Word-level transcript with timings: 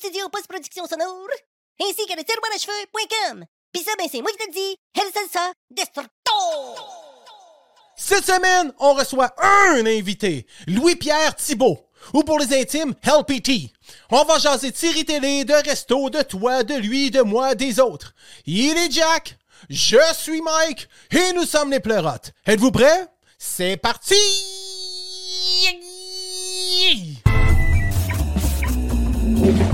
studio 0.00 0.28
post-production 0.30 0.86
sonore, 0.86 1.28
ainsi 1.80 2.06
qu'à 2.06 2.16
le 2.16 2.24
tiroir 2.24 2.50
à 2.54 2.58
cheveux.com. 2.58 3.44
Pis 3.72 3.82
ça, 3.82 3.92
ben 3.98 4.08
c'est 4.10 4.22
moi 4.22 4.30
qui 4.32 4.38
te 4.38 4.46
le 4.46 4.52
dis, 4.52 4.76
El 4.94 5.12
Salsa 5.12 5.52
Destructo! 5.70 6.10
Cette 7.96 8.24
semaine, 8.24 8.72
on 8.78 8.94
reçoit 8.94 9.34
un 9.38 9.84
invité, 9.86 10.46
Louis-Pierre 10.66 11.36
Thibault. 11.36 11.86
Ou 12.14 12.22
pour 12.22 12.38
les 12.38 12.58
intimes, 12.58 12.94
LPT. 13.04 13.70
On 14.10 14.24
va 14.24 14.38
jaser 14.38 14.70
de 14.70 15.02
télé, 15.02 15.44
de 15.44 15.52
resto, 15.52 16.08
de 16.08 16.22
toi, 16.22 16.62
de 16.62 16.74
lui, 16.74 17.10
de 17.10 17.20
moi, 17.20 17.54
des 17.54 17.78
autres. 17.78 18.14
Il 18.46 18.78
est 18.78 18.90
Jack, 18.90 19.38
je 19.68 19.98
suis 20.14 20.40
Mike, 20.40 20.88
et 21.10 21.34
nous 21.34 21.44
sommes 21.44 21.70
les 21.70 21.80
pleurotes. 21.80 22.32
Êtes-vous 22.46 22.70
prêts? 22.70 23.06
C'est 23.38 23.76
parti! 23.76 24.16
Ôi, 29.42 29.70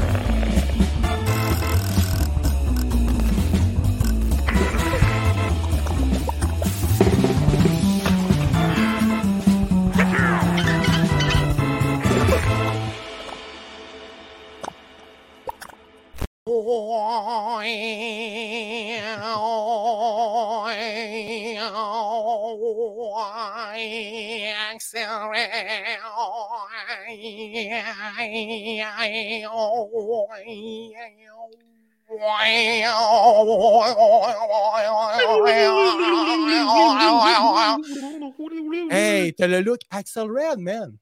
Hey, 38.90 39.32
t'as 39.32 39.46
le 39.46 39.60
look 39.60 39.80
Axel 39.90 40.30
Red, 40.30 40.58
man. 40.58 40.98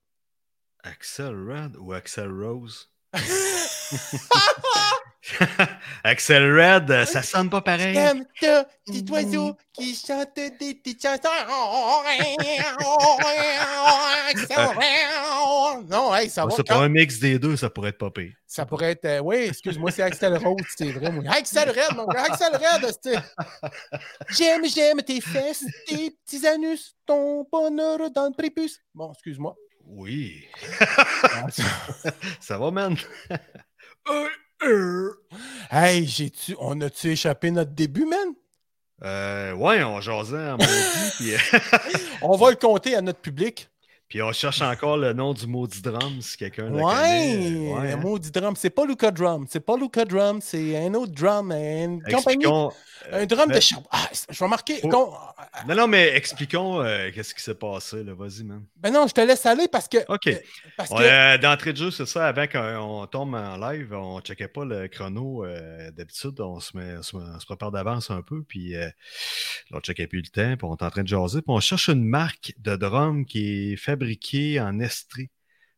Axel 0.83 1.35
Red 1.35 1.77
ou 1.77 1.93
Axel 1.93 2.31
Rose? 2.31 2.89
Axel 6.05 6.43
Red, 6.59 6.91
euh, 6.91 7.07
ça 7.07 7.23
sonne 7.23 7.49
pas 7.49 7.63
pareil. 7.63 7.95
Comme 7.95 8.25
ça, 8.41 8.67
petit 8.85 9.05
oiseau 9.11 9.57
qui 9.73 9.95
chante 9.95 10.35
des 10.37 10.51
petites 10.75 11.01
chansons. 11.03 11.29
Non, 15.89 16.15
hey, 16.15 16.29
ça 16.29 16.45
va. 16.45 16.51
C'est 16.51 16.67
quand- 16.67 16.75
pas 16.75 16.81
un 16.85 16.89
mix 16.89 17.19
des 17.19 17.39
deux, 17.39 17.57
ça 17.57 17.71
pourrait 17.71 17.91
être 17.91 17.99
pas 17.99 18.11
pire. 18.11 18.33
Ça 18.47 18.67
pourrait 18.67 18.93
être. 18.93 19.05
euh, 19.07 19.21
oui, 19.21 19.37
excuse-moi, 19.49 19.91
c'est 19.91 20.03
Axel 20.03 20.37
Rose, 20.37 20.61
c'est 20.77 20.91
vrai. 20.93 21.11
moi. 21.11 21.25
Axel 21.35 21.69
Red, 21.71 21.97
mon 21.97 22.07
gars, 22.07 22.25
Axel 22.31 22.53
Red, 22.55 22.91
c'est. 23.03 23.17
J'aime, 24.31 24.67
j'aime 24.69 25.03
tes 25.03 25.21
fesses, 25.21 25.65
tes 25.87 26.11
petits 26.11 26.47
anus, 26.47 26.95
ton 27.07 27.47
bonheur 27.51 28.11
dans 28.11 28.27
le 28.27 28.33
prépuce. 28.37 28.79
Bon, 28.95 29.11
excuse-moi. 29.13 29.55
Oui. 29.87 30.47
Ça- 31.51 32.11
Ça 32.41 32.59
va, 32.59 32.71
man? 32.71 32.97
Hey, 35.71 36.07
j'ai-tu. 36.07 36.55
On 36.59 36.81
a-tu 36.81 37.09
échappé 37.11 37.51
notre 37.51 37.73
début, 37.73 38.07
man? 38.07 38.35
Euh, 39.03 39.53
ouais, 39.55 39.83
on 39.83 40.01
jasait 40.01 40.51
en 40.51 40.57
maudit, 40.57 41.13
puis, 41.17 41.35
euh, 41.35 41.39
On 42.23 42.37
va 42.37 42.51
le 42.51 42.57
compter 42.57 42.95
à 42.95 43.03
notre 43.03 43.21
public. 43.21 43.69
Puis 44.09 44.23
on 44.23 44.33
cherche 44.33 44.61
encore 44.63 44.97
le 44.97 45.13
nom 45.13 45.33
du 45.35 45.47
maudit 45.47 45.83
drum 45.83 46.21
si 46.21 46.37
quelqu'un 46.37 46.69
le 46.69 46.75
Ouais, 46.77 46.83
connaît. 46.83 47.57
Ouais, 47.73 47.91
un 47.93 47.95
hein. 47.95 47.97
maudit 47.97 48.31
drum. 48.31 48.55
C'est 48.57 48.71
pas 48.71 48.85
Luca 48.87 49.11
Drum. 49.11 49.47
C'est 49.49 49.61
pas 49.65 49.77
Luca 49.77 50.05
Drum. 50.05 50.41
C'est 50.41 50.77
un 50.87 50.95
autre 50.95 51.13
drum. 51.13 51.51
Une 51.53 52.01
compagnie. 52.03 52.15
Expliquons. 52.45 52.73
Un 53.13 53.27
drum 53.27 53.51
de 53.51 53.61
charbon. 53.61 53.87
Ah, 53.91 54.09
je 54.31 54.39
vais 54.39 54.49
marquer. 54.49 54.81
Oh. 54.83 54.89
con- 54.89 55.13
Non, 55.69 55.75
non, 55.75 55.87
mais 55.87 56.09
expliquons 56.17 56.81
euh, 56.81 57.11
qu'est-ce 57.15 57.35
qui 57.35 57.43
s'est 57.43 57.55
passé, 57.55 58.03
là. 58.03 58.15
Vas-y, 58.15 58.45
man. 58.45 58.63
Ben 58.77 58.91
non, 58.93 59.07
je 59.07 59.13
te 59.13 59.21
laisse 59.21 59.45
aller 59.45 59.69
parce 59.69 59.89
que. 59.89 59.99
OK. 60.09 60.27
euh, 60.29 60.37
Parce 60.77 60.89
que 60.89 60.95
euh, 61.03 61.37
D'entrée 61.39 61.73
de 61.73 61.79
jeu, 61.79 61.91
c'est 61.91 62.07
ça. 62.07 62.27
Avant 62.27 62.47
qu'on 62.47 63.07
tombe 63.07 63.35
en 63.35 63.57
live, 63.59 63.93
on 63.93 64.21
checkait 64.21 64.49
pas 64.49 64.65
le 64.65 64.89
chrono. 64.89 65.45
euh, 65.45 65.91
D'habitude, 65.91 66.41
on 66.41 66.61
se, 66.61 66.75
met, 66.77 66.97
on 66.99 67.03
se, 67.03 67.17
on 67.17 67.39
se 67.41 67.45
prépare 67.47 67.71
d'avance 67.73 68.11
un 68.11 68.23
peu. 68.23 68.43
Puis 68.43 68.75
euh, 68.75 68.87
là, 69.71 69.79
on 69.79 69.81
checkait 69.81 70.07
plus 70.07 70.23
le 70.23 70.29
temps. 70.29 70.57
Puis 70.57 70.67
on 70.67 70.75
est 70.77 70.83
en 70.83 70.91
train 70.91 71.03
de 71.03 71.09
jaser. 71.09 71.43
Puis 71.43 71.51
on 71.55 71.61
cherche 71.61 71.89
une 71.89 72.05
marque 72.05 72.55
de 72.59 72.75
drum 72.77 73.27
qui 73.27 73.73
est 73.73 73.77
fabriquée 74.05 74.61
en 74.61 74.81
Estrie. 74.81 75.31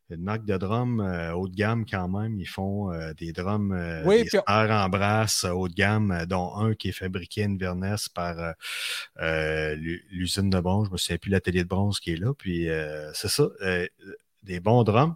Une 0.09 0.23
marque 0.23 0.45
de 0.45 0.57
drum 0.57 1.01
euh, 1.01 1.33
haut 1.35 1.49
de 1.49 1.55
gamme 1.55 1.85
quand 1.85 2.09
même. 2.09 2.39
Ils 2.39 2.47
font 2.47 2.93
euh, 2.93 3.13
des 3.15 3.33
drums, 3.33 3.73
euh, 3.73 4.05
Oui, 4.05 4.23
des 4.23 4.39
en 4.47 4.89
brasse 4.89 5.45
euh, 5.45 5.51
haut 5.51 5.69
de 5.69 5.75
gamme, 5.75 6.25
dont 6.29 6.55
un 6.55 6.75
qui 6.75 6.91
est 6.91 6.93
fabriqué 6.93 7.43
à 7.43 7.47
Inverness 7.47 8.09
par 8.09 8.37
l'u- 9.21 10.05
l'usine 10.11 10.49
de 10.49 10.61
bronze. 10.61 10.87
Je 10.87 10.93
me 10.93 10.97
souviens 10.97 11.19
plus 11.19 11.31
l'atelier 11.31 11.65
de 11.65 11.69
bronze 11.69 11.99
qui 11.99 12.13
est 12.13 12.17
là. 12.17 12.33
Puis 12.35 12.69
c'est 13.15 13.29
ça, 13.29 13.49
des 14.45 14.61
bons 14.61 14.85
drums. 14.85 15.15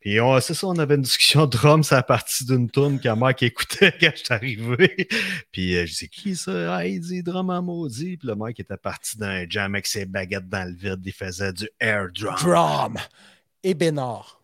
Puis 0.00 0.20
on- 0.20 0.40
c'est 0.40 0.54
ça, 0.54 0.66
on 0.66 0.78
avait 0.78 0.94
une 0.96 1.02
discussion 1.02 1.46
de 1.46 1.50
drums 1.50 1.92
à 1.92 2.02
partir 2.02 2.46
d'une 2.46 2.70
tourne 2.70 2.98
que 3.00 3.32
qui 3.32 3.44
écoutait 3.46 3.92
quand 4.00 4.10
je 4.14 4.24
suis 4.24 4.32
arrivé. 4.34 5.08
Puis 5.52 5.76
euh, 5.76 5.86
je 5.86 5.94
dis 5.94 6.08
qui 6.08 6.36
ça? 6.36 6.76
Ah, 6.76 6.86
il 6.86 7.00
dit 7.00 7.22
drum 7.22 7.50
en 7.50 7.62
maudit. 7.62 8.16
Puis 8.16 8.28
le 8.28 8.34
mec 8.34 8.58
était 8.60 8.76
parti 8.76 9.16
d'un 9.18 9.44
jam 9.48 9.74
avec 9.74 9.86
ses 9.86 10.06
baguettes 10.06 10.48
dans 10.48 10.68
le 10.68 10.74
vide. 10.74 11.00
Il 11.04 11.12
faisait 11.12 11.52
du 11.52 11.68
air 11.80 12.08
drum. 12.14 12.36
Drum. 12.36 12.98
Et 13.62 13.74
Bénard. 13.74 14.40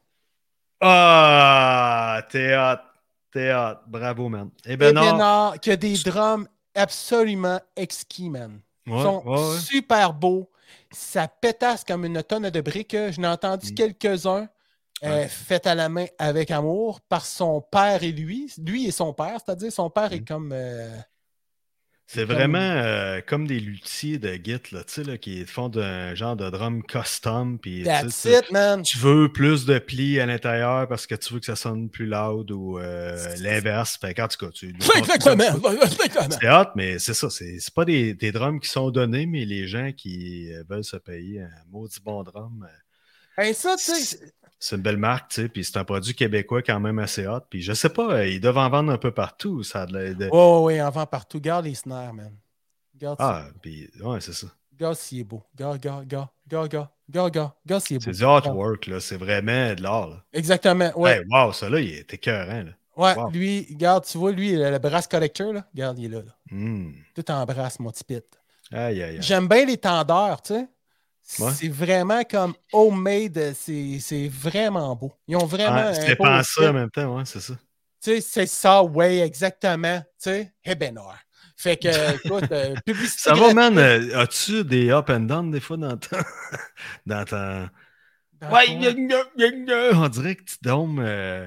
Ah, 1.03 2.23
théâtre, 2.31 2.85
théâtre. 3.33 3.83
Bravo, 3.87 4.29
man. 4.29 4.51
Et 4.65 4.77
ben 4.77 4.95
non. 4.95 5.03
Bénard, 5.13 5.61
qui 5.61 5.71
a 5.71 5.77
des 5.77 5.97
drums 5.99 6.47
absolument 6.75 7.61
exquis, 7.77 8.31
man. 8.31 8.61
Ils 8.87 8.93
sont 8.93 9.23
ouais, 9.27 9.39
ouais. 9.39 9.59
super 9.59 10.13
beaux. 10.15 10.51
Ça 10.91 11.29
pétasse 11.29 11.85
comme 11.85 12.05
une 12.05 12.23
tonne 12.23 12.49
de 12.51 12.61
briques. 12.61 12.97
J'en 13.11 13.23
ai 13.25 13.27
entendu 13.29 13.71
Mm. 13.73 13.75
quelques-uns 13.75 14.49
Ouais. 15.09 15.29
faits 15.29 15.67
à 15.67 15.75
la 15.75 15.89
main 15.89 16.07
avec 16.19 16.51
amour 16.51 17.01
par 17.03 17.25
son 17.25 17.61
père 17.63 18.03
et 18.03 18.13
lui. 18.13 18.53
Lui 18.59 18.87
et 18.87 18.91
son 18.91 19.13
père, 19.15 19.39
c'est-à-dire 19.45 19.73
son 19.73 19.89
père 19.91 20.13
est 20.13 20.21
Mm. 20.21 20.25
comme. 20.27 20.53
euh, 20.53 20.91
C'est 22.13 22.25
vraiment 22.25 22.59
euh, 22.59 23.21
comme 23.25 23.47
des 23.47 23.61
luthiers 23.61 24.19
de 24.19 24.33
Git, 24.35 24.73
là, 24.73 24.83
tu 24.83 24.93
sais, 24.95 25.05
là, 25.05 25.17
qui 25.17 25.47
font 25.47 25.71
un 25.77 26.13
genre 26.17 26.35
de 26.35 26.51
drum 26.51 26.83
custom. 26.83 27.57
Puis, 27.61 27.79
tu 27.79 27.85
sais, 27.85 28.01
That's 28.03 28.25
it, 28.25 28.51
man. 28.51 28.83
tu 28.83 28.99
veux 28.99 29.31
plus 29.33 29.65
de 29.65 29.79
plis 29.79 30.19
à 30.19 30.27
l'intérieur 30.27 30.89
parce 30.89 31.07
que 31.07 31.15
tu 31.15 31.33
veux 31.35 31.39
que 31.41 31.47
ça 31.47 31.55
sonne 31.55 31.89
plus 31.89 32.07
loud 32.07 32.51
ou 32.51 32.79
euh, 32.81 33.17
l'inverse. 33.39 33.97
Fait 34.01 34.13
qu'en 34.13 34.27
tout 34.27 34.45
cas, 34.45 34.51
tu. 34.53 34.75
C'est 36.41 36.51
hot, 36.51 36.71
mais 36.75 36.99
c'est 36.99 37.15
ça. 37.15 37.31
C'est 37.31 37.75
pas 37.75 37.85
des, 37.85 38.15
des 38.15 38.33
drums 38.33 38.61
qui 38.61 38.69
sont 38.69 38.91
donnés, 38.91 39.27
mais 39.27 39.45
les 39.45 39.67
gens 39.69 39.93
qui 39.97 40.53
euh, 40.53 40.65
veulent 40.69 40.85
se 40.85 40.97
payer 40.97 41.43
un 41.43 41.51
maudit 41.71 42.01
bon 42.05 42.23
drum. 42.23 42.67
euh, 42.69 43.43
Hey, 43.43 43.55
ça, 43.55 43.77
tu 43.77 43.85
sais. 43.95 44.33
C'est 44.61 44.77
une 44.77 44.83
belle 44.83 44.99
marque, 44.99 45.31
tu 45.31 45.43
sais, 45.43 45.49
puis 45.49 45.65
c'est 45.65 45.79
un 45.79 45.85
produit 45.85 46.15
québécois 46.15 46.61
quand 46.63 46.79
même 46.79 46.99
assez 46.99 47.27
hot. 47.27 47.41
Puis 47.49 47.63
je 47.63 47.73
sais 47.73 47.89
pas, 47.89 48.13
euh, 48.13 48.27
ils 48.27 48.41
doivent 48.41 48.59
en 48.59 48.69
vendre 48.69 48.93
un 48.93 48.99
peu 48.99 49.11
partout. 49.11 49.63
Ça 49.63 49.83
a 49.83 49.87
de 49.87 50.13
de- 50.13 50.29
Oh, 50.31 50.65
oui, 50.67 50.81
en 50.81 50.91
vend 50.91 51.07
partout. 51.07 51.41
Garde 51.41 51.65
les 51.65 51.75
snares, 51.75 52.13
man. 52.13 52.31
Garde 52.95 53.17
Ah, 53.19 53.47
puis 53.63 53.91
ouais, 54.03 54.21
c'est 54.21 54.35
ça. 54.35 54.49
Gars, 54.79 54.95
s'il 54.95 55.21
est 55.21 55.25
beau. 55.25 55.43
Gars, 55.57 55.79
gars, 55.79 56.03
gars, 56.07 56.31
gars, 56.47 56.69
gars, 56.69 56.91
gars, 57.09 57.31
gars, 57.31 57.55
gars, 57.67 57.81
s'il 57.81 57.97
est 57.97 57.99
beau. 58.01 58.05
C'est 58.13 58.19
du 58.19 58.25
artwork, 58.25 58.87
là. 58.87 59.01
C'est 59.01 59.17
vraiment 59.17 59.75
de 59.75 59.83
l'art. 59.83 60.23
Exactement, 60.33 60.93
ouais. 60.95 61.19
Hey, 61.19 61.25
wow, 61.31 61.53
ça 61.53 61.71
là, 61.71 61.81
il 61.81 61.95
est 61.95 62.13
écœurant, 62.13 62.63
là. 62.63 62.73
ouais, 62.97 63.17
wow. 63.17 63.31
lui, 63.31 63.67
regarde, 63.71 64.05
tu 64.05 64.19
vois, 64.19 64.33
lui, 64.33 64.53
le, 64.53 64.79
brass 64.79 65.07
collector, 65.07 65.55
là. 65.55 65.65
Regarde, 65.73 65.99
il 65.99 66.05
est 66.05 66.09
là, 66.09 66.19
là. 66.19 66.37
Hmm. 66.51 66.93
Tout 67.15 67.31
en 67.31 67.47
brasse, 67.47 67.81
mon 67.81 67.91
petit 67.91 68.05
pit. 68.05 68.25
Aïe, 68.73 69.03
aïe, 69.03 69.17
aïe. 69.17 69.23
J'aime 69.23 69.49
bien 69.49 69.65
les 69.65 69.79
tendeurs, 69.79 70.43
tu 70.43 70.53
sais. 70.55 70.69
Ouais. 71.39 71.53
C'est 71.55 71.69
vraiment 71.69 72.23
comme 72.25 72.55
homemade, 72.73 73.53
c'est 73.55 74.29
vraiment 74.29 74.95
beau. 74.97 75.13
Ils 75.29 75.37
ont 75.37 75.47
vraiment. 75.47 75.95
C'était 75.95 76.17
pensé 76.17 76.51
style. 76.51 76.65
en 76.67 76.73
même 76.73 76.91
temps, 76.91 77.17
ouais, 77.17 77.25
c'est 77.25 77.41
ça. 77.41 77.55
Tu 78.03 78.11
sais, 78.11 78.21
c'est 78.21 78.47
ça, 78.47 78.83
ouais, 78.83 79.19
exactement. 79.19 80.01
Tu 80.01 80.07
sais, 80.19 80.53
Hebenor. 80.65 81.15
Fait 81.57 81.77
que, 81.77 81.89
écoute, 82.27 82.51
euh, 82.51 82.75
publicité. 82.85 83.21
Ça 83.23 83.35
va, 83.35 83.53
man? 83.53 83.79
euh, 83.79 84.19
As-tu 84.19 84.65
des 84.65 84.91
up 84.91 85.11
and 85.11 85.21
down 85.21 85.51
des 85.51 85.61
fois 85.61 85.77
dans 85.77 85.97
ton. 85.97 86.17
dans 87.07 87.25
dans 87.25 87.69
Ouais, 88.51 88.67
ton- 88.67 90.03
on 90.03 90.09
dirait 90.09 90.35
que 90.37 90.45
tu 90.45 90.59
tombes. 90.59 91.01
euh, 91.01 91.47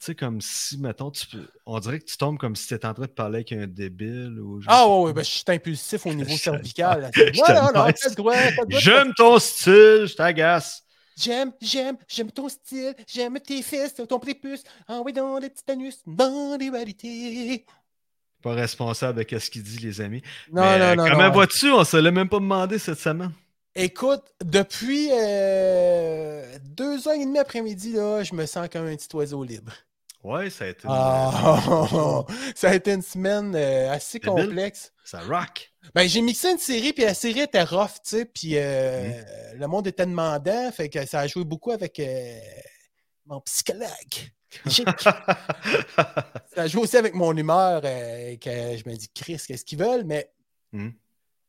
Tu 0.00 0.06
sais, 0.06 0.14
comme 0.14 0.40
si, 0.40 0.78
mettons, 0.78 1.10
tu 1.10 1.26
peux... 1.26 1.46
on 1.66 1.78
dirait 1.78 1.98
que 1.98 2.06
tu 2.06 2.16
tombes 2.16 2.38
comme 2.38 2.56
si 2.56 2.66
tu 2.68 2.72
étais 2.72 2.86
en 2.86 2.94
train 2.94 3.04
de 3.04 3.10
parler 3.10 3.36
avec 3.36 3.52
un 3.52 3.66
débile. 3.66 4.40
Ou 4.40 4.62
Ah 4.66 4.88
ouais, 4.88 5.02
ouais, 5.02 5.12
ben, 5.12 5.22
je 5.22 5.28
suis 5.28 5.44
impulsif 5.46 6.06
au 6.06 6.14
niveau 6.14 6.34
cervical. 6.38 7.10
non. 7.74 7.86
J'aime 8.70 9.12
ton 9.14 9.38
style, 9.38 10.06
je 10.06 10.14
t'agace. 10.14 10.84
J'aime, 11.18 11.52
j'aime, 11.60 11.98
j'aime 12.08 12.30
ton 12.30 12.48
style, 12.48 12.94
j'aime 13.06 13.38
tes 13.40 13.60
fesses, 13.60 13.94
ton 13.94 14.18
prépuce. 14.18 14.62
Ah 14.88 15.02
oui, 15.04 15.12
dans 15.12 15.36
les 15.36 15.50
petits 15.50 15.70
anus, 15.70 15.98
dans 16.06 16.56
les 16.58 16.70
variétés. 16.70 17.66
Pas 18.42 18.54
responsable 18.54 19.22
de 19.22 19.38
ce 19.38 19.50
qu'il 19.50 19.62
dit, 19.62 19.80
les 19.80 20.00
amis. 20.00 20.22
Non, 20.50 20.62
Mais, 20.62 20.96
non, 20.96 21.04
non. 21.04 21.10
Comment 21.10 21.28
non. 21.28 21.38
vas-tu? 21.40 21.70
On 21.72 21.84
se 21.84 21.98
l'a 21.98 22.10
même 22.10 22.30
pas 22.30 22.38
demandé 22.38 22.78
cette 22.78 23.00
semaine. 23.00 23.32
Écoute, 23.74 24.24
depuis 24.42 25.10
euh, 25.12 26.58
deux 26.62 27.06
heures 27.06 27.14
et 27.14 27.24
demie 27.24 27.38
après-midi, 27.38 27.92
là, 27.92 28.22
je 28.22 28.34
me 28.34 28.46
sens 28.46 28.66
comme 28.72 28.86
un 28.86 28.96
petit 28.96 29.14
oiseau 29.14 29.44
libre. 29.44 29.72
Ouais, 30.22 30.50
ça 30.50 30.64
a 30.66 30.68
été. 30.68 30.84
une- 30.86 30.90
Ah, 30.92 32.24
ça 32.54 32.70
a 32.70 32.74
été 32.74 32.92
une 32.92 33.02
semaine 33.02 33.54
euh, 33.56 33.90
assez 33.90 34.20
complexe. 34.20 34.92
Ça 35.04 35.20
rock. 35.20 35.72
Ben, 35.94 36.06
j'ai 36.08 36.20
mixé 36.20 36.50
une 36.52 36.58
série, 36.58 36.92
puis 36.92 37.04
la 37.04 37.14
série 37.14 37.40
était 37.40 37.62
rough, 37.62 37.94
tu 38.04 38.10
sais, 38.16 38.24
puis 38.26 38.52
euh, 38.56 39.08
Mm. 39.08 39.58
le 39.60 39.66
monde 39.66 39.86
était 39.86 40.04
demandant, 40.06 40.70
fait 40.72 40.88
que 40.90 41.04
ça 41.06 41.20
a 41.20 41.26
joué 41.26 41.44
beaucoup 41.44 41.70
avec 41.72 41.98
euh, 42.00 42.38
mon 43.26 43.40
psychologue. 43.40 43.86
Ça 44.66 46.62
a 46.62 46.66
joué 46.66 46.82
aussi 46.82 46.96
avec 46.96 47.14
mon 47.14 47.34
humeur, 47.36 47.80
euh, 47.84 48.36
que 48.36 48.50
je 48.76 48.88
me 48.88 48.94
dis, 48.96 49.08
Chris, 49.14 49.40
qu'est-ce 49.46 49.64
qu'ils 49.64 49.78
veulent, 49.78 50.04
mais 50.04 50.30
Mm. 50.72 50.90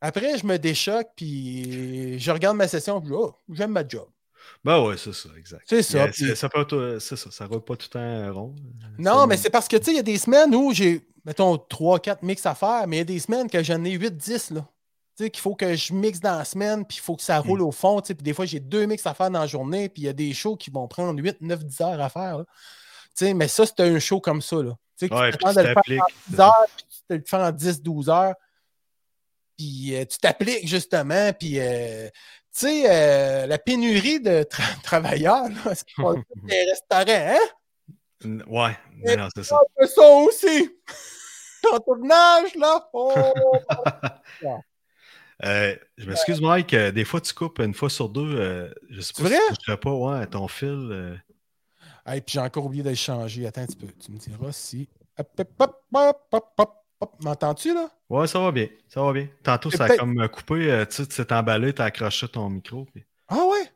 après, 0.02 0.38
je 0.38 0.46
me 0.48 0.58
déchoque, 0.58 1.10
puis 1.16 2.18
je 2.20 2.32
regarde 2.32 2.58
ma 2.58 2.68
session, 2.68 3.00
je 3.04 3.08
dis, 3.10 3.14
oh, 3.14 3.36
j'aime 3.52 3.72
ma 3.72 3.88
job. 3.88 4.08
Ben 4.64 4.82
ouais, 4.84 4.98
c'est 4.98 5.14
ça, 5.14 5.30
exact. 5.38 5.64
C'est 5.68 5.82
ça, 5.84 6.08
puis- 6.08 6.28
c'est- 6.28 6.36
Ça 6.36 6.50
peut 6.50 7.00
c'est 7.00 7.16
ça, 7.16 7.32
ça 7.32 7.46
roule 7.46 7.64
pas 7.64 7.76
tout 7.76 7.88
le 7.94 8.30
temps 8.32 8.34
rond. 8.40 8.56
Non, 8.98 9.26
mais 9.28 9.38
c'est 9.38 9.50
parce 9.50 9.68
que, 9.68 9.78
tu 9.78 9.86
sais, 9.86 9.92
il 9.92 9.98
y 9.98 10.00
a 10.00 10.04
des 10.04 10.18
semaines 10.18 10.54
où 10.54 10.74
j'ai, 10.74 11.08
mettons, 11.26 11.58
3-4 11.58 12.24
mix 12.24 12.46
à 12.46 12.56
faire, 12.56 12.88
mais 12.88 12.98
il 12.98 13.00
y 13.00 13.02
a 13.02 13.06
des 13.06 13.20
semaines 13.20 13.50
que 13.50 13.62
j'en 13.64 13.84
ai 13.84 13.92
8-10, 13.92 14.52
là. 14.52 14.68
Tu 15.18 15.26
sais, 15.26 15.30
qu'il 15.30 15.42
faut 15.42 15.56
que 15.56 15.76
je 15.76 15.94
mixe 15.94 16.20
dans 16.22 16.38
la 16.38 16.46
semaine, 16.46 16.86
puis 16.86 16.98
il 16.98 17.02
faut 17.02 17.16
que 17.16 17.22
ça 17.24 17.38
roule 17.40 17.62
au 17.62 17.72
fond, 17.72 18.00
tu 18.02 18.08
sais, 18.08 18.16
puis 18.16 18.24
des 18.24 18.34
fois, 18.34 18.46
j'ai 18.46 18.60
deux 18.60 18.86
mix 18.86 19.06
à 19.06 19.14
faire 19.14 19.30
dans 19.30 19.40
la 19.42 19.48
journée, 19.48 19.90
puis 19.90 20.04
il 20.04 20.06
y 20.06 20.10
a 20.10 20.14
des 20.14 20.34
shows 20.34 20.56
qui 20.56 20.70
vont 20.70 20.88
prendre 20.88 21.22
8, 21.22 21.42
9, 21.42 21.66
10 21.66 21.82
heures 21.82 22.02
à 22.02 22.10
faire, 22.10 22.38
là. 22.40 22.46
Tu 23.18 23.26
sais, 23.26 23.34
mais 23.34 23.48
ça, 23.50 23.66
c'était 23.66 23.84
un 23.84 24.00
show 24.00 24.22
comme 24.22 24.42
ça, 24.42 24.58
là. 24.58 24.72
Tu 24.98 25.08
sais, 25.08 25.14
Ouais, 25.14 25.32
tu 25.32 25.38
de 25.38 25.60
le 25.62 25.74
faire 25.74 25.84
en 26.00 26.32
10 26.32 26.40
heures, 26.40 26.66
puis 26.78 26.86
tu 26.90 26.98
te 27.10 27.14
le 27.14 27.24
fais 27.26 27.38
en 27.38 27.52
10, 27.52 27.82
12 27.82 28.10
heures, 28.10 28.36
puis 29.58 29.96
euh, 29.96 30.06
tu 30.06 30.18
t'appliques, 30.18 30.68
justement, 30.68 31.34
puis... 31.34 31.60
euh, 31.60 32.08
tu 32.54 32.60
sais, 32.68 32.84
euh, 32.86 33.46
la 33.48 33.58
pénurie 33.58 34.20
de 34.20 34.44
tra- 34.44 34.82
travailleurs, 34.84 35.46
c'est 35.74 35.86
pas 35.96 36.14
les 36.44 36.64
restaurants, 36.66 37.06
hein? 37.08 38.40
Ouais, 38.48 38.78
non, 39.04 39.18
non, 39.18 39.30
c'est 39.36 39.44
ça. 39.44 39.60
On 39.60 39.82
fait 39.82 39.88
ça 39.88 40.08
aussi. 40.08 40.70
En 41.72 41.78
tournage, 41.80 42.56
là. 42.56 42.90
Oh. 42.94 43.34
Euh, 45.44 45.76
je 45.98 46.08
m'excuse, 46.08 46.42
Mike, 46.42 46.74
euh, 46.74 46.92
des 46.92 47.06
fois 47.06 47.22
tu 47.22 47.34
coupes 47.34 47.60
une 47.60 47.74
fois 47.76 47.90
sur 47.90 48.10
deux. 48.10 48.72
je 48.90 49.02
sais 49.02 49.14
pas 49.14 49.24
vrai? 49.30 49.36
si 49.36 49.42
tu 49.50 49.58
toucherais 49.58 49.80
pas 49.80 49.92
ouais, 49.92 50.28
ton 50.28 50.48
fil. 50.48 51.22
Et 52.12 52.22
puis 52.22 52.34
j'ai 52.34 52.40
encore 52.40 52.66
oublié 52.66 52.84
de 52.84 52.90
le 52.90 52.96
changer. 52.96 53.46
Attends 53.46 53.62
un 53.62 53.68
petit 53.68 53.76
peu. 53.76 53.88
Tu 54.00 54.12
me 54.12 54.18
diras 54.18 54.52
si. 54.52 54.90
Hop, 55.18 55.30
hop, 55.60 55.84
hop, 55.94 56.28
hop, 56.32 56.54
hop, 56.58 56.81
hop. 57.02 57.14
M'entends-tu, 57.24 57.74
là? 57.74 57.90
Ouais, 58.10 58.28
ça 58.28 58.40
va 58.40 58.52
bien. 58.52 58.68
Ça 58.88 59.02
va 59.02 59.12
bien. 59.14 59.28
Tantôt, 59.44 59.70
ça 59.72 59.86
a 59.86 59.98
comme 59.98 60.20
euh, 60.22 60.28
coupé. 60.28 60.72
euh, 60.72 60.86
tu 60.86 60.98
sais, 60.98 61.08
tu 61.08 61.26
t'es 61.26 61.34
emballé, 61.34 61.74
t'as 61.74 61.86
accroché 61.86 62.28
ton 62.28 62.50
micro. 62.50 62.86
puis- 62.86 63.04
Ah 63.28 63.36
ouais? 63.46 63.70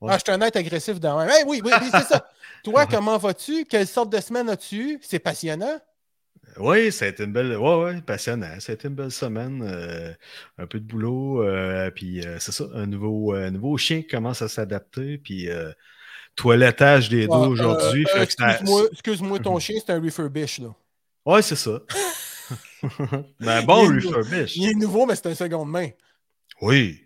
Ouais. 0.00 0.12
Ah, 0.12 0.18
je 0.18 0.22
suis 0.26 0.32
un 0.32 0.40
être 0.42 0.56
agressif 0.56 1.00
dans. 1.00 1.20
Hey, 1.22 1.44
oui, 1.46 1.60
oui, 1.64 1.70
oui, 1.80 1.88
c'est 1.90 2.02
ça. 2.04 2.28
Toi, 2.64 2.86
comment 2.86 3.16
vas-tu? 3.18 3.64
Quelle 3.64 3.86
sorte 3.86 4.10
de 4.10 4.20
semaine 4.20 4.48
as-tu 4.50 4.76
eu? 4.76 4.98
C'est 5.02 5.18
passionnant. 5.18 5.78
Oui, 6.58 6.92
ça 6.92 7.06
a 7.06 7.08
été 7.08 7.24
une 7.24 7.32
belle. 7.32 7.56
Ouais, 7.56 7.82
ouais, 7.84 8.00
passionnant. 8.02 8.60
Ça 8.60 8.72
a 8.72 8.74
été 8.74 8.88
une 8.88 8.94
belle 8.94 9.10
semaine. 9.10 9.62
euh, 9.66 10.12
un 10.58 10.66
peu 10.66 10.78
de 10.80 10.84
boulot. 10.84 11.42
euh, 11.42 11.90
puis 11.90 12.24
euh, 12.26 12.38
c'est 12.38 12.52
ça, 12.52 12.64
un 12.74 12.86
nouveau, 12.86 13.34
nouveau 13.50 13.76
chien 13.78 14.02
qui 14.02 14.08
commence 14.08 14.42
à 14.42 14.48
s'adapter. 14.48 15.16
Puis 15.18 15.48
toilettage 16.36 17.08
des 17.08 17.26
dos 17.26 17.32
Ah, 17.44 17.48
aujourd'hui. 17.48 18.04
excuse-moi, 18.16 18.82
excuse-moi, 18.92 19.38
ton 19.38 19.58
chien, 19.58 19.76
c'est 19.84 19.92
un 19.92 20.00
refurbish, 20.02 20.58
là. 20.58 20.74
Ouais, 21.26 21.42
c'est 21.42 21.56
ça. 21.56 21.80
ben 23.40 23.62
bon, 23.64 23.90
Il 23.92 24.34
est-. 24.34 24.56
Il 24.56 24.78
nouveau, 24.78 25.06
mais 25.06 25.14
c'est 25.16 25.26
un 25.26 25.34
seconde 25.34 25.70
main. 25.70 25.88
Oui. 26.60 27.00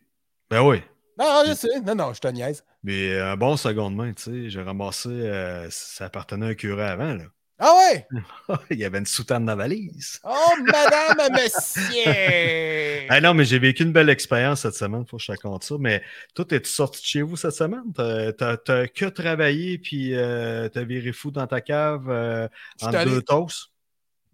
Ben 0.51 0.63
oui. 0.63 0.83
Non, 1.19 1.43
je 1.47 1.55
sais. 1.55 1.81
Non, 1.85 1.95
non, 1.95 2.13
je 2.15 2.21
te 2.21 2.29
niaise. 2.29 2.65
Mais 2.85 3.11
euh, 3.13 3.33
un 3.33 3.37
bon 3.37 3.57
seconde 3.57 3.97
main, 3.97 4.13
tu 4.13 4.23
sais. 4.23 4.51
J'ai 4.51 4.63
ramassé. 4.63 5.09
euh, 5.09 5.67
ça 5.71 6.07
appartenait 6.07 6.47
à 6.47 6.49
un 6.51 6.55
curé 6.55 6.85
avant, 6.85 7.15
là. 7.15 7.25
Ah 7.61 7.73
ouais? 7.77 8.07
Il 8.71 8.79
y 8.79 8.85
avait 8.85 8.99
une 8.99 9.07
soutane 9.07 9.45
dans 9.45 9.53
la 9.57 9.57
valise. 9.65 10.21
Oh, 10.23 10.55
madame, 10.65 11.33
monsieur! 11.33 13.07
Ah 13.09 13.21
non, 13.21 13.35
mais 13.35 13.45
j'ai 13.45 13.59
vécu 13.59 13.83
une 13.83 13.91
belle 13.93 14.11
expérience 14.11 14.61
cette 14.61 14.75
semaine, 14.77 15.05
faut 15.07 15.17
que 15.17 15.23
je 15.23 15.27
te 15.27 15.33
raconte 15.33 15.65
ça. 15.65 15.75
Mais 15.81 16.03
toi, 16.37 16.45
es-tu 16.53 16.71
sorti 16.71 17.01
de 17.01 17.07
chez 17.07 17.23
vous 17.23 17.37
cette 17.37 17.55
semaine? 17.55 17.93
T'as- 17.97 18.87
que 18.87 19.07
travaillé, 19.07 19.79
puis 19.79 20.15
euh, 20.15 20.69
t'as 20.69 20.85
viré 20.85 21.11
fou 21.13 21.33
dans 21.33 21.49
ta 21.49 21.61
cave 21.61 22.09
euh, 22.09 22.47
en 22.81 22.93
deux 23.05 23.23
toasts? 23.23 23.71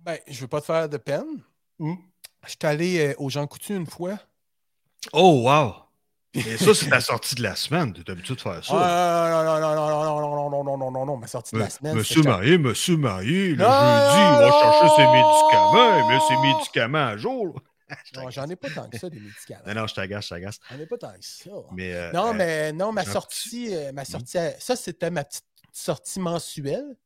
Ben, 0.04 0.18
je 0.28 0.40
veux 0.40 0.48
pas 0.48 0.60
te 0.60 0.66
faire 0.66 0.88
de 0.88 0.96
peine. 0.98 1.42
Hmm. 1.78 1.94
Je 2.44 2.50
suis 2.50 2.58
allé 2.62 2.98
euh, 3.08 3.14
aux 3.18 3.30
Jean 3.30 3.46
Coutu 3.46 3.74
une 3.74 3.86
fois. 3.86 4.18
Oh, 5.12 5.42
wow! 5.48 5.74
Et 6.34 6.56
ça, 6.58 6.74
c'est 6.74 6.88
ta 6.90 7.00
sortie 7.00 7.36
de 7.36 7.42
la 7.42 7.54
semaine. 7.54 7.92
T'es 7.92 8.10
habitué 8.10 8.34
de 8.34 8.40
faire 8.40 8.62
ça. 8.64 8.72
Ah, 8.74 9.30
non, 9.44 9.44
non, 9.44 9.60
non, 9.60 9.74
non, 9.76 10.20
non, 10.20 10.20
non, 10.20 10.50
non, 10.50 10.50
non, 10.50 10.64
non, 10.64 10.76
non, 10.78 10.90
non, 10.90 11.06
non, 11.06 11.16
ma 11.16 11.26
sortie 11.26 11.54
de 11.54 11.60
la 11.60 11.66
Me- 11.66 11.70
semaine. 11.70 11.94
Monsieur 11.94 12.22
marié, 12.22 12.58
monsieur 12.58 12.96
marié, 12.96 13.50
le 13.50 13.58
jeudi, 13.58 13.62
il 13.64 14.38
va 14.40 14.50
chercher 14.50 14.88
ses 14.96 15.06
médicaments, 15.06 15.98
il 15.98 16.08
met 16.08 16.20
ses 16.28 16.36
médicaments 16.36 17.06
à 17.06 17.16
jour. 17.16 17.60
Non, 18.16 18.30
j'en 18.30 18.48
ai 18.48 18.56
pas 18.56 18.70
tant 18.70 18.88
que 18.88 18.98
ça, 18.98 19.08
des 19.08 19.20
médicaments. 19.20 19.60
Non, 19.66 19.74
non, 19.74 19.86
je 19.86 19.94
t'agace, 19.94 20.24
je 20.24 20.28
t'agace. 20.30 20.58
J'en 20.70 20.78
ai 20.80 20.86
pas 20.86 20.98
tant 20.98 21.12
que 21.12 21.24
ça. 21.24 21.50
Mais, 21.72 21.94
euh, 21.94 22.12
Non, 22.12 22.30
euh, 22.30 22.32
mais 22.34 22.72
non, 22.72 22.92
ma 22.92 23.04
sortie, 23.04 23.74
euh, 23.74 23.92
ma 23.92 24.04
sortie, 24.04 24.36
ça, 24.58 24.74
c'était 24.76 25.10
ma 25.10 25.22
petite 25.22 25.44
sortie 25.72 26.18
mensuelle. 26.18 26.96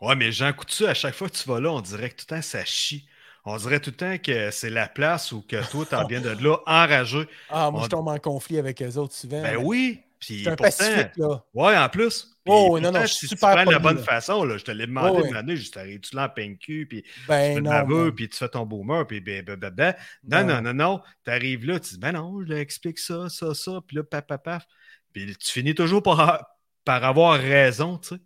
Ouais, 0.00 0.16
mais 0.16 0.32
Jean 0.32 0.52
Coutu, 0.52 0.86
à 0.86 0.94
chaque 0.94 1.14
fois 1.14 1.28
que 1.28 1.36
tu 1.36 1.48
vas 1.48 1.60
là, 1.60 1.70
on 1.72 1.80
dirait 1.80 2.10
que 2.10 2.16
tout 2.16 2.26
le 2.30 2.36
temps 2.36 2.42
ça 2.42 2.64
chie. 2.64 3.08
On 3.44 3.56
dirait 3.56 3.80
tout 3.80 3.90
le 3.90 3.96
temps 3.96 4.18
que 4.18 4.50
c'est 4.50 4.70
la 4.70 4.88
place 4.88 5.32
où 5.32 5.42
que 5.42 5.62
toi, 5.70 5.86
t'en 5.86 6.06
viens 6.06 6.20
de 6.20 6.30
là 6.30 6.58
enragé. 6.66 7.28
Ah, 7.48 7.70
moi, 7.70 7.80
On- 7.80 7.84
je 7.84 7.88
tombe 7.88 8.08
en 8.08 8.18
conflit 8.18 8.58
avec 8.58 8.82
eux 8.82 8.96
autres 8.96 9.14
souvent. 9.14 9.40
Ben 9.42 9.56
mais 9.56 9.56
oui. 9.56 10.00
Puis 10.18 10.48
un 10.48 10.56
pourtant, 10.56 10.84
là. 11.16 11.44
ouais, 11.54 11.76
en 11.76 11.88
plus. 11.88 12.34
Puis 12.44 12.52
Oh, 12.52 12.78
non, 12.80 12.90
non, 12.92 13.06
je 13.06 13.12
suis 13.14 13.28
super 13.28 13.56
tu 13.56 13.56
prends 13.56 13.64
de 13.66 13.70
la 13.70 13.78
bonne 13.78 13.98
là. 13.98 14.02
façon, 14.02 14.44
là, 14.44 14.56
je 14.58 14.64
te 14.64 14.70
l'ai 14.70 14.86
demandé 14.86 15.20
Oh, 15.20 15.24
une 15.24 15.32
oui. 15.32 15.34
année, 15.34 15.56
juste 15.56 15.74
t'arrives-tu 15.74 16.16
là 16.16 16.24
en 16.26 16.28
PNQ, 16.30 16.86
puis 16.86 17.02
tu 17.02 17.10
Ben 17.26 17.52
fais 17.52 17.60
de 17.62 17.68
ben, 17.68 18.12
puis 18.14 18.28
tu 18.28 18.36
fais 18.36 18.48
ton 18.48 18.66
boomer, 18.66 19.06
puis 19.06 19.20
ben, 19.20 19.44
ben, 19.44 19.56
ben, 19.56 19.70
ben. 19.70 19.94
Non, 20.24 20.44
non, 20.44 20.60
non, 20.62 20.74
non. 20.74 21.02
T'arrives 21.24 21.66
là, 21.66 21.80
tu 21.80 21.94
dis, 21.94 21.98
ben 22.00 22.12
non, 22.12 22.40
je 22.42 22.46
l'explique 22.52 22.98
ça, 22.98 23.28
ça, 23.28 23.54
ça, 23.54 23.80
puis 23.86 23.96
là, 23.96 24.02
paf, 24.04 24.26
paf, 24.26 24.42
paf. 24.42 24.66
Puis 25.12 25.36
tu 25.36 25.50
finis 25.52 25.74
toujours 25.74 26.02
par, 26.02 26.46
par 26.84 27.04
avoir 27.04 27.38
raison, 27.38 27.98
tu 27.98 28.08
sais. 28.16 28.20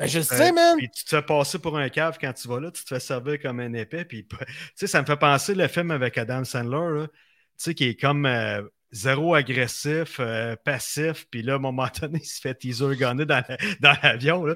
Ben, 0.00 0.08
je 0.08 0.18
le 0.18 0.24
Euh, 0.24 0.36
sais, 0.36 0.52
man. 0.52 0.76
Puis 0.78 0.90
tu 0.90 1.04
te 1.04 1.10
fais 1.10 1.22
passer 1.22 1.58
pour 1.58 1.76
un 1.78 1.88
cave 1.88 2.18
quand 2.20 2.32
tu 2.32 2.48
vas 2.48 2.58
là, 2.60 2.70
tu 2.70 2.82
te 2.82 2.88
fais 2.88 3.00
servir 3.00 3.40
comme 3.40 3.60
un 3.60 3.72
épais. 3.74 4.04
Puis, 4.04 4.26
tu 4.28 4.36
sais, 4.74 4.86
ça 4.86 5.00
me 5.00 5.06
fait 5.06 5.16
penser 5.16 5.54
le 5.54 5.68
film 5.68 5.90
avec 5.92 6.18
Adam 6.18 6.44
Sandler, 6.44 7.06
tu 7.08 7.12
sais, 7.56 7.74
qui 7.74 7.84
est 7.84 7.94
comme 8.00 8.26
euh, 8.26 8.62
zéro 8.92 9.34
agressif, 9.34 10.16
euh, 10.20 10.56
passif. 10.64 11.26
Puis 11.30 11.42
là, 11.42 11.52
à 11.52 11.56
un 11.56 11.58
moment 11.60 11.86
donné, 12.00 12.18
il 12.22 12.26
se 12.26 12.40
fait 12.40 12.54
teaser 12.54 12.96
gunner 12.96 13.26
dans, 13.26 13.44
la- 13.48 13.56
dans 13.80 13.96
l'avion, 14.02 14.46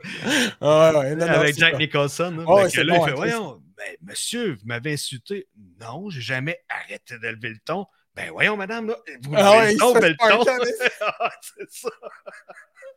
Ah, 0.61 0.89
avec 0.97 1.57
Jack 1.59 1.73
pas- 1.73 1.79
Nicholson. 1.79 2.31
là. 2.31 2.39
Que 2.39 2.45
bon, 2.45 2.65
il 2.67 2.71
fait, 3.05 3.13
voyons, 3.13 3.63
ben, 3.77 3.97
monsieur, 4.03 4.53
vous 4.55 4.67
m'avez 4.67 4.95
insulté. 4.95 5.47
Non, 5.81 6.09
j'ai 6.11 6.21
jamais 6.23 6.59
arrêté 6.69 7.19
d'élever 7.19 7.51
le 7.51 7.59
ton. 7.65 7.87
Ben 8.17 8.31
voyons, 8.31 8.57
madame, 8.57 8.87
là, 8.87 8.97
vous 9.23 9.35
Ah 9.37 9.65
levez 9.65 9.73
le 9.73 9.79
ton, 9.79 9.95
le 10.45 10.71
Ah, 11.19 11.31
c'est 11.43 11.69
ça. 11.71 11.89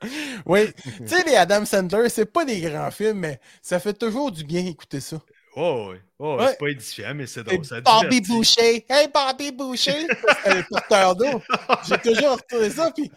Oui. 0.45 0.71
tu 0.73 1.07
sais, 1.07 1.23
les 1.25 1.35
Adam 1.35 1.65
Sandler, 1.65 2.09
c'est 2.09 2.25
pas 2.31 2.45
des 2.45 2.59
grands 2.61 2.91
films, 2.91 3.19
mais 3.19 3.39
ça 3.61 3.79
fait 3.79 3.93
toujours 3.93 4.31
du 4.31 4.43
bien 4.43 4.65
écouter 4.65 4.99
ça. 4.99 5.19
Oh, 5.55 5.89
oui. 5.91 5.97
Oh, 6.19 6.37
Ouais. 6.37 6.49
c'est 6.49 6.59
pas 6.59 6.67
édifiant, 6.67 7.13
mais 7.15 7.25
c'est 7.25 7.43
drôle. 7.43 7.65
Ça 7.65 7.81
Bobby. 7.81 8.21
Boucher. 8.21 8.85
Hey, 8.87 9.07
Bobby 9.11 9.51
Boucher. 9.51 10.07
C'était 10.07 10.55
le 10.55 10.63
porteur 10.69 11.15
d'eau. 11.15 11.41
J'ai 11.87 11.97
toujours 11.97 12.33
retrouvé 12.37 12.69
ça. 12.69 12.91
Puis... 12.91 13.11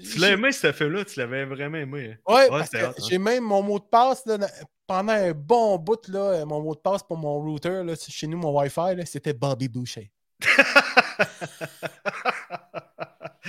Tu 0.00 0.18
l'as 0.18 0.30
aimé, 0.30 0.50
ce 0.52 0.72
film-là? 0.72 1.04
Tu 1.04 1.18
l'avais 1.20 1.44
vraiment 1.44 1.78
aimé. 1.78 2.16
hein? 2.28 2.32
Ouais, 2.34 2.48
hot, 2.50 2.62
hein. 2.74 2.92
j'ai 3.08 3.18
même 3.18 3.44
mon 3.44 3.62
mot 3.62 3.78
de 3.78 3.84
passe 3.84 4.24
là, 4.26 4.38
pendant 4.86 5.12
un 5.12 5.32
bon 5.32 5.76
bout, 5.78 6.06
là, 6.08 6.44
mon 6.44 6.60
mot 6.60 6.74
de 6.74 6.80
passe 6.80 7.02
pour 7.02 7.16
mon 7.16 7.38
router, 7.40 7.82
là, 7.84 7.94
chez 7.96 8.26
nous, 8.26 8.38
mon 8.38 8.56
Wi-Fi, 8.58 8.94
c'était 9.06 9.32
Bobby 9.32 9.68
Boucher. 9.68 10.10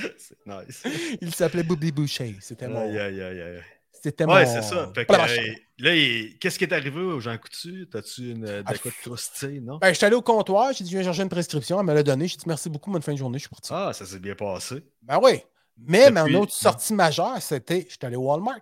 c'est 0.17 0.37
nice. 0.45 1.17
Il 1.21 1.33
s'appelait 1.33 1.63
Bobby 1.63 1.91
Boucher. 1.91 2.35
C'était 2.41 2.67
mon. 2.67 2.81
Aïe, 2.81 2.97
aïe, 2.99 3.21
aïe, 3.21 3.41
aïe. 3.41 3.61
C'était 4.01 4.25
mon. 4.25 4.33
Ouais, 4.33 4.45
c'est 4.45 4.61
ça. 4.61 4.91
Fait 4.95 5.05
que, 5.05 5.11
euh, 5.13 5.53
là, 5.79 5.95
il- 5.95 6.37
qu'est-ce 6.39 6.57
qui 6.57 6.63
est 6.63 6.73
arrivé 6.73 7.01
aux 7.01 7.19
Jean 7.19 7.37
Coutu? 7.37 7.87
T'as-tu 7.91 8.31
une 8.31 8.41
de 8.41 8.63
Ah, 8.65 8.73
quoi 8.77 8.91
de 8.91 8.95
croustille, 9.01 9.59
non? 9.61 9.77
Ben, 9.79 9.89
je 9.89 9.93
suis 9.97 10.05
allé 10.05 10.15
au 10.15 10.21
comptoir, 10.21 10.71
j'ai 10.73 10.83
dit, 10.85 10.89
je 10.91 10.95
viens 10.97 11.03
chercher 11.03 11.23
une 11.23 11.29
prescription, 11.29 11.79
elle 11.79 11.85
me 11.85 11.93
l'a 11.93 12.03
donné. 12.03 12.27
J'ai 12.27 12.37
dit, 12.37 12.45
merci 12.47 12.69
beaucoup, 12.69 12.91
bonne 12.91 13.01
fin 13.01 13.11
de 13.13 13.17
journée, 13.17 13.37
je 13.39 13.43
suis 13.43 13.49
parti. 13.49 13.69
Ah, 13.73 13.91
ça 13.93 14.05
s'est 14.05 14.19
bien 14.19 14.35
passé. 14.35 14.83
Ben 15.01 15.19
oui. 15.21 15.41
Mais 15.77 16.09
Depuis- 16.11 16.33
mon 16.33 16.41
autre 16.41 16.53
sortie 16.53 16.93
majeure, 16.93 17.41
c'était, 17.41 17.81
je 17.89 17.95
suis 17.95 17.99
allé 18.03 18.15
au 18.15 18.21
Walmart. 18.23 18.61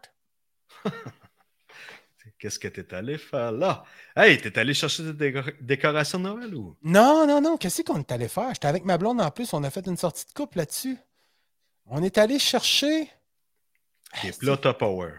Qu'est-ce 2.39 2.60
que 2.60 2.67
t'es 2.67 2.94
allé 2.94 3.17
faire 3.17 3.51
là? 3.51 3.84
Hey, 4.15 4.38
t'es 4.39 4.60
allé 4.60 4.74
chercher 4.75 5.12
des 5.12 5.32
décor- 5.32 5.53
décorations 5.60 6.20
de 6.20 6.24
Noël 6.25 6.53
ou? 6.53 6.75
Non, 6.84 7.25
non, 7.25 7.41
non, 7.41 7.58
qu'est-ce 7.58 7.82
qu'on 7.82 7.98
est 8.00 8.12
allé 8.12 8.27
faire? 8.27 8.50
J'étais 8.53 8.67
avec 8.67 8.86
ma 8.86 8.98
blonde 9.00 9.20
en 9.22 9.32
plus, 9.32 9.51
on 9.53 9.63
a 9.63 9.70
fait 9.72 9.88
une 9.88 9.98
sortie 9.98 10.25
de 10.25 10.34
couple 10.34 10.58
là-dessus. 10.60 10.98
On 11.89 12.03
est 12.03 12.17
allé 12.17 12.39
chercher. 12.39 13.10
Des 14.24 14.32
plats 14.32 14.58
top 14.58 14.79
power. 14.79 15.12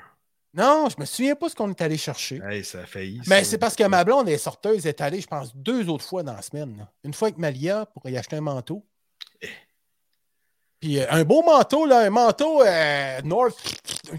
Non, 0.55 0.89
je 0.89 0.99
me 1.01 1.05
souviens 1.05 1.35
pas 1.37 1.49
ce 1.49 1.55
qu'on 1.55 1.71
est 1.71 1.81
allé 1.83 1.99
chercher. 1.99 2.41
Hey, 2.49 2.65
ça 2.65 2.81
a 2.81 2.87
failli. 2.87 3.21
Mais 3.27 3.45
ça. 3.45 3.51
c'est 3.51 3.59
parce 3.59 3.77
que 3.77 3.85
ma 3.85 4.03
blonde 4.03 4.29
est 4.29 4.39
sorteuse, 4.39 4.87
est 4.87 5.01
allée, 5.01 5.21
je 5.21 5.27
pense, 5.27 5.55
deux 5.55 5.89
autres 5.89 6.05
fois 6.05 6.23
dans 6.23 6.33
la 6.33 6.43
semaine. 6.43 6.77
là. 6.79 6.91
Une 7.05 7.13
fois 7.15 7.29
avec 7.29 7.39
Malia 7.39 7.87
pour 7.87 8.09
y 8.09 8.17
acheter 8.17 8.37
un 8.37 8.41
manteau. 8.41 8.85
Puis 10.81 11.01
euh, 11.01 11.07
un 11.11 11.25
beau 11.25 11.43
manteau, 11.43 11.87
là, 11.87 12.01
un 12.01 12.11
manteau 12.11 12.63
euh, 12.63 13.21
North, 13.23 13.59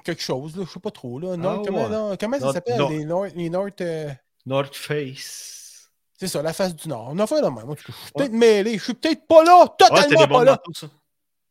quelque 0.03 0.21
chose, 0.21 0.55
là, 0.57 0.65
je 0.67 0.71
sais 0.73 0.79
pas 0.79 0.91
trop. 0.91 1.17
Là, 1.19 1.37
North, 1.37 1.61
Ah, 1.61 1.65
comment, 1.65 1.83
ouais. 1.83 1.89
non, 1.89 2.17
comment 2.19 2.39
ça 2.39 2.53
s'appelle? 2.53 2.77
North- 2.77 2.91
Les 2.91 3.05
North. 3.05 3.31
Les 3.35 3.49
North 3.49 3.81
euh, 3.81 4.09
North 4.45 4.75
Face. 4.75 5.89
c'est 6.19 6.27
ça, 6.27 6.41
la 6.41 6.51
face 6.53 6.75
du 6.75 6.87
Nord. 6.89 7.09
On 7.11 7.19
a 7.19 7.27
fait 7.27 7.41
la 7.41 7.49
même. 7.49 7.65
Je 7.77 7.81
suis 7.83 7.93
Ouais. 7.93 8.09
peut-être 8.15 8.33
mêlé. 8.33 8.77
Je 8.77 8.83
suis 8.83 8.93
peut-être 8.93 9.25
pas 9.25 9.43
là, 9.43 9.67
totalement 9.77 10.27
pas 10.27 10.43
là. 10.43 10.51
manteaux, 10.51 10.73
ça. 10.73 10.87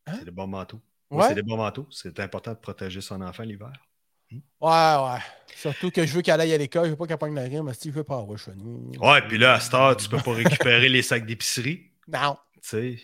Hein? 0.07 0.15
C'est 0.19 0.25
des 0.27 0.31
bons 0.31 0.47
manteaux. 0.47 0.81
Ouais. 1.11 1.29
c'est 1.29 1.35
des 1.35 1.43
bons 1.43 1.57
manteaux. 1.57 1.87
C'est 1.91 2.19
important 2.21 2.53
de 2.53 2.59
protéger 2.59 3.01
son 3.01 3.21
enfant 3.23 3.43
l'hiver. 3.43 3.73
Ouais, 4.31 4.39
ouais. 4.61 5.21
Surtout 5.57 5.91
que 5.91 6.05
je 6.05 6.13
veux 6.13 6.21
qu'elle 6.23 6.41
aille 6.41 6.53
à 6.53 6.59
l'école, 6.59 6.85
je 6.85 6.91
veux 6.91 6.97
pas 6.97 7.07
qu'elle 7.07 7.17
pogne 7.19 7.35
la 7.35 7.43
rime, 7.43 7.73
si 7.73 7.89
je 7.89 7.95
veux 7.95 8.05
pas 8.05 8.19
avoir 8.19 8.39
chez 8.39 8.53
nous. 8.57 8.93
Ouais, 9.01 9.23
puis 9.27 9.39
là, 9.39 9.55
à 9.55 9.61
cette 9.61 9.73
heure, 9.75 9.97
tu 9.97 10.09
peux 10.09 10.19
pas 10.19 10.33
récupérer 10.35 10.89
les 10.89 11.01
sacs 11.03 11.25
d'épicerie. 11.25 11.91
Non. 12.07 12.37
Tu 12.63 12.69
sais. 12.69 12.99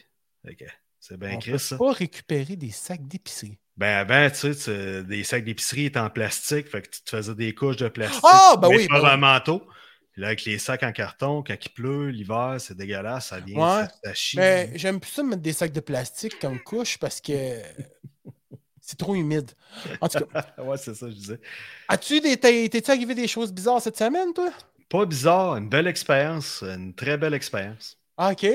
Que 0.55 0.65
C'est 1.01 1.17
bien 1.19 1.39
Chris, 1.39 1.53
peut 1.53 1.59
ça. 1.59 1.79
pas 1.79 1.93
récupérer 1.93 2.57
des 2.57 2.71
sacs 2.71 3.07
d'épicerie. 3.09 3.59
Ben 3.77 3.97
avant, 4.07 4.29
tu 4.31 4.53
sais, 4.53 5.01
tu- 5.03 5.07
des 5.07 5.25
sacs 5.25 5.45
d'épicerie 5.45 5.87
étaient 5.87 5.99
en 5.99 6.11
plastique, 6.11 6.69
fait 6.69 6.83
que 6.83 6.91
tu 6.91 7.03
te 7.03 7.11
faisais 7.11 7.35
des 7.35 7.55
couches 7.55 7.77
de 7.79 7.89
plastique. 7.89 8.21
Ah, 8.23 8.57
ben 8.61 8.69
mais 8.69 8.77
oui, 8.77 8.89
ben 8.89 9.05
un 9.05 9.17
manteau. 9.17 9.67
Là, 10.17 10.29
avec 10.29 10.45
les 10.45 10.59
sacs 10.59 10.85
en 10.85 10.93
carton, 10.93 11.43
quand 11.43 11.57
il 11.61 11.69
pleut, 11.71 12.09
l'hiver, 12.11 12.57
c'est 12.61 12.77
dégueulasse, 12.77 13.29
ça 13.29 13.41
vient, 13.41 13.57
Ouais. 13.57 13.85
ça, 13.87 13.93
ça 14.05 14.15
chie. 14.15 14.37
Mais 14.37 14.71
j'aime 14.77 15.01
plus 15.01 15.11
ça 15.11 15.23
mettre 15.25 15.43
des 15.43 15.53
sacs 15.53 15.73
de 15.73 15.81
plastique 15.81 16.39
comme 16.39 16.61
couche 16.61 16.99
parce 16.99 17.21
que 17.21 17.33
c'est 18.81 18.97
trop 18.99 19.17
humide. 19.17 19.51
En 20.01 20.09
tout 20.09 20.21
cas, 20.25 20.47
ouais, 20.63 20.77
c'est 20.77 20.95
ça, 20.95 21.09
je 21.09 21.15
disais. 21.15 21.41
as-tu 21.89 22.21
des. 22.21 22.37
t'es- 22.37 22.69
T'es-tu 22.69 22.91
arrivé 22.93 23.15
des 23.17 23.27
choses 23.27 23.53
bizarres 23.53 23.83
cette 23.83 23.97
semaine, 23.99 24.33
toi? 24.33 24.51
Pas 24.89 25.05
bizarre, 25.05 25.57
une 25.57 25.69
belle 25.69 25.89
expérience, 25.89 26.63
une 26.63 26.95
très 26.95 27.17
belle 27.17 27.35
expérience. 27.35 27.99
Ah, 28.17 28.31
OK. 28.33 28.47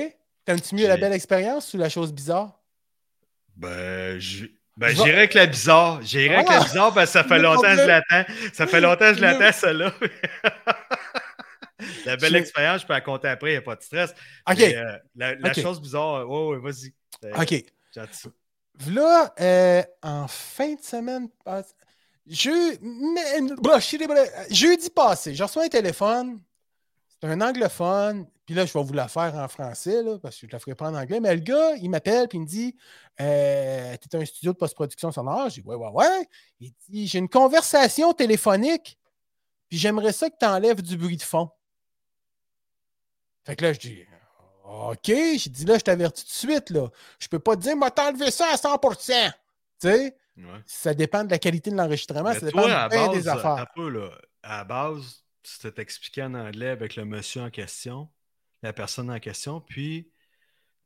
T'aimes-tu 0.46 0.74
mieux 0.74 0.88
la 0.88 0.96
belle 0.96 1.12
expérience 1.12 1.74
ou 1.74 1.76
la 1.76 1.90
chose 1.90 2.10
bizarre? 2.14 2.58
Ben, 3.56 4.18
je- 4.18 4.46
ben, 4.78 4.88
j'irai 4.88 5.12
avec 5.18 5.34
la 5.34 5.44
bizarre. 5.44 6.00
J'irai 6.02 6.36
avec 6.36 6.48
la 6.48 6.60
Ah! 6.60 6.64
bizarre 6.64 6.94
parce 6.94 7.08
que 7.08 7.12
ça 7.12 7.24
fait 7.28 7.38
longtemps 7.38 7.60
que 7.76 7.82
je 7.82 7.86
l'attends. 7.86 8.24
Ça 8.54 8.66
fait 8.66 8.80
longtemps 8.80 9.10
que 9.12 9.14
je 9.18 9.20
l'attends, 9.20 9.52
celle-là. 9.52 9.92
La 12.04 12.16
belle 12.16 12.32
Je- 12.32 12.38
expérience, 12.38 12.82
je 12.82 12.86
peux 12.86 12.92
la 12.92 13.00
compter 13.00 13.28
après, 13.28 13.50
il 13.50 13.54
n'y 13.54 13.58
a 13.58 13.62
pas 13.62 13.76
de 13.76 13.82
stress. 13.82 14.10
OK. 14.48 14.56
Mais, 14.58 14.76
euh, 14.76 15.36
la 15.40 15.52
chose 15.52 15.80
bizarre, 15.80 16.28
ouais, 16.28 16.58
vas-y. 16.58 16.94
Euh, 17.24 17.42
OK. 17.42 17.64
Là, 18.88 19.34
euh, 19.40 19.82
en 20.02 20.26
fin 20.28 20.74
de 20.74 20.80
semaine, 20.80 21.28
je... 22.26 22.50
je 22.50 24.54
jeudi 24.54 24.90
passé, 24.90 25.34
j'ai 25.34 25.42
reçu 25.44 25.58
un 25.58 25.68
téléphone. 25.68 26.40
C'est 27.08 27.28
un 27.28 27.40
anglophone. 27.42 28.26
Puis 28.46 28.54
là, 28.54 28.64
je 28.66 28.72
vais 28.72 28.82
vous 28.82 28.94
la 28.94 29.06
faire 29.08 29.34
en 29.34 29.46
français, 29.46 30.02
là, 30.02 30.18
parce 30.18 30.36
que 30.36 30.40
je 30.42 30.46
ne 30.46 30.52
la 30.52 30.58
ferai 30.58 30.74
pas 30.74 30.88
en 30.90 30.94
anglais. 30.94 31.20
Mais 31.20 31.34
le 31.34 31.40
gars, 31.40 31.74
il 31.76 31.90
m'appelle 31.90 32.26
puis 32.28 32.38
il 32.38 32.42
me 32.42 32.46
dit 32.46 32.74
euh, 33.20 33.94
Tu 34.00 34.16
es 34.16 34.20
un 34.20 34.24
studio 34.24 34.52
de 34.52 34.56
post-production 34.56 35.12
sonore 35.12 35.50
J'ai 35.50 35.60
dit 35.60 35.68
Ouais, 35.68 35.76
ouais, 35.76 35.90
ouais. 35.90 36.28
Il 36.58 36.72
dit 36.88 37.06
J'ai 37.06 37.18
une 37.18 37.28
conversation 37.28 38.12
téléphonique, 38.14 38.98
puis 39.68 39.78
j'aimerais 39.78 40.12
ça 40.12 40.30
que 40.30 40.36
tu 40.40 40.46
enlèves 40.46 40.80
du 40.82 40.96
bruit 40.96 41.18
de 41.18 41.22
fond. 41.22 41.50
Fait 43.44 43.56
que 43.56 43.64
là, 43.64 43.72
je 43.72 43.78
dis 43.80 44.04
OK. 44.64 44.98
J'ai 45.06 45.50
dit 45.50 45.64
là, 45.64 45.78
je 45.78 45.82
t'avertis 45.84 46.24
tout 46.24 46.30
de 46.30 46.52
suite, 46.52 46.70
là. 46.70 46.88
Je 47.18 47.28
peux 47.28 47.38
pas 47.38 47.56
te 47.56 47.62
dire, 47.62 47.76
moi, 47.76 47.90
t'enlever 47.90 48.30
ça 48.30 48.46
à 48.52 48.56
100 48.56 48.78
Tu 48.78 48.94
sais, 49.78 50.16
Ouais. 50.36 50.44
ça 50.64 50.94
dépend 50.94 51.24
de 51.24 51.30
la 51.30 51.38
qualité 51.38 51.70
de 51.70 51.76
l'enregistrement, 51.76 52.32
ça 52.32 52.40
dépend 52.40 52.62
toi, 52.62 52.72
à 52.72 52.88
de 52.88 52.94
bien 52.94 53.06
base, 53.08 53.22
des 53.22 53.28
un 53.28 53.36
affaires. 53.36 53.66
peu, 53.74 53.88
là, 53.90 54.08
à 54.42 54.58
la 54.58 54.64
base, 54.64 55.24
tu 55.42 55.58
t'es 55.70 55.82
expliqué 55.82 56.22
en 56.22 56.32
anglais 56.34 56.68
avec 56.68 56.96
le 56.96 57.04
monsieur 57.04 57.42
en 57.42 57.50
question, 57.50 58.08
la 58.62 58.72
personne 58.72 59.10
en 59.10 59.18
question, 59.18 59.60
puis 59.60 60.08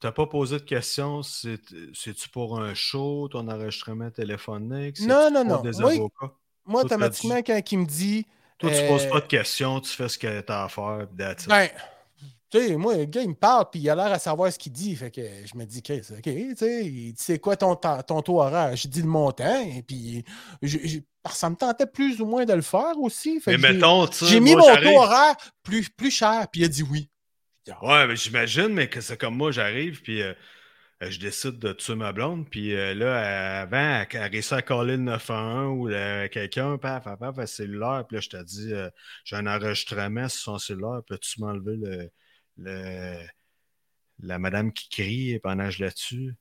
tu 0.01 0.07
n'as 0.07 0.13
pas 0.13 0.27
posé 0.27 0.57
de 0.59 0.65
questions. 0.65 1.23
C'est- 1.23 1.61
C'est-tu 1.95 2.29
pour 2.31 2.59
un 2.61 2.75
show, 2.75 3.29
ton 3.29 3.47
enregistrement 3.49 4.11
téléphonique? 4.11 4.99
Non, 5.01 5.31
non, 5.31 5.45
non. 5.45 5.61
Des 5.61 5.79
Moi, 5.79 5.93
avocats? 5.93 6.35
Moi, 6.65 6.83
automatiquement, 6.85 7.43
quand 7.43 7.73
il 7.73 7.79
me 7.79 7.87
dit. 7.87 8.27
Toi, 8.59 8.71
tu 8.71 8.77
euh, 8.77 8.89
poses 8.89 9.07
pas 9.09 9.21
de 9.21 9.27
questions, 9.27 9.81
tu 9.81 9.91
fais 9.91 10.09
ce 10.09 10.19
que 10.19 10.41
tu 10.41 10.53
as 10.53 10.65
à 10.65 10.69
faire. 10.69 11.07
Ben, 11.13 11.37
tu 12.55 12.69
sais, 12.69 12.77
moi, 12.77 12.97
le 12.97 13.05
gars, 13.07 13.23
il 13.23 13.31
me 13.31 13.35
parle, 13.35 13.67
puis 13.71 13.81
il 13.81 13.91
a 13.91 13.97
l'air 13.97 14.13
à 14.13 14.19
savoir 14.21 14.53
ce 14.53 14.59
qu'il 14.59 14.71
dit. 14.73 14.95
Fait 14.95 15.11
que 15.11 15.21
je 15.21 15.59
me 15.59 15.65
dis, 15.65 15.83
Chris, 15.83 16.03
OK, 16.11 16.23
tu 16.23 16.57
sais, 16.57 16.85
il 16.85 17.13
dit, 17.13 17.15
c'est 17.17 17.39
quoi 17.41 17.57
ton, 17.57 17.75
ton, 17.75 18.23
taux 18.23 18.41
horaire? 18.41 18.77
J'ai 18.77 18.89
dit 18.89 19.03
le 19.03 19.09
montant, 19.09 19.61
et 19.61 19.83
puis 19.83 20.25
je- 20.63 20.79
je- 20.85 20.99
ça 21.33 21.51
me 21.51 21.57
tentait 21.57 21.87
plus 21.87 22.21
ou 22.21 22.27
moins 22.27 22.45
de 22.45 22.53
le 22.53 22.63
faire 22.63 22.99
aussi. 22.99 23.41
Fait 23.41 23.57
Mais 23.57 23.73
mettons, 23.73 24.07
J'ai 24.11 24.39
mis 24.39 24.55
moi, 24.55 24.77
mon 24.77 24.83
taux 24.83 24.99
horaire 24.99 25.35
plus, 25.63 25.89
plus 25.89 26.11
cher, 26.13 26.47
puis 26.53 26.61
il 26.61 26.65
a 26.65 26.69
dit 26.69 26.83
oui. 26.83 27.09
Ouais, 27.83 28.07
mais 28.07 28.15
j'imagine, 28.15 28.69
mais 28.69 28.89
que 28.89 29.01
c'est 29.01 29.17
comme 29.17 29.37
moi, 29.37 29.51
j'arrive, 29.51 30.03
puis 30.03 30.23
euh, 30.23 30.35
euh, 31.03 31.11
je 31.11 31.19
décide 31.19 31.59
de 31.59 31.73
tuer 31.73 31.95
ma 31.97 32.13
blonde, 32.13 32.49
puis 32.49 32.75
euh, 32.75 32.95
là, 32.95 33.63
avant, 33.63 33.77
elle, 34.03 34.07
elle 34.13 34.31
réussit 34.31 34.53
à 34.53 34.63
coller 34.63 34.97
le 34.97 35.03
911 35.03 35.79
ou 35.79 35.89
quelqu'un, 36.29 36.77
paf, 36.77 37.05
paf, 37.05 37.19
paf, 37.19 37.39
un 37.39 37.47
cellulaire, 37.47 38.05
puis 38.07 38.17
là, 38.17 38.21
je 38.21 38.29
te 38.29 38.43
dis, 38.45 38.73
euh, 38.73 38.91
j'ai 39.25 39.37
un 39.37 39.47
enregistrement 39.47 40.29
sur 40.29 40.43
son 40.43 40.59
cellulaire, 40.59 41.01
peux-tu 41.09 41.41
m'enlever 41.41 41.77
le, 41.77 42.11
le- 42.59 43.25
la 44.21 44.39
madame 44.39 44.73
qui 44.73 44.89
crie 44.89 45.39
pendant 45.41 45.65
que 45.67 45.71
je 45.71 45.85
la 45.85 45.91
tue? 45.93 46.35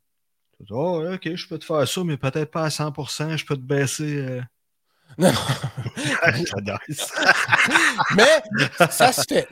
Oh, 0.70 1.03
ok, 1.13 1.36
je 1.36 1.48
peux 1.48 1.60
te 1.60 1.65
faire 1.65 1.88
ça, 1.88 2.03
mais 2.03 2.17
peut-être 2.17 2.51
pas 2.51 2.65
à 2.65 2.70
100%, 2.70 3.36
je 3.38 3.46
peux 3.46 3.55
te 3.55 3.62
baisser. 3.62 4.17
euh. 4.17 4.41
Non, 5.17 5.32
J'adore 6.46 6.79
ça. 6.89 7.34
mais 8.15 8.43
ça 8.89 9.12
se 9.12 9.25
fait. 9.27 9.48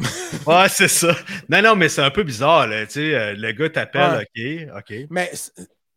ouais, 0.47 0.69
c'est 0.69 0.87
ça. 0.87 1.15
Non, 1.49 1.61
non, 1.61 1.75
mais 1.75 1.89
c'est 1.89 2.01
un 2.01 2.11
peu 2.11 2.23
bizarre, 2.23 2.67
là, 2.67 2.85
tu 2.87 2.93
sais, 2.93 3.13
euh, 3.15 3.33
le 3.35 3.51
gars 3.51 3.69
t'appelle, 3.69 4.15
ok, 4.15 4.77
ok. 4.77 4.93
Mais 5.09 5.31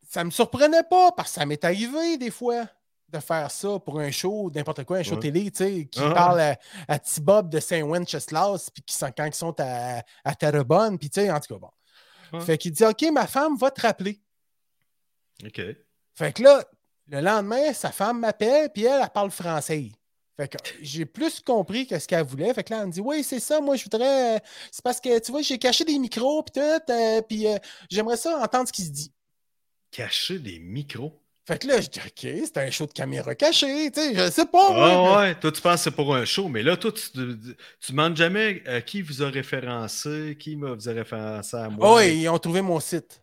ça 0.08 0.24
me 0.24 0.30
surprenait 0.30 0.82
pas 0.88 1.12
parce 1.12 1.30
que 1.30 1.34
ça 1.40 1.46
m'est 1.46 1.64
arrivé 1.64 2.18
des 2.18 2.30
fois 2.30 2.66
de 3.14 3.20
faire 3.20 3.50
ça 3.50 3.78
pour 3.78 3.98
un 4.00 4.10
show, 4.10 4.50
n'importe 4.54 4.84
quoi, 4.84 4.98
un 4.98 5.02
show 5.02 5.14
Ouais. 5.14 5.20
télé, 5.20 5.50
tu 5.50 5.58
sais, 5.64 5.86
qui 5.86 6.00
Ah. 6.02 6.10
parle 6.12 6.40
à, 6.40 6.58
à 6.88 6.98
T-Bob 6.98 7.48
de 7.50 7.60
Saint-Wenceslas, 7.60 8.70
puis 8.72 8.82
qui 8.82 8.94
sont, 8.94 9.10
quand 9.16 9.24
ils 9.26 9.34
sont 9.34 9.54
à, 9.58 10.02
à 10.24 10.34
Terrebonne, 10.34 10.98
puis 10.98 11.08
tu 11.10 11.20
sais, 11.20 11.30
en 11.30 11.40
tout 11.40 11.54
cas, 11.54 11.60
bon. 11.60 12.40
Fait 12.40 12.58
qu'il 12.58 12.72
dit, 12.72 12.84
OK, 12.84 13.02
ma 13.12 13.26
femme 13.28 13.56
va 13.56 13.70
te 13.70 13.80
rappeler. 13.80 14.20
Ok. 15.44 15.60
Fait 16.14 16.32
que 16.32 16.42
là, 16.42 16.64
le 17.08 17.20
lendemain, 17.20 17.72
sa 17.72 17.92
femme 17.92 18.20
m'appelle, 18.20 18.70
puis 18.72 18.84
elle, 18.84 19.00
elle 19.02 19.10
parle 19.10 19.30
français. 19.30 19.90
Fait 20.36 20.48
que 20.48 20.56
j'ai 20.82 21.06
plus 21.06 21.38
compris 21.40 21.86
que 21.86 21.96
ce 21.98 22.08
qu'elle 22.08 22.24
voulait. 22.26 22.52
Fait 22.54 22.64
que 22.64 22.72
là, 22.72 22.80
elle 22.80 22.86
me 22.88 22.92
dit 22.92 23.00
Oui, 23.00 23.22
c'est 23.22 23.38
ça, 23.38 23.60
moi, 23.60 23.76
je 23.76 23.84
voudrais. 23.84 24.36
euh, 24.36 24.38
C'est 24.72 24.82
parce 24.82 25.00
que, 25.00 25.16
tu 25.20 25.30
vois, 25.30 25.42
j'ai 25.42 25.58
caché 25.58 25.84
des 25.84 25.96
micros, 25.98 26.42
puis 26.42 26.60
tout, 26.60 26.92
euh, 26.92 27.22
puis 27.22 27.46
euh, 27.46 27.56
j'aimerais 27.88 28.16
ça 28.16 28.36
entendre 28.42 28.66
ce 28.66 28.72
qui 28.72 28.82
se 28.82 28.90
dit. 28.90 29.12
Cacher 29.92 30.40
des 30.40 30.58
micros? 30.58 31.20
Fait 31.46 31.58
que 31.58 31.66
là, 31.66 31.78
je 31.80 31.88
dis 31.88 32.00
OK, 32.00 32.20
c'est 32.46 32.56
un 32.56 32.70
show 32.70 32.86
de 32.86 32.92
caméra 32.92 33.34
cachée, 33.34 33.90
tu 33.90 34.00
sais, 34.00 34.14
je 34.14 34.30
sais 34.30 34.46
pas. 34.46 34.70
moi, 34.72 34.88
Ah 34.90 35.20
mais- 35.20 35.26
ouais, 35.28 35.34
toi 35.34 35.52
tu 35.52 35.60
penses 35.60 35.74
que 35.76 35.80
c'est 35.84 35.90
pour 35.90 36.14
un 36.14 36.24
show, 36.24 36.48
mais 36.48 36.62
là, 36.62 36.76
toi, 36.76 36.90
tu, 36.90 37.02
tu 37.10 37.92
demandes 37.92 38.16
jamais 38.16 38.62
euh, 38.66 38.80
qui 38.80 39.02
vous 39.02 39.22
a 39.22 39.28
référencé, 39.28 40.36
qui 40.40 40.56
m'a 40.56 40.72
vous 40.72 40.88
a 40.88 40.92
référencé 40.92 41.56
à 41.56 41.68
moi. 41.68 41.94
Ouais, 41.96 42.16
ils 42.16 42.28
ont 42.30 42.38
trouvé 42.38 42.62
mon 42.62 42.80
site. 42.80 43.22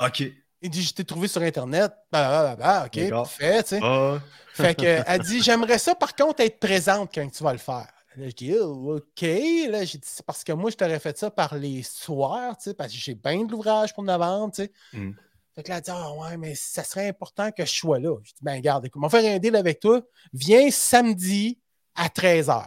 Ok. 0.00 0.22
Il 0.60 0.70
dit 0.70 0.82
Je 0.82 0.92
t'ai 0.94 1.04
trouvé 1.04 1.28
sur 1.28 1.40
Internet. 1.42 1.92
Bah, 2.12 2.54
bah, 2.54 2.56
bah, 2.56 2.84
OK, 2.86 3.08
parfait, 3.10 3.62
tu 3.62 3.68
sais. 3.70 3.80
Ah, 3.82 4.18
Fait 4.52 4.74
que, 4.74 4.84
euh, 4.84 5.02
elle 5.06 5.20
dit 5.22 5.42
J'aimerais 5.42 5.78
ça, 5.78 5.94
par 5.94 6.14
contre, 6.14 6.40
être 6.40 6.58
présente 6.60 7.10
quand 7.14 7.28
tu 7.30 7.42
vas 7.42 7.52
le 7.52 7.58
faire. 7.58 7.88
Là, 8.16 8.28
je 8.28 8.34
dis 8.34 8.54
Oh, 8.60 8.96
OK. 8.96 9.22
Là, 9.22 9.84
j'ai 9.84 9.98
dit 9.98 10.06
C'est 10.10 10.24
parce 10.26 10.44
que 10.44 10.52
moi, 10.52 10.70
je 10.70 10.76
t'aurais 10.76 10.98
fait 10.98 11.16
ça 11.16 11.30
par 11.30 11.54
les 11.56 11.82
soirs, 11.82 12.56
tu 12.58 12.64
sais, 12.64 12.74
parce 12.74 12.92
que 12.92 12.98
j'ai 12.98 13.14
bien 13.14 13.44
de 13.44 13.50
l'ouvrage 13.50 13.94
pour 13.94 14.02
me 14.02 14.14
vendre, 14.16 14.52
tu 14.54 14.62
sais. 14.64 14.72
Mm. 14.92 15.12
Fait 15.56 15.62
que 15.62 15.70
là, 15.70 15.76
elle 15.78 15.82
dit 15.82 15.90
Ah, 15.90 16.12
ouais, 16.12 16.36
mais 16.36 16.54
ça 16.54 16.84
serait 16.84 17.08
important 17.08 17.50
que 17.50 17.64
je 17.64 17.72
sois 17.72 17.98
là. 17.98 18.14
Je 18.22 18.30
dis 18.30 18.42
Ben, 18.42 18.60
garde, 18.60 18.84
écoute, 18.84 19.00
on 19.02 19.08
va 19.08 19.20
faire 19.20 19.34
un 19.34 19.38
deal 19.38 19.56
avec 19.56 19.80
toi. 19.80 20.02
Viens 20.34 20.70
samedi 20.70 21.58
à 21.94 22.08
13h. 22.08 22.66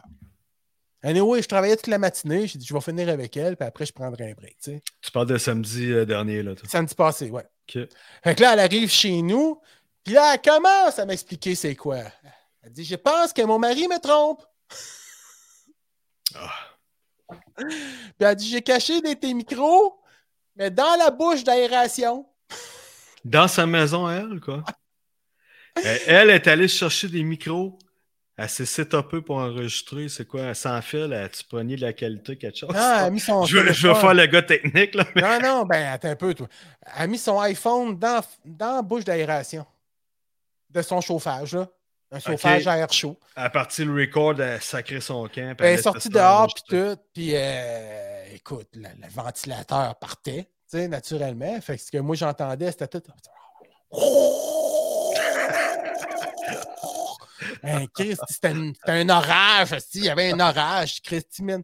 Anyway, 1.04 1.42
je 1.42 1.48
travaillais 1.48 1.76
toute 1.76 1.88
la 1.88 2.00
matinée. 2.00 2.48
J'ai 2.48 2.58
dit 2.58 2.66
Je 2.66 2.74
vais 2.74 2.82
finir 2.82 3.08
avec 3.10 3.38
elle, 3.38 3.56
puis 3.56 3.68
après, 3.68 3.86
je 3.86 3.94
prendrai 3.94 4.32
un 4.32 4.34
break, 4.34 4.58
tu 4.58 4.72
sais. 4.72 4.84
tu 5.02 5.12
parles 5.12 5.28
de 5.28 5.38
samedi 5.38 5.92
euh, 5.92 6.06
dernier, 6.06 6.42
là. 6.42 6.56
Toi. 6.56 6.68
Samedi 6.68 6.96
passé, 6.96 7.30
ouais. 7.30 7.46
Ok. 7.70 7.88
Fait 8.24 8.36
que 8.36 8.42
là, 8.42 8.54
elle 8.54 8.60
arrive 8.60 8.90
chez 8.90 9.22
nous, 9.22 9.62
puis 10.04 10.16
là, 10.16 10.34
elle 10.34 10.42
commence 10.42 10.98
à 10.98 11.06
m'expliquer 11.06 11.54
c'est 11.54 11.76
quoi. 11.76 12.00
Elle 12.64 12.72
dit 12.72 12.86
Je 12.86 12.96
pense 12.96 13.34
que 13.34 13.44
mon 13.44 13.60
mari 13.60 13.88
me 13.88 14.00
trompe. 14.00 14.44
Ah. 16.34 16.52
Puis 17.56 17.68
elle 18.20 18.36
dit 18.36 18.50
J'ai 18.50 18.64
caché 18.64 19.00
des 19.02 19.16
tes 19.16 19.36
micros, 19.36 20.02
mais 20.56 20.72
dans 20.72 20.98
la 20.98 21.12
bouche 21.12 21.44
d'aération. 21.44 22.26
Dans 23.26 23.48
sa 23.48 23.66
maison, 23.66 24.10
elle, 24.10 24.40
quoi. 24.40 24.64
Euh, 25.86 25.98
elle 26.08 26.30
est 26.30 26.48
allée 26.48 26.68
chercher 26.68 27.08
des 27.08 27.24
micros. 27.24 27.78
Elle 28.38 28.50
s'est 28.50 28.66
setupée 28.66 29.22
pour 29.22 29.38
enregistrer. 29.38 30.08
C'est 30.10 30.26
quoi? 30.26 30.42
Elle 30.42 30.56
sans 30.56 30.82
fil, 30.82 31.00
elle 31.12 31.14
a-tu 31.14 31.44
pogné 31.44 31.76
de 31.76 31.82
la 31.82 31.92
qualité, 31.94 32.38
quelque 32.38 32.58
chose? 32.58 32.70
Non, 32.70 32.76
elle 32.76 33.06
a 33.06 33.10
mis 33.10 33.20
son. 33.20 33.44
je, 33.46 33.58
veux, 33.58 33.74
je 33.74 33.88
veux 33.88 33.94
faire 33.96 34.14
le 34.14 34.26
gars 34.26 34.42
technique, 34.42 34.96
là. 34.96 35.06
mais- 35.16 35.22
Non, 35.22 35.40
non, 35.42 35.66
ben 35.66 35.92
attends 35.94 36.10
un 36.10 36.16
peu, 36.16 36.34
toi. 36.34 36.48
Elle 36.96 37.02
a 37.04 37.08
mis 37.08 37.18
son 37.18 37.40
iPhone 37.42 38.00
dans, 38.00 38.22
dans 38.46 38.76
la 38.78 38.82
bouche 38.82 39.04
d'aération 39.04 39.66
de 40.70 40.82
son 40.82 41.02
chauffage, 41.02 41.54
là. 41.56 41.68
Un 42.12 42.20
chauffage 42.20 42.66
à 42.68 42.78
air 42.78 42.92
chaud. 42.92 43.20
À 43.36 43.50
partir 43.52 43.86
du 43.86 43.92
record, 43.92 44.34
elle 44.42 44.42
a 44.54 44.60
sacré 44.62 45.00
son 45.00 45.28
camp. 45.28 45.56
Elle 45.60 45.74
est 45.74 45.82
sortie 45.84 46.10
dehors, 46.10 46.48
puis 46.54 46.64
tout. 46.68 47.02
Puis, 47.14 47.32
euh, 47.36 48.24
écoute, 48.34 48.68
le, 48.74 48.88
le 49.02 49.08
ventilateur 49.10 49.96
partait, 50.00 50.44
tu 50.44 50.50
sais, 50.78 50.88
naturellement. 50.88 51.60
Fait 51.62 51.78
que 51.78 51.84
ce 51.84 51.92
que 51.92 51.98
moi, 51.98 52.16
j'entendais, 52.16 52.72
c'était 52.72 52.88
tout. 52.88 53.04
Hein, 57.64 57.86
c'était 58.30 58.54
un, 58.88 59.10
orage, 59.10 59.70
il 59.94 60.06
y 60.06 60.10
avait 60.10 60.32
un 60.32 60.40
orage, 60.40 61.02
Christy, 61.02 61.44
man. 61.44 61.62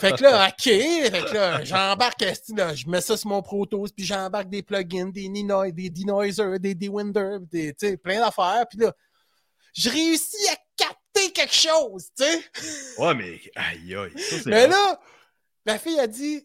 Fait 0.00 0.12
que 0.16 0.22
là, 0.22 0.48
OK, 0.48 0.62
fait 0.62 1.24
que 1.28 1.34
là, 1.34 1.64
j'embarque, 1.64 2.22
je 2.22 2.88
mets 2.88 3.00
ça 3.00 3.16
sur 3.16 3.28
mon 3.28 3.42
Protos, 3.42 3.88
puis 3.94 4.04
j'embarque 4.06 4.48
des 4.48 4.62
plugins, 4.62 5.10
des 5.10 5.28
Nino- 5.28 5.70
des 5.70 5.90
denoisers, 5.90 6.58
des 6.58 6.74
Dewinder, 6.74 7.38
des, 7.50 7.74
plein 8.02 8.20
d'affaires, 8.20 8.64
puis 8.68 8.78
là, 8.78 8.92
je 9.74 9.90
réussis 9.90 10.48
à 10.50 10.56
capter 10.76 11.32
quelque 11.32 11.54
chose, 11.54 12.08
tu 12.16 12.24
sais. 12.24 12.44
Ouais, 12.98 13.14
mais 13.14 13.40
aïe 13.54 13.94
aïe. 13.94 14.12
ça, 14.18 14.36
Mais 14.46 14.66
là, 14.66 15.00
la 15.66 15.78
fille 15.78 15.98
a 16.00 16.06
dit, 16.06 16.44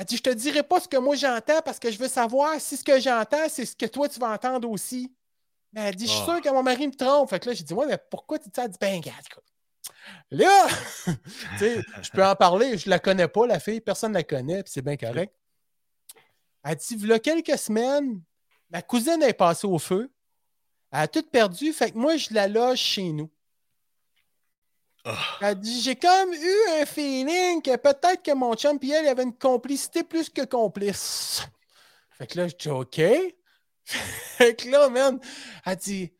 elle 0.00 0.06
dit, 0.06 0.16
je 0.16 0.22
te 0.22 0.30
dirai 0.30 0.62
pas 0.62 0.80
ce 0.80 0.88
que 0.88 0.96
moi 0.96 1.14
j'entends 1.14 1.60
parce 1.62 1.78
que 1.78 1.90
je 1.90 1.98
veux 1.98 2.08
savoir 2.08 2.58
si 2.58 2.78
ce 2.78 2.82
que 2.84 2.98
j'entends, 2.98 3.48
c'est 3.50 3.66
ce 3.66 3.76
que 3.76 3.84
toi 3.84 4.08
tu 4.08 4.18
vas 4.18 4.30
entendre 4.32 4.68
aussi. 4.70 5.12
Mais 5.74 5.82
elle 5.82 5.94
dit, 5.94 6.06
je 6.06 6.12
suis 6.12 6.22
Ah. 6.26 6.32
sûr 6.32 6.40
que 6.40 6.48
mon 6.48 6.62
mari 6.62 6.88
me 6.88 6.94
trompe. 6.94 7.28
Fait 7.28 7.38
que 7.38 7.50
là, 7.50 7.54
j'ai 7.54 7.62
dit, 7.64 7.74
ouais, 7.74 7.86
mais 7.86 7.98
pourquoi 8.10 8.38
tu 8.38 8.48
dis 8.48 8.52
ça? 8.56 8.64
Elle 8.64 8.70
dit, 8.70 8.78
ben, 8.80 8.96
regarde. 8.96 9.24
Là, 10.30 10.66
tu 11.04 11.12
sais, 11.58 11.82
je 12.02 12.10
peux 12.10 12.24
en 12.24 12.34
parler, 12.34 12.78
je 12.78 12.88
la 12.88 12.98
connais 12.98 13.28
pas, 13.28 13.46
la 13.46 13.60
fille, 13.60 13.80
personne 13.82 14.12
ne 14.12 14.16
la 14.16 14.22
connaît, 14.24 14.62
puis 14.62 14.72
c'est 14.72 14.82
bien 14.82 14.96
correct. 14.96 15.34
Elle 16.64 16.76
dit, 16.76 16.94
il 16.98 17.06
y 17.06 17.12
a 17.12 17.18
quelques 17.18 17.58
semaines, 17.58 18.22
ma 18.70 18.80
cousine 18.82 19.22
est 19.22 19.32
passée 19.34 19.66
au 19.66 19.78
feu. 19.78 20.10
Elle 20.92 21.00
a 21.00 21.08
tout 21.08 21.22
perdu, 21.22 21.72
fait 21.72 21.90
que 21.92 21.98
moi, 21.98 22.16
je 22.16 22.32
la 22.32 22.48
loge 22.48 22.78
chez 22.78 23.12
nous. 23.12 23.30
Ah. 25.04 25.18
Elle 25.40 25.60
dit 25.60 25.80
J'ai 25.80 25.96
comme 25.96 26.32
eu 26.32 26.80
un 26.80 26.86
feeling 26.86 27.62
que 27.62 27.76
peut-être 27.76 28.22
que 28.22 28.34
mon 28.34 28.54
chum 28.54 28.78
et 28.82 28.90
elle 28.90 29.08
avait 29.08 29.22
une 29.22 29.36
complicité 29.36 30.02
plus 30.02 30.28
que 30.28 30.44
complice. 30.44 31.42
Fait 32.18 32.26
que 32.26 32.38
là, 32.38 32.48
je 32.48 32.56
dis 32.56 32.68
OK. 32.68 32.96
fait 33.84 34.54
que 34.54 34.68
là, 34.68 34.88
man, 34.88 35.18
elle 35.64 35.76
dit 35.76 36.12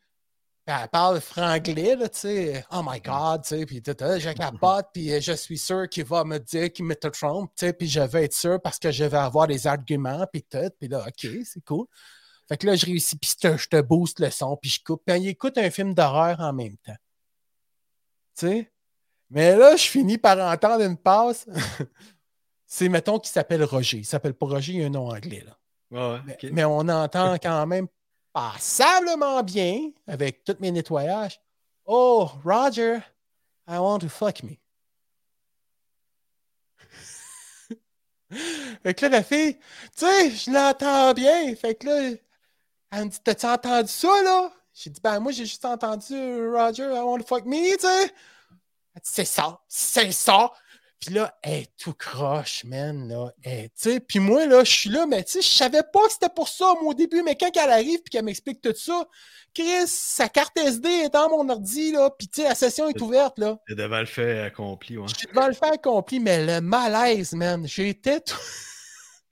elle 0.65 0.87
parle 0.89 1.19
franglais, 1.19 1.97
tu 1.97 2.07
sais. 2.13 2.65
Oh 2.71 2.81
my 2.85 3.01
God, 3.01 3.43
tu 3.43 3.49
sais. 3.49 3.65
Puis 3.65 3.81
tout, 3.81 3.95
je 3.99 4.31
capote, 4.31 4.87
puis 4.93 5.19
je 5.19 5.33
suis 5.33 5.57
sûr 5.57 5.89
qu'il 5.89 6.05
va 6.05 6.23
me 6.23 6.37
dire 6.37 6.71
qu'il 6.71 6.85
me 6.85 6.95
trompe, 6.95 7.51
tu 7.55 7.65
sais. 7.65 7.73
Puis 7.73 7.87
je 7.87 7.99
vais 7.99 8.25
être 8.25 8.33
sûr 8.33 8.61
parce 8.61 8.77
que 8.79 8.91
je 8.91 9.03
vais 9.03 9.17
avoir 9.17 9.47
des 9.47 9.67
arguments, 9.67 10.25
puis 10.31 10.43
tout. 10.43 10.69
Puis 10.79 10.87
là, 10.87 11.05
OK, 11.07 11.27
c'est 11.43 11.63
cool. 11.65 11.87
Fait 12.47 12.57
que 12.57 12.67
là, 12.67 12.75
je 12.75 12.85
réussis, 12.85 13.17
puis 13.17 13.31
je 13.31 13.49
te- 13.49 13.67
te 13.67 13.81
booste 13.81 14.19
le 14.19 14.29
son, 14.29 14.57
puis 14.57 14.69
je 14.69 14.83
coupe. 14.83 15.01
Puis 15.05 15.17
il 15.19 15.27
écoute 15.29 15.57
un 15.57 15.69
film 15.71 15.93
d'horreur 15.93 16.39
en 16.39 16.53
même 16.53 16.77
temps. 16.77 16.97
Tu 18.37 18.47
sais? 18.47 18.70
Mais 19.31 19.55
là, 19.55 19.77
je 19.77 19.87
finis 19.87 20.17
par 20.17 20.37
entendre 20.37 20.83
une 20.83 20.97
passe. 20.97 21.47
C'est, 22.65 22.89
mettons, 22.89 23.17
qui 23.17 23.29
s'appelle 23.29 23.63
Roger. 23.63 23.97
Il 23.99 24.05
s'appelle 24.05 24.33
pas 24.33 24.45
Roger, 24.45 24.73
il 24.73 24.83
a 24.83 24.87
un 24.87 24.89
nom 24.89 25.07
anglais. 25.09 25.45
Là. 25.45 25.57
Ouais, 25.89 26.19
Mais, 26.25 26.37
mais 26.51 26.65
on 26.65 26.87
entend 26.87 27.35
quand 27.35 27.65
même 27.65 27.87
passablement 28.33 29.41
bien, 29.41 29.91
avec 30.05 30.43
tous 30.43 30.57
mes 30.59 30.71
nettoyages. 30.71 31.41
Oh, 31.85 32.29
Roger, 32.43 32.99
I 33.67 33.77
want 33.77 33.99
to 33.99 34.09
fuck 34.09 34.43
me. 34.43 34.57
fait 38.83 38.93
que 38.93 39.05
là, 39.05 39.09
la 39.09 39.23
fille, 39.23 39.57
tu 39.97 40.05
sais, 40.05 40.29
je 40.29 40.51
l'entends 40.51 41.13
bien. 41.13 41.55
Fait 41.55 41.75
que 41.75 41.87
là, 41.87 42.17
elle 42.91 43.05
me 43.05 43.09
dit, 43.09 43.19
t'as-tu 43.23 43.45
entendu 43.45 43.87
ça, 43.89 44.23
là? 44.23 44.51
J'ai 44.73 44.89
dit, 44.89 45.01
ben, 45.01 45.19
moi, 45.19 45.31
j'ai 45.31 45.45
juste 45.45 45.65
entendu 45.65 46.15
Roger, 46.49 46.83
I 46.83 46.99
want 46.99 47.19
to 47.19 47.25
fuck 47.25 47.45
me, 47.45 47.77
tu 47.77 47.87
sais. 47.87 48.13
C'est 49.03 49.25
ça, 49.25 49.59
c'est 49.67 50.11
ça. 50.11 50.51
Puis 51.01 51.15
là, 51.15 51.35
elle 51.41 51.61
est 51.61 51.71
tout 51.77 51.95
croche, 51.95 52.63
man, 52.63 53.07
là. 53.07 53.31
Puis 54.07 54.19
moi, 54.19 54.45
là, 54.45 54.63
je 54.63 54.71
suis 54.71 54.89
là, 54.91 55.07
mais 55.07 55.23
tu 55.23 55.31
sais, 55.31 55.41
je 55.41 55.47
savais 55.47 55.81
pas 55.91 56.05
que 56.05 56.13
c'était 56.13 56.29
pour 56.29 56.47
ça, 56.47 56.65
moi, 56.79 56.91
au 56.91 56.93
début, 56.93 57.23
mais 57.23 57.35
quand 57.35 57.49
elle 57.55 57.71
arrive 57.71 58.01
puis 58.03 58.11
qu'elle 58.11 58.23
m'explique 58.25 58.61
tout 58.61 58.75
ça, 58.75 59.07
Chris, 59.55 59.87
sa 59.87 60.29
carte 60.29 60.55
SD 60.57 60.87
est 60.87 61.09
dans 61.09 61.27
mon 61.29 61.49
ordi, 61.49 61.91
là, 61.91 62.11
puis 62.11 62.27
tu 62.27 62.41
sais, 62.41 62.47
la 62.47 62.53
session 62.53 62.87
est 62.87 63.01
ouverte, 63.01 63.39
là. 63.39 63.57
T'es 63.67 63.73
devant 63.73 63.99
le 63.99 64.05
fait 64.05 64.41
accompli, 64.41 64.99
ouais. 64.99 65.07
Je 65.07 65.15
suis 65.15 65.27
devant 65.27 65.47
le 65.47 65.53
faire 65.53 65.73
accompli, 65.73 66.19
mais 66.19 66.45
le 66.45 66.61
malaise, 66.61 67.33
man, 67.33 67.67
j'étais 67.67 68.19
tout... 68.19 68.37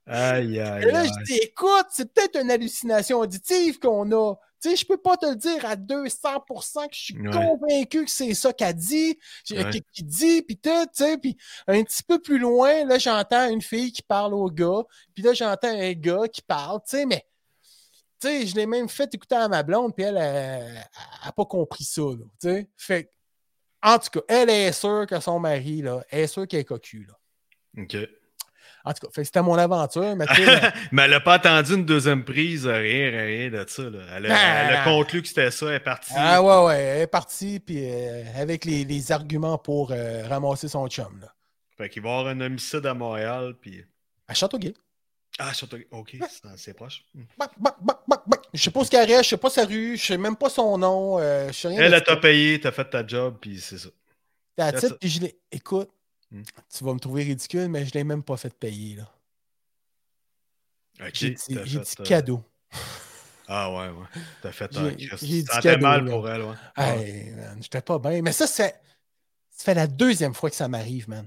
Aïe, 0.06 0.58
aïe, 0.58 0.82
Et 0.88 0.90
là, 0.90 1.04
je 1.04 1.24
dis, 1.24 1.38
écoute, 1.38 1.86
c'est 1.90 2.12
peut-être 2.12 2.40
une 2.40 2.50
hallucination 2.50 3.20
auditive 3.20 3.78
qu'on 3.78 4.10
a. 4.10 4.34
Tu 4.62 4.68
sais, 4.70 4.76
je 4.76 4.84
peux 4.86 4.98
pas 4.98 5.16
te 5.16 5.24
le 5.26 5.36
dire 5.36 5.64
à 5.64 5.74
200% 5.74 6.86
que 6.88 6.94
je 6.94 7.00
suis 7.00 7.18
Ouais. 7.18 7.30
convaincu 7.30 8.04
que 8.04 8.10
c'est 8.10 8.34
ça 8.34 8.52
qu'elle 8.52 8.74
dit, 8.74 9.18
Ouais. 9.50 9.70
qu'il 9.92 10.04
dit, 10.06 10.42
puis 10.42 10.58
tout, 10.58 10.84
tu 10.94 11.02
sais, 11.04 11.16
puis 11.16 11.36
un 11.66 11.82
petit 11.82 12.02
peu 12.02 12.20
plus 12.20 12.38
loin, 12.38 12.84
là, 12.84 12.98
j'entends 12.98 13.48
une 13.48 13.62
fille 13.62 13.90
qui 13.90 14.02
parle 14.02 14.34
au 14.34 14.50
gars, 14.50 14.82
puis 15.14 15.22
là, 15.22 15.32
j'entends 15.32 15.68
un 15.68 15.92
gars 15.92 16.28
qui 16.28 16.42
parle, 16.42 16.80
tu 16.82 16.96
sais, 16.98 17.06
mais, 17.06 17.26
tu 18.20 18.28
sais, 18.28 18.46
je 18.46 18.54
l'ai 18.54 18.66
même 18.66 18.88
fait 18.90 19.14
écouter 19.14 19.36
à 19.36 19.48
ma 19.48 19.62
blonde, 19.62 19.94
puis 19.94 20.04
elle, 20.04 20.18
elle, 20.18 20.84
a 21.22 21.32
pas 21.32 21.44
compris 21.46 21.84
ça, 21.84 22.02
là, 22.02 22.16
tu 22.40 22.48
sais. 22.48 22.68
Fait 22.76 23.10
en 23.82 23.98
tout 23.98 24.10
cas, 24.10 24.20
elle 24.28 24.50
est 24.50 24.72
sûre 24.72 25.06
que 25.08 25.18
son 25.20 25.38
mari, 25.40 25.80
là, 25.80 26.04
est 26.10 26.26
sûre 26.26 26.46
qu'elle 26.46 26.60
est 26.60 26.64
cocu, 26.66 27.06
là. 27.08 27.82
Ok. 27.82 27.96
En 28.84 28.92
tout 28.92 29.06
cas, 29.06 29.24
c'était 29.24 29.42
mon 29.42 29.56
aventure, 29.58 30.16
mais 30.16 30.24
Mais 30.92 31.02
elle 31.02 31.10
n'a 31.10 31.20
pas 31.20 31.34
attendu 31.34 31.74
une 31.74 31.84
deuxième 31.84 32.24
prise, 32.24 32.66
rien, 32.66 33.10
rien 33.10 33.50
de 33.50 33.64
ça. 33.68 33.82
Là. 33.82 33.98
Elle, 34.16 34.26
a, 34.26 34.34
Ah. 34.34 34.62
elle 34.70 34.76
a 34.76 34.84
conclu 34.84 35.20
que 35.22 35.28
c'était 35.28 35.50
ça, 35.50 35.66
elle 35.68 35.74
est 35.74 35.80
partie. 35.80 36.12
Ah 36.16 36.42
ouais, 36.42 36.66
ouais, 36.66 36.78
elle 36.82 37.02
est 37.02 37.06
partie, 37.06 37.60
puis 37.60 37.78
euh, 37.84 38.24
avec 38.36 38.64
les, 38.64 38.84
les 38.84 39.12
arguments 39.12 39.58
pour 39.58 39.90
euh, 39.92 40.26
ramasser 40.28 40.68
son 40.68 40.88
chum, 40.88 41.20
là. 41.20 41.28
Fait 41.76 41.88
qu'il 41.88 42.02
va 42.02 42.08
y 42.08 42.12
avoir 42.12 42.26
un 42.28 42.40
homicide 42.40 42.84
à 42.86 42.94
Montréal, 42.94 43.54
puis... 43.60 43.84
À 44.28 44.34
Châteauguay. 44.34 44.74
Ah, 45.38 45.54
surtout... 45.54 45.78
OK, 45.92 46.16
c'est 46.56 46.74
proche. 46.74 47.04
Hmm. 47.14 47.22
Bac, 47.38 47.50
bac. 47.58 47.74
Je 48.52 48.62
sais 48.62 48.70
pas 48.70 48.84
ce 48.84 48.90
qu'elle 48.90 49.08
reste, 49.08 49.24
je 49.24 49.28
sais 49.30 49.36
pas 49.36 49.48
sa 49.50 49.64
rue, 49.64 49.96
je 49.96 50.04
sais 50.04 50.18
même 50.18 50.36
pas 50.36 50.50
son 50.50 50.76
nom, 50.76 51.18
euh, 51.18 51.48
je 51.48 51.52
sais 51.52 51.68
rien. 51.68 51.80
Elle, 51.82 51.94
elle 51.94 52.02
t'a 52.02 52.16
payé, 52.16 52.60
t'as 52.60 52.72
fait 52.72 52.84
ta 52.84 53.06
job, 53.06 53.36
puis 53.40 53.60
c'est 53.60 53.78
ça. 53.78 53.88
It, 54.58 54.82
it. 54.82 54.98
puis 54.98 55.08
je 55.08 55.20
l'ai. 55.20 55.38
Écoute, 55.52 55.88
Hmm. 56.30 56.42
tu 56.72 56.84
vas 56.84 56.94
me 56.94 57.00
trouver 57.00 57.24
ridicule, 57.24 57.68
mais 57.68 57.84
je 57.84 57.92
l'ai 57.92 58.04
même 58.04 58.22
pas 58.22 58.36
fait 58.36 58.54
payer, 58.54 58.96
là. 58.96 59.12
J'ai 61.12 61.30
dit, 61.30 61.58
j'ai 61.64 61.78
euh, 61.78 62.04
cadeau. 62.04 62.44
Ah 63.48 63.70
ouais, 63.70 63.88
ouais. 63.88 64.22
T'as 64.42 64.52
fait 64.52 64.76
un 64.76 64.90
j'ai 64.96 65.42
dit 65.42 65.44
cadeau, 65.60 65.82
mal 65.82 66.04
là. 66.04 66.10
pour 66.10 66.28
elle, 66.28 66.42
ouais. 66.42 66.54
Ouais. 66.76 67.00
Hey, 67.00 67.30
man, 67.30 67.58
j'étais 67.60 67.80
pas 67.80 67.98
bien. 67.98 68.22
Mais 68.22 68.32
ça, 68.32 68.46
c'est. 68.46 68.80
Ça 69.50 69.64
fait 69.64 69.74
la 69.74 69.86
deuxième 69.86 70.34
fois 70.34 70.50
que 70.50 70.56
ça 70.56 70.68
m'arrive, 70.68 71.08
man. 71.08 71.26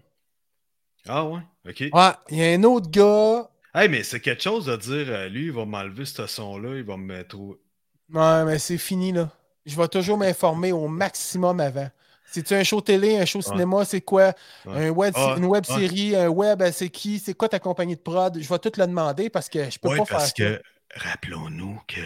Ah 1.05 1.25
ouais, 1.25 1.41
OK. 1.67 1.83
Ouais, 1.91 2.11
il 2.29 2.37
y 2.37 2.43
a 2.43 2.53
un 2.53 2.63
autre 2.63 2.89
gars. 2.89 3.49
Hey, 3.75 3.89
mais 3.89 4.03
c'est 4.03 4.21
quelque 4.21 4.41
chose 4.41 4.67
de 4.67 4.75
dire, 4.77 5.07
euh, 5.09 5.27
lui, 5.27 5.47
il 5.47 5.51
va 5.51 5.65
m'enlever 5.65 6.05
ce 6.05 6.25
son-là, 6.25 6.77
il 6.77 6.83
va 6.83 6.95
me 6.95 7.03
mettre. 7.03 7.35
Ouais, 7.37 8.45
mais 8.45 8.59
c'est 8.59 8.77
fini, 8.77 9.11
là. 9.11 9.29
Je 9.65 9.75
vais 9.75 9.87
toujours 9.87 10.17
m'informer 10.17 10.71
au 10.71 10.87
maximum 10.87 11.59
avant. 11.59 11.89
C'est-tu 12.33 12.55
un 12.55 12.63
show 12.63 12.81
télé, 12.81 13.19
un 13.19 13.25
show 13.25 13.43
cinéma, 13.43 13.85
c'est 13.85 14.01
quoi? 14.01 14.33
Un 14.65 14.89
web, 14.89 15.13
Ah, 15.15 15.35
une 15.37 15.45
web 15.45 15.63
série, 15.65 16.15
un 16.15 16.29
web, 16.29 16.63
euh, 16.63 16.71
c'est 16.71 16.89
qui? 16.89 17.19
C'est 17.19 17.35
quoi 17.35 17.47
ta 17.47 17.59
compagnie 17.59 17.95
de 17.95 18.01
prod? 18.01 18.39
Je 18.41 18.49
vais 18.49 18.57
tout 18.57 18.71
le 18.75 18.87
demander 18.87 19.29
parce 19.29 19.49
que 19.49 19.69
je 19.69 19.77
peux 19.77 19.89
pas 19.89 20.03
parce 20.03 20.33
faire 20.33 20.57
que, 20.57 20.99
rappelons-nous 20.99 21.79
que, 21.87 22.01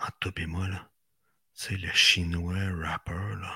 entre 0.00 0.18
toi 0.18 0.32
et 0.36 0.46
moi, 0.46 0.66
là, 0.66 0.88
c'est 1.52 1.76
le 1.76 1.92
chinois 1.92 2.56
rapper, 2.82 3.12
là. 3.40 3.54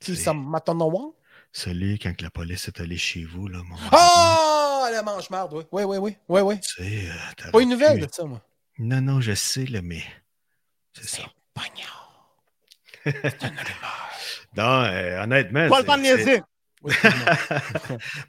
ça. 0.00 0.06
Qui 0.06 0.16
ça 0.16 0.34
m'attend 0.34 1.14
Celui, 1.52 2.00
quand 2.00 2.20
la 2.20 2.30
police 2.30 2.66
est 2.66 2.80
allée 2.80 2.98
chez 2.98 3.22
vous, 3.22 3.46
là, 3.46 3.60
mon 3.62 3.76
Ah! 3.92 4.88
la 4.90 5.02
mange-marde, 5.04 5.52
oui. 5.54 5.64
Oui, 5.70 5.84
oui, 5.84 5.98
oui. 5.98 6.16
Oui, 6.28 6.40
oui. 6.40 6.60
Tu 6.60 6.74
sais, 6.74 7.10
euh, 7.10 7.50
Pas 7.52 7.60
une 7.60 7.68
nouvelle 7.68 8.00
de 8.00 8.08
ça, 8.10 8.24
moi. 8.24 8.40
Non, 8.78 9.00
non, 9.00 9.20
je 9.20 9.34
sais, 9.34 9.66
là, 9.66 9.82
mais 9.82 10.02
c'est 10.94 11.08
ça. 11.08 11.22
Pognard. 11.54 12.05
Non, 14.56 14.84
euh, 14.84 15.22
honnêtement, 15.22 15.68
Pas 15.68 15.80
le 15.80 15.86
temps 15.86 15.96
de 15.98 16.02
niaiser. 16.02 16.40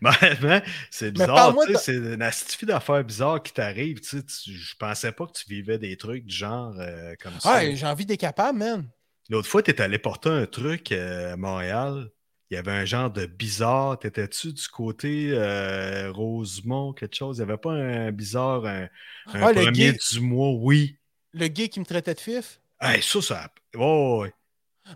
Honnêtement, 0.03 0.61
c'est 0.89 1.11
bizarre. 1.11 1.55
C'est 1.79 1.95
une 1.95 2.21
astuce 2.21 2.65
d'affaires 2.65 3.03
bizarres 3.03 3.41
qui 3.41 3.53
t'arrive. 3.53 4.01
tu 4.01 4.21
Je 4.27 4.75
pensais 4.77 5.11
pas 5.11 5.25
que 5.25 5.33
tu 5.33 5.45
vivais 5.49 5.77
des 5.77 5.95
trucs 5.97 6.25
du 6.25 6.35
genre 6.35 6.73
euh, 6.79 7.13
comme 7.21 7.39
ça. 7.39 7.55
Ouais, 7.55 7.75
j'ai 7.75 7.85
envie 7.85 8.05
d'être 8.05 8.19
capable, 8.19 8.59
man. 8.59 8.89
L'autre 9.29 9.47
fois, 9.47 9.61
tu 9.61 9.71
es 9.71 9.81
allé 9.81 9.99
porter 9.99 10.29
un 10.29 10.45
truc 10.45 10.91
euh, 10.91 11.33
à 11.33 11.37
Montréal. 11.37 12.09
Il 12.49 12.55
y 12.55 12.57
avait 12.57 12.71
un 12.71 12.85
genre 12.85 13.11
de 13.11 13.25
bizarre. 13.25 13.99
T'étais-tu 13.99 14.53
du 14.53 14.67
côté 14.69 15.31
euh, 15.33 16.11
Rosemont, 16.13 16.93
quelque 16.93 17.15
chose? 17.15 17.37
Il 17.37 17.45
n'y 17.45 17.49
avait 17.51 17.57
pas 17.57 17.71
un 17.73 18.11
bizarre, 18.11 18.65
un, 18.65 18.83
un 19.33 19.41
Ah, 19.43 19.51
le 19.51 19.63
premier 19.63 19.91
gay. 19.91 19.97
du 20.11 20.21
mois? 20.21 20.51
Oui. 20.53 20.97
Le 21.33 21.47
gay 21.47 21.67
qui 21.67 21.79
me 21.81 21.85
traitait 21.85 22.13
de 22.13 22.19
fif? 22.19 22.61
Hey, 22.79 23.01
ça, 23.01 23.21
ça. 23.21 23.51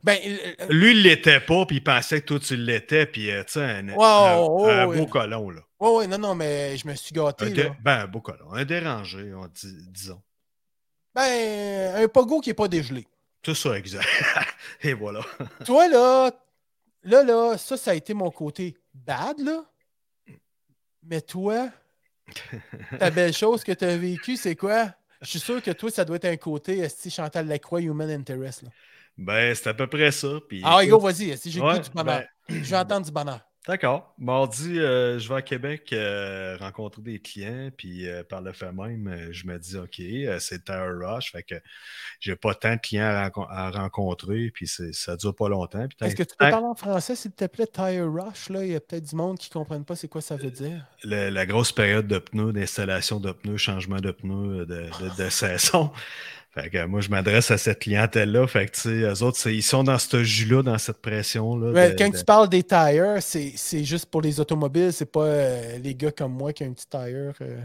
Ben, 0.04 0.18
euh, 0.26 0.68
Lui, 0.70 0.92
il 0.92 1.04
l'était 1.04 1.40
pas, 1.40 1.66
puis 1.66 1.78
il 1.78 1.84
pensait 1.84 2.22
que 2.22 2.28
toi, 2.28 2.40
tu 2.40 2.56
l'étais, 2.56 3.06
puis 3.06 3.30
euh, 3.32 3.44
tu 3.44 3.54
sais, 3.54 3.62
un, 3.64 3.90
Ouais, 3.90 4.04
un- 4.06 4.40
ouais, 4.46 4.72
un 4.74 4.88
ouais. 4.88 4.98
beau 4.98 5.06
colon, 5.06 5.50
là. 5.50 5.62
ouais, 5.80 5.90
ouais, 5.90 6.08
non, 6.08 6.18
non, 6.18 6.36
mais 6.36 6.78
je 6.78 6.88
me 6.88 6.96
suis 6.96 7.14
gâté, 7.14 7.46
Un 7.46 7.50
là. 7.54 7.76
Ben, 7.82 8.00
un 8.02 8.08
beau 8.08 8.22
colon. 8.22 8.54
Un 8.54 8.64
dérangé, 8.66 9.34
on 9.34 9.48
dit, 9.48 9.76
disons. 9.90 10.22
Ben, 11.14 11.96
un 12.04 12.08
pogo 12.08 12.40
qui 12.40 12.52
est 12.52 12.54
pas 12.56 12.68
dégelé. 12.68 13.06
C'est 13.46 13.56
ça, 13.56 13.78
exact. 13.78 14.08
Et 14.82 14.94
voilà. 14.94 15.22
Toi, 15.66 15.88
là, 15.90 16.32
là, 17.04 17.24
là, 17.24 17.58
ça, 17.58 17.76
ça 17.76 17.92
a 17.92 17.94
été 17.96 18.14
mon 18.14 18.32
côté 18.32 18.78
bad, 18.94 19.40
là. 19.40 19.66
Mais 21.04 21.20
toi, 21.22 21.70
ta 23.00 23.10
belle 23.12 23.34
chose 23.34 23.64
que 23.64 23.72
tu 23.72 23.84
as 23.84 23.98
vécue, 23.98 24.38
c'est 24.38 24.56
quoi? 24.56 24.94
Je 25.22 25.28
suis 25.28 25.40
sûr 25.40 25.62
que 25.62 25.72
toi, 25.72 25.90
ça 25.92 26.06
doit 26.06 26.16
être 26.18 26.26
un 26.26 26.38
côté 26.38 26.78
esti 26.80 27.10
Chantal 27.10 27.48
Lacroix, 27.48 27.82
Human 27.82 28.10
Interest. 28.10 28.62
Là. 28.64 28.70
Ben, 29.22 29.54
c'est 29.56 29.68
à 29.70 29.74
peu 29.74 29.88
près 29.88 30.12
ça. 30.12 30.28
Puis, 30.50 30.62
Ah, 30.64 30.84
écoute, 30.84 31.00
go, 31.00 31.06
vas-y. 31.06 31.38
Si 31.38 31.52
j'ai 31.52 31.62
Ouais, 31.62 31.80
du 31.80 31.90
bonheur. 31.92 32.24
Je 32.50 32.56
vais 32.56 32.78
entendre 32.78 33.06
du 33.06 33.12
bonheur. 33.12 33.40
D'accord. 33.68 34.16
Mardi, 34.18 34.80
euh, 34.80 35.20
je 35.20 35.30
vais 35.30 35.36
à 35.36 35.42
Québec 35.44 35.94
euh, 35.94 36.58
rencontrer 36.60 37.04
des 37.04 37.20
clients, 37.20 37.70
puis 37.78 38.10
euh, 38.10 38.24
par 38.24 38.42
le 38.42 38.54
fait 38.54 38.72
même, 38.72 39.28
je 39.32 39.46
me 39.46 39.60
dis, 39.60 39.78
OK, 39.78 40.02
c'est 40.40 40.66
Tire 40.66 40.88
Rush, 41.00 41.32
fait 41.32 41.44
que 41.44 41.54
j'ai 42.20 42.36
pas 42.36 42.56
tant 42.56 42.74
de 42.74 42.80
clients 42.80 43.06
à, 43.06 43.30
renco- 43.30 43.46
à 43.48 43.70
rencontrer, 43.70 44.50
puis 44.52 44.68
ça 44.68 45.16
dure 45.16 45.36
pas 45.36 45.48
longtemps. 45.48 45.86
Est-ce 46.02 46.16
que 46.16 46.24
tu 46.24 46.36
peux 46.36 46.50
parler 46.50 46.66
en 46.66 46.74
français, 46.74 47.16
s'il 47.16 47.34
te 47.34 47.46
plaît, 47.46 47.68
Tire 47.68 48.12
Rush? 48.12 48.50
Là? 48.50 48.66
Il 48.66 48.72
y 48.72 48.76
a 48.76 48.80
peut-être 48.80 49.08
du 49.08 49.16
monde 49.16 49.38
qui 49.38 49.48
ne 49.50 49.54
comprenne 49.54 49.86
pas 49.86 49.96
c'est 49.96 50.08
quoi 50.08 50.22
ça 50.22 50.36
veut 50.38 50.50
dire. 50.50 50.84
le- 51.04 51.30
la 51.30 51.46
grosse 51.46 51.72
période 51.72 52.08
de 52.08 52.18
pneus, 52.18 52.54
d'installation 52.54 53.20
de 53.20 53.32
pneus, 53.32 53.58
changement 53.58 54.00
de 54.00 54.10
pneus, 54.10 54.66
de, 54.66 54.86
de- 55.00 55.24
de 55.24 55.30
saison. 55.30 55.92
Fait 56.54 56.70
que 56.70 56.86
moi, 56.86 57.00
je 57.00 57.10
m'adresse 57.10 57.50
à 57.52 57.58
cette 57.58 57.80
clientèle-là. 57.80 58.46
Fait 58.46 58.66
que, 58.68 58.72
tu 58.72 58.82
sais, 58.82 58.90
eux 58.90 59.24
autres, 59.24 59.50
ils 59.50 59.64
sont 59.64 59.84
dans 59.86 59.98
ce 59.98 60.22
jus-là, 60.24 60.64
dans 60.64 60.78
cette 60.78 61.02
pression-là. 61.02 61.72
Ouais, 61.72 61.96
quand 61.98 62.12
de- 62.12 62.18
tu 62.18 62.26
parles 62.26 62.50
des 62.50 62.64
tires, 62.64 63.18
c'est 63.22 63.84
juste 63.86 64.08
pour 64.08 64.22
les 64.22 64.40
automobiles, 64.40 64.92
c'est 64.92 65.06
pas 65.06 65.24
euh, 65.26 65.78
les 65.78 65.96
gars 65.96 66.12
comme 66.12 66.34
moi 66.34 66.52
qui 66.52 66.64
ont 66.64 66.68
un 66.68 66.74
petit 66.74 66.88
tire. 66.88 67.34
euh, 67.42 67.62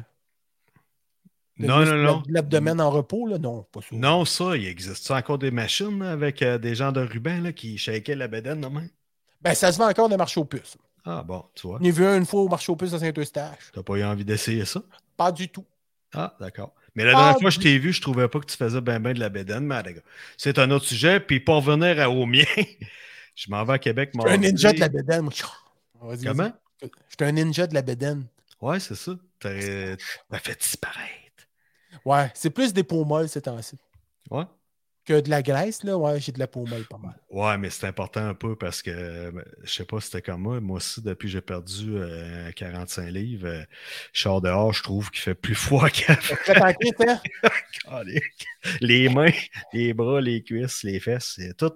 Non, 1.58 1.84
non, 1.84 1.96
non. 2.02 2.22
L'abdomen 2.28 2.80
en 2.80 2.90
repos, 2.90 3.26
là, 3.26 3.38
non, 3.38 3.64
pas 3.72 3.80
ça. 3.80 3.96
Non, 3.96 4.24
ça, 4.24 4.56
il 4.56 4.66
existe 4.66 5.10
encore 5.10 5.38
des 5.38 5.50
machines 5.50 5.98
là, 6.00 6.12
avec 6.12 6.42
euh, 6.42 6.58
des 6.58 6.74
gens 6.74 6.92
de 6.92 7.00
ruban 7.00 7.40
là, 7.40 7.52
qui 7.52 7.78
shakaient 7.78 8.14
la 8.14 8.28
bédaine 8.28 8.60
de 8.60 8.66
même? 8.68 8.90
Ben, 9.40 9.54
ça 9.54 9.72
se 9.72 9.78
vend 9.78 9.88
encore 9.88 10.08
des 10.08 10.16
marché 10.16 10.38
aux 10.40 10.44
puces. 10.44 10.76
Ah 11.04 11.22
bon, 11.22 11.44
tu 11.54 11.66
vois. 11.66 11.78
J'en 11.80 11.86
ai 11.86 11.90
vu 11.90 12.04
un 12.04 12.18
une 12.18 12.26
fois 12.26 12.42
au 12.42 12.48
marché 12.48 12.70
aux 12.72 12.76
puces 12.76 12.92
à 12.92 12.98
Saint-Eustache. 12.98 13.70
T'as 13.72 13.82
pas 13.82 13.94
eu 13.96 14.04
envie 14.04 14.24
d'essayer 14.24 14.64
ça? 14.64 14.82
Pas 15.16 15.32
du 15.32 15.48
tout. 15.48 15.64
Ah, 16.12 16.36
d'accord. 16.40 16.74
Mais 16.96 17.04
la 17.04 17.12
Ah, 17.12 17.14
dernière 17.16 17.40
fois 17.40 17.50
que 17.50 17.54
je 17.56 17.60
t'ai 17.60 17.78
vu, 17.78 17.92
je 17.92 18.00
trouvais 18.00 18.26
pas 18.28 18.40
que 18.40 18.46
tu 18.46 18.56
faisais 18.56 18.80
bien 18.80 18.98
ben 18.98 19.12
de 19.14 19.20
la 19.20 19.28
bédaine, 19.28 19.64
mais 19.66 19.82
les 19.84 19.94
gars, 19.94 20.00
c'est 20.36 20.58
un 20.58 20.70
autre 20.72 20.86
sujet. 20.86 21.20
Puis 21.20 21.38
pour 21.40 21.56
revenir 21.56 22.00
à- 22.00 22.10
au 22.10 22.26
mien, 22.26 22.44
je 23.36 23.50
m'en 23.50 23.64
vais 23.64 23.74
à 23.74 23.78
Québec. 23.78 24.10
Je 24.14 24.20
suis 24.20 24.30
un 24.30 24.36
ninja 24.38 24.72
de 24.72 24.80
la 24.80 24.88
bédaine. 24.88 25.22
moi. 25.22 25.32
Comment? 26.24 26.52
Je 26.82 26.88
suis 26.88 27.16
un 27.20 27.32
ninja 27.32 27.66
de 27.66 27.74
la 27.74 27.82
bédaine. 27.82 28.26
Ouais, 28.60 28.80
c'est 28.80 28.94
ça. 28.96 29.12
T'as 29.38 29.96
t'as 30.30 30.38
fait 30.38 30.58
disparaître. 30.58 31.46
Ouais, 32.04 32.30
c'est 32.34 32.50
plus 32.50 32.72
des 32.72 32.82
peaux 32.84 33.04
molles 33.04 33.28
ces 33.28 33.42
temps-ci. 33.42 33.76
Ouais. 34.30 34.44
Que 35.06 35.20
de 35.20 35.30
la 35.30 35.40
graisse, 35.40 35.84
là, 35.84 35.96
ouais, 35.96 36.18
j'ai 36.20 36.32
de 36.32 36.40
la 36.40 36.48
peau 36.48 36.66
molle 36.66 36.84
pas 36.84 36.98
mal. 36.98 37.14
Ouais, 37.30 37.56
mais 37.58 37.70
c'est 37.70 37.86
important 37.86 38.26
un 38.26 38.34
peu 38.34 38.56
parce 38.56 38.82
que 38.82 38.90
euh, 38.90 39.30
je 39.62 39.72
sais 39.72 39.84
pas 39.84 40.00
si 40.00 40.06
c'était 40.06 40.20
comme 40.20 40.42
moi. 40.42 40.60
Moi 40.60 40.78
aussi, 40.78 41.00
depuis 41.00 41.28
que 41.28 41.32
j'ai 41.32 41.40
perdu 41.40 41.96
euh, 41.96 42.50
45 42.50 43.10
livres, 43.10 43.46
euh, 43.46 43.62
je 44.12 44.22
sors 44.22 44.40
dehors, 44.40 44.72
je 44.72 44.82
trouve 44.82 45.12
qu'il 45.12 45.20
fait 45.20 45.36
plus 45.36 45.54
froid 45.56 45.88
qu'avant. 45.90 46.34
Hein? 47.06 48.02
Les 48.80 49.08
mains, 49.08 49.30
les 49.72 49.94
bras, 49.94 50.20
les 50.20 50.42
cuisses, 50.42 50.82
les 50.82 50.98
fesses, 50.98 51.34
c'est 51.36 51.56
tout. 51.56 51.72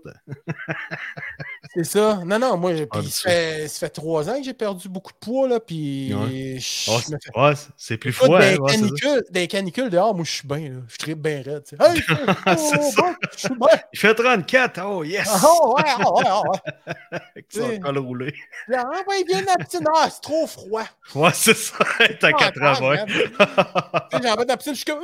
C'est 1.73 1.85
ça. 1.85 2.21
Non, 2.25 2.39
non, 2.41 2.57
moi, 2.57 2.73
puis 2.73 2.87
Ah, 2.91 3.01
ça, 3.03 3.31
fait, 3.31 3.69
ça 3.69 3.79
fait 3.81 3.91
trois 3.91 4.29
ans 4.29 4.37
que 4.39 4.43
j'ai 4.43 4.55
perdu 4.55 4.89
beaucoup 4.89 5.13
de 5.13 5.19
poids, 5.19 5.47
là, 5.47 5.61
puis 5.61 6.13
Ouais. 6.13 6.59
me 6.59 7.55
c'est 7.77 7.97
plus 7.97 8.13
froid. 8.13 8.41
des, 8.41 8.55
hein, 8.55 8.57
ouais, 8.59 8.73
canicules, 8.73 9.25
des 9.31 9.47
canicules 9.47 9.89
dehors, 9.89 10.13
moi, 10.13 10.25
je 10.25 10.33
suis 10.33 10.49
bien, 10.49 10.59
là. 10.59 10.81
Je 10.89 10.97
tripe 10.97 11.21
bien 11.21 11.43
raide, 11.43 11.63
tu 11.69 11.77
sais. 11.77 11.83
Hey, 11.83 12.03
oh, 12.59 12.91
bon, 12.97 13.15
je 13.33 13.39
suis 13.39 13.49
bien. 13.51 13.69
Il 13.93 13.99
fait 14.01 14.15
34, 14.15 14.81
oh 14.85 15.05
yes! 15.05 15.29
Oh, 15.47 15.77
ouais, 15.77 15.85
ah, 15.87 16.13
ouais, 16.13 16.51
ouais. 16.51 16.95
Avec 17.37 17.47
son 17.53 17.79
col 17.79 17.99
roulé. 17.99 18.35
Là, 18.67 18.85
Ah, 18.93 19.03
ouais, 19.09 19.23
viens 19.29 19.43
la 19.43 19.65
piscine. 19.65 19.87
Ah, 19.95 20.09
c'est 20.11 20.23
trop 20.23 20.49
froid. 20.49 20.83
Ouais, 21.15 21.31
c'est 21.35 21.57
ça. 21.57 21.75
T'as 22.21 22.31
Ah, 22.35 22.51
80. 22.51 23.05
Tu 23.07 23.13
sais, 23.15 23.29
J'en 24.13 24.19
vais 24.37 24.45
dans 24.45 24.45
la 24.49 24.57
piscine, 24.57 24.73
je 24.75 24.79
suis 24.79 24.85
comme. 24.85 24.99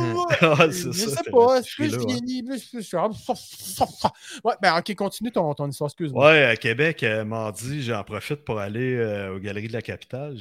Ouh, 0.00 0.26
Ah, 0.40 0.68
Je 0.68 0.90
c'est 0.92 0.92
sais 0.92 1.10
ça. 1.10 1.22
pas, 1.30 1.62
suis 1.62 1.76
plus 1.76 1.90
je 1.92 1.98
vieillis, 1.98 2.42
plus 2.42 2.68
je 2.72 2.80
suis. 2.80 2.96
Ouais, 4.44 4.54
ben 4.60 4.78
ok, 4.78 4.94
continue 4.94 5.30
ton, 5.32 5.54
ton 5.54 5.68
histoire, 5.68 5.88
excuse-moi. 5.88 6.30
Ouais, 6.30 6.44
à 6.44 6.56
Québec, 6.56 7.02
euh, 7.02 7.24
mardi, 7.24 7.82
j'en 7.82 8.02
profite 8.04 8.44
pour 8.44 8.58
aller 8.58 8.94
euh, 8.96 9.34
aux 9.34 9.38
Galeries 9.38 9.68
de 9.68 9.72
la 9.72 9.82
Capitale. 9.82 10.36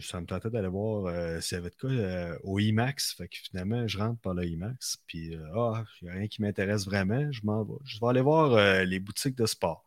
Ça 0.00 0.20
me 0.20 0.26
tentait 0.26 0.50
d'aller 0.50 0.68
voir 0.68 1.06
euh, 1.06 1.40
s'il 1.40 1.56
y 1.56 1.60
avait 1.60 1.70
de 1.70 1.76
quoi 1.76 1.90
euh, 1.90 2.36
au 2.44 2.58
IMAX. 2.58 3.14
Fait 3.14 3.28
que 3.28 3.36
finalement, 3.36 3.86
je 3.86 3.98
rentre 3.98 4.20
par 4.20 4.34
le 4.34 4.44
IMAX. 4.46 4.98
Puis, 5.06 5.36
ah, 5.54 5.84
il 6.00 6.04
n'y 6.04 6.10
a 6.10 6.14
rien 6.14 6.26
qui 6.28 6.42
m'intéresse 6.42 6.84
vraiment. 6.84 7.30
Je 7.32 7.40
m'en 7.44 7.64
vais. 7.64 7.74
Je 7.84 7.98
vais 8.00 8.06
aller 8.08 8.20
voir 8.20 8.84
les 8.84 8.98
boutiques 9.00 9.36
de 9.36 9.46
sport. 9.46 9.84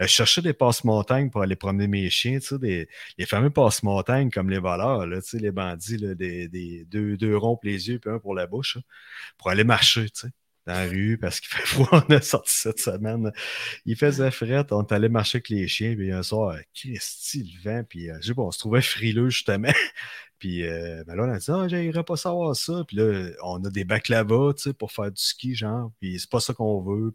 Euh, 0.00 0.06
je 0.06 0.12
cherchais 0.12 0.42
des 0.42 0.52
passe-montagnes 0.52 1.30
pour 1.30 1.42
aller 1.42 1.56
promener 1.56 1.88
mes 1.88 2.10
chiens, 2.10 2.38
tu 2.38 2.56
sais, 2.58 2.88
les 3.18 3.26
fameux 3.26 3.50
passe-montagnes 3.50 4.30
comme 4.30 4.50
les 4.50 4.58
voleurs, 4.58 5.06
les 5.06 5.50
bandits, 5.52 5.98
des, 6.16 6.84
deux, 6.86 7.16
deux 7.16 7.36
ronds 7.36 7.58
les 7.62 7.88
yeux 7.88 7.98
puis 7.98 8.10
un 8.10 8.18
pour 8.18 8.34
la 8.34 8.46
bouche, 8.46 8.76
là, 8.76 8.82
pour 9.38 9.50
aller 9.50 9.64
marcher, 9.64 10.06
dans 10.66 10.72
la 10.72 10.86
rue 10.86 11.18
parce 11.18 11.40
qu'il 11.40 11.48
fait 11.56 11.66
froid. 11.66 12.04
On 12.08 12.14
a 12.14 12.20
sorti 12.20 12.52
cette 12.54 12.80
semaine. 12.80 13.32
Il 13.84 13.96
faisait 13.96 14.30
fret. 14.30 14.66
On 14.72 14.82
est 14.82 14.92
allé 14.92 15.08
marcher 15.08 15.36
avec 15.36 15.48
les 15.48 15.68
chiens. 15.68 15.94
Puis 15.94 16.10
un 16.12 16.22
soir, 16.22 16.56
Christy, 16.74 17.54
le 17.54 17.70
vent. 17.70 17.84
Puis 17.88 18.10
euh, 18.10 18.16
je 18.20 18.28
sais 18.28 18.34
pas, 18.34 18.42
on 18.42 18.50
se 18.50 18.58
trouvait 18.58 18.82
frileux 18.82 19.30
justement. 19.30 19.72
Puis 20.38 20.66
euh, 20.66 21.02
ben 21.06 21.14
là, 21.14 21.24
on 21.24 21.30
a 21.30 21.38
dit, 21.38 21.50
ah, 21.50 21.66
j'irais 21.68 22.04
pas 22.04 22.16
savoir 22.16 22.54
ça. 22.54 22.84
Puis 22.86 22.96
là, 22.98 23.30
on 23.42 23.64
a 23.64 23.70
des 23.70 23.86
tu 23.86 24.62
sais, 24.62 24.72
pour 24.74 24.92
faire 24.92 25.10
du 25.10 25.22
ski, 25.22 25.54
genre. 25.54 25.92
Puis 26.00 26.20
c'est 26.20 26.30
pas 26.30 26.40
ça 26.40 26.52
qu'on 26.52 26.82
veut. 26.82 27.14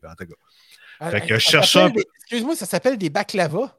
Ah, 1.04 1.10
fait 1.10 1.22
ah, 1.22 1.28
que 1.28 1.94
des- 1.98 2.06
Excuse-moi, 2.22 2.56
ça 2.56 2.66
s'appelle 2.66 2.98
des 2.98 3.10
baklava. 3.10 3.76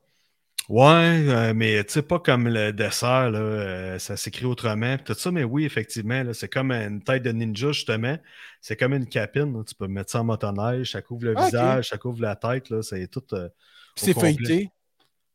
Ouais, 0.69 0.85
euh, 1.29 1.55
mais 1.55 1.85
tu 1.85 1.95
sais, 1.95 2.03
pas 2.03 2.19
comme 2.19 2.49
le 2.49 2.73
dessert, 2.73 3.31
là, 3.31 3.39
euh, 3.39 3.99
ça 3.99 4.17
s'écrit 4.17 4.45
autrement, 4.45 4.97
tout 4.99 5.15
ça, 5.15 5.31
mais 5.31 5.45
oui, 5.45 5.65
effectivement, 5.65 6.23
là, 6.23 6.35
c'est 6.35 6.49
comme 6.49 6.71
une 6.73 7.03
tête 7.03 7.23
de 7.23 7.33
ninja, 7.33 7.73
justement. 7.73 8.17
C'est 8.61 8.77
comme 8.77 8.95
une 8.95 9.07
capine, 9.07 9.57
là, 9.57 9.65
tu 9.65 9.75
peux 9.75 9.89
mettre 9.89 10.11
ça 10.13 10.21
en 10.21 10.25
motoneige, 10.25 10.93
ça 10.93 11.03
couvre 11.03 11.25
le 11.25 11.35
Ah, 11.37 11.47
ok. 11.47 11.55
visage, 11.55 11.89
ça 11.89 11.99
couvre 11.99 12.21
la 12.23 12.37
tête, 12.37 12.71
là, 12.71 12.83
c'est 12.83 13.07
tout. 13.09 13.23
euh, 13.33 13.49
c'est 13.97 14.15
feuilleté. 14.15 14.71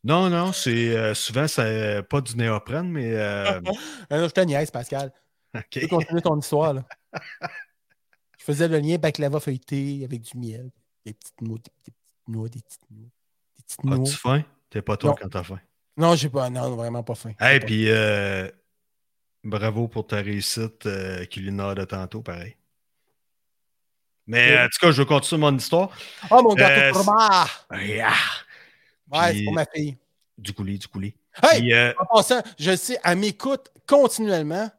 Non, 0.03 0.29
non, 0.29 0.53
c'est 0.53 1.13
souvent, 1.13 1.47
c'est 1.47 2.03
pas 2.09 2.21
du 2.21 2.35
néoprène, 2.35 2.89
mais. 2.89 3.11
non, 4.11 4.27
je 4.27 4.29
te 4.31 4.41
niaise, 4.41 4.71
Pascal. 4.71 5.11
Tu 5.69 5.81
peux 5.81 5.87
ok. 5.87 5.95
continuer 5.97 6.21
ton 6.21 6.37
histoire, 6.39 6.73
là. 6.73 6.85
Je 8.39 8.43
faisais 8.45 8.67
le 8.67 8.79
lien 8.79 8.97
baklava 8.97 9.39
feuilleté 9.39 10.03
avec 10.05 10.21
du 10.21 10.37
miel. 10.37 10.71
Des 11.07 11.13
petites 11.13 11.41
noix, 11.41 11.57
des, 11.57 11.71
des 11.85 11.91
petites 11.93 12.27
noix, 12.27 12.49
des 12.49 12.59
petites 12.59 12.91
noix. 12.91 13.07
Des 13.57 13.63
petites 13.63 13.83
noix. 13.85 13.95
As-tu 13.97 14.17
faim? 14.17 14.43
T'es 14.69 14.81
pas 14.81 14.97
toi 14.97 15.11
Non. 15.11 15.15
quand 15.21 15.29
t'as 15.29 15.43
faim. 15.43 15.59
Non, 15.95 16.15
j'ai 16.15 16.27
pas. 16.29 16.49
Non, 16.49 16.75
vraiment 16.75 17.01
pas 17.01 17.15
faim. 17.15 17.31
Hey, 17.39 17.61
puis 17.61 17.89
euh, 17.89 18.51
bravo 19.45 19.87
pour 19.87 20.05
ta 20.05 20.17
réussite 20.17 20.85
euh, 20.85 21.23
culinaire 21.25 21.75
de 21.75 21.85
tantôt, 21.85 22.21
pareil. 22.21 22.57
Mais 24.25 24.51
Oui. 24.51 24.59
en 24.59 24.65
tout 24.65 24.79
cas, 24.81 24.91
je 24.91 24.97
veux 25.01 25.05
continuer 25.05 25.39
mon 25.39 25.55
histoire. 25.55 25.97
Oh 26.29 26.41
mon 26.43 26.53
gâteau 26.55 26.81
Euh, 26.81 26.89
de 26.89 26.93
fromage! 26.93 27.49
Ah! 27.69 28.13
Ouais, 29.09 29.33
c'est 29.33 29.43
pour 29.45 29.53
ma 29.53 29.65
fille. 29.65 29.97
Du 30.37 30.51
coulis, 30.53 30.77
du 30.77 30.87
coulis. 30.89 31.15
Hey! 31.41 31.61
Puis, 31.61 31.73
euh, 31.73 31.93
En 31.99 32.17
passant, 32.17 32.41
je 32.59 32.75
sais, 32.75 32.99
elle 33.01 33.19
m'écoute 33.19 33.69
continuellement. 33.87 34.69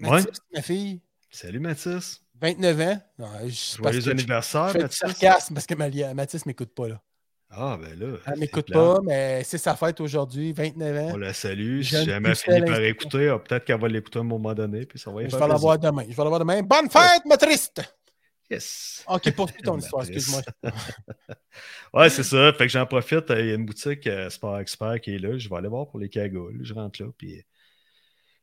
ouais. 0.00 0.10
Mathis, 0.10 0.40
ma 0.52 0.62
fille, 0.62 1.00
Salut 1.30 1.60
Mathis. 1.60 2.20
29 2.40 2.80
ans? 2.80 3.00
Non, 3.18 3.28
je- 3.46 3.82
parce 3.82 3.98
que 3.98 4.10
anniversaire, 4.10 4.68
je 4.70 4.78
Mathis. 4.78 4.98
sarcasme 4.98 5.54
parce 5.54 5.66
que 5.66 5.74
Mathis 5.74 6.46
ne 6.46 6.50
m'écoute 6.50 6.74
pas. 6.74 6.88
Là. 6.88 7.02
Ah, 7.50 7.78
ben 7.80 7.98
là. 7.98 8.18
Elle 8.26 8.38
m'écoute 8.40 8.70
pas, 8.70 8.98
mais 9.02 9.42
c'est 9.42 9.56
sa 9.58 9.74
fête 9.74 10.00
aujourd'hui, 10.00 10.52
29 10.52 10.96
ans. 10.96 11.10
On 11.14 11.16
la 11.16 11.32
salue. 11.32 11.80
Si 11.82 12.04
jamais 12.04 12.30
elle 12.30 12.36
finit 12.36 12.60
par 12.60 12.80
écouter, 12.80 13.28
ah, 13.28 13.38
peut-être 13.38 13.64
qu'elle 13.64 13.80
va 13.80 13.88
l'écouter 13.88 14.18
à 14.18 14.22
un 14.22 14.24
moment 14.24 14.54
donné. 14.54 14.84
Puis 14.84 14.98
ça 14.98 15.10
va 15.10 15.22
y 15.22 15.30
Je 15.30 15.36
vais 15.36 15.48
la 15.48 15.54
voir 15.56 15.78
demain. 15.78 16.04
Je 16.08 16.14
vais 16.14 16.22
la 16.22 16.28
voir 16.28 16.40
demain. 16.40 16.62
Bonne 16.62 16.90
fête, 16.90 17.22
triste! 17.38 17.82
Yes. 18.50 19.04
Ok, 19.06 19.30
poursuis 19.32 19.62
ton 19.62 19.78
histoire, 19.78 20.02
excuse-moi. 20.02 20.42
Ouais, 21.92 22.08
c'est 22.10 22.22
ça. 22.22 22.52
Fait 22.52 22.66
que 22.66 22.72
j'en 22.72 22.86
profite. 22.86 23.24
Il 23.30 23.46
y 23.46 23.50
a 23.50 23.54
une 23.54 23.66
boutique 23.66 24.06
euh, 24.06 24.30
Sport 24.30 24.58
Expert 24.60 25.00
qui 25.00 25.14
est 25.14 25.18
là. 25.18 25.36
Je 25.38 25.48
vais 25.48 25.56
aller 25.56 25.68
voir 25.68 25.88
pour 25.88 25.98
les 25.98 26.08
cagoules. 26.08 26.60
Je 26.62 26.74
rentre 26.74 27.02
là. 27.02 27.08
Puis 27.16 27.38
euh, 27.38 27.42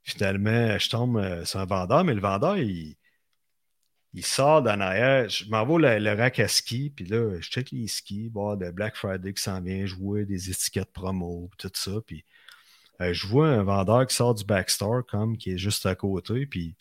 finalement, 0.03 0.77
je 0.77 0.89
tombe 0.89 1.17
euh, 1.17 1.45
sur 1.45 1.59
un 1.59 1.65
vendeur, 1.65 2.03
mais 2.03 2.13
le 2.13 2.21
vendeur, 2.21 2.57
il, 2.57 2.97
il 4.15 4.25
sort 4.25 4.61
d'en 4.61 4.79
arrière. 4.79 5.27
Je 5.29 5.45
m'en 5.49 5.65
vais 5.65 5.99
le, 5.99 6.03
le 6.05 6.13
rack 6.13 6.39
à 6.39 6.47
ski. 6.47 6.91
Puis 6.95 7.05
là, 7.05 7.37
je 7.39 7.49
check 7.49 7.71
les 7.71 7.87
skis, 7.87 8.29
voir 8.29 8.55
de 8.55 8.71
Black 8.71 8.95
Friday 8.95 9.33
qui 9.33 9.43
s'en 9.43 9.61
vient, 9.61 9.85
jouer 9.85 10.25
des 10.25 10.49
étiquettes 10.49 10.91
promo, 10.93 11.49
tout 11.57 11.69
ça. 11.73 11.91
Puis 12.07 12.23
euh, 13.01 13.11
je 13.13 13.27
vois 13.27 13.49
un 13.49 13.63
vendeur 13.63 14.07
qui 14.07 14.15
sort 14.15 14.33
du 14.33 14.45
backstore, 14.45 15.05
comme 15.05 15.37
qui 15.37 15.51
est 15.51 15.57
juste 15.57 15.85
à 15.85 15.95
côté. 15.95 16.45
Puis 16.45 16.75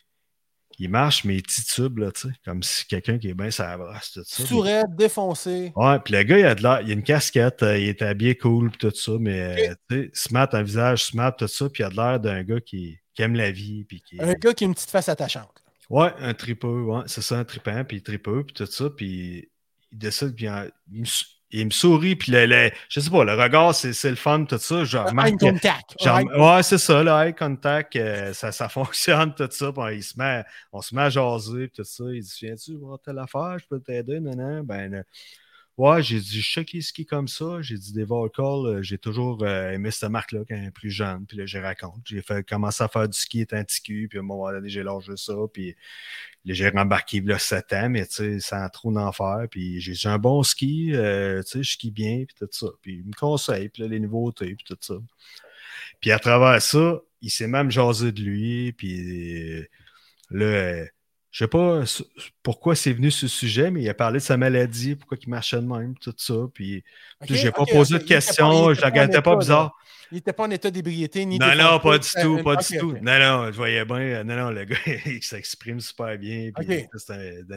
il 0.79 0.89
marche, 0.89 1.25
mais 1.25 1.37
il 1.37 1.43
titube, 1.43 1.99
là, 1.99 2.13
tu 2.13 2.29
sais, 2.29 2.35
comme 2.45 2.63
si 2.63 2.87
quelqu'un 2.87 3.19
qui 3.19 3.29
est 3.29 3.35
bien 3.35 3.51
sa 3.51 3.77
brosse, 3.77 4.13
tout 4.13 4.23
ça. 4.25 4.47
Sourette, 4.47 4.95
défoncé. 4.97 5.73
Ouais, 5.75 5.99
puis 6.01 6.15
le 6.15 6.23
gars, 6.23 6.39
il 6.39 6.47
a 6.47 6.55
de 6.55 6.63
l'air, 6.63 6.81
il 6.83 6.91
a 6.91 6.95
une 6.95 7.03
casquette, 7.03 7.63
euh, 7.63 7.79
il 7.79 7.89
est 7.89 8.03
habillé 8.03 8.37
cool, 8.37 8.71
pis 8.71 8.79
tout 8.79 8.95
ça, 8.95 9.13
mais 9.21 9.69
euh, 9.71 9.75
tu 9.89 10.05
sais, 10.05 10.11
smart, 10.13 10.49
un 10.53 10.63
visage 10.63 11.05
smart, 11.05 11.35
tout 11.37 11.49
ça, 11.49 11.69
puis 11.69 11.83
il 11.83 11.87
a 11.87 11.91
de 11.91 11.97
l'air 11.97 12.21
d'un 12.21 12.43
gars 12.43 12.61
qui, 12.61 12.99
qui 13.15 13.23
aime 13.23 13.35
la 13.35 13.51
vie, 13.51 13.85
puis 13.85 14.03
qui. 14.03 14.21
Un 14.21 14.35
gars 14.35 14.53
qui 14.53 14.65
a 14.65 14.67
une 14.67 14.75
petite 14.75 14.91
face 14.91 15.09
attachante. 15.09 15.64
Ouais, 15.91 16.13
un 16.19 16.35
tripeux, 16.35 16.83
ouais, 16.83 17.03
c'est 17.07 17.23
ça, 17.23 17.39
un 17.39 17.45
tripant, 17.45 17.85
puis 17.85 18.03
tripeux, 18.03 18.45
puis 18.45 18.55
tout 18.55 18.67
ça, 18.67 18.89
puis 18.91 19.49
il 19.93 19.99
décide, 19.99 20.35
puis 20.35 20.47
il, 20.47 20.71
il, 20.93 21.01
me 21.01 21.05
su- 21.05 21.27
il 21.51 21.67
me 21.67 21.71
sourit, 21.71 22.17
puis 22.17 22.33
le, 22.33 22.47
le- 22.47 22.71
je 22.89 23.01
sais 23.01 23.11
pas, 23.11 23.23
le 23.25 23.35
regard, 23.35 23.75
c'est 23.75 24.11
le 24.11 24.17
fun, 24.17 24.45
tout 24.45 24.59
ça. 24.59 24.85
Je 24.85 24.97
remarque 24.97 25.29
Eye 25.31 25.37
contact. 25.39 26.03
Genre, 26.03 26.19
Eye- 26.21 26.57
ouais, 26.57 26.63
c'est 26.63 26.79
ça, 26.79 27.03
le 27.03 27.11
eye 27.11 27.35
contact, 27.35 27.95
euh, 27.97 28.33
ça, 28.33 28.51
ça 28.51 28.69
fonctionne, 28.71 29.35
tout 29.35 29.49
ça. 29.51 29.73
Puis 29.73 29.97
il 29.97 30.03
se 30.03 30.19
met, 30.19 30.43
on 30.73 30.81
se 30.81 30.95
met 30.95 31.03
à 31.03 31.11
jaser, 31.11 31.69
puis 31.69 31.77
tout 31.77 31.85
ça. 31.85 32.05
Il 32.13 32.23
dit 32.23 32.39
Viens-tu 32.41 32.77
voir 32.77 32.99
telle 33.01 33.19
affaire, 33.19 33.59
je 33.59 33.67
peux 33.69 33.81
t'aider, 33.81 34.21
non, 34.21 34.35
non. 34.35 34.63
Ben, 34.65 34.95
euh, 34.95 35.03
ouais, 35.77 36.03
j'ai 36.03 36.21
sais 36.21 36.65
qui 36.65 36.83
ski 36.83 37.07
comme 37.07 37.29
ça. 37.29 37.61
J'ai 37.63 37.77
dit 37.77 37.93
des 37.93 38.05
Volcall, 38.05 38.67
euh, 38.67 38.83
j'ai 38.83 38.99
toujours 38.99 39.43
euh, 39.43 39.71
aimé 39.73 39.91
cette 39.91 40.11
marque-là 40.11 40.41
quand 40.49 40.57
j'étais 40.57 40.71
plus 40.71 40.91
jeune. 40.91 41.27
Puis 41.27 41.37
là, 41.37 41.47
j'ai 41.47 41.61
raconte. 41.61 42.01
J'ai 42.05 42.23
fait 42.23 42.47
commencer 42.47 42.85
à 42.85 42.89
faire 42.89 43.09
du 43.09 43.19
ski 43.19 43.41
étant 43.41 43.63
petit 43.65 43.81
puis 43.81 44.09
à 44.15 44.21
un 44.21 44.23
moment 44.23 44.51
donné, 44.51 44.69
j'ai 44.69 44.83
lâché 44.83 45.17
ça. 45.17 45.35
Puis 45.53 45.75
j'ai 46.45 46.69
rembarqué 46.69 47.21
là 47.21 47.39
7 47.39 47.73
ans, 47.73 47.91
mais 47.91 48.07
tu 48.07 48.15
sais, 48.15 48.41
sans 48.41 48.69
trop 48.69 48.93
d'en 48.93 49.13
faire. 49.13 49.47
Puis 49.51 49.81
j'ai 49.81 50.09
un 50.09 50.19
bon 50.19 50.43
ski, 50.43 50.95
euh, 50.95 51.43
tu 51.43 51.51
sais, 51.51 51.63
je 51.63 51.73
skie 51.73 51.91
bien, 51.91 52.25
puis 52.27 52.37
tout 52.39 52.49
ça. 52.51 52.67
Puis 52.83 52.97
il 52.97 53.07
me 53.07 53.13
conseille, 53.13 53.69
puis 53.69 53.83
là, 53.83 53.89
les 53.89 54.01
nouveautés, 54.01 54.55
puis 54.55 54.65
tout 54.65 54.77
ça. 54.81 54.95
Puis 56.01 56.11
à 56.13 56.19
travers 56.19 56.61
ça, 56.61 57.01
il 57.23 57.31
s'est 57.31 57.49
même 57.49 57.71
jasé 57.71 58.13
de 58.13 58.21
lui. 58.21 58.73
Puis 58.73 59.61
euh, 59.61 59.67
là, 60.31 60.85
je 61.35 61.39
sais 61.41 61.49
pas 61.49 61.83
pourquoi 62.45 62.77
c'est 62.77 62.93
venu 62.93 63.11
ce 63.11 63.27
sujet, 63.27 63.73
mais 63.73 63.83
il 63.83 63.89
a 63.89 63.95
parlé 63.95 64.21
de 64.21 64.23
sa 64.23 64.37
maladie, 64.37 64.95
pourquoi 64.95 65.19
il 65.21 65.29
marchait 65.29 65.57
de 65.57 65.67
même, 65.67 65.97
tout 65.99 66.15
ça. 66.17 66.35
Puis 66.55 66.85
Ok, 67.21 67.33
j'ai 67.33 67.51
pas 67.51 67.67
posé 67.67 67.99
de 67.99 68.05
questions, 68.05 68.73
je 68.73 68.81
la 68.81 68.87
regardais 68.87 69.21
pas 69.21 69.35
bizarre. 69.35 69.65
là. 69.65 69.73
Il 70.11 70.17
n'était 70.17 70.33
pas 70.33 70.45
en 70.45 70.51
état 70.51 70.71
d'ébriété 70.71 71.25
ni 71.25 71.39
Non, 71.39 71.55
non, 71.57 71.79
pas 71.81 71.99
du 71.99 72.09
tout, 72.09 72.37
une- 72.39 72.45
pas 72.45 72.57
du 72.57 72.79
tout. 72.79 72.93
Non, 73.03 73.19
non, 73.19 73.47
je 73.53 73.57
voyais 73.57 73.85
bien. 73.85 73.97
euh, 73.97 74.25
Non, 74.25 74.37
non, 74.37 74.51
le 74.51 74.65
gars, 74.65 74.77
il 75.07 75.23
s'exprime 75.23 75.81
super 75.81 76.17
bien. 76.19 76.51
Puis, 76.55 76.67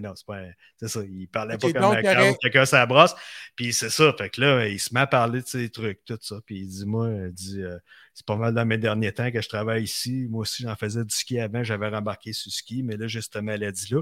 non, 0.01 0.13
c'est 0.15 0.25
pas 0.25 0.41
c'est 0.77 0.87
ça. 0.87 1.01
Il 1.03 1.27
parlait 1.27 1.57
pas 1.57 1.67
comme 1.73 1.83
un 1.97 2.01
quelqu'un 2.41 2.65
ça 2.65 2.85
brosse. 2.85 3.15
Puis 3.55 3.73
c'est 3.73 3.89
ça. 3.89 4.13
Fait 4.17 4.29
que 4.29 4.41
là, 4.41 4.67
il 4.67 4.79
se 4.79 4.93
met 4.93 5.01
à 5.01 5.07
parler 5.07 5.41
de 5.41 5.47
ses 5.47 5.69
trucs, 5.69 6.03
tout 6.05 6.17
ça. 6.21 6.37
Puis 6.45 6.59
il 6.59 6.67
dit, 6.67 6.85
moi, 6.85 7.09
il 7.09 7.31
dit, 7.33 7.61
euh, 7.61 7.77
c'est 8.13 8.25
pas 8.25 8.35
mal 8.35 8.53
dans 8.53 8.65
mes 8.65 8.77
derniers 8.77 9.11
temps 9.11 9.31
que 9.31 9.41
je 9.41 9.49
travaille 9.49 9.83
ici. 9.83 10.27
Moi 10.29 10.41
aussi, 10.41 10.63
j'en 10.63 10.75
faisais 10.75 11.03
du 11.03 11.13
ski 11.13 11.39
avant. 11.39 11.63
J'avais 11.63 11.87
rembarqué 11.89 12.33
sur 12.33 12.51
ski, 12.51 12.81
mais 12.83 12.97
là, 12.97 13.07
j'ai 13.07 13.21
cette 13.21 13.37
maladie-là. 13.37 14.01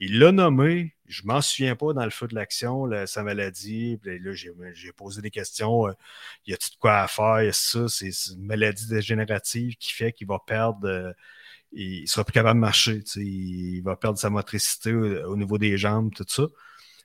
Il 0.00 0.18
l'a 0.18 0.30
nommé. 0.32 0.94
Je 1.08 1.22
m'en 1.24 1.40
souviens 1.40 1.74
pas 1.76 1.92
dans 1.94 2.04
le 2.04 2.10
feu 2.10 2.28
de 2.28 2.34
l'action, 2.34 2.84
là, 2.86 3.06
sa 3.06 3.22
maladie. 3.22 3.98
Puis 4.02 4.18
là, 4.18 4.32
j'ai 4.32 4.50
j'ai 4.74 4.92
posé 4.92 5.22
des 5.22 5.30
questions. 5.30 5.88
euh, 5.88 5.92
y 6.46 6.52
a-t-il 6.52 6.74
de 6.74 6.78
quoi 6.78 6.98
à 7.00 7.08
faire? 7.08 7.42
Y 7.42 7.48
a 7.48 7.52
ça? 7.52 7.88
C'est 7.88 8.10
une 8.34 8.44
maladie 8.46 8.86
dégénérative 8.88 9.76
qui 9.76 9.92
fait 9.92 10.12
qu'il 10.12 10.26
va 10.26 10.38
perdre. 10.46 10.86
euh, 10.88 11.12
il 11.72 12.08
sera 12.08 12.24
plus 12.24 12.32
capable 12.32 12.58
de 12.58 12.60
marcher. 12.60 13.00
Il 13.16 13.82
va 13.82 13.96
perdre 13.96 14.18
sa 14.18 14.30
motricité 14.30 14.92
au, 14.94 15.32
au 15.32 15.36
niveau 15.36 15.58
des 15.58 15.76
jambes, 15.78 16.12
tout 16.14 16.24
ça. 16.28 16.44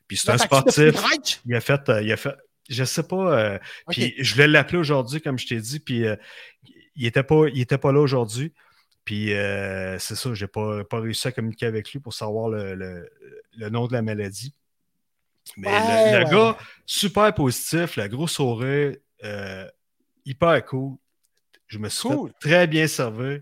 Puis 0.08 0.18
c'est 0.18 0.32
un 0.32 0.38
sportif. 0.38 0.94
Il 1.46 1.56
a 1.56 1.62
fait. 1.62 1.90
euh, 1.90 2.02
il 2.02 2.12
a 2.12 2.18
fait 2.18 2.36
je 2.70 2.84
sais 2.86 3.04
pas. 3.04 3.38
euh. 3.40 3.60
Puis 3.90 4.14
je 4.20 4.34
voulais 4.34 4.48
l'appeler 4.48 4.78
aujourd'hui, 4.80 5.22
comme 5.22 5.38
je 5.38 5.48
t'ai 5.48 5.60
dit. 5.60 5.80
Puis 5.80 6.06
euh, 6.06 6.16
il 6.96 7.06
était 7.06 7.24
pas, 7.24 7.48
il 7.54 7.60
était 7.62 7.78
pas 7.78 7.92
là 7.92 8.00
aujourd'hui. 8.00 8.54
Puis 9.06 9.34
euh, 9.34 10.00
c'est 10.00 10.16
ça, 10.16 10.34
j'ai 10.34 10.48
pas, 10.48 10.84
pas 10.86 11.00
réussi 11.02 11.28
à 11.28 11.32
communiquer 11.32 11.66
avec 11.66 11.92
lui 11.92 12.00
pour 12.00 12.14
savoir 12.14 12.50
le, 12.50 12.76
le- 12.76 13.10
le 13.58 13.70
nom 13.70 13.88
de 13.88 13.94
la 13.94 14.02
maladie. 14.02 14.54
Mais 15.58 15.68
le- 15.70 15.76
Ouais, 15.76 16.12
le, 16.20 16.26
ouais. 16.26 16.32
gars, 16.32 16.58
super 16.86 17.34
positif, 17.34 17.98
le 17.98 18.08
gros 18.08 18.28
sourire, 18.28 18.96
euh, 19.24 19.68
hyper 20.26 20.64
cool. 20.66 20.96
Je 21.68 21.78
me 21.80 21.90
suis 21.90 22.08
Cool. 22.08 22.32
très 22.40 22.66
bien 22.68 22.88
servir. 22.88 23.42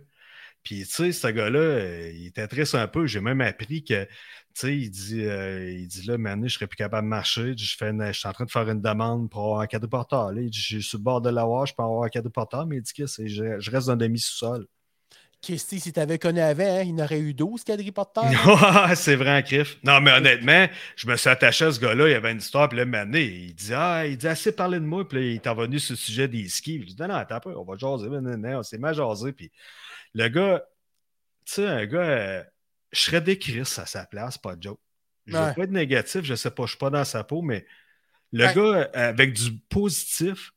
Puis, 0.63 0.85
tu 0.85 0.91
sais, 0.91 1.11
ce 1.11 1.27
gars-là, 1.27 1.59
euh, 1.59 2.11
il 2.13 2.27
était 2.27 2.47
triste 2.47 2.75
un 2.75 2.87
peu. 2.87 3.07
J'ai 3.07 3.19
même 3.19 3.41
appris 3.41 3.83
que, 3.83 4.05
tu 4.05 4.09
sais, 4.53 4.77
il 4.77 4.89
dit, 4.91 5.25
euh, 5.25 5.71
il 5.71 5.87
dit 5.87 6.03
là, 6.05 6.17
maintenant, 6.17 6.47
je 6.47 6.53
serais 6.53 6.67
plus 6.67 6.75
capable 6.77 7.05
de 7.05 7.09
marcher. 7.09 7.55
Je, 7.57 7.75
fais 7.77 7.89
une- 7.89 8.05
je 8.07 8.17
suis 8.19 8.27
en 8.27 8.33
train 8.33 8.45
de 8.45 8.51
faire 8.51 8.69
une 8.69 8.81
demande 8.81 9.29
pour 9.29 9.43
avoir 9.43 9.61
un 9.61 9.67
quadriporteur. 9.67 10.31
Là, 10.31 10.41
il 10.41 10.49
dit, 10.49 10.59
je 10.59 10.65
suis 10.79 10.83
sur 10.83 10.99
le 10.99 11.03
bord 11.03 11.21
de 11.21 11.29
la 11.29 11.43
je 11.65 11.73
peux 11.73 11.83
avoir 11.83 12.03
un 12.03 12.09
quadriporteur, 12.09 12.65
mais 12.67 12.77
il 12.77 12.81
dit 12.83 12.93
que 12.93 13.05
je, 13.07 13.59
je 13.59 13.71
reste 13.71 13.87
dans 13.87 13.95
demi-sous-sol. 13.95 14.67
Christy, 15.41 15.79
si 15.79 15.91
t'avais 15.91 16.19
connu 16.19 16.39
avant, 16.39 16.63
hein, 16.63 16.83
il 16.83 16.93
n'aurait 16.93 17.19
eu 17.19 17.33
12 17.33 17.63
quadriporteurs. 17.63 18.23
Ouais, 18.87 18.95
c'est 18.95 19.15
vrai 19.15 19.39
en 19.39 19.41
crif. 19.41 19.77
Non, 19.83 19.99
mais 19.99 20.11
honnêtement, 20.11 20.67
je 20.95 21.07
me 21.07 21.15
suis 21.17 21.29
attaché 21.29 21.65
à 21.65 21.71
ce 21.71 21.79
gars-là, 21.79 22.07
il 22.07 22.11
y 22.11 22.15
avait 22.15 22.31
une 22.31 22.37
histoire, 22.37 22.69
puis 22.69 22.77
là, 22.77 22.85
maintenant, 22.85 23.17
il 23.17 23.53
dit 23.55 23.73
Ah, 23.73 24.05
il 24.05 24.17
dit 24.17 24.27
assez 24.27 24.51
parler 24.51 24.79
de 24.79 24.85
moi, 24.85 25.07
puis 25.07 25.17
là, 25.17 25.25
il 25.25 25.35
est 25.35 25.49
revenu 25.49 25.79
sur 25.79 25.93
le 25.93 25.97
sujet 25.97 26.27
des 26.27 26.47
skis. 26.47 26.81
Je 26.81 26.85
dis 26.93 26.95
Non, 26.99 27.07
non, 27.07 27.15
attends 27.15 27.39
peu, 27.39 27.55
on 27.57 27.63
va 27.63 27.75
jaser. 27.77 28.07
Non, 28.09 28.21
non, 28.21 28.37
non, 28.37 28.59
on 28.59 28.63
s'est 28.63 28.77
mal 28.77 28.93
jasé. 28.93 29.31
Puis 29.33 29.51
le 30.13 30.27
gars, 30.27 30.63
tu 31.45 31.53
sais, 31.53 31.65
un 31.67 31.85
gars, 31.87 31.99
euh, 31.99 32.43
je 32.91 32.99
serais 33.01 33.21
des 33.21 33.39
Chris 33.39 33.61
à 33.61 33.85
sa 33.85 34.05
place, 34.05 34.37
pas 34.37 34.55
de 34.55 34.63
joke. 34.63 34.79
Je 35.27 35.35
ne 35.37 35.43
veux 35.45 35.53
pas 35.53 35.63
être 35.63 35.71
négatif, 35.71 36.21
je 36.23 36.35
sais 36.35 36.51
pas, 36.51 36.63
je 36.63 36.69
suis 36.69 36.77
pas 36.77 36.89
dans 36.89 37.05
sa 37.05 37.23
peau, 37.23 37.41
mais 37.41 37.65
le 38.31 38.45
Ouais. 38.45 38.53
gars, 38.53 38.61
euh, 38.61 38.87
avec 38.93 39.33
du 39.33 39.51
positif, 39.69 40.51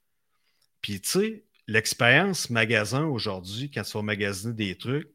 puis 0.81 1.01
tu 1.01 1.11
sais, 1.11 1.44
l'expérience 1.67 2.51
magasin 2.51 3.07
aujourd'hui, 3.07 3.71
quand 3.71 3.83
tu 3.83 3.93
vas 3.93 4.03
magasiner 4.03 4.55
des 4.55 4.77
trucs, 4.77 5.09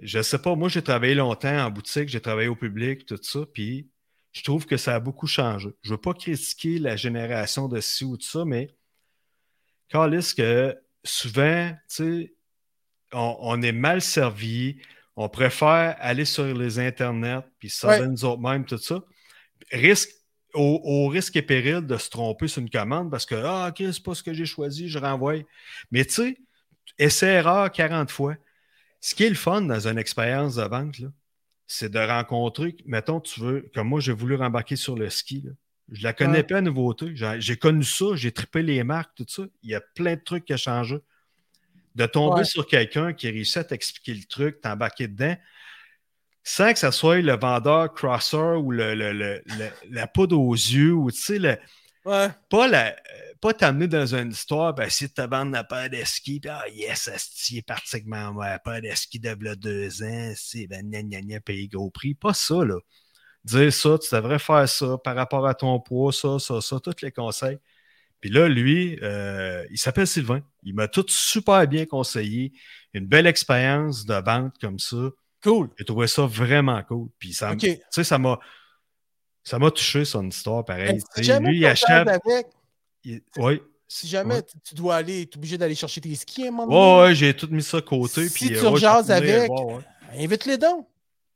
je 0.00 0.20
sais 0.22 0.38
pas, 0.40 0.54
moi 0.54 0.68
j'ai 0.68 0.82
travaillé 0.82 1.14
longtemps 1.14 1.66
en 1.66 1.70
boutique, 1.70 2.08
j'ai 2.08 2.20
travaillé 2.20 2.48
au 2.48 2.56
public, 2.56 3.06
tout 3.06 3.18
ça, 3.22 3.40
puis 3.52 3.88
je 4.32 4.42
trouve 4.42 4.66
que 4.66 4.76
ça 4.76 4.96
a 4.96 5.00
beaucoup 5.00 5.26
changé. 5.28 5.70
Je 5.82 5.90
veux 5.90 6.00
pas 6.00 6.14
critiquer 6.14 6.78
la 6.78 6.96
génération 6.96 7.68
de 7.68 7.80
ci 7.80 8.04
ou 8.04 8.16
de 8.16 8.22
ça, 8.22 8.44
mais 8.44 8.74
calisse 9.88 10.34
que 10.34 10.76
souvent, 11.04 11.70
tu 11.70 11.78
sais, 11.88 12.34
on, 13.12 13.36
on 13.40 13.62
est 13.62 13.72
mal 13.72 14.00
servi, 14.02 14.80
on 15.14 15.28
préfère 15.28 15.96
aller 16.00 16.24
sur 16.24 16.44
les 16.46 16.78
internets, 16.80 17.44
puis 17.60 17.70
ça 17.70 17.88
Ouais. 17.88 18.08
nous 18.08 18.24
autres 18.24 18.42
mêmes, 18.42 18.64
tout 18.64 18.78
ça. 18.78 19.00
Risque, 19.70 20.10
au, 20.54 20.80
au 20.84 21.08
risque 21.08 21.36
et 21.36 21.42
péril 21.42 21.82
de 21.86 21.96
se 21.96 22.10
tromper 22.10 22.48
sur 22.48 22.62
une 22.62 22.70
commande 22.70 23.10
parce 23.10 23.26
que, 23.26 23.34
ah, 23.36 23.68
ok, 23.70 23.78
c'est 23.92 24.02
pas 24.02 24.14
ce 24.14 24.22
que 24.22 24.32
j'ai 24.34 24.46
choisi, 24.46 24.88
je 24.88 24.98
renvoie. 24.98 25.36
Mais 25.90 26.04
tu 26.04 26.14
sais, 26.14 26.38
essai-erreur 26.98 27.70
40 27.72 28.10
fois. 28.10 28.36
Ce 29.00 29.14
qui 29.14 29.24
est 29.24 29.28
le 29.30 29.34
fun 29.36 29.62
dans 29.62 29.88
une 29.88 29.98
expérience 29.98 30.56
de 30.56 30.62
vente, 30.64 30.96
c'est 31.66 31.90
de 31.90 31.98
rencontrer, 31.98 32.76
mettons, 32.86 33.20
tu 33.20 33.40
veux, 33.40 33.70
comme 33.74 33.88
moi, 33.88 34.00
j'ai 34.00 34.12
voulu 34.12 34.36
rembarquer 34.36 34.76
sur 34.76 34.96
le 34.96 35.10
ski. 35.10 35.42
là. 35.44 35.52
Je 35.92 36.02
la 36.04 36.12
connais 36.14 36.38
Ouais. 36.38 36.44
pas 36.44 36.58
à 36.58 36.60
nouveauté. 36.62 37.12
J'ai 37.14 37.36
j'ai 37.40 37.56
connu 37.58 37.84
ça, 37.84 38.06
j'ai 38.14 38.32
trippé 38.32 38.62
les 38.62 38.82
marques, 38.84 39.12
tout 39.16 39.26
ça. 39.28 39.42
Il 39.62 39.70
y 39.70 39.74
a 39.74 39.80
plein 39.82 40.14
de 40.16 40.20
trucs 40.24 40.44
qui 40.46 40.54
ont 40.54 40.58
changé. 40.58 40.98
De 41.94 42.06
tomber 42.06 42.40
Ouais. 42.40 42.44
sur 42.44 42.66
quelqu'un 42.66 43.12
qui 43.12 43.30
réussit 43.30 43.58
à 43.58 43.64
t'expliquer 43.64 44.14
le 44.14 44.24
truc, 44.24 44.60
t'embarquer 44.60 45.06
dedans, 45.08 45.36
sans 46.44 46.72
que 46.72 46.78
ça 46.78 46.92
soit 46.92 47.20
le 47.22 47.36
vendeur 47.36 47.92
crosser 47.94 48.36
ou 48.36 48.70
le, 48.70 48.94
le- 48.94 49.12
le- 49.12 49.42
le- 49.46 49.70
la 49.90 50.06
poudre 50.06 50.38
aux 50.38 50.54
yeux 50.54 50.92
ou 50.92 51.10
tu 51.10 51.18
sais, 51.20 51.38
le- 51.38 51.58
Ouais. 52.04 52.28
pas, 52.50 52.68
la- 52.68 52.90
euh, 52.92 52.94
pas 53.40 53.54
t'amener 53.54 53.88
dans 53.88 54.14
une 54.14 54.30
histoire, 54.30 54.74
ben, 54.74 54.84
essayer 54.84 55.08
de 55.08 55.14
te 55.14 55.22
vendre 55.28 55.52
la 55.52 55.64
paire 55.64 55.88
de 55.90 55.96
skis, 56.04 56.40
puis 56.40 56.50
ah 56.50 56.64
yes, 56.70 57.08
asti 57.08 57.58
est 57.58 57.62
parti 57.66 57.96
avec 57.96 58.06
ma 58.06 58.58
paire 58.58 58.82
de 58.82 58.90
skis 58.94 59.20
de 59.20 59.34
deux 59.54 60.02
ans, 60.02 60.32
c'est 60.36 60.66
ben 60.66 60.82
gna 60.88 61.02
gna 61.02 61.22
gna, 61.22 61.40
payer 61.40 61.68
gros 61.68 61.90
prix. 61.90 62.14
Pas 62.14 62.34
ça, 62.34 62.64
là. 62.64 62.76
Dire 63.44 63.72
ça, 63.72 63.98
tu 63.98 64.14
devrais 64.14 64.38
faire 64.38 64.68
ça 64.68 64.98
par 65.04 65.16
rapport 65.16 65.46
à 65.46 65.54
ton 65.54 65.80
poids, 65.80 66.12
ça, 66.12 66.38
ça, 66.38 66.60
ça, 66.60 66.80
tous 66.80 67.02
les 67.02 67.12
conseils. 67.12 67.58
Puis 68.20 68.30
là, 68.30 68.48
lui, 68.48 68.98
euh, 69.02 69.66
il 69.70 69.78
s'appelle 69.78 70.06
Sylvain. 70.06 70.40
Il 70.62 70.74
m'a 70.74 70.88
tout 70.88 71.04
super 71.08 71.66
bien 71.68 71.86
conseillé. 71.86 72.52
Une 72.94 73.06
belle 73.06 73.26
expérience 73.26 74.06
de 74.06 74.14
vente 74.14 74.54
comme 74.60 74.78
ça. 74.78 74.96
Cool. 75.44 75.68
J'ai 75.78 75.84
trouvé 75.84 76.06
ça 76.08 76.26
vraiment 76.26 76.82
cool. 76.84 77.08
Puis 77.18 77.32
ça, 77.34 77.54
ça 77.90 78.18
m'a, 78.18 78.38
ça 79.44 79.58
m'a 79.58 79.70
touché 79.70 80.04
son 80.04 80.26
histoire, 80.28 80.64
pareil. 80.64 81.00
Si 81.14 81.22
jamais 81.22 81.50
lui, 81.50 81.58
il 81.58 81.66
achète. 81.66 82.08
avec, 82.08 82.46
il- 83.04 83.20
Oui. 83.36 83.60
si 83.86 84.08
jamais 84.08 84.36
Ouais. 84.36 84.42
tu, 84.64 84.74
dois 84.74 84.96
aller, 84.96 85.26
tu 85.26 85.34
es 85.34 85.38
obligé 85.38 85.58
d'aller 85.58 85.74
chercher 85.74 86.00
tes 86.00 86.14
skis 86.14 86.44
à 86.44 86.48
un 86.48 86.50
moment 86.50 86.66
Ouais, 86.72 86.96
donné, 86.96 87.08
ouais, 87.10 87.14
j'ai 87.14 87.34
tout 87.36 87.48
mis 87.50 87.62
ça 87.62 87.76
de 87.80 87.84
côté. 87.86 88.26
Si 88.28 88.34
puis, 88.34 88.46
tu 88.48 88.56
euh, 88.56 88.62
ouais, 88.62 88.68
rejases 88.70 89.10
avec, 89.10 89.50
ouais. 89.50 89.78
invite-les 90.18 90.56
donc. 90.58 90.88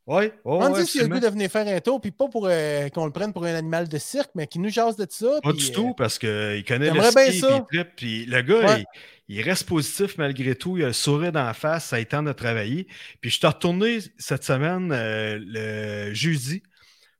Ouais, 0.08 0.32
On 0.46 0.72
ouais, 0.72 0.82
dit 0.82 0.88
s'il 0.90 1.02
a 1.02 1.04
le 1.04 1.10
goût 1.10 1.20
de 1.20 1.26
venir 1.28 1.50
faire 1.50 1.66
un 1.68 1.80
tour, 1.80 2.00
puis 2.00 2.10
pas 2.10 2.28
pour 2.28 2.46
euh, 2.46 2.88
qu'on 2.88 3.04
le 3.04 3.12
prenne 3.12 3.34
pour 3.34 3.44
un 3.44 3.54
animal 3.54 3.88
de 3.88 3.98
cirque, 3.98 4.30
mais 4.34 4.46
qu'il 4.46 4.62
nous 4.62 4.70
jase 4.70 4.96
de 4.96 5.06
ça. 5.10 5.38
Pas 5.42 5.52
du 5.52 5.66
euh, 5.66 5.72
tout, 5.74 5.94
parce 5.94 6.18
qu'il 6.18 6.64
connaît 6.66 6.88
le 6.88 6.94
j'aimerais 6.94 7.10
bien 7.14 7.30
ski, 7.30 7.40
ça. 7.40 7.66
il 8.00 8.30
le 8.30 8.40
gars, 8.40 8.60
Ouais. 8.60 8.84
il, 9.28 9.36
il 9.36 9.42
reste 9.42 9.68
positif 9.68 10.16
malgré 10.16 10.54
tout, 10.54 10.78
il 10.78 10.84
a 10.84 10.86
le 10.86 10.92
sourire 10.94 11.30
dans 11.30 11.44
la 11.44 11.52
face, 11.52 11.84
ça 11.88 12.02
temps 12.06 12.22
de 12.22 12.32
travailler. 12.32 12.86
Puis 13.20 13.30
je 13.30 13.36
suis 13.36 13.46
retourné 13.46 13.98
cette 14.16 14.44
semaine, 14.44 14.90
euh, 14.92 15.38
le 15.42 16.14
jeudi, 16.14 16.62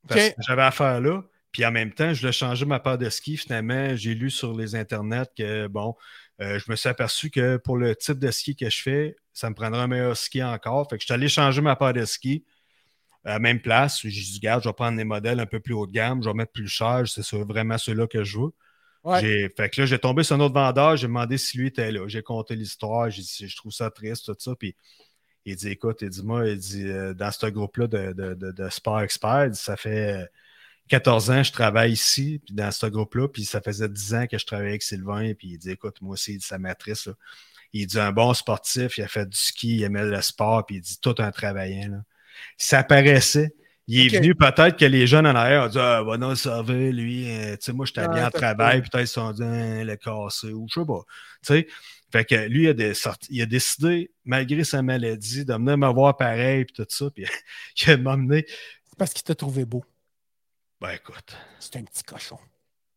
parce 0.09 0.31
que 0.31 0.35
j'avais 0.47 0.63
affaire 0.63 0.99
là, 1.03 1.23
puis 1.53 1.67
en 1.67 1.71
même 1.71 1.93
temps, 1.93 2.15
je 2.15 2.21
voulais 2.21 2.33
changer 2.33 2.65
ma 2.65 2.81
paire 2.81 2.97
de 2.97 3.11
ski. 3.11 3.37
Finalement, 3.37 3.95
j'ai 3.97 4.15
lu 4.15 4.31
sur 4.31 4.57
les 4.57 4.75
internets 4.75 5.27
que, 5.37 5.67
bon, 5.67 5.95
euh, 6.41 6.59
je 6.59 6.71
me 6.71 6.77
suis 6.77 6.89
aperçu 6.89 7.29
que 7.29 7.59
pour 7.59 7.77
le 7.77 7.95
type 7.95 8.19
de 8.19 8.31
ski 8.31 8.57
que 8.57 8.71
je 8.71 8.81
fais, 8.81 9.17
ça 9.35 9.51
me 9.51 9.55
prendrait 9.55 9.83
un 9.83 9.89
meilleur 9.89 10.17
ski 10.17 10.43
encore. 10.43 10.89
Fait 10.89 10.97
que 10.97 11.03
je 11.03 11.07
suis 11.07 11.15
allé 11.15 11.29
changer 11.29 11.61
ma 11.61 11.77
paire 11.77 11.93
de 11.93 12.07
ski 12.07 12.45
à 13.29 13.33
la 13.35 13.39
même 13.39 13.61
place. 13.61 14.01
J'ai 14.03 14.11
dit, 14.11 14.37
regarde, 14.37 14.63
je 14.65 14.69
vais 14.69 14.73
prendre 14.73 14.97
des 14.97 15.05
modèles 15.05 15.41
un 15.41 15.47
peu 15.47 15.61
plus 15.61 15.75
haut 15.75 15.87
de 15.87 15.93
gamme, 15.93 16.23
je 16.23 16.29
vais 16.29 16.35
mettre 16.35 16.53
plus 16.53 16.69
cher, 16.69 17.05
c'est 17.07 17.23
ça- 17.23 17.37
vraiment 17.39 17.79
ceux-là 17.79 18.07
que 18.07 18.25
je 18.25 18.39
veux. 18.39 18.51
Ouais. 19.05 19.49
Fait 19.57 19.71
que 19.71 19.81
là, 19.83 19.87
j'ai 19.87 19.99
tombé 19.99 20.23
sur 20.25 20.37
un 20.37 20.41
autre 20.41 20.55
vendeur, 20.55 20.97
j'ai 20.97 21.07
demandé 21.07 21.39
si 21.39 21.59
lui 21.59 21.69
était 21.69 21.93
là. 21.93 22.09
J'ai 22.09 22.23
compté 22.23 22.57
l'histoire, 22.57 23.11
j'ai 23.11 23.23
dit, 23.23 23.49
je 23.49 23.57
trouve 23.57 23.73
ça 23.73 23.91
triste, 23.91 24.27
tout 24.27 24.37
ça. 24.39 24.55
Puis 24.57 24.75
il 25.45 25.57
dit, 25.57 25.69
écoute, 25.69 25.99
il 26.03 26.11
dit, 26.11 26.23
moi, 26.25 26.47
il 26.49 26.59
dit, 26.59 26.85
euh, 26.89 27.15
dans 27.15 27.31
ce 27.31 27.47
groupe-là 27.47 27.87
de, 27.87 28.13
de, 28.13 28.35
de, 28.35 28.53
de 28.53 28.69
sport 28.69 29.01
expert, 29.01 29.55
ça 29.55 29.77
fait 29.77 30.23
euh, 30.23 30.27
14 30.89 31.31
ans, 31.31 31.43
je 31.43 31.53
travaille 31.53 31.93
ici, 31.93 32.41
puis 32.45 32.55
dans 32.55 32.71
ce 32.71 32.87
groupe-là, 32.87 33.29
puis 33.29 33.45
ça 33.45 33.61
faisait 33.61 33.89
10 33.89 34.15
ans 34.15 34.27
que 34.27 34.39
je 34.39 34.47
travaillais 34.47 34.71
avec 34.71 34.83
Sylvain, 34.83 35.35
puis 35.35 35.49
il 35.53 35.59
dit 35.59 35.71
Écoute, 35.71 36.01
moi 36.03 36.15
aussi, 36.15 36.39
matrice, 36.59 37.07
là. 37.07 37.15
il 37.73 37.87
dit 37.87 38.01
un 38.01 38.13
bon 38.13 38.35
sportif, 38.35 38.99
il 38.99 39.03
a 39.05 39.09
fait 39.09 39.27
du 39.29 39.37
ski, 39.37 39.77
il 39.77 39.83
aimait 39.85 40.05
le 40.05 40.21
sport, 40.23 40.65
puis 40.67 40.77
il 40.77 40.81
dit 40.83 40.99
tout 41.01 41.15
un 41.19 41.31
travaillant. 41.31 41.91
Là. 41.93 42.03
Ça 42.57 42.83
paraissait. 42.83 43.55
Il 43.91 44.01
est 44.15 44.19
venu 44.19 44.35
peut-être 44.35 44.77
que 44.77 44.85
les 44.85 45.07
jeunes 45.07 45.27
en 45.27 45.35
arrière 45.35 45.65
ont 45.65 45.69
dit 45.69 45.79
Ah, 45.79 46.03
va 46.03 46.19
non, 46.19 46.35
ça 46.35 46.61
va, 46.61 46.75
lui, 46.75 47.31
euh, 47.31 47.53
tu 47.53 47.59
sais, 47.63 47.73
moi, 47.73 47.87
j'étais 47.87 48.03
Ah, 48.03 48.09
bien 48.09 48.27
en 48.27 48.31
travail, 48.31 48.83
peut. 48.83 48.89
peut-être 48.91 49.05
ils 49.05 49.09
se 49.09 49.15
sont 49.15 49.33
dit 49.33 49.43
Ah, 49.43 49.83
le 49.85 49.97
cassé, 49.97 50.53
ou 50.53 50.67
je 50.69 50.81
sais 50.81 50.87
pas. 50.87 51.01
Tu 51.43 51.55
sais, 51.55 51.69
fait 52.13 52.25
que 52.27 52.35
lui, 52.49 52.65
il 52.65 52.69
a, 52.69 52.73
des 52.75 52.93
sorti- 52.95 53.29
il 53.31 53.41
a 53.43 53.47
décidé, 53.47 54.11
malgré 54.27 54.63
sa 54.65 54.83
maladie, 54.83 55.45
de 55.47 55.55
venir 55.55 55.79
me 55.79 55.89
voir 55.93 56.17
pareil, 56.19 56.65
puis 56.67 56.75
tout 56.75 56.87
ça, 56.89 57.07
puis 57.15 57.25
il 57.87 57.91
a 57.91 57.97
m'emmené. 57.97 58.45
C'est 58.91 58.99
parce 58.99 59.13
qu'il 59.15 59.25
t'a 59.25 59.35
trouvé 59.35 59.65
beau. 59.65 59.83
Ben 60.81 60.91
écoute, 60.91 61.37
C'est 61.59 61.77
un 61.77 61.83
petit 61.83 62.03
cochon. 62.03 62.39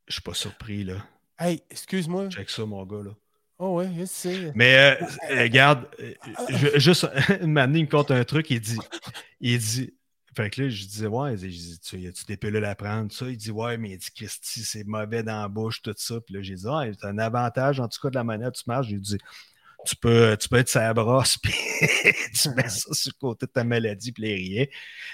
je 0.07 0.13
suis 0.13 0.21
pas 0.21 0.33
surpris, 0.33 0.83
là. 0.83 0.95
Hey, 1.39 1.63
excuse-moi. 1.71 2.29
Check 2.29 2.49
ça, 2.49 2.65
mon 2.65 2.85
gars, 2.85 3.03
là. 3.05 3.11
Oh 3.59 3.75
ouais, 3.77 3.89
je 3.97 4.05
sais. 4.05 4.51
Mais 4.55 4.97
euh, 5.01 5.39
regarde, 5.43 5.87
euh, 6.01 6.13
je- 6.49 6.79
juste 6.79 7.07
une 7.41 7.57
il 7.75 7.83
me 7.85 7.89
compte 7.89 8.11
un 8.11 8.23
truc, 8.23 8.49
il 8.49 8.59
dit, 8.59 8.77
il 9.41 9.59
dit, 9.59 9.93
fait 10.35 10.49
que 10.49 10.61
là, 10.61 10.69
je 10.69 10.85
disais, 10.85 11.07
ouais, 11.07 11.35
je 11.37 11.47
dis, 11.47 11.79
tu 11.79 11.99
y 11.99 12.07
a-tu 12.07 12.23
des 12.25 12.37
pilules 12.37 12.63
à 12.63 12.75
prendre, 12.75 13.09
tout 13.09 13.17
ça? 13.17 13.29
Il 13.29 13.35
dit, 13.35 13.51
ouais, 13.51 13.77
mais 13.77 13.91
il 13.91 13.97
dit, 13.97 14.11
Christy, 14.15 14.61
c'est 14.63 14.85
mauvais 14.85 15.23
dans 15.23 15.41
la 15.41 15.47
bouche, 15.49 15.81
tout 15.81 15.93
ça. 15.97 16.21
Puis 16.21 16.35
là, 16.35 16.41
j'ai 16.41 16.55
dit, 16.55 16.65
ah, 16.67 16.85
c'est 16.97 17.05
un 17.05 17.17
avantage, 17.17 17.79
en 17.81 17.89
tout 17.89 17.99
cas, 18.01 18.09
de 18.09 18.15
la 18.15 18.23
manière 18.23 18.47
dont 18.51 18.57
tu 18.57 18.63
marches. 18.67 18.87
J'ai 18.87 18.97
dit, 18.97 19.17
tu 19.85 19.95
peux, 19.95 20.37
tu 20.39 20.47
peux 20.47 20.57
être 20.57 20.69
sa 20.69 20.93
brosse, 20.93 21.37
puis 21.43 21.53
tu 22.33 22.49
mets 22.51 22.69
ça 22.69 22.93
sur 22.93 23.11
le 23.13 23.19
côté 23.19 23.45
de 23.45 23.51
ta 23.51 23.63
maladie, 23.63 24.11
puis 24.11 24.23
il 24.23 24.35
riait. 24.35 24.69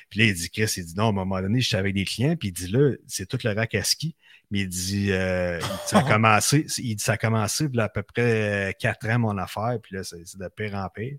Puis 0.09 0.19
là, 0.19 0.25
il 0.25 0.33
dit, 0.35 0.49
Chris, 0.51 0.71
il 0.77 0.85
dit, 0.85 0.93
non, 0.95 1.05
à 1.05 1.09
un 1.09 1.13
moment 1.13 1.41
donné, 1.41 1.61
j'étais 1.61 1.77
avec 1.77 1.95
des 1.95 2.05
clients, 2.05 2.35
puis 2.35 2.49
il 2.49 2.51
dit, 2.51 2.67
là, 2.67 2.93
c'est 3.07 3.25
tout 3.27 3.39
le 3.43 3.53
rack 3.53 3.73
à 3.75 3.83
ski. 3.83 4.15
Mais 4.51 4.59
il 4.61 4.69
dit, 4.69 5.11
euh, 5.11 5.59
ça 5.87 5.99
a 5.99 6.03
commencé, 6.11 6.65
il 6.77 6.95
dit, 6.95 7.03
ça 7.03 7.13
a 7.13 7.17
commencé, 7.17 7.67
a 7.77 7.83
à 7.83 7.89
peu 7.89 8.03
près 8.03 8.69
euh, 8.69 8.71
quatre 8.77 9.07
ans, 9.09 9.19
mon 9.19 9.37
affaire, 9.37 9.77
puis 9.81 9.95
là, 9.95 10.03
c'est 10.03 10.37
de 10.37 10.47
pire 10.49 10.75
en 10.75 10.87
pire. 10.89 11.17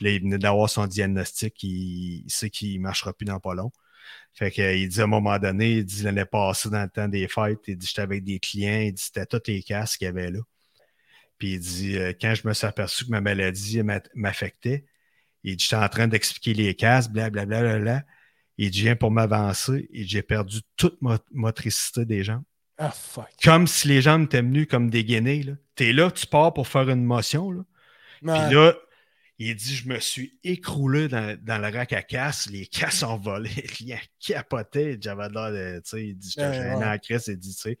Puis 0.00 0.06
là, 0.06 0.12
il 0.12 0.22
venait 0.22 0.38
d'avoir 0.38 0.70
son 0.70 0.86
diagnostic, 0.86 1.62
il, 1.62 2.22
il 2.24 2.30
sait 2.30 2.48
qu'il 2.48 2.78
ne 2.78 2.84
marchera 2.84 3.12
plus 3.12 3.26
dans 3.26 3.38
pas 3.38 3.52
long. 3.54 3.70
Fait 4.32 4.50
que, 4.50 4.62
euh, 4.62 4.74
il 4.74 4.88
dit 4.88 4.98
à 5.00 5.04
un 5.04 5.08
moment 5.08 5.38
donné, 5.38 5.72
il 5.72 5.84
dit 5.84 6.04
l'année 6.04 6.24
passée, 6.24 6.70
dans 6.70 6.82
le 6.82 6.88
temps 6.88 7.06
des 7.06 7.28
fêtes, 7.28 7.58
il 7.68 7.76
dit 7.76 7.86
j'étais 7.86 8.00
avec 8.00 8.24
des 8.24 8.38
clients, 8.38 8.80
il 8.80 8.94
dit 8.94 9.02
c'était 9.02 9.26
tous 9.26 9.42
les 9.46 9.62
casques 9.62 9.98
qu'il 9.98 10.06
y 10.06 10.08
avait 10.08 10.30
là. 10.30 10.40
Puis 11.36 11.52
il 11.52 11.60
dit 11.60 11.98
euh, 11.98 12.14
quand 12.18 12.34
je 12.34 12.48
me 12.48 12.54
suis 12.54 12.66
aperçu 12.66 13.04
que 13.04 13.10
ma 13.10 13.20
maladie 13.20 13.82
m'a- 13.82 14.00
m'affectait, 14.14 14.86
il 15.44 15.56
dit 15.56 15.64
j'étais 15.64 15.76
en 15.82 15.88
train 15.90 16.08
d'expliquer 16.08 16.54
les 16.54 16.74
casques, 16.74 17.10
blablabla. 17.10 17.60
Bla, 17.60 17.70
bla, 17.72 17.78
bla. 17.80 18.04
Il 18.56 18.70
dit 18.70 18.80
viens 18.82 18.96
pour 18.96 19.10
m'avancer 19.10 19.86
et 19.92 20.04
j'ai 20.04 20.22
perdu 20.22 20.60
toute 20.76 21.00
ma 21.02 21.18
motricité 21.32 22.06
des 22.06 22.24
jambes. 22.24 22.44
Ah, 22.78 22.90
fuck. 22.90 23.28
Comme 23.44 23.66
si 23.66 23.88
les 23.88 24.00
jambes 24.00 24.24
étaient 24.24 24.40
venues 24.40 24.66
comme 24.66 24.88
dégainer. 24.88 25.42
Là. 25.42 25.52
T'es 25.74 25.92
là, 25.92 26.10
tu 26.10 26.26
pars 26.26 26.54
pour 26.54 26.66
faire 26.66 26.88
une 26.88 27.04
motion. 27.04 27.50
Là. 27.50 27.62
Puis 28.20 28.54
là, 28.54 28.74
il 29.48 29.56
dit 29.56 29.74
Je 29.74 29.88
me 29.88 29.98
suis 30.00 30.38
écroulé 30.44 31.08
dans, 31.08 31.36
dans 31.42 31.58
le 31.58 31.68
rack 31.76 31.92
à 31.92 32.02
casse, 32.02 32.48
les 32.50 32.66
casses 32.66 33.02
ont 33.02 33.16
volé, 33.16 33.50
rien 33.78 33.98
capoté. 34.18 34.98
J'avais 35.00 35.28
l'air 35.28 35.50
de. 35.50 35.80
Tu 35.84 35.90
sais, 35.90 36.06
il 36.08 36.16
dit 36.16 36.30
J'étais 36.30 36.48
Ouais, 36.48 36.74
ouais. 36.76 36.84
en 36.84 36.98
crise, 36.98 37.24
il 37.28 37.36
dit 37.38 37.54
Tu 37.54 37.60
sais. 37.60 37.78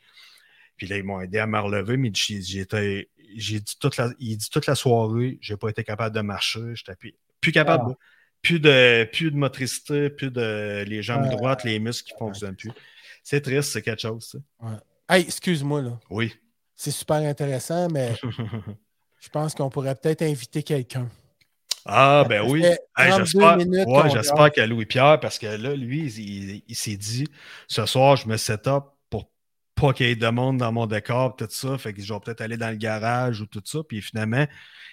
Puis 0.76 0.86
là, 0.86 0.96
ils 0.96 1.04
m'ont 1.04 1.20
aidé 1.20 1.38
à 1.38 1.46
me 1.46 1.58
relever, 1.58 1.96
mais 1.96 2.10
j'étais. 2.14 3.08
J'ai 3.36 3.60
dit 3.60 3.76
toute 3.78 3.96
la, 3.96 4.10
il 4.18 4.36
dit 4.38 4.50
toute 4.50 4.66
la 4.66 4.74
soirée, 4.74 5.38
j'ai 5.40 5.56
pas 5.56 5.68
été 5.68 5.84
capable 5.84 6.16
de 6.16 6.20
marcher, 6.20 6.74
j'étais 6.74 6.96
plus, 6.96 7.14
plus 7.40 7.52
capable, 7.52 7.84
Ah. 7.86 7.90
de- 7.90 7.96
plus 8.42 8.58
de, 8.58 9.08
plus 9.12 9.30
de 9.30 9.36
motricité, 9.36 10.08
plus 10.10 10.30
de 10.30 10.82
les 10.88 11.02
jambes 11.02 11.28
droites, 11.28 11.62
les 11.62 11.78
muscles 11.78 12.10
qui 12.10 12.18
fonctionnent 12.18 12.56
plus. 12.56 12.72
C'est 13.22 13.42
triste, 13.42 13.70
c'est 13.72 13.82
quelque 13.82 14.00
chose, 14.00 14.24
ça. 14.60 14.82
Hey, 15.14 15.24
excuse-moi, 15.24 15.82
là. 15.82 16.00
Oui. 16.08 16.34
C'est 16.74 16.90
super 16.90 17.16
intéressant, 17.16 17.88
mais 17.90 18.14
je 19.20 19.28
pense 19.28 19.54
qu'on 19.54 19.68
pourrait 19.68 19.94
peut-être 19.94 20.22
inviter 20.22 20.62
quelqu'un. 20.62 21.08
Ah, 21.86 22.24
ben 22.28 22.42
oui. 22.48 22.62
Hey, 22.96 23.10
32 23.10 24.08
j'espère 24.12 24.38
ouais, 24.40 24.50
que 24.50 24.60
Louis-Pierre, 24.60 25.18
parce 25.20 25.38
que 25.38 25.46
là, 25.46 25.74
lui, 25.74 26.04
il, 26.04 26.50
il- 26.50 26.62
il 26.68 26.74
s'est 26.76 26.96
dit 26.96 27.26
ce 27.68 27.86
soir, 27.86 28.16
je 28.16 28.28
me 28.28 28.36
set 28.36 28.66
up 28.66 28.84
pour 29.08 29.30
pas 29.74 29.92
qu'il 29.92 30.06
y 30.06 30.10
ait 30.10 30.16
de 30.16 30.28
monde 30.28 30.58
dans 30.58 30.72
mon 30.72 30.86
décor, 30.86 31.36
tout 31.36 31.46
ça. 31.48 31.78
Fait 31.78 31.92
que 31.94 32.02
je 32.02 32.12
vais 32.12 32.20
peut-être 32.20 32.42
aller 32.42 32.56
dans 32.58 32.70
le 32.70 32.76
garage 32.76 33.40
ou 33.40 33.46
tout 33.46 33.62
ça. 33.64 33.78
Puis 33.88 34.02
finalement, 34.02 34.46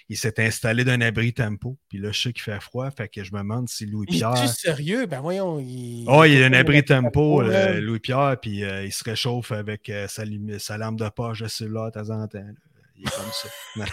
il 0.10 0.16
s'est 0.16 0.40
installé 0.42 0.86
d'un 0.86 1.02
abri 1.02 1.34
tempo. 1.34 1.78
Puis 1.90 1.98
là, 1.98 2.14
je 2.14 2.22
sais 2.22 2.32
qu'il 2.34 2.42
fait 2.42 2.62
froid. 2.62 2.90
Fait 2.92 3.10
que 3.10 3.22
je 3.24 3.34
me 3.34 3.40
demande 3.40 3.68
si 3.68 3.84
Il 3.84 3.92
Louis-Pierre. 3.92 4.42
est 4.42 4.48
sérieux? 4.48 5.06
Ben 5.06 5.20
voyons. 5.20 5.60
Il... 5.60 6.06
Oh, 6.08 6.24
il 6.24 6.42
a 6.42 6.46
un 6.46 6.54
abri 6.54 6.86
tempo, 6.86 7.42
euh, 7.42 7.82
Louis-Pierre, 7.82 8.38
puis 8.42 8.64
euh, 8.64 8.86
il 8.86 8.94
se 8.94 9.04
réchauffe 9.04 9.52
avec 9.52 9.90
euh, 9.90 10.08
sa, 10.08 10.78
lampe 10.78 10.98
de 10.98 11.10
poche 11.10 11.42
de 11.42 11.48
cellulaire 11.50 11.88
de 11.88 12.00
temps 12.00 12.10
en 12.12 12.26
temps. 12.28 12.38
là. 12.40 12.54
Il 13.00 13.08
est 13.08 13.12
comme 13.16 13.32
ça. 13.32 13.48
Non. 13.76 13.86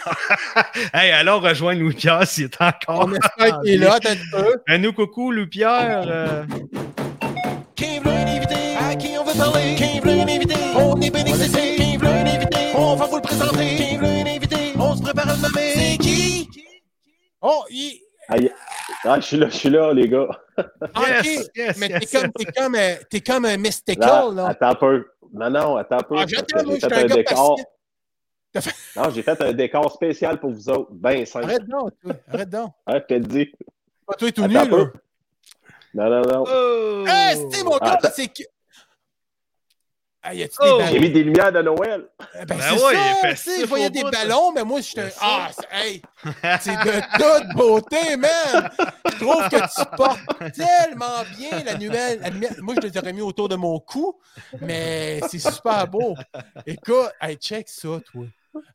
hey, 1.01 1.11
alors 1.13 1.43
rejoindre 1.43 1.81
Louis-Pierre 1.81 2.27
s'il 2.27 2.45
est 2.45 2.61
encore. 2.61 3.07
On 3.07 3.13
espère 3.15 3.61
qu'il 3.61 3.73
est 3.75 3.77
là. 3.77 3.99
Petit 4.01 4.19
peu. 4.33 4.55
Un 4.69 4.79
nous 4.79 4.93
coucou, 4.93 5.31
Louis-Pierre. 5.31 6.05
euh, 6.07 6.45
Qui 7.77 7.99
veut 7.99 8.11
un 8.11 8.27
invité 8.27 8.55
à 8.81 8.95
qui 8.97 9.19
on 9.19 9.25
veut 9.25 9.37
parler? 9.39 9.75
Qui 9.75 10.01
veut 10.01 10.11
un 10.11 10.23
invité? 10.23 10.55
On 10.77 10.99
est 11.01 11.11
bien 11.11 11.25
excité. 11.25 11.75
Qui 11.77 11.97
veut 11.99 12.07
un 12.09 12.27
invité? 12.27 12.59
On 12.75 12.95
va 12.97 13.07
vous 13.07 13.17
le 13.17 13.23
présenter. 13.23 13.77
Qui 13.77 13.97
veut 13.99 14.07
un 14.07 14.27
invité? 14.27 14.57
On 14.79 14.97
se 14.97 15.03
prépare 15.03 15.29
à 15.29 15.35
le 15.35 15.43
nommer. 15.43 15.73
C'est 15.75 15.99
qui? 15.99 16.49
Oh, 17.43 17.63
il... 17.71 18.01
Aïe. 18.29 18.51
Ah, 19.05 19.21
je 19.21 19.27
suis 19.27 19.37
là, 19.37 19.49
je 19.51 19.55
suis 19.57 19.69
là, 19.69 19.93
les 19.93 20.09
gars. 20.09 20.29
ok. 20.57 21.07
Yes, 21.25 21.51
yes, 21.55 21.77
mais 21.77 21.89
yes, 21.89 22.01
t'es 22.01 22.19
comme, 22.19 22.25
yes. 22.25 22.33
t'es 22.39 22.53
comme, 22.63 22.77
t'es 23.11 23.21
comme 23.21 23.45
un 23.45 23.57
mystical, 23.59 24.09
Là, 24.09 24.31
là. 24.35 24.47
attends 24.49 24.69
un 24.71 24.75
peu. 24.77 25.07
Non, 25.35 25.51
non, 25.51 25.77
attends 25.77 25.99
un 25.99 26.03
peu. 26.05 26.15
Ah, 26.19 26.25
j'attends, 26.27 26.65
moi, 26.65 26.77
je 26.81 26.87
suis 26.87 26.95
un 26.95 26.97
un 26.99 27.05
gars 27.05 27.15
décor. 27.17 27.59
Fait- 28.61 28.75
Non, 28.97 29.11
j'ai 29.11 29.23
fait 29.23 29.41
un 29.41 29.53
décor 29.53 29.91
spécial 29.93 30.39
pour 30.41 30.51
vous 30.51 30.69
autres. 30.69 30.91
Ben 30.93 31.25
simple. 31.27 31.45
Arrête 31.47 31.67
donc, 31.67 31.91
toi. 32.03 32.13
Arrête 32.33 32.51
donc. 32.51 32.73
Hein, 32.87 32.95
je 33.01 33.07
te 33.07 33.15
le 33.15 33.21
dis. 33.21 33.53
Pas 34.07 34.15
toi 34.15 34.33
tout 34.33 34.43
Attends 34.45 34.65
nu, 34.67 34.71
là. 34.71 34.87
Non, 35.95 36.11
non, 36.11 36.23
non. 36.23 36.45
Oh! 36.47 37.05
Hey, 37.07 37.47
c'est 37.53 37.63
mon 37.63 37.79
gars, 37.79 37.93
Attends. 37.93 38.09
c'est 38.15 38.27
que. 38.29 38.43
Ah, 40.27 40.35
y 40.35 40.43
a-tu 40.43 40.57
Oh! 40.61 40.79
des 40.79 40.87
J'ai 40.87 40.99
mis 41.01 41.11
des 41.11 41.23
lumières 41.23 41.53
de 41.53 41.61
Noël. 41.61 42.07
Ben, 42.19 42.45
Ben 42.47 42.59
c'est 42.61 42.73
ouais, 42.83 42.95
ça, 42.95 43.21
il 43.25 43.29
est 43.29 43.31
tu 43.35 43.37
sais, 43.37 43.61
je 43.61 43.67
voyais 43.67 43.91
des 43.91 44.03
bout, 44.03 44.11
ballons, 44.11 44.53
mais 44.53 44.65
moi, 44.65 44.81
j'étais. 44.81 45.13
Ah, 45.21 45.51
c'est- 45.53 45.69
hey, 45.71 46.03
c'est 46.61 46.73
de 46.77 47.01
toute 47.19 47.55
beauté, 47.57 48.17
man! 48.17 48.71
Je 49.13 49.17
trouve 49.25 49.49
que 49.51 49.57
tu 49.57 49.97
portes 49.97 50.21
tellement 50.55 51.23
bien 51.39 51.63
la 51.63 51.75
nouvelle. 51.75 52.21
la 52.21 52.31
lumière. 52.31 52.53
Moi, 52.63 52.75
je 52.77 52.89
les 52.89 52.97
aurais 52.99 53.13
mis 53.13 53.21
autour 53.21 53.51
de 53.51 53.57
mon 53.57 53.79
cou, 53.81 54.19
mais 54.63 55.21
c'est 55.29 55.39
super 55.39 55.87
beau. 55.89 56.15
Écoute, 56.67 57.11
hey, 57.21 57.37
check 57.37 57.69
ça, 57.69 58.01
toi. 58.11 58.25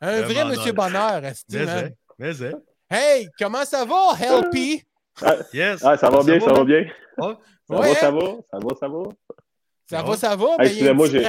Un 0.02 0.22
vrai 0.22 0.46
Monsieur. 0.46 0.72
Bonheur, 0.74 1.24
Esti, 1.26 1.58
Mais, 1.58 1.70
hein, 1.70 1.90
mais, 2.18 2.44
hein. 2.44 2.52
Hey, 2.90 3.30
comment 3.38 3.66
ça 3.66 3.86
va, 3.86 4.14
Helpy? 4.20 4.84
Yes. 5.54 5.82
Ah, 5.84 5.98
ça 5.98 6.10
va 6.10 6.24
bien, 6.24 6.40
ça 6.40 6.54
va 6.54 6.64
bien. 6.64 6.86
Ouais. 7.18 7.34
Ça 7.70 7.76
Ouais, 7.76 7.90
va, 7.94 7.96
ça 8.00 8.08
hein? 8.08 8.12
va, 8.12 8.22
ça 8.50 8.58
va, 8.60 8.76
ça 8.80 8.88
va. 8.88 9.04
Ça 9.90 10.02
va, 10.04 10.18
ça 10.18 10.36
va, 10.36 10.46
a 10.58 10.66
excusez-moi, 10.66 11.08
j'ai- 11.08 11.28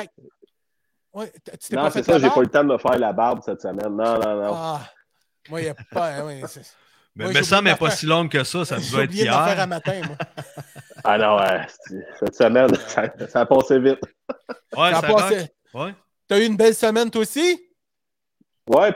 Non, 1.73 1.91
c'est 1.91 2.03
ça, 2.05 2.19
j'ai 2.19 2.29
pas 2.31 2.39
eu 2.41 2.43
le 2.45 2.49
temps 2.51 2.63
de 2.65 2.69
me 2.69 2.79
faire 2.79 2.99
la 2.99 3.13
barbe 3.13 3.41
cette 3.45 3.61
semaine. 3.61 3.89
Non, 3.97 4.19
non, 4.19 4.37
non. 4.43 4.53
Ah, 4.55 4.81
moi, 5.49 5.61
il 5.61 5.65
n'y 5.65 5.71
a 5.71 5.75
pas. 5.91 6.23
Mais, 7.17 7.43
ça, 7.43 7.61
mais 7.61 7.75
pas 7.75 7.91
si 7.91 8.07
longue 8.07 8.31
que 8.31 8.45
ça. 8.45 8.65
Ça 8.65 8.77
doit 8.77 9.03
être 9.05 9.11
de 9.11 9.17
m'en 9.17 9.45
faire 9.45 9.55
hier. 9.55 9.61
un 9.61 9.67
matin, 9.67 10.01
moi. 10.07 10.17
Ah 11.03 11.17
non, 11.17 11.39
ouais, 11.39 11.67
cette 12.19 12.35
semaine, 12.37 12.75
ça, 12.87 13.05
ça 13.29 13.41
a 13.41 13.47
passé 13.47 13.79
vite. 13.79 13.99
Ouais, 14.77 14.91
Ça 14.91 14.99
a 14.99 15.01
ça 15.01 15.09
passé. 15.15 15.39
rock. 15.73 15.87
Ouais. 15.87 15.95
T'as 16.29 16.39
eu 16.39 16.45
une 16.45 16.57
belle 16.59 16.75
semaine, 16.75 17.11
toi 17.11 17.23
aussi? 17.23 17.59
Ouais, 18.69 18.93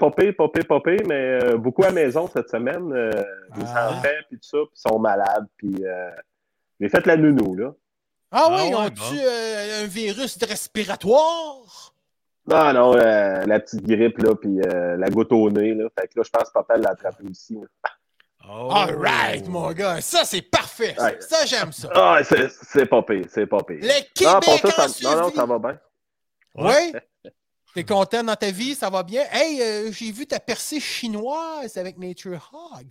pire, 0.48 0.66
pas 0.68 0.80
pire, 0.80 1.00
mais 1.06 1.40
euh, 1.42 1.56
beaucoup 1.56 1.82
à 1.82 1.86
la 1.86 1.92
maison 1.92 2.28
cette 2.32 2.48
semaine. 2.48 2.92
euh, 2.92 3.10
les 3.56 3.64
Ah. 3.74 3.90
enfants, 3.90 4.08
puis 4.28 4.38
tout 4.38 4.48
ça, 4.48 4.58
puis 4.70 4.76
ils 4.84 4.88
sont 4.88 4.98
malades, 4.98 5.46
puis 5.56 5.74
euh, 5.84 6.10
j'ai 6.80 6.88
fait 6.88 7.04
la 7.06 7.16
nounou, 7.16 7.56
là. 7.56 7.72
Ah, 8.30 8.46
Ah 8.46 8.56
oui, 8.56 8.68
ouais, 8.68 8.74
ont-tu 8.74 9.00
bon. 9.16 9.22
euh, 9.24 9.82
un 9.84 9.86
virus 9.86 10.38
respiratoire? 10.42 11.92
Non, 12.46 12.72
non, 12.72 12.94
euh, 12.96 13.46
la 13.46 13.60
petite 13.60 13.86
grippe, 13.86 14.18
là, 14.18 14.34
puis 14.34 14.60
euh, 14.60 14.96
la 14.96 15.08
goutte 15.08 15.32
au 15.32 15.50
nez, 15.50 15.74
là. 15.74 15.88
Fait 15.98 16.08
que 16.08 16.18
là, 16.18 16.22
je 16.24 16.30
pense 16.30 16.48
que 16.48 16.52
papa 16.52 16.76
l'a 16.76 16.90
attrapé 16.90 17.24
aussi. 17.30 17.54
là. 17.54 17.66
Oh. 18.46 18.68
All 18.70 18.94
right, 18.96 19.48
mon 19.48 19.72
gars. 19.72 20.00
Ça, 20.02 20.24
c'est 20.24 20.42
parfait. 20.42 20.94
Ça, 20.98 21.04
Ouais. 21.06 21.16
Ça, 21.20 21.46
j'aime 21.46 21.72
ça. 21.72 21.88
Ah, 21.94 22.18
c'est 22.22 22.84
pire, 23.02 23.24
c'est 23.30 23.46
pas 23.46 23.62
pire. 23.62 23.78
Le 23.80 23.86
Non, 23.88 24.40
Québec 24.40 24.60
pour 24.62 24.70
ça, 24.72 24.86
non, 25.02 25.22
non, 25.22 25.30
ça 25.32 25.46
va 25.46 25.58
bien. 25.58 25.78
Oui? 26.56 26.92
T'es 27.74 27.84
content 27.84 28.22
dans 28.22 28.36
ta 28.36 28.50
vie? 28.52 28.74
Ça 28.74 28.88
va 28.88 29.02
bien? 29.02 29.22
Hey, 29.32 29.60
euh, 29.60 29.90
j'ai 29.92 30.12
vu 30.12 30.26
ta 30.26 30.38
percée 30.38 30.78
chinoise 30.78 31.76
avec 31.76 31.98
Nature 31.98 32.50
Hogs. 32.52 32.86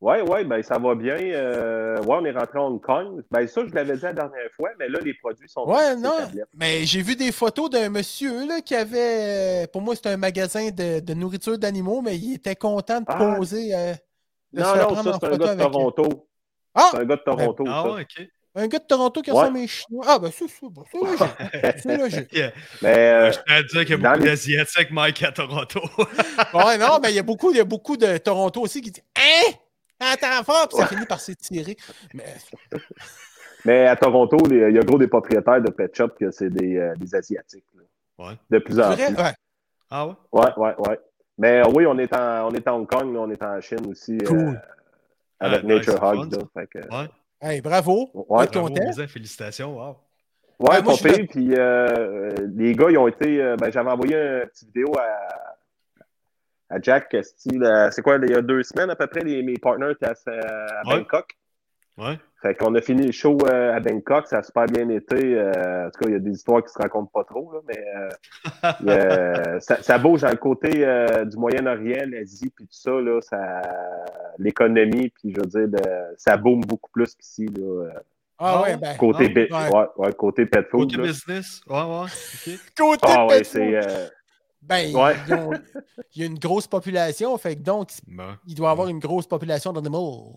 Ouais, 0.00 0.20
ouais, 0.20 0.44
ben 0.44 0.62
ça 0.62 0.78
va 0.78 0.94
bien. 0.94 1.16
Euh, 1.16 1.96
ouais, 2.02 2.16
on 2.20 2.24
est 2.24 2.30
rentré 2.30 2.58
à 2.58 2.62
Hong 2.62 2.80
Kong. 2.80 3.22
Ben 3.30 3.46
ça, 3.48 3.62
je 3.66 3.74
l'avais 3.74 3.96
dit 3.96 4.02
la 4.02 4.12
dernière 4.12 4.50
fois, 4.54 4.70
mais 4.78 4.88
là, 4.88 5.00
les 5.00 5.14
produits 5.14 5.48
sont 5.48 5.64
les 5.66 5.96
non. 5.96 6.12
Mais 6.54 6.84
j'ai 6.84 7.00
vu 7.02 7.16
des 7.16 7.32
photos 7.32 7.70
d'un 7.70 7.88
monsieur 7.88 8.46
là, 8.46 8.60
qui 8.60 8.74
avait. 8.76 9.64
euh, 9.64 9.66
Pour 9.72 9.80
moi, 9.82 9.96
c'était 9.96 10.10
un 10.10 10.18
magasin 10.18 10.70
de, 10.70 11.00
de 11.00 11.14
nourriture 11.14 11.58
d'animaux, 11.58 12.00
mais 12.02 12.16
il 12.18 12.34
était 12.34 12.54
content 12.56 13.00
de 13.00 13.06
Ah. 13.08 13.34
poser. 13.36 13.74
euh, 13.74 13.94
de 14.52 14.60
Non, 14.60 14.66
non, 14.76 14.94
ça, 15.02 15.18
c'est 15.20 15.26
un 15.26 15.36
gars 15.36 15.54
de 15.54 15.60
Toronto. 15.62 16.28
Ah! 16.74 16.88
C'est 16.90 16.98
un 16.98 17.04
gars 17.06 17.16
de 17.16 17.22
Toronto, 17.22 17.64
Ah 17.66 17.82
ça. 17.84 17.92
ouais, 17.92 18.02
ok. 18.02 18.28
Un 18.56 18.68
gars 18.68 18.78
de 18.78 18.84
Toronto 18.84 19.20
qui 19.20 19.30
Ouais. 19.32 19.38
ressemble 19.38 19.58
à 19.58 19.60
un 19.62 19.66
Chinois. 19.66 20.04
Ah, 20.06 20.18
ben, 20.18 20.30
c'est 20.32 20.46
ça. 20.48 20.66
c'est 20.92 20.98
logique. 21.00 21.76
C'est 21.82 21.96
logique. 21.96 22.32
Yeah. 22.32 22.52
Mais 22.82 22.88
euh, 23.12 23.32
Je 23.32 23.38
tiens 23.46 23.56
à 23.56 23.62
dire 23.62 23.80
qu'il 23.80 23.90
y 23.90 23.92
a 23.94 23.96
beaucoup 23.96 24.20
les- 24.22 24.30
d'Asiatiques, 24.30 24.90
Mike, 24.92 25.22
à 25.24 25.32
Toronto. 25.32 25.80
Ouais, 26.54 26.78
non, 26.78 26.98
mais 27.02 27.10
il 27.10 27.16
y 27.16 27.18
a 27.18 27.22
beaucoup, 27.24 27.50
il 27.50 27.56
y 27.56 27.60
a 27.60 27.64
beaucoup 27.64 27.96
de 27.96 28.16
Toronto 28.18 28.60
aussi 28.60 28.80
qui 28.80 28.90
disent 28.92 29.04
Hein? 29.16 29.52
Attends 30.00 30.44
fort, 30.44 30.68
puis 30.68 30.78
ça 30.78 30.86
finit 30.86 31.06
par 31.06 31.20
s'étirer. 31.20 31.76
Mais 32.12 32.24
Mais 33.64 33.86
à 33.86 33.96
Toronto, 33.96 34.36
les- 34.48 34.68
il 34.70 34.74
y 34.76 34.78
a 34.78 34.82
gros 34.82 34.98
des 34.98 35.08
propriétaires 35.08 35.60
de 35.62 35.70
pet 35.70 35.94
shop 35.96 36.08
que 36.10 36.30
c'est 36.30 36.50
des, 36.50 36.76
euh, 36.76 36.94
des 36.96 37.14
Asiatiques. 37.14 37.64
là. 37.74 38.26
Ouais. 38.26 38.34
De 38.50 38.58
plus 38.58 38.78
en 38.78 38.90
vrai, 38.92 39.06
plus. 39.06 39.16
ouais. 39.22 39.32
Ah 39.90 40.06
ouais? 40.06 40.14
Ouais, 40.32 40.46
ouais, 40.56 40.74
ouais. 40.86 41.00
Mais 41.38 41.60
euh, 41.60 41.70
oui, 41.74 41.86
on 41.86 41.98
est 41.98 42.14
en, 42.14 42.48
on 42.48 42.52
est 42.54 42.68
en 42.68 42.76
Hong 42.76 42.86
Kong, 42.86 43.16
on 43.16 43.30
est 43.30 43.42
en 43.42 43.60
Chine 43.60 43.84
aussi. 43.90 44.12
euh, 44.22 44.26
Cool. 44.26 44.60
avec 45.40 45.60
Ah, 45.64 45.66
Nature 45.66 45.84
c'est 45.84 45.92
Hug. 45.94 46.00
fun, 46.00 46.28
là, 46.30 46.38
fait 46.54 46.66
que- 46.68 46.78
Ouais. 46.94 47.08
Hey, 47.40 47.60
bravo. 47.60 48.10
Ouais, 48.14 48.24
On 48.28 48.36
va 48.38 48.44
être 48.44 48.52
Bravo, 48.52 48.68
content. 48.68 49.06
Félicitations. 49.08 49.76
Wow. 49.76 49.96
Ouais, 50.60 50.76
suis 50.94 51.08
pire, 51.12 51.26
Puis 51.30 51.54
euh, 51.56 52.30
les 52.54 52.74
gars, 52.74 52.90
ils 52.90 52.96
ont 52.98 53.08
été. 53.08 53.42
euh, 53.42 53.56
ben, 53.56 53.70
J'avais 53.72 53.90
envoyé 53.90 54.16
une 54.16 54.46
petite 54.48 54.68
vidéo 54.68 54.92
à, 54.98 56.74
à 56.76 56.80
Jack, 56.80 57.14
style, 57.22 57.62
euh, 57.62 57.90
c'est 57.90 58.02
quoi, 58.02 58.18
il 58.22 58.30
y 58.30 58.34
a 58.34 58.40
deux 58.40 58.62
semaines 58.62 58.90
à 58.90 58.96
peu 58.96 59.06
près, 59.06 59.20
les, 59.20 59.42
mes 59.42 59.58
partners 59.58 59.90
étaient 59.92 60.06
à, 60.06 60.14
à 60.30 60.86
Ouais. 60.88 60.96
Bangkok. 60.98 61.36
Ouais. 61.98 62.18
Fait 62.44 62.54
qu'on 62.54 62.74
a 62.74 62.80
fini 62.82 63.06
le 63.06 63.12
show 63.12 63.38
euh, 63.50 63.74
à 63.74 63.80
Bangkok, 63.80 64.26
ça 64.26 64.38
a 64.38 64.42
super 64.42 64.66
bien 64.66 64.86
été. 64.90 65.16
euh, 65.34 65.86
en 65.86 65.90
tout 65.90 66.00
cas, 66.00 66.08
il 66.08 66.12
y 66.12 66.16
a 66.16 66.18
des 66.18 66.32
histoires 66.32 66.62
qui 66.62 66.70
se 66.70 66.78
racontent 66.78 67.10
pas 67.12 67.24
trop, 67.24 67.50
là, 67.52 67.60
mais 67.66 67.82
euh, 68.86 69.58
ça, 69.60 69.82
ça 69.82 69.96
bouge 69.98 70.20
dans 70.20 70.28
le 70.30 70.36
côté 70.36 70.84
euh, 70.84 71.24
du 71.24 71.38
Moyen-Orient, 71.38 72.04
l'Asie, 72.06 72.50
puis 72.54 72.66
tout 72.66 72.72
ça, 72.78 72.90
là, 72.90 73.20
ça 73.22 73.62
l'économie, 74.38 75.08
puis 75.08 75.32
je 75.34 75.40
veux 75.40 75.46
dire, 75.46 75.80
le- 75.80 76.14
ça 76.18 76.36
boom 76.36 76.60
beaucoup 76.60 76.90
plus 76.90 77.14
qu'ici, 77.14 77.46
là, 77.46 77.62
euh, 77.62 77.90
Ah, 78.38 78.56
Ah 78.58 78.62
ouais, 78.62 78.76
ben. 78.76 78.96
côté, 78.98 79.24
Ah, 79.24 79.28
bi- 79.28 79.52
ouais. 79.52 79.78
ouais, 79.78 79.86
ouais, 79.96 80.12
côté 80.12 80.44
pet 80.44 80.66
food. 80.68 80.90
Côté 80.90 80.96
là. 80.98 81.02
business. 81.04 81.60
Ouais, 81.66 81.82
ouais. 81.82 82.56
Côté 82.76 83.00
Ah 83.02 83.26
pet 83.28 83.46
food, 83.46 83.62
euh, 83.62 84.08
Ben, 84.60 84.88
il 84.88 86.20
y 86.20 86.22
a 86.22 86.26
une 86.26 86.38
grosse 86.38 86.66
population, 86.66 87.36
fait 87.38 87.56
que 87.56 87.62
donc, 87.62 87.90
il 88.46 88.54
doit 88.54 88.68
y 88.68 88.72
avoir 88.72 88.88
une 88.88 88.98
grosse 88.98 89.26
population 89.26 89.72
d'animaux. 89.72 90.34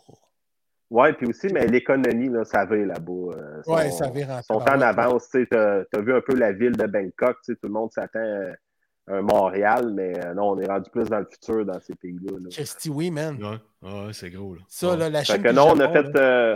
Ouais, 0.90 1.12
puis 1.14 1.28
aussi, 1.28 1.48
mais 1.54 1.68
l'économie, 1.68 2.30
là, 2.30 2.46
ça 2.46 2.64
va 2.66 2.76
là-bas. 2.78 3.12
euh, 3.12 3.62
Ouais, 3.68 3.90
sont- 3.90 3.98
ça 3.98 4.10
vire 4.10 4.30
en 4.30 4.42
sont 4.42 4.54
en 4.62 4.82
avance. 4.82 5.30
Tu 5.32 5.48
as, 5.52 5.86
vu 6.00 6.14
un 6.14 6.22
peu 6.22 6.36
la 6.36 6.54
ville 6.54 6.78
de 6.78 6.86
Bangkok, 6.88 7.38
tu 7.44 7.52
sais, 7.52 7.56
tout 7.56 7.68
le 7.68 7.74
monde 7.74 7.92
s'attend 7.92 8.20
à 8.20 9.14
un 9.14 9.22
Montréal, 9.22 9.92
mais 9.94 10.14
euh, 10.26 10.34
non, 10.34 10.52
on 10.52 10.60
est 10.60 10.68
rendu 10.68 10.90
plus 10.90 11.06
dans 11.10 11.20
le 11.20 11.26
futur 11.26 11.66
dans 11.66 11.80
ces 11.82 11.94
pays-là. 11.96 12.38
là. 12.40 12.50
Christy, 12.52 12.90
oui, 12.90 13.12
man. 13.12 13.38
Ouais, 13.42 13.90
ouais, 13.90 14.14
c'est 14.14 14.30
gros. 14.30 14.56
Là. 14.56 14.62
Ça, 14.70 14.92
Ouais. 14.92 14.98
là, 14.98 15.10
la 15.10 15.20
Fait 15.20 15.34
Chine. 15.34 15.44
que 15.44 15.48
puis 15.48 15.56
non, 15.56 15.68
on 15.74 15.80
a 15.80 15.90
fait, 15.92 16.16
euh, 16.18 16.56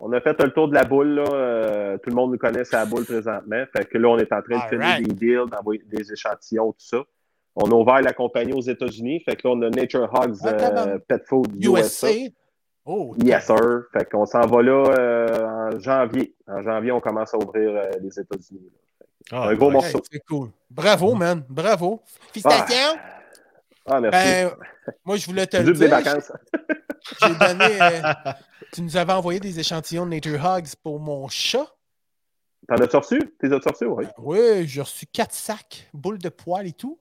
on 0.00 0.12
a 0.12 0.20
fait 0.20 0.40
le 0.42 0.52
tour 0.52 0.68
de 0.68 0.74
la 0.74 0.84
boule. 0.84 1.14
Là, 1.14 1.24
euh, 1.32 1.98
tout 1.98 2.10
le 2.10 2.16
monde 2.16 2.32
nous 2.32 2.38
connaît 2.38 2.64
sa 2.64 2.84
boule 2.86 3.04
présentement. 3.04 3.64
Fait 3.76 3.84
que 3.84 3.98
là, 3.98 4.08
on 4.08 4.18
est 4.18 4.32
en 4.32 4.42
train 4.42 4.64
de 4.64 4.68
finir 4.68 4.96
des 4.98 5.14
deals, 5.14 5.50
d'envoyer 5.50 5.82
des 5.86 6.12
échantillons, 6.12 6.72
tout 6.72 6.78
ça. 6.86 7.02
On 7.56 7.70
a 7.70 7.74
ouvert 7.74 8.00
la 8.00 8.12
compagnie 8.12 8.52
aux 8.52 8.60
États-Unis. 8.62 9.20
Fait 9.24 9.36
que 9.36 9.46
là, 9.46 9.54
on 9.54 9.62
a 9.62 9.70
Nature 9.70 10.08
Hogs 10.12 10.36
Ah, 10.44 10.86
euh. 10.86 10.98
Pet 11.06 11.22
Food 11.26 11.52
USA. 11.62 12.08
USA. 12.10 12.30
Oh, 12.84 13.14
Yes, 13.22 13.46
sir. 13.46 13.84
Fait 13.92 14.08
qu'on 14.10 14.26
s'en 14.26 14.40
va 14.46 14.62
là 14.62 14.84
euh, 14.98 15.46
en 15.74 15.78
janvier. 15.80 16.34
En 16.48 16.62
janvier, 16.62 16.90
on 16.92 17.00
commence 17.00 17.32
à 17.32 17.38
ouvrir 17.38 17.70
euh, 17.70 17.90
les 18.00 18.18
États-Unis. 18.18 18.70
Ah, 19.30 19.48
un 19.48 19.54
gros 19.54 19.70
morceau. 19.70 20.02
C'est 20.10 20.20
cool. 20.28 20.50
Bravo, 20.68 21.14
man. 21.14 21.44
Bravo. 21.48 22.02
Félicitations. 22.32 22.98
Ah, 23.86 24.00
merci. 24.00 24.18
Ben, 24.18 24.50
moi, 25.04 25.16
je 25.16 25.26
voulais 25.26 25.46
te 25.46 25.56
le 25.58 25.72
des 25.72 25.86
dire. 25.86 25.90
vacances. 25.90 26.32
J'ai 27.20 27.34
donné. 27.34 27.80
euh, 27.82 28.00
tu 28.72 28.82
nous 28.82 28.96
avais 28.96 29.12
envoyé 29.12 29.38
des 29.40 29.58
échantillons 29.60 30.04
de 30.06 30.10
Nature 30.10 30.44
Hogs 30.44 30.74
pour 30.82 30.98
mon 30.98 31.28
chat. 31.28 31.66
T'en 32.68 32.76
as-tu 32.76 32.96
reçu? 32.96 33.20
T'es 33.40 33.52
as-tu 33.52 33.68
reçu? 33.68 33.86
Oui. 33.86 34.04
Oui, 34.18 34.66
j'ai 34.68 34.80
reçu 34.82 35.06
quatre 35.06 35.34
sacs, 35.34 35.88
boules 35.92 36.18
de 36.18 36.28
poils 36.28 36.66
et 36.66 36.72
tout. 36.72 36.98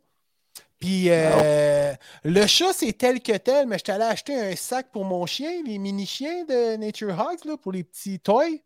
Puis 0.81 1.11
euh, 1.11 1.93
le 2.23 2.47
chat, 2.47 2.73
c'est 2.73 2.91
tel 2.93 3.21
que 3.21 3.37
tel, 3.37 3.67
mais 3.67 3.77
j'étais 3.77 3.91
allé 3.91 4.03
acheter 4.03 4.35
un 4.35 4.55
sac 4.55 4.87
pour 4.91 5.05
mon 5.05 5.27
chien, 5.27 5.61
les 5.63 5.77
mini-chiens 5.77 6.43
de 6.45 6.75
Nature 6.75 7.11
Hogs, 7.11 7.45
là, 7.45 7.55
pour 7.55 7.71
les 7.71 7.83
petits 7.83 8.19
toys. 8.19 8.57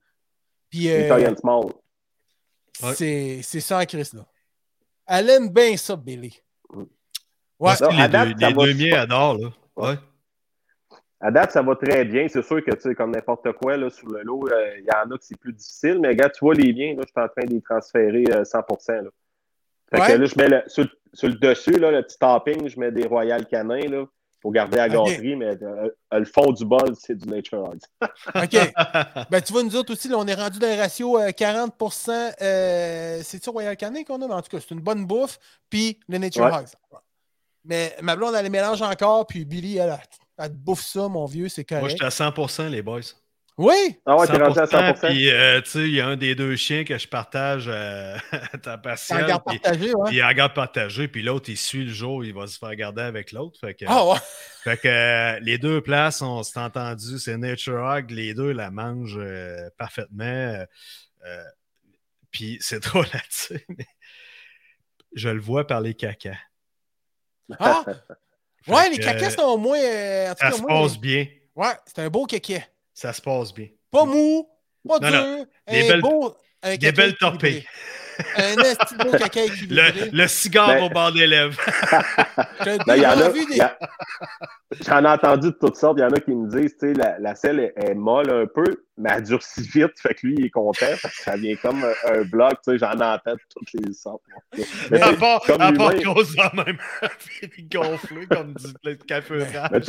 Puis 0.70 0.90
euh, 0.90 1.36
Small. 1.36 1.66
C'est 2.96 3.42
c'est 3.44 3.60
ça 3.60 3.80
en 3.80 3.86
Chris, 3.86 4.10
là. 4.14 4.26
Elle 5.08 5.30
aime 5.30 5.50
bien 5.50 5.76
ça, 5.76 5.98
Billy. 5.98 6.42
Ouais. 7.60 7.74
Les 7.92 8.08
date, 8.08 8.30
deux, 8.38 8.66
les 8.66 8.74
miens 8.74 9.02
adorent, 9.02 9.38
là. 9.38 9.50
Ouais. 9.76 9.96
À 11.20 11.32
date, 11.32 11.52
ça 11.52 11.62
va 11.62 11.76
très 11.76 12.06
bien. 12.06 12.28
C'est 12.30 12.44
sûr 12.44 12.64
que, 12.64 12.72
tu 12.72 12.82
sais, 12.82 12.96
comme 12.96 13.12
n'importe 13.12 13.52
quoi, 13.54 13.76
là, 13.76 13.90
sur 13.90 14.08
le 14.08 14.24
lot, 14.24 14.48
euh, 14.50 14.78
il 14.78 14.86
y 14.86 14.96
en 14.96 15.12
a 15.12 15.18
que 15.18 15.24
c'est 15.24 15.38
plus 15.38 15.54
difficile. 15.54 16.00
Mais 16.00 16.10
regarde, 16.10 16.32
tu 16.32 16.46
vois 16.46 16.54
les 16.54 16.72
miens, 16.74 16.96
là, 16.96 17.04
je 17.06 17.12
suis 17.12 17.26
en 17.26 17.28
train 17.28 17.46
de 17.46 17.54
les 17.54 17.62
transférer 17.62 18.24
euh, 18.32 18.44
100%. 18.44 19.04
Là. 19.04 19.10
Fait 19.94 20.00
Ouais. 20.02 20.08
que 20.08 20.14
là, 20.14 20.26
je 20.26 20.36
mets 20.38 20.48
le, 20.48 20.64
sur, 20.68 20.88
sur 21.14 21.28
le 21.28 21.36
dessus, 21.36 21.72
là, 21.80 21.92
le 21.92 22.02
petit 22.04 22.18
topping, 22.18 22.68
je 22.68 22.80
mets 22.80 22.92
des 22.92 23.06
Royal 23.08 23.46
Canin, 23.46 23.88
là, 23.90 24.06
pour 24.42 24.52
garder 24.52 24.78
la 24.78 24.90
gâterie, 24.90 25.36
mais 25.36 25.62
euh, 25.64 25.90
euh, 26.14 26.20
le 26.20 26.26
fond 26.26 26.52
du 26.52 26.66
bol, 26.66 26.96
c'est 27.00 27.16
du 27.18 27.28
Nature 27.28 27.64
Hogs. 27.64 27.80
OK. 28.36 28.74
Ben, 29.32 29.42
tu 29.42 29.54
vois, 29.54 29.64
nous 29.64 29.76
autres 29.76 29.94
aussi, 29.94 30.08
là, 30.08 30.18
on 30.18 30.28
est 30.28 30.36
rendu 30.36 30.60
dans 30.60 30.68
un 30.68 30.76
ratio 30.78 31.18
euh, 31.20 31.30
40% 31.30 32.34
euh, 32.42 33.22
C'est 33.24 33.44
ça 33.44 33.52
Royal 33.52 33.76
Canin 33.76 34.04
qu'on 34.04 34.22
a, 34.22 34.28
mais 34.28 34.34
en 34.34 34.42
tout 34.42 34.50
cas, 34.56 34.60
c'est 34.60 34.74
une 34.76 34.82
bonne 34.82 35.06
bouffe. 35.08 35.40
Puis 35.70 36.00
le 36.08 36.18
Nature 36.20 36.46
Ouais. 36.46 36.52
Hogs. 36.58 36.68
Mais 37.64 37.96
ma 38.04 38.16
blonde, 38.16 38.36
elle 38.36 38.44
les 38.44 38.50
mélange 38.52 38.82
encore. 38.84 39.26
Puis 39.26 39.46
Billy, 39.46 39.78
elle, 39.78 39.98
elle, 40.38 40.52
bouffe 40.54 40.84
ça, 40.84 41.08
mon 41.08 41.26
vieux, 41.26 41.50
c'est 41.50 41.70
Moi, 41.72 41.80
correct. 41.80 41.98
j'étais 42.00 42.06
à 42.06 42.10
100%, 42.30 42.70
les 42.70 42.84
boys. 42.84 43.00
Oui! 43.58 44.00
Ah 44.06 44.18
ouais, 44.18 44.28
t'es 44.28 44.36
rendu 44.38 44.60
à 44.60 44.66
100%. 44.66 45.08
Puis, 45.08 45.32
euh, 45.32 45.62
tu 45.62 45.70
sais, 45.70 45.80
il 45.80 45.96
y 45.96 46.02
a 46.02 46.08
un 46.08 46.18
des 46.18 46.36
deux 46.36 46.58
chiens 46.58 46.84
que 46.84 46.98
je 46.98 47.08
partage 47.08 47.68
euh, 47.70 48.18
à 48.52 48.58
ta 48.58 48.74
en 48.76 48.78
patiente. 48.80 49.26
garde 49.28 49.44
Puis, 49.48 49.60
partagée, 49.60 49.94
ouais. 49.94 50.10
puis 50.10 50.18
il 50.18 50.24
en 50.24 50.34
garde 50.34 50.54
partagé, 50.54 51.08
puis 51.08 51.22
l'autre, 51.22 51.50
il 51.50 51.56
suit 51.58 51.86
le 51.86 51.94
jour, 51.94 52.26
il 52.26 52.34
va 52.34 52.48
se 52.48 52.58
faire 52.58 52.76
garder 52.76 53.02
avec 53.04 53.32
l'autre. 53.32 53.58
Fait 53.60 53.74
que, 53.74 53.86
Ah 53.88 54.06
ouais! 54.06 54.18
fait 54.66 54.78
que 54.78 54.88
euh, 54.90 55.40
les 55.40 55.58
deux 55.58 55.80
places, 55.82 56.22
on 56.22 56.44
s'est 56.44 56.60
entendu, 56.60 57.18
c'est 57.18 57.38
Nature 57.38 57.82
Hog, 57.82 58.12
les 58.12 58.34
deux 58.34 58.52
la 58.52 58.72
mangent 58.72 59.18
euh, 59.18 59.70
parfaitement. 59.78 60.66
puis 62.32 62.58
c'est 62.60 62.80
drôle 62.84 63.06
là-dessus, 63.14 63.66
mais 63.70 63.88
je 65.14 65.30
le 65.30 65.40
vois 65.40 65.66
par 65.66 65.80
les 65.80 65.94
cacas. 65.94 66.38
Ah! 67.60 67.84
Ouais, 68.68 68.90
les 68.90 68.98
cacas 68.98 69.30
sont 69.30 69.44
au 69.44 69.58
moins. 69.60 69.78
euh, 69.78 70.32
en 70.32 70.34
tout 70.34 70.40
Ça 70.40 70.52
se 70.54 70.64
passe 70.64 70.98
bien. 70.98 71.28
Ouais, 71.56 71.74
c'est 71.86 72.00
un 72.00 72.10
beau 72.10 72.26
caca. 72.26 72.56
Ça 72.96 73.12
se 73.14 73.22
passe 73.22 73.54
bien. 73.54 73.68
Pas 73.92 74.06
mou, 74.06 74.48
pas 74.88 75.00
Non, 75.00 75.10
dur. 75.10 75.22
non. 75.22 75.46
Des 75.70 75.84
un 75.86 75.88
belles- 75.92 76.02
beau. 76.02 76.36
Un 76.64 76.78
Des 76.78 76.92
belles. 76.94 77.16
Un 78.38 78.56
esti 78.64 78.96
beau 78.96 79.12
caca 79.20 79.44
équilibré. 79.44 79.92
Le, 79.92 80.18
le 80.18 80.28
cigare 80.30 80.68
Ben- 80.70 80.84
au 80.86 80.90
bord 80.90 81.12
des 81.12 81.28
lèvres. 81.28 81.60
J'ai 82.64 82.78
Ben, 82.88 82.96
il 82.96 83.04
y 83.04 83.06
en 83.06 83.14
déjà 83.16 83.26
a, 83.26 83.30
vu 83.30 83.42
il 83.42 83.48
des. 83.50 83.56
y 83.58 83.62
a- 83.62 83.78
J'en 84.88 85.04
ai 85.04 85.10
entendu 85.10 85.48
de 85.48 85.58
toutes 85.60 85.76
sortes. 85.76 85.98
Il 85.98 86.02
y 86.02 86.06
en 86.06 86.12
a 86.12 86.20
qui 86.22 86.32
me 86.32 86.50
disent, 86.50 86.78
tu 86.80 86.88
sais, 86.88 86.94
la, 86.94 87.20
la 87.20 87.36
selle 87.36 87.60
est, 87.60 87.74
est 87.76 87.94
molle 87.94 88.30
un 88.32 88.46
peu, 88.48 88.64
mais 88.98 89.10
elle 89.14 89.24
durcit 89.24 89.62
vite. 89.68 90.00
Fait 90.02 90.14
que 90.16 90.28
lui, 90.28 90.36
il 90.40 90.46
est 90.46 90.50
content 90.50 90.86
parce 91.02 91.14
que 91.18 91.24
ça 91.24 91.36
vient 91.36 91.56
comme 91.58 91.84
un, 91.84 92.14
un 92.14 92.22
bloc. 92.24 92.54
Tu 92.64 92.72
sais, 92.72 92.78
j'en 92.78 92.92
entends 92.94 93.34
de 93.34 93.40
toutes 93.50 93.74
les 93.74 93.92
sortes. 93.94 94.22
Mais, 94.90 95.02
à 95.02 95.12
part, 95.14 95.42
comme 95.42 95.62
à 95.62 95.74
part 95.74 95.94
de 95.94 96.66
même. 96.66 96.78
Puis 97.52 97.64
gonflé 97.70 98.28
comme 98.28 98.54
du 98.54 98.68
le 98.86 98.96
café 98.96 99.34
mais 99.72 99.82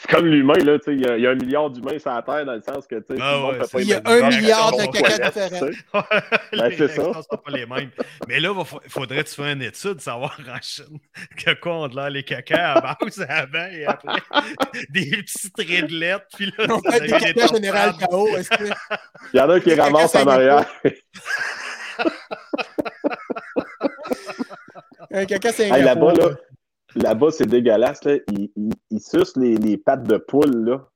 c'est 0.00 0.10
comme 0.10 0.26
l'humain, 0.26 0.54
là, 0.64 0.78
tu 0.78 0.84
sais, 0.84 0.94
il 0.94 1.00
y, 1.00 1.06
a- 1.06 1.16
il 1.16 1.22
y 1.22 1.26
a 1.26 1.30
un 1.30 1.34
milliard 1.34 1.70
d'humains 1.70 1.98
sur 1.98 2.12
la 2.12 2.22
Terre 2.22 2.44
dans 2.46 2.52
le 2.54 2.60
sens 2.62 2.86
que, 2.86 2.96
tu 2.96 3.14
sais, 3.16 3.20
Ah 3.22 3.46
ouais, 3.46 3.58
pas 3.58 3.64
c'est- 3.66 3.80
Il 3.82 3.88
y 3.88 3.94
a 3.94 4.00
un 4.04 4.28
milliard 4.28 4.72
de 4.76 4.84
caca 4.92 5.30
différents. 5.30 5.66
Ben, 6.52 6.72
c'est 6.76 6.88
ça. 6.88 7.02
sont 7.02 7.36
pas 7.36 7.50
les 7.50 7.66
mêmes. 7.66 7.90
Mais 8.28 8.40
là, 8.40 8.52
il 8.84 8.90
faudrait 8.90 9.24
que 9.24 9.28
tu 9.28 9.34
fasses 9.34 9.52
une 9.54 9.62
étude, 9.62 10.00
savoir 10.00 10.38
en 10.48 10.58
Chine 10.62 10.98
que 11.44 11.54
quoi 11.54 11.74
on 11.78 11.84
a 11.84 11.88
l'air 12.02 12.10
les 12.10 12.22
cacas 12.22 12.74
à 12.74 12.96
base 13.00 13.26
avant 13.28 13.66
et 13.72 13.84
après. 13.86 14.20
Des 14.90 15.06
petits 15.22 15.50
trédelettes, 15.52 16.26
puis 16.34 16.52
là, 16.58 16.66
On 16.70 16.90
fait 16.90 17.00
des 17.00 17.08
caca 17.08 17.46
général. 17.48 17.92
KO. 18.08 18.28
Est-ce 18.36 18.50
que? 18.50 18.64
Il 19.32 19.38
y 19.38 19.40
en 19.40 19.50
a 19.50 19.60
qui 19.60 19.70
caca 19.70 19.84
ramassent 19.84 20.14
en 20.14 20.26
arrière. 20.26 20.64
Un 25.12 25.24
caca 25.26 25.48
Hey, 25.50 25.54
Singapour. 25.54 26.12
là-bas, 26.12 26.28
là, 26.30 26.36
là-bas, 26.96 27.30
c'est 27.30 27.46
dégueulasse. 27.46 28.02
Là. 28.04 28.16
Ils 28.90 29.00
sucent 29.00 29.36
les, 29.36 29.56
les 29.56 29.76
pattes 29.76 30.04
de 30.04 30.16
poule, 30.16 30.64
là. 30.64 30.88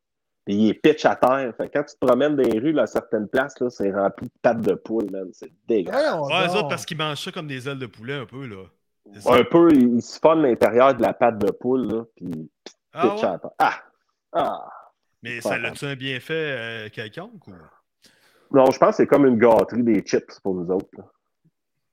Puis 0.44 0.54
ils 0.54 0.66
les 0.68 0.74
pitchent 0.74 1.04
à 1.04 1.16
terre. 1.16 1.52
Fait 1.56 1.68
quand 1.68 1.82
tu 1.84 1.94
te 1.98 2.06
promènes 2.06 2.36
dans 2.36 2.42
les 2.42 2.58
rues, 2.58 2.72
là, 2.72 2.82
à 2.82 2.86
certaines 2.86 3.28
places, 3.28 3.58
là, 3.60 3.68
c'est 3.70 3.90
rempli 3.92 4.26
de 4.26 4.32
pattes 4.40 4.60
de 4.60 4.74
poule, 4.74 5.10
man. 5.10 5.28
C'est 5.32 5.52
dégueulasse. 5.66 6.14
Ouais, 6.54 6.62
parce 6.68 6.86
qu'ils 6.86 6.96
mangent 6.96 7.22
ça 7.22 7.32
comme 7.32 7.46
des 7.46 7.68
ailes 7.68 7.78
de 7.78 7.86
poulet 7.86 8.14
un 8.14 8.26
peu, 8.26 8.46
là. 8.46 8.64
Un 9.26 9.44
peu, 9.44 9.72
ils, 9.72 9.94
ils 9.96 10.02
siphonnent 10.02 10.42
l'intérieur 10.42 10.94
de 10.94 11.02
la 11.02 11.14
patte 11.14 11.38
de 11.38 11.50
poule, 11.50 11.86
là, 11.92 12.04
puis 12.16 12.26
ils 12.26 12.48
Ah 12.92 13.02
pitchent 13.08 13.22
ouais? 13.22 13.28
à 13.28 13.38
terre. 13.38 13.50
Ah! 13.58 13.74
Ah! 14.32 14.68
Mais 15.22 15.40
ça 15.40 15.54
a-tu 15.54 15.84
un 15.86 15.96
bienfait 15.96 16.34
euh, 16.56 16.88
quelconque 16.90 17.46
ou? 17.48 17.52
Non, 18.54 18.70
je 18.70 18.78
pense 18.78 18.90
que 18.90 18.96
c'est 18.96 19.06
comme 19.06 19.26
une 19.26 19.38
gâterie 19.38 19.82
des 19.82 20.00
chips 20.02 20.38
pour 20.42 20.54
nous 20.54 20.70
autres. 20.70 20.88
là. 20.96 21.04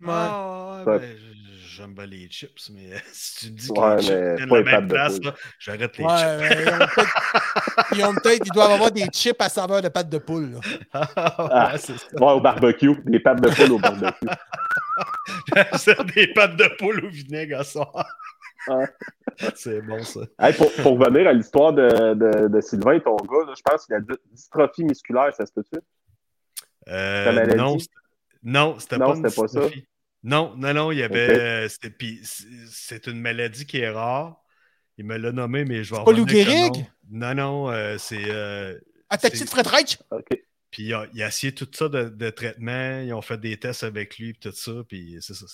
Ouais. 0.02 0.08
Ah, 0.10 0.84
Ouais. 0.86 0.94
ouais, 0.94 1.00
ben, 1.00 1.18
je- 1.18 1.45
j'aime 1.76 1.94
bien 1.94 2.06
les 2.06 2.28
chips, 2.30 2.70
mais 2.74 2.90
si 3.12 3.36
tu 3.48 3.52
me 3.52 3.58
dis 3.58 3.70
Ouais, 3.72 3.96
que 3.96 4.02
les 4.02 4.38
chips 4.38 4.50
la 4.50 4.58
les 4.58 4.64
même 4.64 4.66
pâtes 4.66 4.88
de 4.88 4.94
place, 4.94 5.20
là, 5.24 5.36
j'arrête 5.60 5.98
les 5.98 6.04
Ouais, 6.06 6.50
chips. 6.50 7.08
ils 7.96 8.06
ont 8.06 8.14
peut-être- 8.16 8.46
ils 8.46 8.52
doivent 8.52 8.72
avoir 8.72 8.92
des 8.92 9.06
chips 9.14 9.42
à 9.42 9.50
saveur 9.50 9.82
de 9.82 9.90
pâte 9.90 10.10
de 10.10 10.18
poule. 10.18 10.52
là. 10.94 11.02
Ah. 11.16 11.72
Ouais, 11.74 11.78
c'est 11.78 11.98
ça. 11.98 12.08
Ouais, 12.14 12.32
au 12.32 12.40
barbecue. 12.42 12.96
Des 13.06 13.20
pâtes 13.20 13.42
de 13.42 13.50
poule 13.50 13.72
au 13.74 13.80
barbecue. 13.80 14.28
C'est 15.78 16.02
des 16.16 16.28
pâtes 16.34 16.56
de 16.56 16.70
poule 16.78 17.04
au 17.06 17.10
vinaigre 17.10 17.60
à 17.60 17.64
soir. 17.64 18.06
C'est 19.56 19.82
bon, 19.82 20.02
ça. 20.04 20.22
Hey, 20.40 20.54
pour, 20.54 20.72
pour 20.74 20.98
revenir 20.98 21.28
à 21.28 21.34
l'histoire 21.34 21.74
de, 21.74 22.14
de, 22.14 22.48
de 22.48 22.62
Sylvain, 22.62 23.00
ton 23.00 23.16
gars, 23.18 23.46
là, 23.48 23.54
je 23.56 23.62
pense 23.62 23.86
qu'il 23.86 23.96
a 23.96 24.00
dy- 24.00 24.20
dystrophie 24.32 24.84
musculaire, 24.84 25.34
ça 25.36 25.46
se 25.46 25.52
peut-tu? 25.54 25.80
Euh, 26.88 27.56
non, 27.56 27.78
c'était- 27.80 27.94
non, 28.44 28.80
c'était 28.80 28.98
Non, 28.98 29.08
pas 29.12 29.16
une 29.18 29.30
c'était 29.30 29.42
pas 29.42 29.48
ça. 29.48 29.60
Non, 30.26 30.54
non, 30.58 30.74
non, 30.74 30.92
il 30.92 30.98
y 30.98 31.04
avait. 31.04 31.40
Euh, 31.40 31.70
c'était- 31.70 31.92
puis 31.92 32.20
c'est- 32.24 33.08
une 33.08 33.22
maladie 33.22 33.66
qui 33.66 33.78
est 33.78 33.90
rare. 33.90 34.42
Il 34.98 35.06
me 35.06 35.18
l'a 35.18 35.32
nommé, 35.32 35.66
mais 35.66 35.84
je 35.84 35.94
vais 35.94 36.04
pas 36.04 36.12
Lou 36.12 36.28
Gehrig? 36.28 36.74
nom. 36.74 36.86
Non, 37.12 37.36
non, 37.36 37.72
euh, 37.72 37.98
c'est. 37.98 38.24
euh, 38.28 38.78
À 39.10 39.18
ta 39.18 39.28
C'est- 39.28 39.34
petite 39.34 39.50
Fredrich? 39.50 40.00
OK. 40.12 40.26
puis 40.72 40.84
il 40.88 40.94
a, 40.94 41.06
il 41.14 41.24
a 41.24 41.28
essayé 41.28 41.54
tout 41.54 41.68
ça 41.72 41.88
de, 41.88 42.10
de 42.10 42.30
traitement. 42.32 43.00
Ils 43.00 43.14
ont 43.14 43.22
fait 43.22 43.40
des 43.40 43.56
tests 43.58 43.84
avec 43.84 44.18
lui, 44.18 44.34
puis 44.34 44.50
tout 44.50 44.56
ça. 44.56 44.72
Puis 44.90 45.18
c'est 45.22 45.34
ça. 45.34 45.46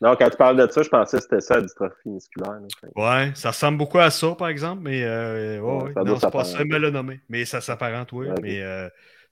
Non, 0.00 0.16
quand 0.16 0.28
tu 0.28 0.36
parles 0.36 0.56
de 0.66 0.70
ça, 0.72 0.82
je 0.82 0.88
pensais 0.88 1.18
que 1.18 1.22
c'était 1.22 1.40
ça, 1.40 1.54
la 1.56 1.62
dystrophie 1.62 2.08
musculaire. 2.08 2.58
Ouais, 2.96 3.30
ça 3.36 3.50
ressemble 3.50 3.78
beaucoup 3.78 3.98
à 4.00 4.10
ça, 4.10 4.34
par 4.34 4.48
exemple, 4.48 4.82
mais 4.82 5.04
euh, 5.04 5.60
ouais, 5.60 5.72
Ouais, 5.72 5.82
ouais, 5.84 5.92
ça 5.94 6.00
doit 6.02 6.14
non, 6.14 6.18
c'est 6.20 6.30
pas 6.32 6.44
ça, 6.44 6.62
il 6.62 6.66
me 6.68 6.78
l'a 6.78 6.90
nommé. 6.90 7.20
Mais 7.28 7.44
ça 7.44 7.60
s'apparente, 7.60 8.10
oui. 8.12 8.26
Mais, 8.42 8.60
euh, 8.60 8.88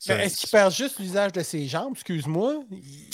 Est-ce 0.08 0.36
qu'il 0.40 0.50
perd 0.50 0.72
juste 0.72 0.98
l'usage 0.98 1.32
de 1.32 1.42
ses 1.42 1.66
jambes? 1.66 1.92
Excuse-moi. 1.94 2.64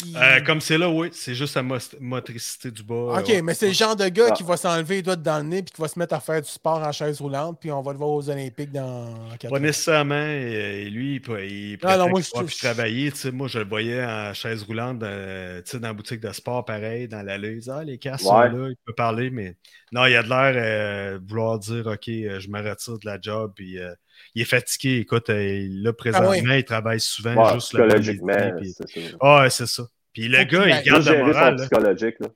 Il- 0.04 0.16
euh, 0.16 0.40
comme 0.40 0.60
c'est 0.60 0.78
là, 0.78 0.88
oui, 0.88 1.08
c'est 1.12 1.34
juste 1.34 1.54
la 1.56 1.62
mo- 1.62 1.76
motricité 2.00 2.70
du 2.70 2.82
bas. 2.82 3.18
OK, 3.20 3.30
euh, 3.30 3.42
mais 3.42 3.54
c'est 3.54 3.66
le 3.68 3.72
genre 3.74 3.94
de 3.96 4.08
gars 4.08 4.28
Ah. 4.30 4.32
qui 4.32 4.42
va 4.42 4.56
s'enlever 4.56 4.96
les 4.96 5.02
doigts 5.02 5.16
dans 5.16 5.38
le 5.38 5.44
nez 5.44 5.62
puis 5.62 5.72
qui 5.74 5.80
va 5.82 5.88
se 5.88 5.98
mettre 5.98 6.14
à 6.14 6.20
faire 6.20 6.40
du 6.40 6.48
sport 6.48 6.78
en 6.82 6.92
chaise 6.92 7.20
roulante, 7.20 7.58
puis 7.60 7.70
on 7.70 7.82
va 7.82 7.92
le 7.92 7.98
voir 7.98 8.10
aux 8.10 8.28
Olympiques 8.30 8.72
dans 8.72 9.14
Pas 9.42 9.48
ans. 9.56 9.60
nécessairement. 9.60 10.14
Et, 10.26 10.84
et 10.86 10.90
lui, 10.90 11.14
il, 11.16 11.20
peut- 11.20 11.44
il 11.46 11.78
Ah, 11.82 11.96
non, 11.98 12.08
moi, 12.08 12.20
je- 12.20 12.28
je- 12.34 12.44
plus 12.44 12.56
travailler. 12.56 13.12
Tu 13.12 13.18
sais, 13.18 13.30
moi, 13.30 13.48
je 13.48 13.58
le 13.58 13.64
voyais 13.68 14.04
en 14.04 14.32
chaise 14.34 14.62
roulante 14.62 15.02
euh, 15.02 15.60
tu 15.62 15.72
sais, 15.72 15.80
dans 15.80 15.88
la 15.88 15.94
boutique 15.94 16.20
de 16.20 16.32
sport, 16.32 16.64
pareil, 16.64 17.06
dans 17.08 17.22
l'allée. 17.22 17.58
Ah, 17.68 17.84
les 17.84 17.98
casques 17.98 18.24
Ouais. 18.24 18.30
sont 18.50 18.56
là, 18.56 18.68
il 18.70 18.76
peut 18.86 18.94
parler, 18.94 19.30
mais 19.30 19.56
non, 19.92 20.06
il 20.06 20.16
a 20.16 20.22
de 20.22 20.28
l'air 20.28 20.52
euh, 20.56 21.18
vouloir 21.26 21.58
dire 21.58 21.86
OK, 21.86 22.08
euh, 22.08 22.40
je 22.40 22.48
me 22.48 22.60
retire 22.62 22.98
de 22.98 23.06
la 23.06 23.18
job. 23.20 23.52
Puis, 23.54 23.78
euh, 23.78 23.92
il 24.34 24.42
est 24.42 24.44
fatigué. 24.44 24.98
Écoute, 24.98 25.30
euh, 25.30 25.66
là, 25.70 25.92
présentement, 25.92 26.54
il 26.54 26.64
travaille 26.64 27.00
souvent 27.00 27.34
Ouais, 27.34 27.54
juste 27.54 27.72
le 27.74 27.86
psychologiquement, 27.86 28.60
c'est. 28.86 29.14
Ah, 29.20 29.46
c'est 29.50 29.66
ça. 29.66 29.84
Puis 30.12 30.28
le 30.28 30.44
gars, 30.44 30.66
il 30.66 30.84
garde 30.84 31.06
le 31.06 31.24
moral. 31.24 31.56
là. 31.56 31.60
psychologique. 31.62 32.16
Là. 32.20 32.28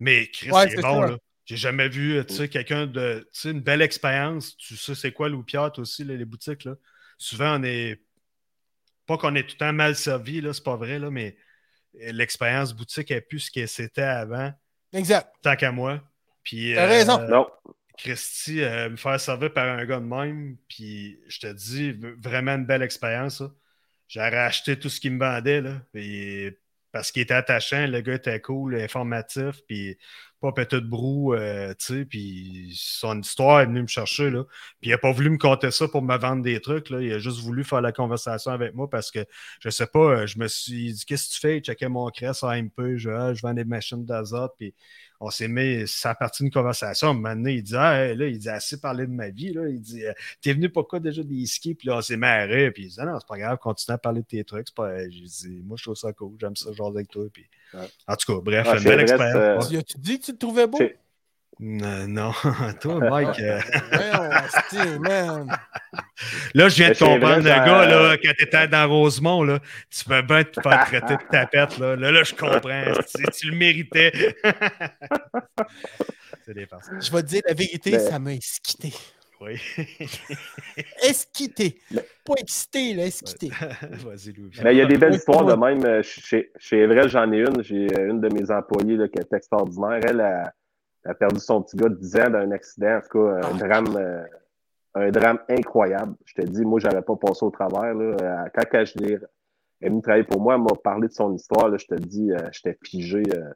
Mais 0.00 0.26
Chris, 0.28 0.50
Ouais, 0.50 0.68
c'est 0.68 0.80
bon, 0.82 1.00
ça. 1.02 1.06
là. 1.10 1.18
J'ai 1.46 1.56
jamais 1.56 1.88
vu, 1.88 2.16
euh, 2.16 2.24
tu 2.24 2.34
sais, 2.34 2.48
quelqu'un 2.48 2.86
de, 2.86 3.28
tu 3.32 3.40
sais, 3.40 3.50
une 3.50 3.60
belle 3.60 3.82
expérience. 3.82 4.56
Tu 4.56 4.76
sais, 4.76 4.94
c'est 4.94 5.12
quoi, 5.12 5.28
toi 5.30 5.70
aussi, 5.78 6.02
là, 6.02 6.14
les 6.14 6.24
boutiques, 6.24 6.64
là? 6.64 6.74
Souvent, 7.18 7.60
on 7.60 7.62
est, 7.64 8.00
pas 9.06 9.18
qu'on 9.18 9.34
est 9.34 9.42
tout 9.42 9.54
le 9.54 9.58
temps 9.58 9.72
mal 9.74 9.94
servi, 9.94 10.40
là, 10.40 10.52
c'est 10.54 10.64
pas 10.64 10.76
vrai, 10.76 10.98
là, 10.98 11.10
mais 11.10 11.36
l'expérience 11.92 12.72
boutique 12.72 13.10
est 13.10 13.20
plus 13.20 13.40
ce 13.40 13.50
que 13.50 13.66
c'était 13.66 14.02
avant, 14.02 14.52
Exact. 14.92 15.28
tant 15.42 15.54
qu'à 15.54 15.70
moi. 15.70 16.02
Puis, 16.42 16.72
T'as 16.74 16.86
raison. 16.86 17.28
Non. 17.28 17.46
Christy, 17.98 18.62
euh, 18.62 18.90
me 18.90 18.96
faire 18.96 19.20
servir 19.20 19.52
par 19.52 19.66
un 19.68 19.84
gars 19.84 20.00
de 20.00 20.04
même, 20.04 20.56
puis 20.68 21.18
je 21.28 21.40
te 21.40 21.52
dis, 21.52 21.92
vraiment 22.18 22.52
une 22.52 22.66
belle 22.66 22.82
expérience. 22.82 23.38
ça. 23.38 23.52
J'aurais 24.08 24.36
acheté 24.36 24.78
tout 24.78 24.88
ce 24.88 25.00
qu'il 25.00 25.12
me 25.12 25.18
vendait, 25.18 25.60
là, 25.60 25.80
parce 26.92 27.10
qu'il 27.10 27.22
était 27.22 27.34
attachant, 27.34 27.86
le 27.86 28.00
gars 28.00 28.14
était 28.14 28.40
cool, 28.40 28.76
informatif, 28.76 29.60
puis 29.66 29.96
pas 30.44 30.52
pété 30.52 30.76
de 30.80 30.86
brou, 30.86 31.34
euh, 31.34 31.72
tu 31.78 31.86
sais, 31.86 32.04
puis 32.04 32.72
son 32.76 33.18
histoire 33.20 33.62
est 33.62 33.66
venue 33.66 33.82
me 33.82 33.86
chercher, 33.86 34.30
là. 34.30 34.44
Puis 34.80 34.90
il 34.90 34.92
n'a 34.92 34.98
pas 34.98 35.10
voulu 35.10 35.30
me 35.30 35.38
compter 35.38 35.70
ça 35.70 35.88
pour 35.88 36.02
me 36.02 36.16
vendre 36.18 36.42
des 36.42 36.60
trucs. 36.60 36.90
Il 36.90 37.12
a 37.12 37.18
juste 37.18 37.40
voulu 37.40 37.64
faire 37.64 37.80
la 37.80 37.92
conversation 37.92 38.52
avec 38.52 38.74
moi 38.74 38.88
parce 38.90 39.10
que, 39.10 39.24
je 39.60 39.70
sais 39.70 39.86
pas, 39.86 39.98
euh, 39.98 40.26
je 40.26 40.38
me 40.38 40.46
suis 40.46 40.92
dit, 40.92 41.04
qu'est-ce 41.06 41.28
que 41.28 41.34
tu 41.34 41.40
fais? 41.40 41.56
Il 41.58 41.62
checkait 41.62 41.88
mon 41.88 42.10
crest 42.10 42.44
à 42.44 42.58
MP, 42.58 42.96
je, 42.96 43.10
ah, 43.10 43.32
je 43.32 43.40
vends 43.42 43.54
des 43.54 43.64
machines 43.64 44.04
d'azote, 44.04 44.52
puis 44.58 44.74
on 45.24 45.30
s'est 45.30 45.48
mis, 45.48 45.86
ça 45.88 46.10
a 46.10 46.14
parti 46.14 46.42
d'une 46.42 46.52
conversation. 46.52 47.08
À 47.08 47.10
un 47.10 47.14
moment 47.14 47.34
donné, 47.34 47.54
il 47.54 47.62
dit, 47.62 47.74
ah, 47.76 48.04
hey, 48.06 48.16
là, 48.16 48.26
il 48.26 48.38
dit, 48.38 48.48
assez 48.48 48.80
parlé 48.80 49.06
de 49.06 49.12
ma 49.12 49.30
vie, 49.30 49.52
là. 49.52 49.68
Il 49.68 49.80
dit, 49.80 50.04
euh, 50.04 50.12
t'es 50.42 50.52
venu 50.52 50.68
pourquoi 50.68 51.00
déjà 51.00 51.22
des 51.22 51.46
skis? 51.46 51.74
Puis 51.74 51.88
là, 51.88 51.96
on 51.98 52.00
s'est 52.00 52.16
marré. 52.16 52.70
Puis 52.70 52.84
il 52.84 52.88
dit, 52.88 52.96
Ah 52.98 53.06
non, 53.06 53.18
c'est 53.18 53.28
pas 53.28 53.38
grave, 53.38 53.58
continue 53.58 53.94
à 53.94 53.98
parler 53.98 54.20
de 54.22 54.26
tes 54.26 54.44
trucs. 54.44 54.72
Pas... 54.74 55.08
J'ai 55.08 55.20
dit, 55.20 55.62
moi, 55.64 55.76
je 55.78 55.84
trouve 55.84 55.96
ça 55.96 56.12
cool, 56.12 56.36
j'aime 56.40 56.56
ça, 56.56 56.72
genre 56.72 56.88
avec 56.88 57.08
toi. 57.08 57.24
Puis... 57.32 57.46
Ouais. 57.72 57.88
En 58.06 58.16
tout 58.16 58.32
cas, 58.34 58.40
bref, 58.42 58.66
Ah, 58.70 58.76
une 58.78 58.84
belle 58.84 59.00
expérience. 59.00 59.34
euh, 59.36 59.58
ouais. 59.58 59.68
Tu 59.68 59.76
as-tu 59.78 59.98
dit 59.98 60.20
que 60.20 60.24
tu 60.26 60.32
le 60.32 60.38
trouvais 60.38 60.66
beau? 60.66 60.78
Chez- 61.58 61.64
Non, 61.64 62.06
non. 62.08 62.32
toi, 62.80 63.00
Mike, 63.10 63.40
euh, 63.40 64.98
man. 65.00 65.46
là, 66.54 66.68
je 66.68 66.74
viens 66.76 66.88
de 66.90 66.96
Mais 67.00 67.06
comprendre 67.14 67.36
le 67.38 67.42
gars, 67.44 67.80
euh, 67.82 68.08
là, 68.10 68.16
quand 68.22 68.32
t'étais 68.38 68.68
dans 68.68 68.88
Rosemont, 68.88 69.42
là, 69.44 69.58
tu 69.90 70.04
peux 70.04 70.22
bien 70.22 70.44
te 70.44 70.60
faire 70.60 70.84
traiter 70.86 71.14
de 71.16 71.28
tapette, 71.30 71.78
là. 71.78 71.96
Là, 71.96 72.10
là 72.10 72.22
je 72.22 72.34
comprends. 72.34 72.82
tu, 73.16 73.24
tu 73.32 73.50
le 73.50 73.56
méritais. 73.56 74.36
c'est 76.44 76.54
des 76.54 76.66
farces. 76.66 76.90
Je 77.00 77.10
vais 77.12 77.22
te 77.22 77.26
dire 77.28 77.42
la 77.46 77.54
vérité, 77.54 77.92
Mais- 77.92 77.98
ça 77.98 78.18
m'a 78.18 78.34
esquité. 78.34 78.92
Oui. 79.40 79.60
Esquité. 81.06 81.78
Pas 82.24 82.34
excité, 82.38 82.94
là, 82.94 83.04
esquité. 83.06 83.50
Vas-y, 83.50 84.32
Louis. 84.32 84.50
Mais 84.62 84.74
il 84.74 84.78
y 84.78 84.80
a 84.80 84.86
des 84.86 84.96
belles 84.96 85.14
histoires 85.14 85.44
de 85.44 85.54
même. 85.54 85.84
euh, 85.84 86.02
Chez, 86.02 86.50
chez 86.58 86.78
Everest, 86.80 87.08
j'en 87.10 87.30
ai 87.32 87.38
une. 87.40 87.62
J'ai 87.62 87.88
euh, 87.98 88.10
une 88.10 88.20
de 88.20 88.28
mes 88.32 88.50
employées 88.50 88.96
là, 88.96 89.08
qui 89.08 89.18
est 89.18 89.32
extraordinaire. 89.36 90.00
Elle 90.08 90.20
a, 90.20 90.52
a 91.04 91.14
perdu 91.14 91.40
son 91.40 91.62
petit 91.62 91.76
gars 91.76 91.88
de 91.88 91.94
10 91.96 92.16
ans 92.16 92.30
dans 92.30 92.38
un 92.38 92.50
accident. 92.52 92.96
En 92.96 93.00
tout 93.00 93.18
cas, 93.18 93.46
un 93.48 93.54
drame, 93.56 93.96
euh, 93.96 94.24
un 94.94 95.10
drame 95.10 95.38
incroyable. 95.48 96.14
Je 96.24 96.34
te 96.34 96.42
dis, 96.42 96.64
moi, 96.64 96.80
j'avais 96.80 97.02
pas 97.02 97.16
passé 97.16 97.44
au 97.44 97.50
travers. 97.50 97.94
Là. 97.94 98.16
Euh, 98.22 98.44
Quand 98.54 98.62
elle, 98.72 98.86
je 98.86 98.98
l'ai- 98.98 99.12
elle 99.80 99.86
est 99.86 99.88
venue 99.90 100.02
travailler 100.02 100.24
pour 100.24 100.40
moi, 100.40 100.54
elle 100.54 100.60
m'a 100.62 100.70
parlé 100.82 101.08
de 101.08 101.12
son 101.12 101.34
histoire. 101.34 101.68
Là, 101.68 101.76
je 101.76 101.86
te 101.86 101.94
dis, 101.94 102.30
euh, 102.32 102.38
j'étais 102.52 102.78
figé. 102.84 103.22
euh, 103.34 103.50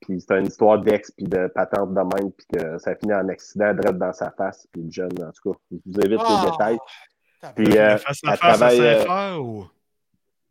puis 0.00 0.20
c'était 0.20 0.40
une 0.40 0.46
histoire 0.46 0.80
d'ex, 0.80 1.12
puis 1.12 1.26
de 1.26 1.46
patente 1.46 1.90
de 1.94 2.00
même, 2.00 2.32
puis 2.32 2.44
que 2.52 2.76
ça 2.78 2.90
a 2.90 2.94
fini 2.96 3.14
en 3.14 3.28
accident, 3.28 3.72
direct 3.72 3.98
dans 3.98 4.12
sa 4.12 4.32
face, 4.32 4.66
puis 4.72 4.82
le 4.82 4.90
jeune, 4.90 5.12
en 5.22 5.30
tout 5.30 5.52
cas. 5.52 5.58
Je 5.70 5.76
vous 5.86 6.00
évite 6.00 6.20
Ah, 6.24 6.42
les 6.44 6.50
détails. 6.50 6.78
Puis, 7.54 7.78
euh, 7.78 7.96
face 7.98 8.18
à 8.26 8.32
à 8.32 8.36
travaille, 8.36 8.78
Saint-Fer 8.78 9.40
ou? 9.44 9.64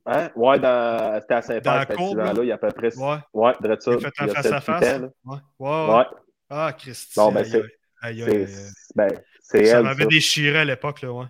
Hein? 0.06 0.30
Ouais, 0.36 0.58
dans... 0.60 1.20
c'était 1.22 1.34
à 1.34 1.42
Saint-Père, 1.42 1.80
cet 1.82 1.90
là? 1.90 1.96
accident-là, 1.96 2.34
il 2.44 2.48
y 2.48 2.52
a 2.52 2.56
à 2.56 2.58
peu 2.58 2.70
près... 2.70 2.98
Ouais. 2.98 3.18
Ouais, 3.34 3.54
de 3.62 3.78
ça. 3.80 3.92
Il 3.92 3.98
a 3.98 4.00
fait 4.00 4.14
il 4.20 4.28
y 4.28 4.30
en 4.30 4.32
a 4.32 4.36
face 4.36 4.46
à 4.46 4.60
7-8 4.60 4.62
face? 4.62 4.96
ans, 4.96 5.00
là. 5.02 5.08
Ouais. 5.26 5.38
Ouais, 5.60 5.70
ouais. 5.70 5.96
Ouais, 5.98 6.06
Ah, 6.54 6.74
Christy. 6.78 7.14
Bon, 7.16 7.32
ben, 7.32 7.46
c'est-. 7.46 7.64
Ben, 8.96 9.10
c'est 9.42 9.66
Ça 9.66 9.78
elle, 9.78 9.84
m'avait 9.84 10.06
déchiré 10.06 10.60
à 10.60 10.66
l'époque, 10.66 11.02
là, 11.02 11.14
ouais. 11.14 11.26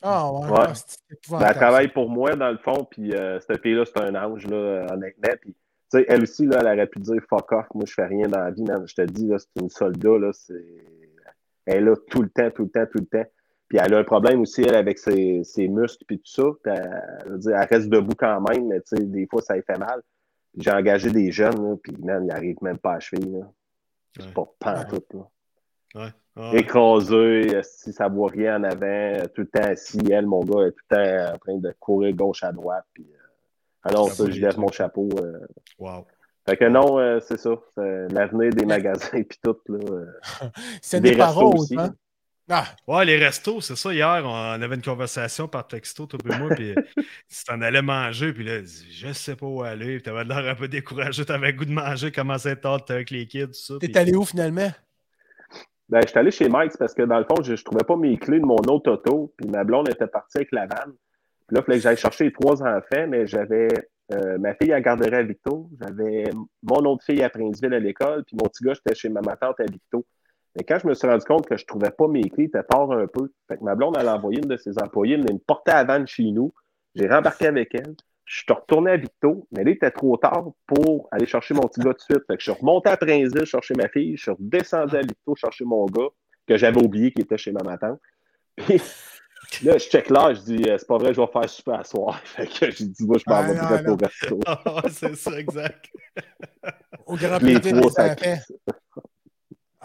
Ah, 0.00 0.32
ouais. 0.32 0.48
Ouais. 0.48 0.58
ah, 0.60 0.72
c'est 0.74 1.30
Ben, 1.30 1.46
elle 1.46 1.54
travaille 1.54 1.88
pour 1.88 2.08
moi, 2.08 2.34
dans 2.36 2.50
le 2.50 2.58
fond, 2.58 2.86
puis 2.90 3.12
euh, 3.12 3.38
cette 3.40 3.60
fille-là, 3.60 3.84
c'est 3.84 4.00
un 4.00 4.14
ange, 4.14 4.46
là, 4.46 4.86
honnêtement. 4.90 5.34
Puis, 5.40 5.52
tu 5.52 5.98
sais, 5.98 6.06
elle 6.08 6.22
aussi, 6.22 6.46
là, 6.46 6.58
elle 6.60 6.66
aurait 6.68 6.86
pu 6.86 7.00
dire 7.00 7.20
«fuck 7.28 7.52
off, 7.52 7.66
moi, 7.74 7.84
je 7.86 7.92
fais 7.92 8.06
rien 8.06 8.28
dans 8.28 8.38
la 8.38 8.50
vie, 8.50 8.62
man. 8.62 8.82
Je 8.86 8.94
te 8.94 9.02
dis, 9.02 9.26
là, 9.26 9.36
c'est 9.38 9.60
une 9.60 9.68
soldat, 9.70 10.18
là, 10.18 10.32
c'est... 10.32 10.54
Elle 11.66 11.76
est 11.76 11.80
là 11.80 11.96
tout 12.08 12.22
le 12.22 12.30
temps, 12.30 12.50
tout 12.50 12.62
le 12.62 12.70
temps, 12.70 12.86
tout 12.86 12.98
le 12.98 13.06
temps. 13.06 13.28
Puis 13.68 13.78
elle 13.82 13.94
a 13.94 13.98
un 13.98 14.04
problème 14.04 14.40
aussi, 14.40 14.62
elle, 14.62 14.76
avec 14.76 14.98
ses, 14.98 15.42
ses 15.42 15.66
muscles 15.66 16.04
puis 16.06 16.18
tout 16.18 16.30
ça. 16.30 16.44
Puis 16.62 16.72
elle, 16.72 17.40
elle 17.44 17.68
reste 17.68 17.88
debout 17.88 18.14
quand 18.16 18.40
même, 18.48 18.68
mais 18.68 18.80
tu 18.82 18.96
sais, 18.96 19.02
des 19.02 19.26
fois, 19.26 19.42
ça 19.42 19.56
lui 19.56 19.62
fait 19.66 19.76
mal. 19.76 20.00
J'ai 20.56 20.70
engagé 20.70 21.10
des 21.10 21.32
jeunes, 21.32 21.60
là, 21.60 21.74
puis 21.82 21.92
man, 21.98 22.24
ils 22.24 22.28
n'arrivent 22.28 22.62
même 22.62 22.78
pas 22.78 22.94
à 22.94 23.00
cheville. 23.00 23.32
Là. 23.32 23.50
C'est 24.18 24.34
pas 24.34 24.44
pantoute, 24.58 25.14
là. 25.14 25.20
Ouais. 25.94 26.08
Ah, 26.38 26.52
ouais. 26.52 26.60
Écrasé, 26.60 27.62
si 27.62 27.92
ça 27.92 28.08
voit 28.08 28.30
rien 28.30 28.56
en 28.60 28.64
avant, 28.64 29.22
tout 29.34 29.40
le 29.42 29.46
temps 29.48 29.62
assis. 29.62 29.98
Elle, 30.10 30.26
mon 30.26 30.44
gars, 30.44 30.66
est 30.66 30.72
tout 30.72 30.84
le 30.90 30.96
temps 31.28 31.34
en 31.34 31.38
train 31.38 31.56
de 31.56 31.74
courir 31.80 32.14
gauche 32.14 32.42
à 32.44 32.52
droite. 32.52 32.84
Puis, 32.92 33.06
euh, 33.10 33.16
alors, 33.82 34.10
Ça 34.10 34.28
je 34.30 34.40
lève 34.40 34.58
mon 34.58 34.68
chapeau. 34.70 35.08
euh. 35.18 35.38
Wow. 35.78 36.06
Fait 36.48 36.56
que 36.58 36.64
non, 36.66 36.98
euh, 36.98 37.18
c'est 37.20 37.38
ça. 37.38 37.54
C'est 37.76 38.08
L'avenir 38.12 38.50
des 38.52 38.66
magasins 38.66 39.22
puis 39.28 39.38
tout. 39.42 39.56
Là, 39.68 39.78
euh. 39.90 40.06
Ce 40.82 40.96
Des 40.98 41.12
restos 41.12 41.40
rose, 41.50 41.62
aussi. 41.62 41.76
hein? 41.78 41.94
Ah, 42.48 42.66
Ouais, 42.86 43.04
les 43.04 43.16
restos, 43.16 43.60
c'est 43.60 43.76
ça. 43.76 43.92
Hier, 43.92 44.22
on 44.24 44.62
avait 44.62 44.76
une 44.76 44.82
conversation 44.82 45.48
par 45.48 45.66
texto, 45.66 46.06
toi 46.06 46.20
et 46.24 46.38
moi, 46.38 46.50
puis 46.50 46.74
tu 46.96 47.44
t'en 47.44 47.60
allais 47.60 47.82
manger, 47.82 48.32
puis 48.32 48.44
là, 48.44 48.60
je 48.62 49.12
sais 49.12 49.34
pas 49.34 49.46
où 49.46 49.62
aller, 49.62 49.94
puis 49.94 50.02
t'avais 50.02 50.24
l'air 50.24 50.48
un 50.52 50.54
peu 50.54 50.68
découragé, 50.68 51.24
t'avais 51.24 51.52
goût 51.52 51.64
de 51.64 51.72
manger, 51.72 52.12
commencer 52.12 52.50
à 52.50 52.56
tard 52.56 52.80
avec 52.88 53.10
les 53.10 53.26
kids, 53.26 53.46
tout 53.46 53.52
ça. 53.54 53.74
t'es 53.80 53.96
allé 53.96 54.14
où 54.14 54.24
finalement? 54.24 54.70
Ben, 55.88 56.00
je 56.02 56.08
suis 56.08 56.18
allé 56.18 56.30
chez 56.30 56.48
Mike's 56.48 56.76
parce 56.76 56.94
que 56.94 57.02
dans 57.02 57.18
le 57.18 57.24
fond, 57.24 57.42
je, 57.42 57.54
je 57.54 57.64
trouvais 57.64 57.84
pas 57.84 57.96
mes 57.96 58.16
clés 58.18 58.40
de 58.40 58.44
mon 58.44 58.56
autre 58.56 58.90
auto. 58.90 59.32
Puis 59.36 59.48
ma 59.48 59.62
blonde 59.62 59.88
était 59.88 60.08
partie 60.08 60.38
avec 60.38 60.50
la 60.50 60.66
vanne. 60.66 60.94
Puis 61.46 61.54
là, 61.54 61.60
il 61.60 61.62
fallait 61.64 61.78
que 61.78 61.82
j'aille 61.82 61.96
chercher 61.96 62.24
les 62.24 62.32
trois 62.32 62.60
enfants, 62.60 63.06
mais 63.08 63.26
j'avais 63.26 63.68
euh, 64.12 64.38
ma 64.38 64.54
fille 64.54 64.72
à 64.72 64.80
Garderie 64.80 65.14
à 65.14 65.22
Victo, 65.22 65.68
j'avais 65.80 66.24
mon 66.62 66.78
autre 66.90 67.04
fille 67.04 67.22
à 67.22 67.30
Princeville 67.30 67.74
à 67.74 67.78
l'école, 67.80 68.24
puis 68.24 68.36
mon 68.40 68.48
petit 68.48 68.64
gars, 68.64 68.74
j'étais 68.74 68.94
chez 68.94 69.08
ma, 69.08 69.20
ma 69.20 69.36
tante 69.36 69.58
à 69.60 69.64
Victo. 69.64 70.04
Mais 70.56 70.64
quand 70.64 70.78
je 70.82 70.86
me 70.88 70.94
suis 70.94 71.06
rendu 71.06 71.24
compte 71.24 71.46
que 71.46 71.56
je 71.56 71.66
trouvais 71.66 71.90
pas 71.90 72.08
mes 72.08 72.28
clés, 72.30 72.46
c'était 72.52 72.64
tard 72.64 72.90
un 72.92 73.06
peu. 73.06 73.30
Fait 73.48 73.58
que 73.58 73.64
ma 73.64 73.74
blonde, 73.74 73.96
elle 74.00 74.08
a 74.08 74.16
envoyé 74.16 74.38
une 74.38 74.48
de 74.48 74.56
ses 74.56 74.78
employés, 74.78 75.14
elle 75.14 75.22
me 75.34 75.38
porter 75.38 75.72
à 75.72 75.76
la 75.76 75.84
vanne 75.84 76.06
chez 76.06 76.24
nous. 76.30 76.52
J'ai 76.94 77.08
rembarqué 77.08 77.46
avec 77.46 77.74
elle. 77.74 77.94
je 78.24 78.38
suis 78.38 78.52
retourné 78.52 78.92
à 78.92 78.96
Victo, 78.96 79.46
mais 79.52 79.64
là, 79.64 79.70
il 79.70 79.74
était 79.74 79.90
trop 79.90 80.16
tard 80.16 80.46
pour 80.66 81.08
aller 81.12 81.26
chercher 81.26 81.52
mon 81.54 81.62
petit 81.62 81.80
gars 81.80 81.92
tout 81.92 81.98
de 82.08 82.14
suite. 82.14 82.26
Fait 82.26 82.36
que 82.36 82.42
je 82.42 82.50
suis 82.50 82.58
remonté 82.60 82.88
à 82.88 82.96
Princeville 82.96 83.44
chercher 83.44 83.74
ma 83.74 83.88
fille, 83.88 84.16
je 84.16 84.22
suis 84.22 84.30
redescendu 84.30 84.96
à 84.96 85.00
Victo 85.02 85.34
chercher 85.36 85.64
mon 85.64 85.84
gars, 85.86 86.08
que 86.48 86.56
j'avais 86.56 86.82
oublié 86.82 87.12
qu'il 87.12 87.22
était 87.24 87.36
chez 87.38 87.52
ma 87.52 87.76
tante. 87.76 88.00
Puis 88.56 89.64
là, 89.66 89.78
je 89.78 89.84
check 89.88 90.10
là, 90.10 90.32
je 90.34 90.40
dis, 90.40 90.64
euh, 90.68 90.76
c'est 90.78 90.88
pas 90.88 90.96
vrai, 90.98 91.14
je 91.14 91.20
vais 91.20 91.26
faire 91.28 91.48
super 91.48 91.74
à 91.80 91.84
soir. 91.84 92.18
Fait 92.24 92.46
que 92.46 92.70
j'ai 92.70 92.84
dit, 92.86 93.06
moi, 93.06 93.18
je 93.18 93.30
m'en 93.30 93.36
Ah, 93.36 93.42
vais 93.76 93.82
non. 93.82 93.92
au 93.92 93.96
resto. 93.96 94.40
Ah, 94.46 94.82
c'est 94.90 95.14
ça, 95.14 95.38
exact. 95.38 95.84
Au 97.06 97.14
grand 97.14 97.38
plaisir 97.38 97.60
trois, 97.60 97.80
des 97.82 97.90
ça 97.90 98.04
enfants. 98.06 98.42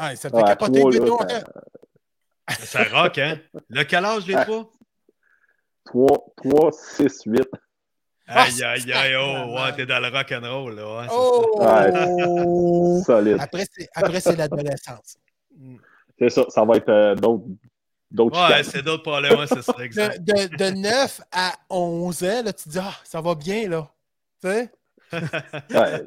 Ah, 0.03 0.15
ça 0.15 0.29
te 0.31 0.35
fait 0.35 0.41
Ouais, 0.41 0.47
capoter 0.49 0.79
trois, 0.79 0.91
de 0.91 0.97
là, 0.99 1.05
ton 1.05 1.19
ça-. 1.29 2.65
Ça 2.65 2.83
rock, 3.03 3.17
hein? 3.19 3.37
Le 3.69 3.83
quel 3.83 4.03
âge, 4.05 4.25
les 4.25 4.33
Ah. 4.35 4.45
trois? 4.45 4.71
3, 5.85 6.25
3, 6.37 6.71
6, 6.71 7.21
8. 7.25 7.43
Ah, 8.27 8.43
Aïe, 8.43 8.63
aïe, 8.63 8.93
aïe, 8.93 9.15
oh, 9.17 9.55
ouais, 9.55 9.75
t'es 9.75 9.85
dans 9.85 9.99
le 9.99 10.07
rock'n'roll, 10.07 10.75
là. 10.75 10.97
Ouais, 11.01 11.07
c'est 11.07 11.15
Oh! 11.15 13.01
Solide. 13.05 13.37
Après, 13.39 13.65
c'est, 13.71 13.89
après, 13.93 14.19
c'est 14.21 14.35
l'adolescence. 14.35 15.01
ça. 15.03 15.19
C'est 16.17 16.29
ça, 16.29 16.43
ça 16.49 16.63
va 16.65 16.77
être 16.77 16.89
euh, 16.89 17.15
d'autres 17.15 17.43
d'autres 18.09 18.49
Ouais, 18.49 18.63
c'est 18.63 18.81
d'autres 18.83 19.03
problèmes, 19.03 19.37
ouais, 19.39 19.47
c'est 19.47 19.61
ça, 19.63 19.73
exact. 19.81 20.19
De, 20.23 20.33
de, 20.33 20.55
de 20.55 20.69
9 20.81 21.21
à 21.31 21.53
11 21.69 22.23
ans, 22.23 22.43
là, 22.45 22.53
tu 22.53 22.63
te 22.65 22.69
dis, 22.69 22.79
ah, 22.79 22.93
ça 23.03 23.21
va 23.21 23.35
bien, 23.35 23.67
là. 23.69 23.87
Tu 24.41 24.49
sais? 24.49 24.71
Ouais. 25.13 25.19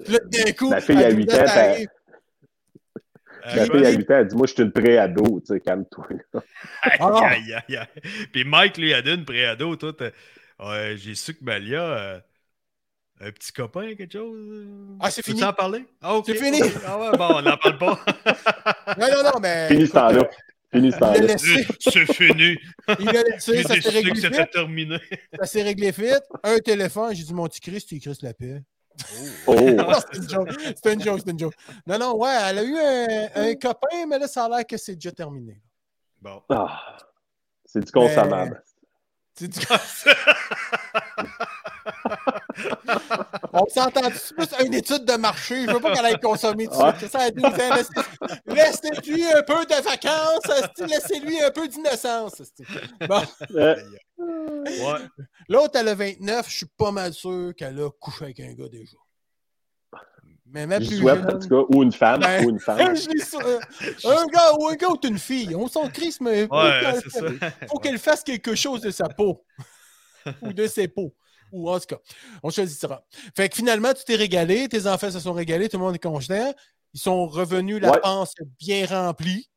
Puis 0.04 0.12
là, 0.12 0.18
d'un 0.24 0.52
coup, 0.52 0.70
Ma 0.70 0.80
fille 0.80 1.02
a 1.02 1.06
à 1.08 1.10
8 1.10 1.26
12 1.26 1.38
ans, 1.38 1.74
Euh, 3.46 3.66
Puis- 3.68 3.78
fille 3.78 3.86
à 3.86 3.90
8 3.90 4.10
ans, 4.10 4.16
elle 4.18 4.26
dit 4.28 4.36
Moi, 4.36 4.46
je 4.46 4.52
suis 4.54 4.62
une 4.62 4.72
pré-ado, 4.72 5.40
tu 5.40 5.46
sais, 5.54 5.60
calme-toi. 5.60 6.06
Aïe, 6.82 6.96
Ah. 7.00 7.28
aïe, 7.28 7.54
aïe, 7.54 7.76
aïe. 7.76 7.86
Puis 8.32 8.44
Mike, 8.44 8.78
lui, 8.78 8.94
a 8.94 9.02
dit 9.02 9.12
une 9.12 9.24
préado, 9.24 9.76
toi, 9.76 9.92
ouais, 10.60 10.94
j'ai 10.96 11.14
su 11.14 11.34
que 11.34 11.44
Malia, 11.44 11.82
euh, 11.82 12.18
un 13.20 13.30
petit 13.30 13.52
copain, 13.52 13.94
quelque 13.94 14.12
chose. 14.12 14.36
euh, 14.50 14.96
Ah, 15.00 15.10
c'est 15.10 15.22
fini. 15.24 15.44
en 15.44 15.52
parler? 15.52 15.84
Ah. 16.00 16.20
C'est 16.24 16.34
fini. 16.36 16.60
Ah 16.86 16.98
ouais, 16.98 17.16
bon, 17.18 17.28
on 17.36 17.42
n'en 17.42 17.56
parle 17.56 17.78
pas. 17.78 18.00
Non, 18.98 19.06
non, 19.10 19.22
non, 19.34 19.40
mais. 19.40 19.68
Fini 19.68 19.86
ce 19.86 19.92
temps-là. 19.92 20.28
Fini 20.72 20.90
ce 20.92 20.98
l'a 21.00 21.06
temps-là. 21.14 21.36
c'est 21.78 22.12
fini. 22.14 22.56
Il 22.98 23.06
l'a 23.06 23.22
laissé, 23.22 23.62
ça 23.62 23.80
s'est 23.80 23.88
réglé 23.90 24.10
que 24.12 24.18
c'était 24.18 24.40
vite. 24.42 24.50
terminé. 24.50 24.98
Ça 25.38 25.46
s'est 25.46 25.62
réglé 25.62 25.90
vite. 25.90 26.22
Un 26.42 26.58
téléphone, 26.58 27.14
j'ai 27.14 27.22
dit, 27.24 27.34
mon 27.34 27.46
petit 27.46 27.60
Christ, 27.60 27.88
tu 27.88 27.98
Christ 28.00 28.22
la 28.22 28.34
paix. 28.34 28.60
Oh, 29.46 29.54
Non, 29.70 29.88
c'est 30.12 30.16
une 30.18 30.28
joke. 30.30 30.50
C'est 30.82 30.92
une 30.94 31.02
joke, 31.02 31.20
c'est 31.24 31.30
une 31.32 31.38
joke. 31.38 31.54
Non, 31.86 31.98
non, 31.98 32.16
ouais, 32.16 32.36
elle 32.44 32.58
a 32.58 32.62
eu 32.62 32.76
un, 32.78 33.28
un 33.50 33.54
copain, 33.54 34.06
mais 34.08 34.18
là, 34.18 34.28
ça 34.28 34.44
a 34.44 34.48
l'air 34.48 34.66
que 34.66 34.76
c'est 34.76 34.94
déjà 34.94 35.12
terminé. 35.12 35.60
Bon. 36.20 36.42
Ah, 36.50 36.96
c'est 37.64 37.84
du 37.84 37.90
consommable. 37.92 38.62
C'est 39.34 39.48
du- 39.48 39.60
On 43.52 43.66
s'entend 43.68 44.10
plus 44.10 44.66
une 44.66 44.74
étude 44.74 45.04
de 45.04 45.14
marché. 45.16 45.64
Je 45.66 45.70
veux 45.72 45.80
pas 45.80 45.94
qu'elle 45.94 46.06
aille 46.06 46.20
consommer 46.20 46.66
tout. 46.66 46.74
C'est 46.98 47.08
ça, 47.10 47.20
à 47.20 47.30
12 47.30 47.44
ans. 47.44 47.50
laissez- 47.74 48.40
Laissez-lui 48.46 49.24
un 49.32 49.42
peu 49.42 49.64
de 49.64 49.82
vacances. 49.82 50.78
Laissez-lui 50.78 51.40
un 51.42 51.50
peu 51.50 51.68
d'innocence. 51.68 52.42
Bon. 53.08 53.22
Euh, 53.54 53.76
Ouais. 54.16 55.00
L'autre, 55.48 55.72
elle 55.74 55.88
a 55.88 55.94
29. 55.94 56.48
Je 56.48 56.56
suis 56.58 56.66
pas 56.76 56.92
mal 56.92 57.12
sûr 57.12 57.52
qu'elle 57.56 57.78
a 57.80 57.90
couché 57.90 58.24
avec 58.26 58.40
un 58.40 58.52
gars 58.54 58.68
déjà. 58.70 58.96
Mais 60.46 60.66
même 60.68 60.86
plus 60.86 60.98
souhaite, 60.98 61.24
en 61.24 61.30
jeune. 61.30 61.40
tout 61.40 61.48
cas, 61.48 61.74
ou 61.76 61.82
une 61.82 61.90
femme, 61.92 62.20
Ben, 62.20 62.44
ou 62.46 62.50
une 62.50 62.60
femme. 62.60 62.78
euh, 62.80 63.60
un 64.04 64.26
gars 64.26 64.52
ou 64.58 64.68
un 64.68 64.74
gars 64.76 64.88
ou 64.88 64.98
une 65.04 65.18
fille, 65.18 65.54
on 65.56 65.66
s'en 65.66 65.88
crisse, 65.88 66.20
mais 66.20 66.44
Ouais, 66.50 66.94
faut 67.68 67.78
qu'elle 67.78 67.98
fasse 67.98 68.22
quelque 68.22 68.54
chose 68.54 68.80
de 68.82 68.90
sa 68.90 69.08
peau. 69.08 69.44
ou 70.42 70.52
de 70.52 70.66
ses 70.68 70.86
peaux. 70.86 71.12
Ou 71.54 71.70
en 71.70 71.78
tout 71.78 71.86
cas, 71.88 71.98
on 72.42 72.50
choisira. 72.50 73.02
Fait 73.36 73.48
que 73.48 73.54
finalement, 73.56 73.92
tu 73.94 74.04
t'es 74.04 74.16
régalé, 74.16 74.68
tes 74.68 74.86
enfants 74.86 75.10
se 75.10 75.20
sont 75.20 75.32
régalés, 75.32 75.68
tout 75.68 75.78
le 75.78 75.84
monde 75.84 75.94
est 75.94 76.02
content. 76.02 76.52
Ils 76.92 77.00
sont 77.00 77.26
revenus, 77.26 77.80
la 77.80 77.90
Ouais. 77.92 78.00
panse 78.00 78.34
bien 78.60 78.86
remplie. 78.86 79.48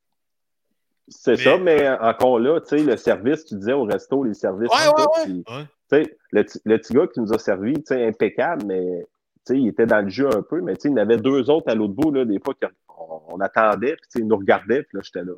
C'est 1.08 1.38
Mais- 1.38 1.44
ça, 1.44 1.58
mais 1.58 1.90
encore 2.00 2.40
là, 2.40 2.60
tu 2.62 2.78
sais, 2.78 2.84
le 2.84 2.98
service, 2.98 3.46
tu 3.46 3.56
disais 3.56 3.74
au 3.74 3.84
resto, 3.84 4.24
les 4.24 4.34
services. 4.34 4.70
Ouais, 4.70 4.88
ouais, 4.88 5.04
ouais. 5.04 5.24
puis, 5.26 5.44
Ouais. 5.56 5.64
tu 5.90 6.04
sais, 6.12 6.18
le, 6.32 6.44
petit- 6.44 6.62
le 6.66 6.78
petit 6.78 6.94
gars 6.94 7.08
qui 7.08 7.20
nous 7.22 7.32
a 7.34 7.40
servi, 7.40 7.74
tu 7.76 7.82
sais, 7.86 8.06
impeccable, 8.06 8.66
mais 8.66 9.06
tu 9.46 9.54
sais, 9.54 9.60
il 9.60 9.68
était 9.70 9.86
dans 9.86 10.02
le 10.02 10.10
jeu 10.10 10.28
un 10.28 10.42
peu, 10.42 10.62
mais 10.62 10.76
tu 10.76 10.82
sais, 10.82 10.90
il 10.90 10.92
y 10.92 10.96
en 10.96 10.98
avait 10.98 11.18
deux 11.18 11.50
autres 11.50 11.70
à 11.72 11.76
l'autre 11.76 11.94
bout, 11.94 12.12
là, 12.12 12.26
des 12.26 12.40
fois, 12.44 12.54
qu'on 12.88 13.22
on 13.30 13.40
attendait, 13.40 13.96
puis 13.96 14.02
tu 14.04 14.08
sais, 14.10 14.20
ils 14.20 14.28
nous 14.28 14.36
regardaient, 14.38 14.84
puis 14.84 14.98
là, 14.98 15.02
j'étais 15.04 15.24
là. 15.24 15.34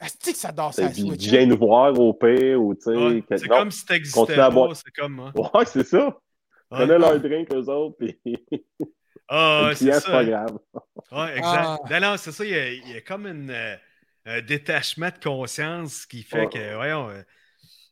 Est-ce 0.00 0.30
que 0.30 0.36
ça 0.36 0.50
dort 0.52 0.72
Viens 0.76 0.92
Switch? 0.92 1.26
viens 1.28 1.46
nous 1.46 1.58
voir 1.58 1.98
au 1.98 2.14
pire, 2.14 2.60
ou 2.62 2.74
tu 2.74 2.82
sais. 2.82 2.96
Ouais. 2.96 3.22
C'est 3.36 3.48
comme 3.48 3.70
si 3.70 3.84
t'existais 3.84 4.18
continue 4.20 4.38
à 4.40 4.44
pas. 4.48 4.50
boire. 4.50 4.74
C'est 4.76 4.90
comme. 4.92 5.20
hein. 5.20 5.32
Ouais, 5.34 5.64
c'est 5.66 5.86
ça. 5.86 6.06
Ouais. 6.06 6.12
Prenez 6.70 6.98
leur 6.98 7.20
drink, 7.20 7.48
eux 7.52 7.68
autres, 7.68 7.96
puis 7.98 8.18
Ah, 9.28 9.66
ouais, 9.68 9.74
c'est 9.76 9.92
c'est 9.92 10.00
ça. 10.00 10.10
pas 10.10 10.24
grave. 10.24 10.58
Ouais, 11.12 11.38
exact. 11.38 11.64
Ah. 11.64 11.78
Non, 11.90 12.00
non, 12.00 12.16
c'est 12.16 12.32
ça. 12.32 12.44
Il 12.44 12.50
y, 12.50 12.54
a, 12.58 12.72
il 12.72 12.88
y 12.92 12.96
a 12.96 13.00
comme 13.00 13.26
une, 13.26 13.50
euh, 13.50 13.76
un 14.26 14.40
détachement 14.40 15.08
de 15.08 15.22
conscience 15.22 16.04
qui 16.06 16.22
fait 16.22 16.40
Ouais. 16.40 16.48
que, 16.48 16.74
voyons, 16.74 17.08
euh, 17.10 17.22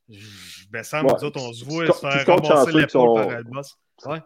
je 0.09 0.67
me 0.73 0.83
semble, 0.83 1.07
Ouais, 1.07 1.13
nous 1.21 1.25
autres, 1.27 1.41
on 1.41 1.53
se 1.53 1.65
voit 1.65 1.87
tu- 1.87 1.93
se 1.93 1.99
faire 1.99 2.25
comptes 2.25 2.47
ramasser 2.47 2.73
l'épaule 2.73 2.89
sont- 2.91 3.15
par 3.15 3.29
le 3.31 3.43
boss. 3.45 3.77
Ouais. 4.07 4.19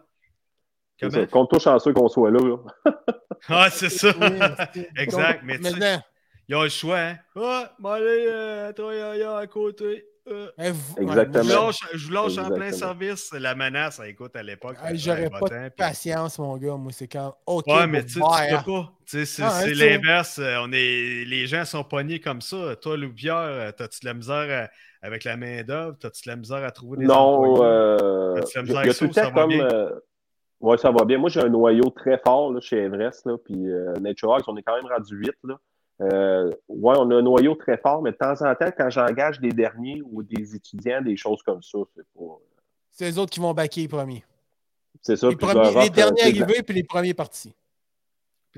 Comment? 1.01 1.25
Compte-toi 1.27 1.59
chanceux 1.59 1.93
qu'on 1.93 2.07
soit 2.07 2.31
là. 2.31 2.39
là. 2.39 2.91
Ah, 3.49 3.69
c'est 3.69 3.89
ça. 3.89 4.13
Exact, 4.97 5.41
mais 5.43 5.59
tu 5.59 5.73
Ils 6.53 6.55
ont 6.55 6.61
le 6.63 6.69
choix, 6.69 6.99
hein. 6.99 7.15
Ah, 7.35 7.71
m'aller 7.79 8.27
euh, 8.29 8.71
travailler 8.73 9.23
à 9.23 9.47
côté. 9.47 10.05
Euh, 10.29 10.47
vous- 10.57 10.95
ouais, 10.97 11.01
Exactement. 11.03 11.43
je 11.43 11.49
lâche, 11.51 11.79
je 11.95 12.11
lâche 12.13 12.37
en 12.37 12.51
plein 12.51 12.71
service. 12.71 13.33
La 13.33 13.55
menace, 13.55 13.99
écoute 14.05 14.35
à 14.35 14.43
l'époque. 14.43 14.77
Ça 14.79 14.93
J'aurais 14.93 15.17
avait 15.25 15.29
pas 15.31 15.39
de 15.39 15.69
puis- 15.69 15.69
patience, 15.77 16.37
mon 16.37 16.55
gars. 16.57 16.75
Moi, 16.75 16.91
c'est 16.93 17.07
quand. 17.07 17.35
OK, 17.47 17.65
Ouais, 17.65 17.87
mais 17.87 18.03
tu 18.05 18.13
sais, 18.13 18.19
tu 18.19 18.55
peux 18.55 18.71
pas. 18.71 18.91
C'est 19.07 19.23
Ah, 19.41 19.61
hein, 19.63 19.65
l'inverse. 19.75 20.37
Euh, 20.37 20.57
On 20.61 20.71
est... 20.71 21.25
Les 21.25 21.47
gens 21.47 21.65
sont 21.65 21.83
pognés 21.83 22.19
comme 22.19 22.39
ça. 22.41 22.75
Toi, 22.75 22.97
Loupière, 22.97 23.35
euh, 23.35 23.71
t'as-tu 23.75 24.01
de 24.01 24.05
la 24.05 24.13
misère 24.13 24.69
à- 24.69 25.05
avec 25.07 25.23
la 25.23 25.35
main-d'œuvre? 25.35 25.97
T'as-tu 25.99 26.21
de 26.25 26.29
la 26.29 26.35
misère 26.37 26.63
à 26.63 26.69
trouver 26.69 26.99
des 26.99 27.05
Non, 27.05 27.15
employés? 27.15 27.63
euh, 27.63 28.35
As-tu 28.35 28.57
la 28.57 28.61
misère 28.63 28.77
a 28.77 28.81
avec 28.81 28.93
ça 28.93 29.11
ça 29.11 29.31
comme. 29.31 29.49
bien? 29.49 29.65
euh, 29.65 29.89
ouais, 30.61 30.77
ça 30.77 30.91
va 30.91 31.03
bien. 31.03 31.17
Moi, 31.17 31.31
j'ai 31.31 31.41
un 31.41 31.49
noyau 31.49 31.89
très 31.89 32.19
fort 32.23 32.53
là, 32.53 32.61
chez 32.61 32.77
Everest, 32.77 33.25
là, 33.25 33.37
puis 33.43 33.55
euh, 33.69 33.93
Nature 33.95 34.35
Hawks, 34.35 34.47
on 34.47 34.55
est 34.55 34.61
quand 34.63 34.75
même 34.75 34.85
rendu 34.89 35.15
8. 35.17 35.31
Là. 35.43 35.55
Euh, 36.11 36.49
ouais, 36.67 36.95
on 36.97 37.09
a 37.11 37.15
un 37.15 37.21
noyau 37.21 37.55
très 37.55 37.77
fort, 37.77 38.01
mais 38.01 38.11
de 38.11 38.17
temps 38.17 38.33
en 38.41 38.53
temps, 38.55 38.71
quand 38.77 38.89
j'engage 38.89 39.39
des 39.39 39.51
derniers 39.51 40.01
ou 40.11 40.23
des 40.23 40.55
étudiants, 40.55 41.01
des 41.01 41.15
choses 41.15 41.41
comme 41.43 41.61
ça, 41.61 41.77
c'est 41.95 42.05
pas. 42.15 42.37
C'est 42.91 43.05
les 43.05 43.17
autres 43.17 43.31
qui 43.31 43.39
vont 43.39 43.53
baquer 43.53 43.81
les 43.81 43.87
premiers. 43.87 44.23
C'est 45.01 45.15
ça. 45.15 45.29
Les, 45.29 45.35
puis 45.35 45.47
je 45.47 45.53
premiers- 45.53 45.83
les 45.83 45.89
derniers 45.89 46.21
euh, 46.21 46.43
arrivés 46.43 46.63
puis 46.63 46.75
les 46.75 46.83
premiers 46.83 47.13
partis. 47.13 47.53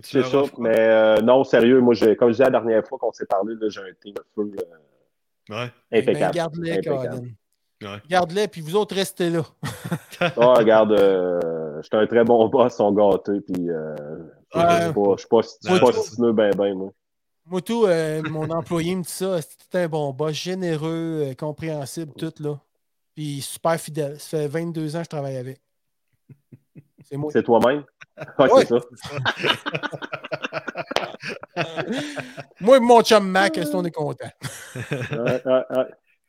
C'est 0.02 0.24
ça. 0.24 0.42
Mais 0.58 0.76
euh, 0.78 1.22
non, 1.22 1.44
sérieux, 1.44 1.80
moi, 1.80 1.94
j'ai- 1.94 2.16
comme 2.16 2.30
je 2.30 2.34
disais 2.34 2.44
la 2.46 2.50
dernière 2.52 2.86
fois 2.86 2.98
qu'on 2.98 3.12
s'est 3.14 3.26
parlé, 3.26 3.56
j'ai 3.70 3.80
un 3.82 3.94
team 4.02 4.14
de 4.14 4.24
feu 4.36 4.52
euh, 4.60 5.54
Ouais. 5.54 5.72
Ben, 5.92 6.02
impeccable. 6.02 6.34
Garde-les, 6.36 6.72
Impeccable. 6.74 6.98
Colin. 7.82 7.94
Ouais. 7.94 8.02
Garde-les, 8.10 8.48
puis 8.48 8.62
vous 8.62 8.76
autres, 8.76 8.96
restez 8.96 9.30
là. 9.30 9.44
Ah, 10.20 10.54
regarde, 10.54 10.94
euh, 10.94 11.82
j'étais 11.82 11.98
un 11.98 12.08
très 12.08 12.24
bon 12.24 12.48
boss, 12.48 12.74
ils 12.74 12.78
sont 12.78 12.92
gâtés, 12.94 13.42
puis 13.42 13.70
euh, 13.70 13.96
je 14.54 14.60
Ouais. 14.60 14.82
suis 14.86 14.94
pas, 14.94 15.12
je 15.16 15.20
suis 15.20 15.28
pas, 15.28 15.92
je 15.92 16.00
suis 16.00 16.34
ben 16.34 16.52
ben, 16.56 16.74
moi. 16.74 16.90
Moi, 17.48 17.62
tout, 17.62 17.86
euh, 17.86 18.24
mon 18.24 18.50
employé 18.50 18.96
me 18.96 19.04
dit 19.04 19.10
ça. 19.12 19.40
C'était 19.42 19.84
un 19.84 19.88
bon 19.88 20.12
boss, 20.14 20.34
généreux, 20.34 21.28
euh, 21.30 21.34
compréhensible, 21.36 22.12
tout, 22.18 22.34
là. 22.40 22.60
Puis 23.16 23.42
super 23.42 23.80
fidèle. 23.80 24.20
Ça 24.20 24.38
fait 24.40 24.48
22 24.48 24.96
ans 24.96 25.00
que 25.00 25.06
je 25.06 25.10
travaille 25.10 25.38
avec. 25.38 25.62
C'est 27.08 27.18
moi. 27.18 27.30
C'est 27.32 27.44
toi-même? 27.44 27.84
Ouais, 28.40 28.52
Ouais. 28.52 28.66
c'est 28.66 28.80
ça. 28.80 29.16
Moi 32.60 32.78
et 32.78 32.80
mon 32.80 33.02
chum 33.02 33.28
Mac, 33.30 33.58
est-ce 33.58 33.72
qu'on 33.72 33.86
est 33.86 33.92
content? 33.92 34.30
Ouais, 35.12 35.42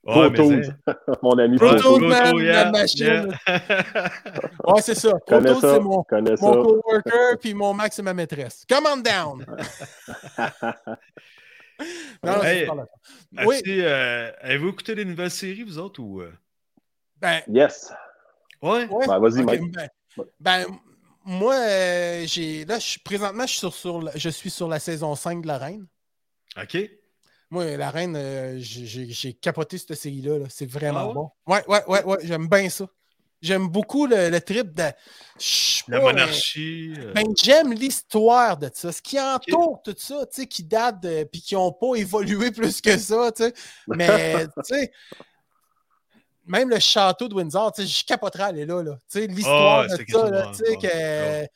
ouais, 0.07 0.31
Mon 1.23 1.39
ami 1.39 1.57
Pro 1.57 1.69
Pro 1.69 1.77
Tools, 1.79 1.83
Tools. 1.83 1.99
Pro 2.01 2.09
man, 2.09 2.31
Tools, 2.31 2.43
la 2.45 2.53
yeah, 2.63 2.71
machine. 2.71 3.07
yeah. 3.47 4.11
Ouais, 4.65 4.81
c'est 4.83 4.95
ça. 4.95 5.11
Pro 5.27 5.39
Connais 5.39 5.53
Tools, 5.53 5.61
ça, 5.61 5.75
c'est 5.75 5.81
mon, 5.81 6.05
mon 6.41 6.63
coworker, 6.63 7.37
puis 7.41 7.55
mon 7.55 7.75
Mac, 7.75 7.93
c'est 7.93 8.03
ma 8.03 8.15
maîtresse. 8.15 8.65
Come 8.69 8.87
on 8.87 8.97
down! 8.99 9.45
Non, 12.25 12.43
Hey, 12.43 12.67
pas 12.67 12.75
la- 12.75 13.47
Oui, 13.47 13.61
euh, 13.67 14.33
Avez-vous 14.41 14.71
écouté 14.71 14.95
des 14.95 15.05
nouvelles 15.05 15.31
séries, 15.31 15.63
vous 15.63 15.79
autres? 15.79 16.01
Ou... 16.01 16.23
euh? 16.23 16.33
ben, 17.21 17.43
Yes. 17.49 17.93
Ouais? 18.63 18.87
ouais. 18.87 19.07
Ben, 19.07 19.19
vas-y, 19.19 19.41
Ok, 19.43 19.45
Mike. 19.47 19.73
ben, 19.73 19.89
ben, 20.41 20.67
moi, 21.25 21.55
euh, 21.55 22.23
j'ai 22.27 22.65
là, 22.65 22.79
je 22.79 22.99
présentement, 23.05 23.43
je 23.43 23.51
suis 23.51 23.59
sur, 23.59 23.75
sur 23.75 24.01
la- 24.01 24.13
je 24.17 24.29
suis 24.31 24.49
sur 24.49 24.69
la 24.69 24.79
saison 24.79 25.15
5 25.15 25.43
de 25.43 25.47
La 25.47 25.59
Reine. 25.59 25.87
OK. 26.57 26.79
Moi, 27.51 27.77
La 27.77 27.91
Reine, 27.91 28.17
euh, 28.17 28.57
j'ai- 28.59 29.33
capoté 29.35 29.79
cette 29.79 29.95
série-là. 29.95 30.39
là. 30.39 30.47
C'est 30.49 30.67
vraiment 30.71 30.99
Ah 31.01 31.07
ouais? 31.09 31.15
bon. 31.15 31.31
Ouais, 31.47 31.65
ouais, 31.69 31.85
ouais, 31.87 32.05
ouais. 32.05 32.19
J'aime 32.25 32.49
bien 32.49 32.69
ça. 32.69 32.87
J'aime 33.43 33.69
beaucoup 33.69 34.07
le, 34.07 34.31
le 34.31 34.41
trip 34.41 34.73
de. 34.75 34.83
La 35.89 36.01
monarchie. 36.01 36.93
euh, 36.99 37.09
euh, 37.09 37.13
ben, 37.13 37.25
j'aime 37.41 37.73
l'histoire 37.73 38.57
de 38.57 38.69
ça. 38.75 38.91
Ce 38.91 39.01
qui 39.03 39.21
entoure 39.21 39.81
tout 39.85 39.95
ça, 39.97 40.27
tu 40.27 40.41
sais, 40.41 40.47
qui 40.47 40.65
date 40.65 41.01
de. 41.03 41.25
puis 41.25 41.41
qui 41.41 41.55
n'ont 41.55 41.71
pas 41.73 41.95
évolué 41.95 42.51
plus 42.51 42.81
que 42.81 42.97
ça, 42.99 43.31
tu 43.31 43.45
sais. 43.45 43.53
Mais, 43.87 44.47
tu 44.67 44.75
sais. 44.75 44.91
même 46.47 46.71
le 46.71 46.79
château 46.81 47.29
de 47.29 47.35
Windsor, 47.35 47.73
tu 47.73 47.83
sais, 47.83 47.89
je 47.89 48.05
capoterais 48.05 48.45
aller 48.45 48.67
là. 48.67 48.83
là. 48.83 48.93
Tu 49.11 49.21
sais, 49.21 49.27
l'histoire 49.27 49.85
Ah, 49.85 49.89
c'est 49.97 50.05
de 50.05 50.11
ça, 50.11 50.31
là, 50.31 50.51
tu 50.57 50.65
sais, 50.65 50.77
que. 50.77 51.47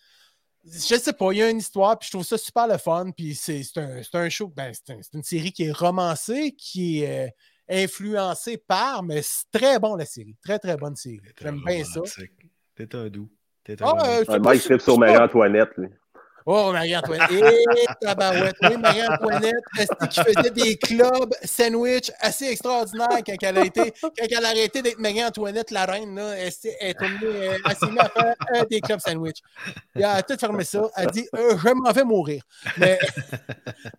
Je 0.64 0.96
sais 0.96 1.12
pas, 1.12 1.32
il 1.32 1.38
y 1.38 1.42
a 1.42 1.48
une 1.50 1.58
histoire, 1.58 1.98
puis 1.98 2.06
je 2.06 2.12
trouve 2.12 2.24
ça 2.26 2.36
super 2.36 2.66
le 2.66 2.76
fun. 2.78 3.10
Puis 3.16 3.34
c'est 3.34 3.62
c'est 3.62 3.78
un, 3.80 4.02
c'est 4.02 4.14
un 4.18 4.28
show, 4.28 4.48
ben, 4.48 4.72
c'est 4.74 4.92
un- 4.92 5.00
c'est 5.02 5.14
une 5.16 5.22
série 5.22 5.52
qui 5.52 5.64
est 5.64 5.72
romancée, 5.72 6.52
qui 6.56 7.02
est 7.02 7.28
euh, 7.28 7.84
influencée 7.84 8.56
par, 8.58 9.02
mais 9.02 9.22
c'est 9.22 9.44
très 9.52 9.78
bon 9.78 9.94
la 9.96 10.04
série. 10.04 10.36
Très, 10.44 10.58
très 10.58 10.76
bonne 10.76 10.96
série. 10.96 11.20
J'aime 11.40 11.60
bien 11.64 11.82
ça. 11.84 12.00
T'es 12.76 12.94
un 12.94 13.08
doux. 13.08 13.30
T'es 13.64 13.80
un 13.82 13.86
Ah, 13.96 14.20
euh, 14.28 14.38
Mike 14.38 14.80
sur 14.80 14.98
Marie-Antoinette. 14.98 15.70
lui. 15.76 15.88
Oh, 16.46 16.72
Marie-Antoinette. 16.72 17.30
Eh, 17.30 17.86
tabarouette. 18.00 18.56
Oui, 18.62 18.76
Marie-Antoinette, 18.76 19.54
qui 20.10 20.20
faisait 20.20 20.50
des 20.50 20.76
clubs 20.76 21.34
sandwich 21.44 22.10
assez 22.20 22.46
extraordinaires 22.46 23.20
quand 23.26 23.36
elle 23.42 23.58
a 23.58 23.64
été, 23.64 23.92
quand 24.02 24.10
elle 24.18 24.44
a 24.44 24.48
arrêté 24.48 24.82
d'être 24.82 24.98
Marie-Antoinette, 24.98 25.70
la 25.70 25.84
reine, 25.86 26.14
là, 26.14 26.34
elle 26.36 26.48
est 26.48 26.50
elle 26.50 27.76
s'est 27.76 27.98
à 27.98 28.08
faire 28.08 28.34
euh, 28.54 28.64
des 28.70 28.80
clubs 28.80 29.00
sandwich. 29.00 29.38
Elle 29.94 30.04
a 30.04 30.22
tout 30.22 30.36
fermé 30.38 30.64
ça. 30.64 30.88
Elle 30.96 31.08
a 31.08 31.10
dit, 31.10 31.26
euh, 31.34 31.56
je 31.58 31.68
m'en 31.70 31.92
vais 31.92 32.04
mourir. 32.04 32.42
Mais, 32.78 32.98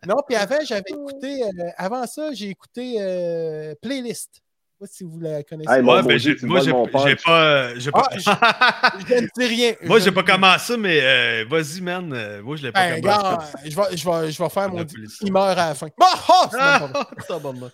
non, 0.07 0.17
puis 0.27 0.35
avant, 0.35 0.59
j'avais 0.63 0.83
écouté, 0.87 1.43
euh, 1.43 1.69
avant 1.77 2.05
ça, 2.07 2.33
j'ai 2.33 2.49
écouté 2.49 3.75
Playlist. 3.81 4.41
Je 4.81 4.87
sais 4.87 4.89
pas 4.89 4.95
si 4.97 5.03
vous 5.03 5.19
la 5.19 5.43
connaissez. 5.43 5.71
Hey, 5.71 5.81
Ouais, 5.83 5.95
mais 5.97 6.13
maudit, 6.13 6.19
j'ai- 6.39 6.47
moi, 6.47 6.59
j'ai 6.59 6.65
j'ai 6.65 7.15
pas. 7.15 7.75
j'ai 7.75 7.91
pas- 7.91 8.09
Je 9.07 9.13
ne 9.15 9.27
dis 9.37 9.45
rien. 9.47 9.73
moi, 9.83 9.99
Je 9.99 10.05
j'ai 10.05 10.11
pas 10.11 10.23
commencé, 10.23 10.75
mais 10.77 10.99
euh, 11.03 11.45
vas-y, 11.47 11.81
man. 11.81 12.11
euh, 12.11 12.41
moi, 12.41 12.55
je 12.55 12.63
l'ai 12.63 12.71
pas 12.71 12.89
Ben, 12.89 13.01
commencé. 13.01 13.21
gars, 13.21 13.39
je 13.63 13.75
vais, 13.75 13.97
je, 13.97 14.09
vais, 14.09 14.31
je 14.31 14.41
vais 14.43 14.49
faire 14.49 14.69
mon. 14.69 14.83
Il 15.21 15.31
meurt 15.31 15.49
à 15.49 15.55
la 15.69 15.75
fin. 15.75 15.87
Bah, 15.99 16.07
ah, 16.27 16.47
c'est 16.49 16.57
pas. 16.57 17.09
Ah, 17.29 17.39
moi. 17.53 17.69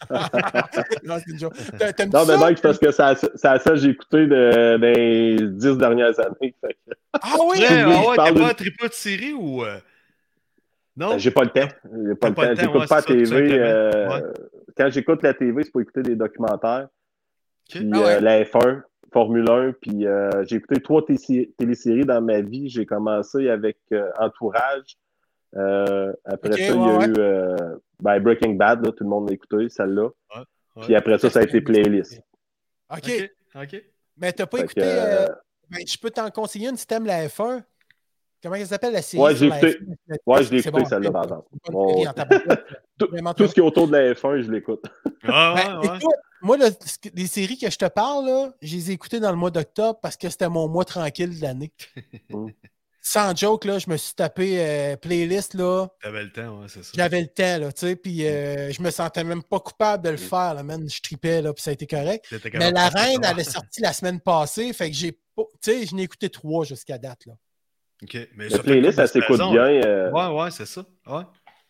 Non, 1.05 1.15
c'est 1.25 1.31
une 1.31 1.39
joke. 1.39 1.53
T'a- 1.79 1.93
T'aimes 1.93 2.09
Non, 2.11 2.25
mais? 2.25 2.37
Mike, 2.37 2.57
c'est 2.57 2.63
parce 2.63 2.77
que 2.79 2.91
c'est 2.91 3.03
à 3.03 3.15
ça 3.59 3.59
que 3.71 3.75
j'ai 3.77 3.89
écouté 3.91 4.27
de, 4.27 4.77
dans 4.77 4.87
les 4.87 5.37
dix 5.39 5.77
dernières 5.77 6.19
années. 6.19 6.53
Ah 7.13 7.35
oui! 7.47 7.57
Ah 7.61 7.67
je 7.69 7.85
ouais, 8.09 8.25
t'es 8.25 8.33
de- 8.33 8.39
pas 8.39 8.49
un 8.49 8.53
tripot 8.53 8.87
de 8.87 8.93
série 8.93 9.33
ou. 9.33 9.63
euh, 9.63 9.77
Non? 10.97 11.11
ben, 11.11 11.19
j'ai 11.19 11.31
pas 11.31 11.43
le 11.43 11.49
temps. 11.51 11.67
J'ai 12.05 12.15
pas 12.15 12.31
pas 12.31 12.49
le 12.49 12.55
temps. 12.57 12.63
temps, 12.63 12.67
J'écoute 12.73 12.81
ouais, 12.81 12.87
pas 12.87 12.95
la 12.97 13.01
TV. 13.03 13.59
euh, 13.59 14.09
Ouais. 14.09 14.23
Quand 14.77 14.89
j'écoute 14.91 15.23
la 15.23 15.33
TV, 15.33 15.63
c'est 15.63 15.71
pour 15.71 15.81
écouter 15.81 16.01
des 16.03 16.15
documentaires. 16.15 16.87
Puis 17.69 17.89
Ah 17.93 17.99
ouais. 17.99 18.15
euh, 18.15 18.19
la 18.19 18.43
F1, 18.43 18.81
Formule 19.13 19.49
1. 19.49 19.73
Puis 19.81 20.05
euh, 20.05 20.43
j'ai 20.45 20.57
écouté 20.57 20.81
trois 20.81 21.05
télé- 21.05 21.53
téléséries 21.57 22.05
dans 22.05 22.21
ma 22.21 22.41
vie. 22.41 22.69
J'ai 22.69 22.85
commencé 22.85 23.49
avec 23.49 23.77
euh, 23.91 24.09
Entourage. 24.19 24.97
Euh, 25.55 26.11
après 26.25 26.51
ça, 26.53 26.57
il 26.59 26.65
y 26.65 26.69
a 26.89 26.97
ouais, 26.97 27.07
eu 27.07 27.13
euh, 27.17 27.55
ben, 28.01 28.19
Breaking 28.19 28.53
Bad. 28.55 28.85
là, 28.85 28.91
tout 28.91 29.03
le 29.03 29.09
monde 29.09 29.29
l'a 29.29 29.33
écouté, 29.35 29.69
celle-là. 29.69 30.09
Ouais. 30.35 30.43
Puis 30.83 30.95
après 30.95 31.17
ça, 31.17 31.29
ça 31.29 31.39
a 31.39 31.43
été 31.43 31.61
Playlist. 31.61 32.21
OK. 32.91 33.11
Ok. 33.55 33.83
Mais 34.17 34.31
t'as 34.33 34.45
pas 34.45 34.57
Fait 34.57 34.63
écouté. 34.65 34.81
ben, 35.69 35.79
je 35.87 35.97
peux 35.97 36.09
t'en 36.11 36.29
conseiller 36.29 36.69
une 36.69 36.77
si 36.77 36.85
t'aimes 36.85 37.05
la 37.05 37.27
F1. 37.27 37.63
Comment 38.43 38.55
elle 38.55 38.67
s'appelle 38.67 38.93
la 38.93 39.01
série? 39.01 39.23
Ouais, 39.23 39.35
j'ai 39.35 39.47
écouté. 39.47 39.79
F1? 40.09 40.17
Ouais, 40.27 40.43
je 40.43 40.51
l'ai 40.51 40.59
écouté, 40.59 40.71
bon, 40.79 40.85
celle-là, 40.85 41.11
par 41.11 41.23
exemple. 41.23 41.47
Tout, 42.97 43.47
ce 43.47 43.53
qui 43.53 43.59
est 43.59 43.63
autour 43.63 43.87
de 43.87 43.93
la 43.93 44.13
F1, 44.13 44.41
je 44.41 44.51
l'écoute. 44.51 44.83
Ah, 45.23 45.55
Ben, 45.55 45.79
ouais, 45.79 45.89
ouais. 45.89 45.97
Moi, 46.41 46.57
les 47.13 47.27
séries 47.27 47.57
que 47.57 47.69
je 47.69 47.77
te 47.77 47.85
parle, 47.85 48.25
là, 48.25 48.51
je 48.61 48.75
les 48.75 48.91
ai 48.91 48.93
écoutées 48.93 49.19
dans 49.19 49.31
le 49.31 49.37
mois 49.37 49.51
d'octobre 49.51 49.99
parce 50.01 50.17
que 50.17 50.29
c'était 50.29 50.49
mon 50.49 50.67
mois 50.67 50.85
tranquille 50.85 51.35
de 51.37 51.41
l'année. 51.41 51.71
Mm. 52.29 52.47
Sans 53.01 53.33
joke, 53.33 53.63
là, 53.63 53.79
je 53.79 53.89
me 53.89 53.95
suis 53.95 54.13
tapé 54.13 54.57
euh, 54.59 54.97
playlist, 54.97 55.53
là. 55.53 55.87
T'avais 56.03 56.23
le 56.23 56.31
temps, 56.31 56.59
ouais, 56.59 56.65
c'est 56.67 56.83
ça. 56.83 56.91
J'avais 56.93 57.21
le 57.21 57.27
temps, 57.27 57.57
là, 57.57 57.71
tu 57.71 57.87
sais, 57.87 57.95
puis 57.95 58.27
euh, 58.27 58.69
je 58.73 58.81
me 58.81 58.89
sentais 58.91 59.23
même 59.23 59.43
pas 59.43 59.61
coupable 59.61 60.03
de 60.03 60.09
le 60.09 60.17
faire, 60.17 60.53
là, 60.53 60.61
man. 60.61 60.89
Je 60.89 61.01
tripais, 61.01 61.41
là, 61.41 61.53
puis 61.53 61.63
ça 61.63 61.69
a 61.69 61.73
été 61.73 61.87
correct. 61.87 62.25
Mais 62.55 62.69
la 62.71 62.89
reine, 62.89 63.21
elle 63.23 63.39
est 63.39 63.49
sortie 63.49 63.79
la 63.79 63.93
semaine 63.93 64.19
passée, 64.19 64.73
fait 64.73 64.89
que 64.91 64.95
j'ai 64.97 65.13
pas. 65.13 65.43
Tu 65.63 65.71
sais, 65.71 65.85
je 65.85 65.95
n'ai 65.95 66.03
écouté 66.03 66.29
trois 66.29 66.65
jusqu'à 66.65 66.97
date, 66.97 67.25
là. 67.27 67.33
Ok, 68.03 68.17
mais 68.35 68.49
La 68.49 68.59
playlist, 68.59 68.99
elle 68.99 69.07
s'écoute 69.07 69.37
bien. 69.37 69.67
euh, 69.85 70.11
Ouais, 70.11 70.27
ouais, 70.43 70.51
c'est 70.51 70.65
ça. 70.67 70.83
Ouais. 71.07 71.23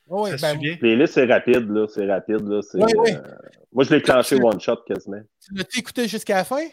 Ça 0.10 0.38
se 0.38 0.42
ben. 0.58 0.78
Playlist, 0.80 1.14
c'est 1.14 1.26
rapide, 1.26 1.70
là. 1.70 1.86
C'est 1.88 2.06
rapide, 2.06 2.48
là. 2.48 2.60
Ouais, 2.74 2.96
ouais. 2.98 3.16
euh, 3.16 3.22
Moi, 3.74 3.84
je 3.84 3.94
l'ai 3.94 4.02
clenché 4.02 4.36
one 4.36 4.60
shot 4.60 4.78
quasiment. 4.88 5.22
tu 5.46 5.54
l'as-tu 5.54 5.80
écouté 5.80 6.08
jusqu'à 6.08 6.36
la 6.36 6.44
fin? 6.44 6.66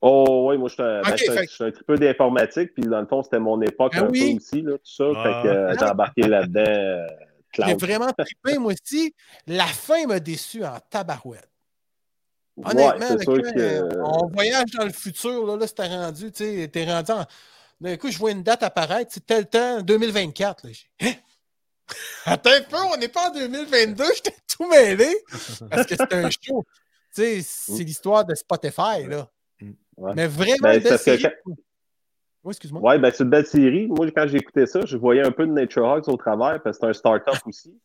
Oh, 0.00 0.48
oui, 0.50 0.58
moi, 0.58 0.68
je 0.68 0.74
suis 0.74 0.82
un, 0.82 1.00
ben, 1.02 1.10
je 1.16 1.16
suis 1.22 1.30
un- 1.30 1.34
fait- 1.36 1.70
petit 1.72 1.84
peu 1.84 1.96
d'informatique, 1.96 2.74
puis 2.74 2.82
dans 2.82 3.00
le 3.00 3.06
fond, 3.06 3.22
c'était 3.22 3.38
mon 3.38 3.60
époque 3.62 3.92
Ben 3.94 4.04
un 4.04 4.08
oui? 4.08 4.32
peu 4.32 4.36
aussi, 4.36 4.62
là, 4.62 4.72
tout 4.72 4.80
ça. 4.84 5.04
Ah. 5.14 5.22
Fait 5.42 5.48
que 5.48 5.54
euh, 5.54 5.74
j'ai 5.78 5.84
embarqué 5.84 6.22
là-dedans. 6.22 6.64
euh, 6.66 7.06
J'ai 7.66 7.74
vraiment 7.74 8.10
trippé, 8.18 8.58
moi 8.58 8.72
aussi. 8.72 9.14
La 9.46 9.66
fin 9.66 10.06
m'a 10.08 10.18
déçu 10.18 10.64
en 10.64 10.76
tabarouette. 10.90 11.48
Honnêtement, 12.64 12.98
c'est 13.00 13.14
là, 13.16 13.22
sûr 13.22 13.42
quand, 13.44 13.52
que. 13.54 13.60
euh, 13.60 14.02
on 14.04 14.26
voyage 14.28 14.70
dans 14.76 14.84
le 14.84 14.92
futur, 14.92 15.46
là, 15.46 15.56
là 15.56 15.66
c'était 15.66 15.86
rendu, 15.86 16.32
tu 16.32 16.44
sais, 16.44 16.68
t'es 16.68 16.84
rendu 16.84 17.12
en. 17.12 17.24
D'un 17.80 17.96
coup, 17.96 18.10
je 18.10 18.18
vois 18.18 18.30
une 18.32 18.42
date 18.42 18.62
apparaître, 18.62 19.10
c'est 19.12 19.24
tel 19.26 19.46
temps, 19.48 19.80
2024. 19.82 20.66
Là. 20.66 21.10
Attends 22.26 22.50
un 22.50 22.62
peu, 22.62 22.76
on 22.94 22.96
n'est 22.96 23.08
pas 23.08 23.28
en 23.28 23.32
2022, 23.32 24.04
j'étais 24.16 24.36
tout 24.56 24.68
mêlé. 24.68 25.08
Parce 25.70 25.86
que 25.86 25.96
c'est 25.96 26.12
un 26.12 26.30
show. 26.30 26.64
Tu 27.14 27.22
sais, 27.22 27.40
c'est 27.42 27.84
l'histoire 27.84 28.24
de 28.24 28.34
Spotify, 28.34 29.04
là. 29.08 29.28
Ouais. 29.96 30.12
Mais 30.16 30.26
vraiment, 30.26 30.56
Ben, 30.62 30.76
une 30.78 30.82
belle 30.82 30.98
que 31.04 31.28
Oui, 32.42 32.50
excuse-moi. 32.50 32.80
Ouais, 32.80 32.98
ben, 32.98 33.12
c'est 33.12 33.24
une 33.24 33.30
belle 33.30 33.46
série. 33.46 33.86
Moi, 33.86 34.10
quand 34.10 34.26
j'ai 34.26 34.38
écouté 34.38 34.66
ça, 34.66 34.80
je 34.86 34.96
voyais 34.96 35.22
un 35.22 35.30
peu 35.30 35.46
de 35.46 35.52
Nature 35.52 35.84
Hogs 35.84 36.08
au 36.08 36.16
travers, 36.16 36.62
parce 36.62 36.78
que 36.78 36.86
c'est 36.86 36.90
un 36.90 36.92
start-up 36.92 37.36
aussi. 37.46 37.78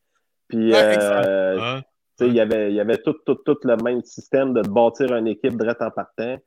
Puis, 0.47 0.71
Ouais, 0.71 0.97
euh. 0.97 1.75
Ouais. 1.75 1.81
Il 2.19 2.33
y 2.33 2.39
avait, 2.39 2.71
il 2.71 2.75
y 2.75 2.79
avait 2.79 2.97
tout, 2.97 3.13
tout, 3.25 3.35
tout 3.35 3.59
le 3.63 3.75
même 3.77 4.01
système 4.03 4.53
de 4.53 4.61
bâtir 4.61 5.15
une 5.15 5.27
équipe 5.27 5.55
direct 5.55 5.81
en 5.81 5.91
partant. 5.91 6.37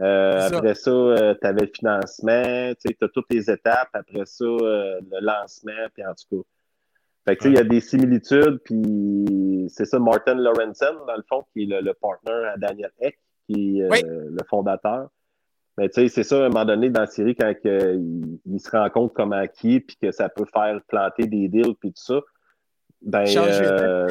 Euh, 0.00 0.48
ça. 0.48 0.56
après 0.56 0.74
ça, 0.74 0.90
tu 1.40 1.46
avais 1.46 1.62
le 1.62 1.72
financement, 1.74 2.72
tu 2.80 2.96
as 3.02 3.08
toutes 3.08 3.26
les 3.30 3.50
étapes. 3.50 3.90
Après 3.92 4.24
ça, 4.24 4.44
euh, 4.44 5.00
le 5.10 5.20
lancement, 5.20 5.86
puis 5.92 6.04
en 6.06 6.14
tout 6.14 6.36
cas. 6.36 6.48
Fait 7.28 7.36
que, 7.36 7.48
il 7.48 7.54
y 7.54 7.58
a 7.58 7.64
des 7.64 7.80
similitudes, 7.80 8.58
puis 8.64 9.66
c'est 9.68 9.84
ça, 9.84 9.98
Martin 9.98 10.34
Lorenzen, 10.34 10.94
dans 11.06 11.14
le 11.16 11.22
fond, 11.28 11.44
qui 11.52 11.64
est 11.64 11.66
le, 11.66 11.80
le 11.82 11.92
partner 11.92 12.32
à 12.54 12.56
Daniel 12.56 12.90
Eck, 13.00 13.18
qui 13.46 13.80
est 13.80 13.82
euh, 13.82 13.88
le 14.30 14.44
fondateur. 14.48 15.08
Mais 15.76 15.90
tu 15.90 16.00
sais, 16.00 16.08
c'est 16.08 16.22
ça, 16.22 16.36
à 16.42 16.46
un 16.46 16.48
moment 16.48 16.64
donné, 16.64 16.88
dans 16.88 17.02
la 17.02 17.06
série, 17.06 17.36
quand 17.36 17.52
il, 17.64 18.38
il 18.46 18.58
se 18.60 18.70
rend 18.70 18.88
compte 18.88 19.12
comment 19.12 19.46
qui 19.46 19.74
est, 19.76 19.80
puis 19.80 19.96
que 20.00 20.10
ça 20.10 20.30
peut 20.30 20.46
faire 20.52 20.80
planter 20.88 21.26
des 21.26 21.48
deals, 21.48 21.74
puis 21.78 21.90
tout 21.92 22.02
ça, 22.02 22.20
ben, 23.02 23.24
euh, 23.42 24.08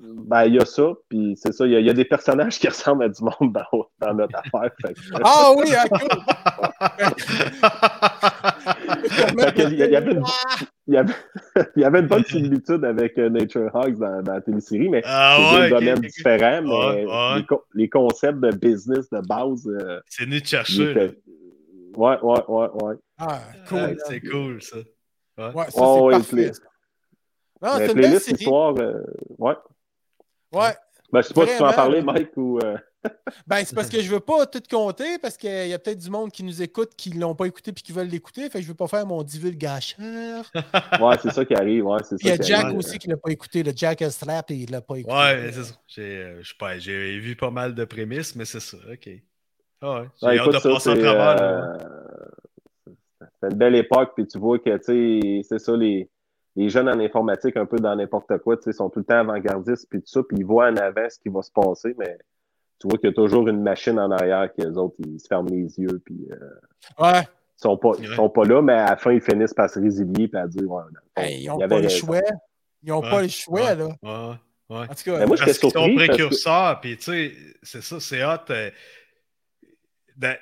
ben, 0.00 0.44
il 0.46 0.54
y 0.54 0.58
a 0.58 0.64
ça, 0.64 0.92
puis 1.10 1.34
c'est 1.36 1.52
ça, 1.52 1.66
il 1.66 1.72
y, 1.72 1.76
a- 1.76 1.80
il 1.80 1.86
y 1.86 1.90
a 1.90 1.92
des 1.92 2.06
personnages 2.06 2.58
qui 2.58 2.66
ressemblent 2.74 3.04
à 3.04 3.08
du 3.10 3.22
monde 3.22 3.52
dans, 3.52 3.86
dans 3.98 4.14
notre 4.14 4.36
affaire. 4.38 4.70
Ah 5.22 5.50
oui, 5.58 5.66
ah, 5.76 5.84
a- 9.38 9.52
il 9.70 9.78
y 9.78 9.96
avait 9.96 10.12
une- 10.12 10.24
il 10.90 10.94
y 10.94 10.96
avait, 10.98 11.14
il 11.76 11.82
y 11.82 11.84
avait 11.84 12.00
une 12.00 12.08
bonne 12.08 12.24
similitude 12.28 12.84
avec 12.84 13.16
euh, 13.18 13.28
Nature 13.30 13.70
Hogs 13.74 13.96
dans, 13.98 14.22
dans 14.22 14.32
la 14.34 14.40
télésérie, 14.40 14.88
mais 14.88 15.02
Ah 15.04 15.36
c'est 15.38 15.44
ouais, 15.56 15.68
deux 15.70 15.74
ok, 15.76 15.80
domaines 15.80 16.00
différents, 16.00 16.62
mais 16.62 16.68
Ouais, 16.68 17.06
ouais. 17.06 17.36
Les, 17.38 17.46
co- 17.46 17.64
les 17.74 17.88
concepts 17.88 18.40
de 18.40 18.50
business 18.50 19.08
de 19.10 19.20
base, 19.26 19.66
euh, 19.68 20.00
C'est 20.08 20.24
venu 20.24 20.36
ils 20.38 20.46
chercher. 20.46 20.94
Ouais, 21.96 22.18
ouais, 22.22 22.44
ouais, 22.48 22.68
ouais. 22.82 22.94
Ah, 23.18 23.40
cool. 23.68 23.96
C'est 24.06 24.20
cool, 24.20 24.62
ça. 24.62 24.76
Ouais, 25.38 25.64
ça, 25.64 25.70
c'est 25.70 26.00
ouais, 26.00 26.12
parfait. 26.12 26.52
Non, 27.62 27.68
mais 27.78 27.86
c'est 27.86 27.86
une 27.86 27.86
belle 27.86 27.94
playlist 27.94 28.24
série. 28.24 28.36
histoire, 28.38 28.74
euh, 28.78 29.02
ouais. 29.38 29.54
Ouais. 30.52 30.74
Ben, 31.12 31.22
je 31.22 31.28
sais 31.28 31.34
pas 31.34 31.46
si 31.46 31.56
tu 31.56 31.62
veux 31.62 31.68
en 31.68 31.72
parler. 31.72 32.02
Mike, 32.02 32.36
ou. 32.36 32.58
euh, 32.58 32.76
Ben, 33.46 33.64
c'est 33.64 33.74
parce 33.74 33.88
que 33.88 34.00
je 34.02 34.10
veux 34.10 34.20
pas 34.20 34.46
tout 34.46 34.62
compter, 34.70 35.18
parce 35.18 35.36
qu'il 35.36 35.68
y 35.68 35.72
a 35.72 35.78
peut-être 35.78 35.98
du 35.98 36.10
monde 36.10 36.30
qui 36.30 36.42
nous 36.42 36.60
écoute 36.62 36.90
qui 36.96 37.10
l'ont 37.10 37.34
pas 37.34 37.46
écouté 37.46 37.72
puis 37.72 37.82
qui 37.82 37.92
veulent 37.92 38.08
l'écouter. 38.08 38.42
Fait 38.50 38.58
que 38.58 38.62
je 38.62 38.68
veux 38.68 38.74
pas 38.74 38.88
faire 38.88 39.06
mon 39.06 39.22
divulgacheur. 39.22 40.44
Ouais, 41.00 41.16
c'est 41.22 41.30
ça 41.30 41.44
qui 41.44 41.54
arrive, 41.54 41.86
ouais, 41.86 41.98
c'est 42.04 42.16
Puis 42.16 42.28
il 42.28 42.34
y 42.34 42.36
ça 42.36 42.42
a 42.42 42.46
Jack 42.46 42.64
arrive. 42.66 42.78
aussi 42.78 42.98
qui 42.98 43.08
l'a 43.08 43.16
pas 43.16 43.30
écouté. 43.30 43.62
Le 43.62 43.72
Jack 43.74 44.02
Strap, 44.10 44.50
et 44.50 44.54
il 44.54 44.70
l'a 44.70 44.80
pas 44.82 44.96
écouté. 44.96 45.14
Ouais, 45.14 45.50
c'est 45.52 45.64
ça. 45.64 45.74
J'ai 45.86 46.16
euh, 46.18 46.42
j'ai 46.78 47.18
vu 47.18 47.36
pas 47.36 47.50
mal 47.50 47.74
de 47.74 47.84
prémices, 47.84 48.36
mais 48.36 48.44
c'est 48.44 48.60
ça. 48.60 48.76
OK. 48.92 49.08
Ah 49.82 50.00
ouais. 50.00 50.08
J'ai 50.20 50.26
Ouais, 50.26 50.38
hâte 50.38 50.42
écoute, 50.42 50.54
de 50.54 50.58
ça, 50.60 50.68
passer 50.70 50.90
au 50.90 50.94
c'est, 50.94 51.00
travers. 51.00 51.36
là. 51.36 51.76
euh, 51.82 52.92
c'est 53.40 53.48
une 53.50 53.56
belle 53.58 53.76
époque, 53.76 54.12
puis 54.14 54.26
tu 54.26 54.38
vois 54.38 54.58
que, 54.58 54.76
tu 54.76 54.82
sais, 54.84 55.42
c'est 55.48 55.58
ça, 55.58 55.76
les, 55.76 56.10
les 56.56 56.68
jeunes 56.68 56.88
en 56.88 56.98
informatique, 57.00 57.56
un 57.56 57.66
peu 57.66 57.76
dans 57.78 57.94
n'importe 57.96 58.36
quoi, 58.38 58.56
tu 58.56 58.64
sais, 58.64 58.72
sont 58.72 58.90
tout 58.90 58.98
le 59.00 59.04
temps 59.06 59.18
avant-gardistes, 59.20 59.86
puis 59.88 60.00
tout 60.00 60.06
ça, 60.08 60.22
puis 60.22 60.36
ils 60.38 60.44
voient 60.44 60.68
en 60.68 60.76
avant 60.76 61.08
ce 61.08 61.18
qui 61.18 61.28
va 61.30 61.40
se 61.42 61.50
passer, 61.50 61.94
mais 61.98 62.18
tu 62.80 62.88
vois 62.88 62.98
qu'il 62.98 63.08
y 63.10 63.12
a 63.12 63.14
toujours 63.14 63.46
une 63.48 63.62
machine 63.62 63.98
en 64.00 64.10
arrière 64.10 64.48
que 64.52 64.62
les 64.62 64.76
autres, 64.76 64.94
ils 65.06 65.20
se 65.20 65.26
ferment 65.28 65.48
les 65.50 65.78
yeux, 65.78 66.00
puis 66.04 66.26
euh, 66.32 66.36
Ouais. 66.98 67.20
ils 67.22 67.62
sont 67.62 67.76
pas, 67.76 67.90
ils 68.00 68.08
sont 68.14 68.30
pas 68.30 68.44
là, 68.44 68.62
mais 68.62 68.72
à 68.72 68.90
la 68.90 68.96
fin, 68.96 69.12
ils 69.12 69.20
finissent 69.20 69.52
par 69.54 69.68
se 69.70 69.78
résilier, 69.78 70.28
puis 70.28 70.40
à 70.40 70.46
dire, 70.48 70.68
ouais, 70.70 70.82
Hey, 71.16 71.40
ils 71.40 71.44
il 71.44 71.48
n'ont 71.48 71.58
pas 71.68 71.76
raison. 71.76 71.88
choix. 72.06 72.20
Ils 72.82 72.88
n'ont 72.88 73.02
Ouais. 73.02 73.10
pas 73.10 73.22
le 73.22 73.28
choix, 73.28 73.60
Ouais. 73.60 73.74
là. 73.74 73.84
Ouais, 73.84 74.76
ouais. 74.76 74.86
En 74.90 74.94
tout 74.94 75.04
cas, 75.04 75.18
Mais 75.18 75.26
moi, 75.26 75.36
j'étais 75.36 75.46
Parce 75.50 75.58
qu'ils 75.58 75.70
sont 75.70 75.94
précurseurs, 75.94 76.80
puis 76.80 76.96
tu 76.96 77.02
sais, 77.04 77.32
c'est 77.62 77.82
ça, 77.82 78.00
c'est 78.00 78.24
hot. 78.24 78.50
euh, 78.50 78.70
dans- 80.16 80.36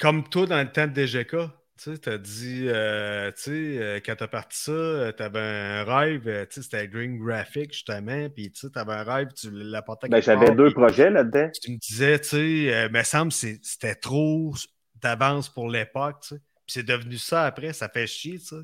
comme 0.00 0.28
toi 0.28 0.46
dans 0.46 0.60
le 0.60 0.70
temps 0.70 0.86
de 0.86 0.92
DGK, 0.92 1.36
Tu 1.78 1.92
sais, 1.92 1.98
t'as 1.98 2.18
dit, 2.18 2.64
euh, 2.66 3.30
tu 3.30 3.42
sais, 3.42 3.50
euh, 3.78 4.00
quand 4.04 4.16
t'as 4.16 4.26
parti 4.26 4.58
ça, 4.58 4.72
euh, 4.72 5.12
t'avais 5.12 5.38
un 5.38 5.84
rêve, 5.84 6.26
euh, 6.26 6.44
tu 6.44 6.54
sais, 6.54 6.62
c'était 6.62 6.88
Green 6.88 7.18
Graphic, 7.18 7.72
justement, 7.72 8.28
puis 8.30 8.50
tu 8.50 8.62
sais, 8.62 8.70
t'avais 8.70 8.94
un 8.94 9.04
rêve, 9.04 9.28
tu 9.32 9.48
l'apportais 9.52 10.08
Ben, 10.08 10.20
j'avais 10.20 10.50
deux 10.56 10.72
projets 10.72 11.08
là-dedans. 11.08 11.48
Tu 11.62 11.70
me 11.70 11.76
disais, 11.76 12.18
tu 12.18 12.28
sais, 12.70 12.88
me 12.88 13.02
semble 13.04 13.30
que 13.30 13.58
c'était 13.62 13.94
trop 13.94 14.54
d'avance 15.00 15.48
pour 15.48 15.68
l'époque, 15.68 16.16
tu 16.22 16.28
sais. 16.30 16.40
Puis 16.66 16.80
c'est 16.80 16.82
devenu 16.82 17.16
ça 17.16 17.44
après, 17.44 17.72
ça 17.72 17.88
fait 17.88 18.08
chier, 18.08 18.40
tu 18.40 18.46
sais. 18.46 18.56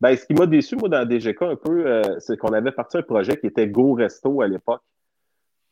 Ben, 0.00 0.16
ce 0.16 0.26
qui 0.26 0.34
m'a 0.34 0.46
déçu, 0.46 0.74
moi, 0.74 0.88
dans 0.88 1.04
DGK 1.04 1.42
un 1.42 1.56
peu, 1.56 2.02
c'est 2.18 2.36
qu'on 2.38 2.54
avait 2.54 2.72
parti 2.72 2.96
un 2.96 3.02
projet 3.02 3.36
qui 3.36 3.46
était 3.46 3.68
Go 3.68 3.92
Resto 3.92 4.42
à 4.42 4.48
l'époque. 4.48 4.82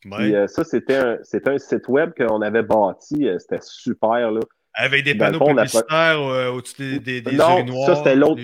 Ouais. 0.05 0.47
ça, 0.47 0.63
c'était 0.63 0.95
un, 0.95 1.17
c'était 1.23 1.49
un 1.49 1.57
site 1.57 1.89
web 1.89 2.13
qu'on 2.15 2.41
avait 2.41 2.63
bâti. 2.63 3.27
c'était 3.39 3.59
super, 3.61 4.31
là. 4.31 4.39
Avec 4.79 5.03
des 5.03 5.15
panneaux 5.15 5.39
fond, 5.39 5.53
publicitaires 5.55 6.19
euh, 6.21 6.51
au-dessus 6.51 6.99
des, 6.99 7.21
des, 7.21 7.21
des 7.31 7.35
Non, 7.35 7.57
urinoirs. 7.59 7.85
ça, 7.87 7.95
c'était 7.95 8.15
l'autre. 8.15 8.35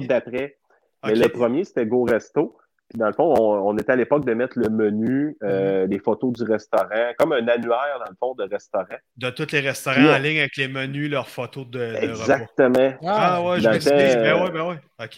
des- 0.00 0.06
d'après. 0.06 0.56
Mais 1.04 1.14
le 1.14 1.28
premier, 1.28 1.64
c'était 1.64 1.86
Go 1.86 2.04
Resto. 2.04 2.56
Puis 2.88 2.98
dans 2.98 3.06
le 3.08 3.12
fond, 3.12 3.34
on, 3.38 3.68
on 3.68 3.76
était 3.76 3.92
à 3.92 3.96
l'époque 3.96 4.24
de 4.24 4.32
mettre 4.32 4.58
le 4.58 4.70
menu, 4.70 5.36
euh, 5.42 5.84
Mhm. 5.84 5.90
les 5.90 5.98
photos 5.98 6.32
du 6.32 6.42
restaurant, 6.44 7.12
comme 7.18 7.32
un 7.32 7.46
annuaire, 7.46 7.98
dans 8.02 8.10
le 8.10 8.16
fond, 8.18 8.34
de 8.34 8.44
restaurant. 8.50 8.86
De 9.18 9.28
tous 9.28 9.52
les 9.52 9.60
restaurants 9.60 9.96
Puis, 9.96 10.08
en 10.08 10.18
ligne 10.18 10.38
avec 10.38 10.56
les 10.56 10.68
menus, 10.68 11.10
leurs 11.10 11.28
photos 11.28 11.66
de, 11.66 11.78
de 11.78 11.84
repas. 11.96 12.02
Exactement. 12.04 12.94
Ah 13.04 13.42
ouais, 13.42 13.58
je 13.58 13.64
Dans 13.64 13.70
me 13.70 13.74
le 13.74 13.80
suis 13.80 13.90
temps, 13.90 13.96
dit, 13.96 14.02
ben 14.16 14.24
euh, 14.24 14.42
ouais, 14.44 14.50
ben 14.52 14.68
ouais. 14.70 14.76
OK. 15.04 15.10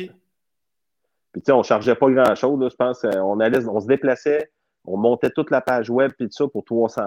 Puis 1.33 1.43
tu 1.43 1.47
sais, 1.47 1.53
on 1.53 1.63
chargeait 1.63 1.95
pas 1.95 2.11
grand-chose, 2.11 2.69
je 2.73 2.75
pense. 2.77 3.05
On 3.05 3.39
allait, 3.39 3.65
on 3.69 3.79
se 3.81 3.87
déplaçait, 3.87 4.51
on 4.85 4.97
montait 4.97 5.31
toute 5.31 5.51
la 5.53 5.61
page 5.61 5.89
web 5.91 6.11
puis 6.19 6.27
tout 6.27 6.33
ça 6.33 6.49
pour 6.49 6.65
300 6.65 7.03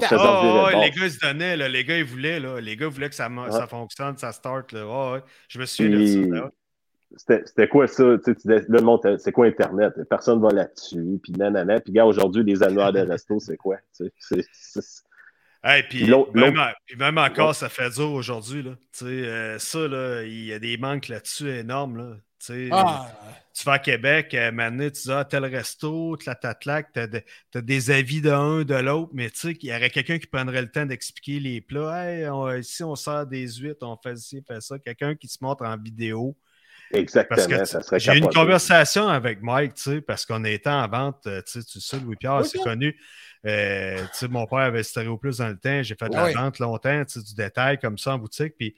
se 0.00 0.06
faisait 0.06 0.20
Ah, 0.24 0.64
ouais, 0.66 0.84
les 0.84 0.90
gars, 0.90 1.04
ils 1.06 1.10
se 1.10 1.18
donnaient, 1.20 1.56
là. 1.56 1.68
les 1.68 1.84
gars, 1.84 1.98
ils 1.98 2.04
voulaient, 2.04 2.40
là. 2.40 2.60
les 2.60 2.76
gars 2.76 2.88
voulaient 2.88 3.08
que 3.08 3.14
ça, 3.14 3.28
Ouais. 3.28 3.50
ça 3.50 3.66
fonctionne, 3.66 4.16
ça 4.16 4.32
start. 4.32 4.72
Là. 4.72 4.86
Ouais. 4.86 5.20
Je 5.48 5.58
me 5.58 6.28
ben 6.30 6.42
ouais. 6.42 6.48
C'était 7.16 7.68
quoi 7.68 7.86
ça? 7.86 8.04
Tu 8.18 8.24
sais, 8.24 8.34
tu 8.34 8.48
disais, 8.48 8.64
le 8.68 8.80
monde, 8.80 9.00
euh, 9.04 9.18
c'est 9.18 9.32
quoi 9.32 9.46
Internet? 9.46 9.92
Personne 10.08 10.40
va 10.40 10.50
là-dessus. 10.50 11.20
Puis 11.22 11.32
nanana. 11.32 11.78
Puis 11.80 11.92
gars, 11.92 12.06
aujourd'hui, 12.06 12.42
les 12.42 12.62
annuaires 12.62 12.92
de 12.92 13.00
resto, 13.00 13.38
c'est 13.38 13.56
quoi? 13.56 13.76
Hey, 15.64 15.84
puis, 15.88 16.10
même, 16.96 17.18
encore, 17.18 17.54
ça 17.54 17.68
fait 17.68 17.90
dur 17.90 18.12
aujourd'hui. 18.12 18.62
là. 18.62 18.72
Tu 18.92 19.04
sais, 19.04 19.04
euh, 19.04 19.58
ça, 19.58 19.86
là, 19.86 20.22
il 20.24 20.44
y 20.46 20.52
a 20.52 20.58
des 20.58 20.76
manques 20.76 21.08
là-dessus 21.08 21.48
énormes. 21.50 21.98
Là. 21.98 22.16
Ah, 22.70 23.08
tu 23.54 23.64
vas 23.64 23.72
à 23.74 23.78
Québec, 23.78 24.34
euh, 24.34 24.50
maintenant, 24.50 24.84
tu 24.90 25.02
dis, 25.02 25.12
ah, 25.12 25.24
tel 25.24 25.44
resto, 25.44 26.16
tlatlatlac, 26.16 26.92
t'as 26.92 27.06
de- 27.06 27.22
t'as 27.50 27.60
des 27.60 27.90
avis 27.90 28.20
d'un, 28.22 28.64
de 28.64 28.74
l'autre, 28.74 29.10
mais 29.14 29.30
tu 29.30 29.38
sais, 29.40 29.54
qu'il 29.54 29.68
y 29.70 29.72
aurait 29.74 29.90
quelqu'un 29.90 30.18
qui 30.18 30.26
prendrait 30.26 30.62
le 30.62 30.70
temps 30.70 30.86
d'expliquer 30.86 31.38
les 31.40 31.60
plats. 31.60 32.04
Hey, 32.10 32.28
on- 32.28 32.50
ici, 32.56 32.82
on 32.82 32.96
sert 32.96 33.26
des 33.26 33.46
huîtres, 33.56 33.86
on 33.86 33.96
fait 34.02 34.16
ci, 34.16 34.42
fait 34.46 34.60
ça. 34.62 34.78
Quelqu'un 34.78 35.14
qui 35.14 35.28
se 35.28 35.38
montre 35.42 35.64
en 35.66 35.76
vidéo. 35.76 36.36
Parce 37.28 37.46
exactement, 37.46 37.46
que 37.46 37.64
ça 37.64 37.82
serait 37.82 37.98
j'ai 37.98 38.14
eu 38.14 38.18
une 38.18 38.28
conversation 38.28 39.08
avec 39.08 39.42
Mike, 39.42 39.74
tu 39.74 39.82
sais, 39.82 40.00
parce 40.00 40.26
qu'on 40.26 40.44
était 40.44 40.70
en 40.70 40.88
vente, 40.88 41.26
euh, 41.26 41.42
tu 41.42 41.60
sais, 41.60 41.64
tu 41.64 41.80
sais, 41.80 42.00
Louis-Pierre, 42.00 42.44
Oui, 42.44 42.46
c'est 42.46 42.58
connu. 42.58 42.98
Euh, 43.46 44.02
tu 44.04 44.08
sais, 44.12 44.28
mon 44.28 44.46
père 44.46 44.58
avait 44.60 44.82
Stéréo 44.82 45.18
Plus 45.18 45.38
dans 45.38 45.48
le 45.48 45.58
temps, 45.58 45.82
j'ai 45.82 45.94
fait 45.94 46.10
de 46.10 46.16
la 46.16 46.26
oui. 46.26 46.32
vente 46.34 46.58
longtemps, 46.58 47.04
tu 47.04 47.20
sais, 47.20 47.22
du 47.22 47.34
détail 47.34 47.78
comme 47.78 47.98
ça 47.98 48.14
en 48.14 48.18
boutique, 48.18 48.54
puis 48.58 48.74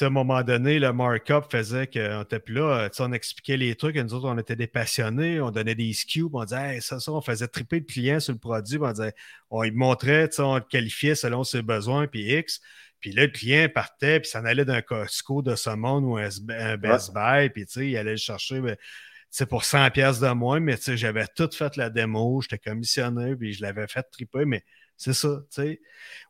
à 0.00 0.06
un 0.06 0.10
moment 0.10 0.42
donné, 0.42 0.78
le 0.78 0.92
markup 0.92 1.50
faisait 1.50 1.86
qu'on 1.86 2.22
était 2.22 2.38
plus 2.38 2.54
là, 2.54 2.88
tu 2.88 2.96
sais, 2.96 3.02
on 3.02 3.12
expliquait 3.12 3.56
les 3.56 3.74
trucs, 3.74 3.96
et 3.96 4.02
nous 4.02 4.14
autres, 4.14 4.28
on 4.28 4.38
était 4.38 4.56
des 4.56 4.66
passionnés, 4.66 5.40
on 5.40 5.50
donnait 5.50 5.74
des 5.74 5.92
puis 6.06 6.22
on 6.32 6.44
disait, 6.44 6.76
hey, 6.76 6.82
ça, 6.82 7.00
ça, 7.00 7.12
on 7.12 7.20
faisait 7.20 7.48
triper 7.48 7.80
le 7.80 7.84
client 7.84 8.20
sur 8.20 8.32
le 8.32 8.38
produit, 8.38 8.78
on 8.80 8.92
disait, 8.92 9.14
on 9.50 9.62
lui 9.62 9.72
montrait, 9.72 10.28
tu 10.28 10.36
sais, 10.36 10.42
on 10.42 10.56
le 10.56 10.60
qualifiait 10.60 11.14
selon 11.14 11.44
ses 11.44 11.62
besoins, 11.62 12.06
puis 12.06 12.32
X. 12.32 12.60
Puis 13.00 13.12
là, 13.12 13.22
le 13.22 13.32
client 13.32 13.68
partait, 13.72 14.20
puis 14.20 14.30
s'en 14.30 14.44
allait 14.44 14.64
d'un 14.64 14.82
Costco 14.82 15.42
de 15.42 15.56
ce 15.56 15.70
monde 15.70 16.04
ou 16.04 16.16
un, 16.16 16.28
un 16.50 16.76
Best 16.76 17.12
Buy, 17.14 17.50
puis 17.50 17.66
tu 17.66 17.72
sais, 17.72 17.88
il 17.88 17.96
allait 17.96 18.12
le 18.12 18.16
chercher 18.16 18.60
ben, 18.60 18.76
tu 18.76 18.82
sais, 19.30 19.46
pour 19.46 19.64
100 19.64 19.90
pièces 19.90 20.20
de 20.20 20.28
moins, 20.28 20.60
mais 20.60 20.76
tu 20.76 20.84
sais, 20.84 20.96
j'avais 20.96 21.26
tout 21.36 21.48
fait 21.52 21.76
la 21.76 21.90
démo, 21.90 22.40
j'étais 22.42 22.58
commissionné, 22.58 23.36
puis 23.36 23.52
je 23.52 23.62
l'avais 23.62 23.86
fait 23.86 24.02
triper, 24.10 24.44
mais 24.44 24.64
c'est 24.96 25.14
ça, 25.14 25.40
tu 25.50 25.62
sais. 25.62 25.80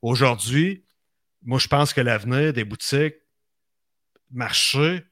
Aujourd'hui, 0.02 0.84
moi, 1.42 1.58
je 1.58 1.68
pense 1.68 1.92
que 1.92 2.00
l'avenir 2.00 2.52
des 2.52 2.64
boutiques 2.64 3.16
marché, 4.32 5.02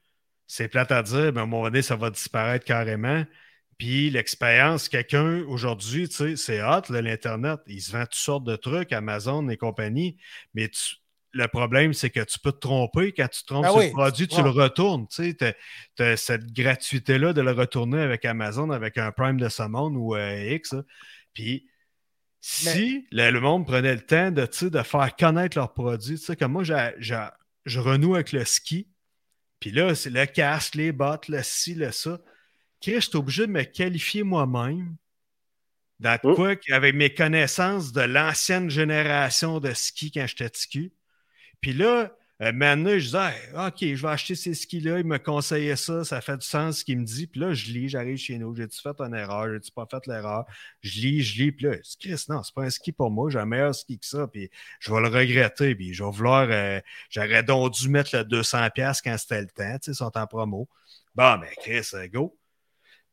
c'est 0.47 0.67
plate 0.67 0.91
à 0.91 1.03
dire, 1.03 1.31
mais 1.33 1.39
à 1.39 1.43
un 1.43 1.45
moment 1.45 1.63
donné, 1.65 1.81
ça 1.81 1.95
va 1.95 2.09
disparaître 2.09 2.65
carrément. 2.65 3.25
Puis 3.77 4.09
l'expérience, 4.09 4.89
quelqu'un 4.89 5.43
aujourd'hui, 5.47 6.09
tu 6.09 6.15
sais, 6.15 6.35
c'est 6.35 6.61
hot, 6.61 6.81
l'Internet. 6.89 7.59
Il 7.67 7.81
se 7.81 7.91
vend 7.91 8.03
toutes 8.03 8.15
sortes 8.15 8.43
de 8.43 8.55
trucs, 8.55 8.91
Amazon 8.91 9.47
et 9.49 9.57
compagnie, 9.57 10.17
mais 10.53 10.67
tu- 10.69 10.95
le 11.31 11.47
problème, 11.47 11.93
c'est 11.93 12.09
que 12.09 12.21
tu 12.21 12.39
peux 12.39 12.51
te 12.51 12.57
tromper. 12.57 13.13
Quand 13.13 13.27
tu 13.27 13.41
te 13.41 13.45
trompes 13.45 13.63
Ben 13.63 13.69
sur 13.69 13.77
oui, 13.77 13.85
le 13.85 13.91
produit, 13.91 14.27
tu 14.27 14.37
ouais. 14.37 14.43
le 14.43 14.49
retournes. 14.49 15.07
Tu 15.07 15.35
sais, 15.39 15.55
as, 15.99 16.17
cette 16.17 16.51
gratuité-là 16.51 17.33
de 17.33 17.41
le 17.41 17.51
retourner 17.51 18.01
avec 18.01 18.25
Amazon, 18.25 18.71
avec 18.71 18.97
un 18.97 19.11
Prime 19.11 19.39
de 19.39 19.47
ce 19.47 19.61
monde 19.63 19.95
ou 19.95 20.15
euh, 20.15 20.53
X. 20.55 20.75
Puis 21.35 21.69
si 22.41 23.05
le, 23.11 23.29
le 23.29 23.39
monde 23.39 23.67
prenait 23.67 23.93
le 23.93 24.01
temps 24.01 24.31
de, 24.31 24.45
tu 24.47 24.57
sais, 24.57 24.69
de 24.71 24.81
faire 24.81 25.15
connaître 25.15 25.57
leurs 25.57 25.73
produits, 25.73 26.17
tu 26.17 26.25
sais, 26.25 26.35
comme 26.35 26.53
moi, 26.53 26.63
je 26.63 27.79
renoue 27.79 28.15
avec 28.15 28.31
le 28.31 28.43
ski. 28.43 28.89
Puis 29.59 29.71
là, 29.71 29.95
c'est 29.95 30.09
le 30.09 30.25
casque, 30.25 30.75
les 30.75 30.91
bottes, 30.91 31.27
le 31.27 31.41
ci, 31.43 31.75
le 31.75 31.91
ça. 31.91 32.19
Chris, 32.81 32.95
je 32.95 32.99
suis 33.09 33.17
obligé 33.17 33.45
de 33.47 33.51
me 33.51 33.63
qualifier 33.63 34.23
moi-même 34.23 34.95
dans 35.99 36.17
Oh. 36.23 36.33
quoi 36.33 36.55
avec 36.71 36.95
mes 36.95 37.13
connaissances 37.13 37.91
de 37.91 38.01
l'ancienne 38.01 38.69
génération 38.69 39.59
de 39.59 39.73
ski 39.73 40.11
quand 40.11 40.25
j'étais 40.27 40.49
ski. 40.53 40.93
Puis 41.61 41.73
là, 41.73 42.15
euh, 42.41 42.53
maintenant, 42.53 42.91
je 42.97 43.05
disais, 43.05 43.33
OK, 43.53 43.77
je 43.81 44.01
vais 44.01 44.07
acheter 44.07 44.33
ces 44.35 44.53
skis-là. 44.53 44.99
Il 44.99 45.05
me 45.05 45.17
conseillait 45.19 45.75
ça, 45.75 46.05
ça 46.05 46.21
fait 46.21 46.37
du 46.37 46.45
sens 46.45 46.79
ce 46.79 46.85
qu'il 46.85 46.97
me 46.99 47.03
dit. 47.05 47.27
Puis 47.27 47.41
là, 47.41 47.53
je 47.53 47.71
lis, 47.71 47.89
j'arrive 47.89 48.15
chez 48.17 48.37
nous. 48.37 48.55
J'ai-tu 48.55 48.81
fait 48.81 48.99
une 49.01 49.13
erreur? 49.13 49.51
J'ai-tu 49.51 49.71
pas 49.71 49.85
fait 49.91 50.07
l'erreur? 50.07 50.45
Je 50.81 51.01
lis, 51.01 51.21
je 51.21 51.43
lis. 51.43 51.51
Puis 51.51 51.65
là, 51.65 51.75
Chris, 51.99 52.23
non, 52.29 52.41
c'est 52.41 52.53
pas 52.55 52.63
un 52.63 52.69
ski 52.69 52.93
pour 52.93 53.11
moi. 53.11 53.29
J'ai 53.29 53.39
un 53.39 53.45
meilleur 53.45 53.75
ski 53.75 53.99
que 53.99 54.05
ça. 54.05 54.25
Puis 54.27 54.49
je 54.79 54.93
vais 54.93 55.01
le 55.01 55.09
regretter. 55.09 55.75
Puis 55.75 55.93
je 55.93 56.03
vais 56.03 56.11
vouloir. 56.11 56.47
euh, 56.49 56.79
J'aurais 57.09 57.43
donc 57.43 57.73
dû 57.73 57.89
mettre 57.89 58.15
le 58.15 58.23
200$ 58.23 59.01
quand 59.03 59.17
c'était 59.17 59.41
le 59.41 59.47
temps. 59.47 59.77
Tu 59.79 59.85
sais, 59.85 59.91
ils 59.91 59.95
sont 59.95 60.17
en 60.17 60.25
promo. 60.27 60.69
Bon, 61.15 61.37
ben, 61.39 61.49
Chris, 61.61 61.89
euh, 61.93 62.07
go. 62.07 62.37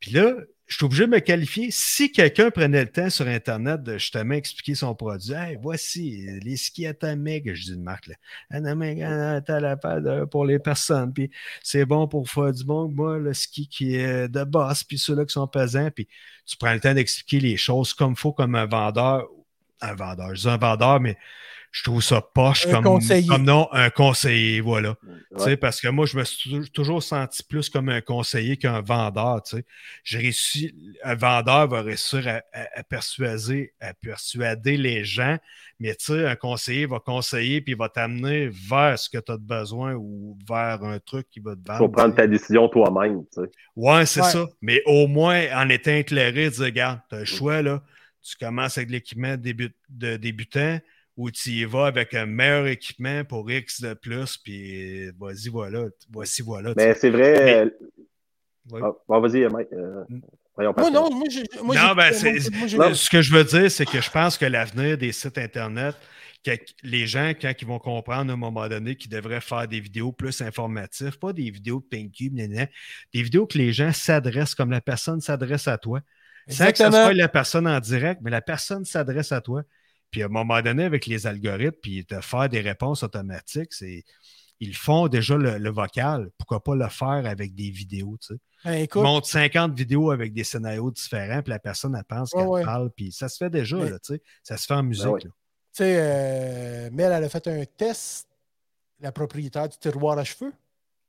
Puis 0.00 0.12
là, 0.12 0.34
je 0.66 0.74
suis 0.76 0.84
obligé 0.84 1.06
de 1.06 1.10
me 1.10 1.20
qualifier. 1.20 1.68
Si 1.70 2.10
quelqu'un 2.10 2.50
prenait 2.50 2.84
le 2.84 2.90
temps 2.90 3.08
sur 3.08 3.28
Internet 3.28 3.82
de 3.82 3.98
justement 3.98 4.34
expliquer 4.34 4.74
son 4.74 4.94
produit, 4.96 5.32
hey, 5.32 5.56
voici 5.60 6.26
les 6.42 6.56
skis 6.56 6.86
atomiques, 6.86 7.54
je 7.54 7.62
dis 7.66 7.74
une 7.74 7.82
marque, 7.82 8.08
là. 8.08 8.14
Ah, 8.50 10.26
pour 10.26 10.44
les 10.44 10.58
personnes, 10.58 11.12
puis 11.12 11.30
c'est 11.62 11.84
bon 11.84 12.08
pour 12.08 12.28
faire 12.28 12.52
du 12.52 12.64
bon. 12.64 12.88
Moi, 12.88 13.18
le 13.18 13.32
ski 13.32 13.68
qui 13.68 13.94
est 13.94 14.28
de 14.28 14.42
basse, 14.42 14.82
puis 14.82 14.98
ceux-là 14.98 15.24
qui 15.24 15.32
sont 15.32 15.46
pesants, 15.46 15.90
puis 15.94 16.08
tu 16.44 16.56
prends 16.56 16.72
le 16.72 16.80
temps 16.80 16.94
d'expliquer 16.94 17.40
les 17.40 17.56
choses 17.56 17.94
comme 17.94 18.12
il 18.12 18.18
faut, 18.18 18.32
comme 18.32 18.54
un 18.56 18.66
vendeur. 18.66 19.28
Un 19.80 19.94
vendeur, 19.94 20.34
je 20.34 20.40
dis 20.40 20.48
un 20.48 20.56
vendeur, 20.56 21.00
mais 21.00 21.16
je 21.78 21.82
trouve 21.82 22.02
ça 22.02 22.22
poche 22.22 22.66
Un 22.66 22.72
comme, 22.72 22.84
conseiller. 22.84 23.26
comme 23.28 23.44
non, 23.44 23.68
un 23.70 23.90
conseiller, 23.90 24.62
voilà. 24.62 24.96
Tu 25.02 25.40
sais, 25.40 25.44
Ouais. 25.50 25.56
Parce 25.58 25.78
que 25.78 25.88
moi, 25.88 26.06
je 26.06 26.16
me 26.16 26.24
suis 26.24 26.48
tou- 26.50 26.68
toujours 26.70 27.02
senti 27.02 27.42
plus 27.42 27.68
comme 27.68 27.90
un 27.90 28.00
conseiller 28.00 28.56
qu'un 28.56 28.80
vendeur. 28.80 29.42
tu 29.42 29.56
sais. 29.58 29.64
J'ai 30.02 30.16
réussi, 30.18 30.74
un 31.04 31.14
vendeur 31.14 31.68
va 31.68 31.82
réussir 31.82 32.26
à, 32.28 32.40
à- 32.54 32.78
à 32.80 32.82
persuader, 32.82 33.74
à 33.78 33.92
persuader 33.92 34.78
les 34.78 35.04
gens, 35.04 35.36
mais 35.78 35.94
tu 35.96 36.06
sais, 36.06 36.26
un 36.26 36.34
conseiller 36.34 36.86
va 36.86 36.98
conseiller 36.98 37.60
puis 37.60 37.72
il 37.72 37.78
va 37.78 37.90
t'amener 37.90 38.48
vers 38.48 38.98
ce 38.98 39.10
que 39.10 39.18
tu 39.18 39.30
as 39.32 39.36
besoin 39.36 39.92
ou 39.94 40.38
vers 40.48 40.82
un 40.82 40.98
truc 40.98 41.28
qui 41.30 41.40
va 41.40 41.54
te 41.54 41.60
vendre. 41.66 41.78
Faut 41.78 41.88
prendre 41.90 42.14
ta 42.14 42.26
décision 42.26 42.70
toi-même. 42.70 43.22
tu 43.34 43.42
sais. 43.42 43.50
Ouais, 43.76 44.06
c'est 44.06 44.22
Ouais. 44.22 44.30
ça. 44.30 44.46
Mais 44.62 44.80
au 44.86 45.08
moins, 45.08 45.44
en 45.54 45.68
étant 45.68 45.90
éclairé, 45.92 46.48
dire, 46.48 46.64
regarde, 46.64 47.00
tu 47.10 47.16
as 47.16 47.18
le 47.18 47.24
choix, 47.26 47.60
là. 47.60 47.82
Tu 48.22 48.34
commences 48.36 48.78
avec 48.78 48.90
l'équipement 48.90 49.36
début- 49.36 49.76
de 49.90 50.16
débutant 50.16 50.78
ou 51.16 51.30
tu 51.30 51.50
y 51.50 51.64
vas 51.64 51.86
avec 51.86 52.14
un 52.14 52.26
meilleur 52.26 52.66
équipement 52.66 53.24
pour 53.24 53.50
X 53.50 53.80
de 53.80 53.94
plus, 53.94 54.36
puis 54.36 55.10
vas-y, 55.18 55.48
voilà. 55.48 55.84
Voici, 56.10 56.42
voilà. 56.42 56.72
Mais 56.76 56.94
c'est 56.94 57.10
vrai. 57.10 57.32
Mais- 57.44 57.54
euh, 57.56 57.70
Ouais. 58.72 58.80
ah, 58.82 58.90
bon, 59.08 59.20
vas-y, 59.20 59.46
Mike. 59.48 59.68
euh, 59.72 60.02
voyons, 60.56 60.74
Moi, 60.76 60.90
non, 60.90 61.08
moi, 61.10 61.24
moi, 61.62 61.74
Non, 61.76 61.82
ben, 61.94 61.94
moi, 61.94 62.12
c'est- 62.12 62.50
moi, 62.56 62.66
j'ai- 62.66 62.76
non. 62.78 62.94
Ce 62.94 63.08
que 63.08 63.22
je 63.22 63.32
veux 63.32 63.44
dire, 63.44 63.70
c'est 63.70 63.86
que 63.86 64.00
je 64.00 64.10
pense 64.10 64.36
que 64.36 64.44
l'avenir 64.44 64.98
des 64.98 65.12
sites 65.12 65.38
Internet, 65.38 65.94
que 66.44 66.50
les 66.82 67.06
gens, 67.06 67.32
quand 67.40 67.52
ils 67.60 67.66
vont 67.66 67.78
comprendre 67.78 68.30
à 68.30 68.34
un 68.34 68.36
moment 68.36 68.68
donné 68.68 68.96
qu'ils 68.96 69.10
devraient 69.10 69.40
faire 69.40 69.66
des 69.68 69.78
vidéos 69.80 70.10
plus 70.12 70.40
informatives, 70.40 71.16
pas 71.18 71.32
des 71.32 71.48
vidéos 71.50 71.84
de 71.92 72.28
nanana, 72.32 72.66
des 73.14 73.22
vidéos 73.22 73.46
que 73.46 73.56
les 73.58 73.72
gens 73.72 73.92
s'adressent 73.92 74.54
comme 74.56 74.70
la 74.72 74.80
personne 74.80 75.20
s'adresse 75.20 75.68
à 75.68 75.78
toi. 75.78 76.00
Sans 76.48 76.48
que 76.48 76.54
ce 76.54 76.62
Exactement. 76.82 77.04
soit 77.04 77.14
la 77.14 77.28
personne 77.28 77.66
en 77.68 77.78
direct, 77.80 78.20
mais 78.22 78.30
la 78.30 78.40
personne 78.42 78.84
s'adresse 78.84 79.30
à 79.32 79.40
toi. 79.40 79.62
Puis 80.16 80.22
à 80.22 80.26
un 80.26 80.30
moment 80.30 80.62
donné, 80.62 80.84
avec 80.84 81.04
les 81.04 81.26
algorithmes, 81.26 81.76
puis 81.82 82.02
de 82.08 82.22
faire 82.22 82.48
des 82.48 82.62
réponses 82.62 83.02
automatiques, 83.02 83.74
c'est. 83.74 84.02
Ils 84.60 84.74
font 84.74 85.08
déjà 85.08 85.36
le, 85.36 85.58
le 85.58 85.70
vocal. 85.70 86.30
Pourquoi 86.38 86.64
pas 86.64 86.74
le 86.74 86.88
faire 86.88 87.26
avec 87.26 87.54
des 87.54 87.68
vidéos, 87.68 88.16
tu 88.18 88.28
sais? 88.28 88.40
Ben, 88.64 88.72
Ils 88.76 88.82
écoute, 88.84 89.02
montrent 89.02 89.28
50 89.28 89.74
vidéos 89.76 90.10
avec 90.10 90.32
des 90.32 90.42
scénarios 90.42 90.90
différents, 90.90 91.42
puis 91.42 91.50
la 91.50 91.58
personne, 91.58 91.94
elle 91.94 92.04
pense 92.04 92.30
qu'elle 92.30 92.46
ouais. 92.46 92.64
parle, 92.64 92.90
puis 92.96 93.12
ça 93.12 93.28
se 93.28 93.36
fait 93.36 93.50
déjà, 93.50 93.76
Mais- 93.76 93.90
là, 93.90 93.98
tu 93.98 94.14
sais. 94.14 94.22
Ça 94.42 94.56
se 94.56 94.64
fait 94.64 94.72
en 94.72 94.82
musique, 94.82 95.04
ouais. 95.04 95.20
là. 95.22 95.28
tu 95.28 95.34
sais, 95.72 95.96
euh, 95.98 96.88
Mel, 96.94 97.12
elle 97.12 97.24
a 97.24 97.28
fait 97.28 97.46
un 97.48 97.62
test 97.66 98.26
la 99.00 99.12
propriétaire 99.12 99.68
du 99.68 99.76
tiroir 99.76 100.16
à 100.16 100.24
cheveux. 100.24 100.54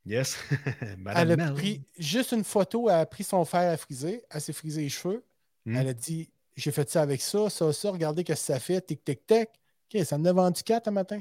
Yes. 0.05 0.37
Elle 1.15 1.31
a 1.31 1.37
Mel. 1.37 1.53
pris 1.53 1.81
juste 1.97 2.33
une 2.33 2.43
photo, 2.43 2.89
elle 2.89 2.95
a 2.95 3.05
pris 3.05 3.23
son 3.23 3.45
fer 3.45 3.71
à 3.71 3.77
friser, 3.77 4.23
elle 4.29 4.41
s'est 4.41 4.51
frisé 4.51 4.81
les 4.81 4.89
cheveux. 4.89 5.23
Hmm. 5.65 5.75
Elle 5.77 5.87
a 5.87 5.93
dit 5.93 6.29
J'ai 6.57 6.71
fait 6.71 6.89
ça 6.89 7.03
avec 7.03 7.21
ça, 7.21 7.49
ça, 7.49 7.71
ça, 7.71 7.91
regardez 7.91 8.23
ce 8.23 8.27
que 8.33 8.35
ça 8.35 8.59
fait, 8.59 8.81
tic, 8.81 9.03
tic, 9.05 9.25
tic. 9.25 9.47
OK, 9.93 10.03
ça 10.03 10.15
en 10.17 10.25
a 10.25 10.33
vendu 10.33 10.63
4 10.63 10.87
un 10.87 10.91
matin. 10.91 11.19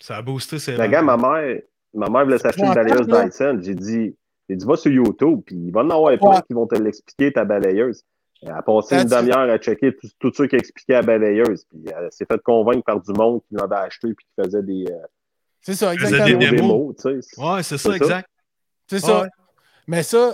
Ça 0.00 0.16
a 0.16 0.22
boosté 0.22 0.58
ses 0.58 0.76
La 0.76 0.88
gars, 0.88 1.02
ma 1.02 1.16
mère, 1.16 1.60
ma 1.92 2.08
mère 2.08 2.24
voulait 2.24 2.38
s'acheter 2.38 2.62
une 2.64 2.72
balayeuse 2.72 3.08
là. 3.08 3.26
Dyson. 3.28 3.58
J'ai 3.62 3.74
dit, 3.74 4.16
j'ai 4.48 4.56
dit, 4.56 4.64
va 4.64 4.76
sur 4.76 4.90
YouTube, 4.92 5.40
puis 5.44 5.56
il 5.56 5.70
va 5.72 5.80
en 5.80 5.90
avoir 5.90 6.16
plein 6.16 6.28
Ouais. 6.30 6.42
qui 6.46 6.54
vont 6.54 6.66
te 6.66 6.76
l'expliquer, 6.76 7.32
ta 7.32 7.44
balayeuse. 7.44 8.02
Elle 8.42 8.52
a 8.52 8.62
passé 8.62 8.94
une 9.02 9.04
demi-heure 9.08 9.50
à 9.50 9.58
checker 9.58 9.94
tout, 9.96 10.08
tout 10.18 10.32
ça 10.32 10.48
qui 10.48 10.56
expliquait 10.56 10.94
la 10.94 11.02
balayeuse. 11.02 11.64
Puis 11.68 11.84
elle 11.94 12.08
s'est 12.10 12.24
fait 12.24 12.40
convaincre 12.40 12.84
par 12.84 13.00
du 13.02 13.12
monde 13.12 13.42
qui 13.48 13.54
l'avait 13.54 13.74
acheté 13.84 14.14
puis 14.14 14.24
qui 14.24 14.42
faisait 14.42 14.62
des, 14.62 14.86
euh, 14.90 14.96
C'est 15.60 15.74
ça, 15.74 15.92
exactement. 15.92 16.38
des 16.38 16.50
démos. 16.50 16.62
mots, 16.62 16.94
tu 16.98 17.20
sais. 17.20 17.40
Ouais, 17.42 17.62
c'est 17.62 17.76
ça, 17.76 17.92
C'est 17.92 17.98
ça. 17.98 18.04
exact. 18.04 18.30
C'est 18.86 18.98
ça. 19.00 19.22
Ouais. 19.22 19.28
Mais 19.86 20.02
ça, 20.02 20.32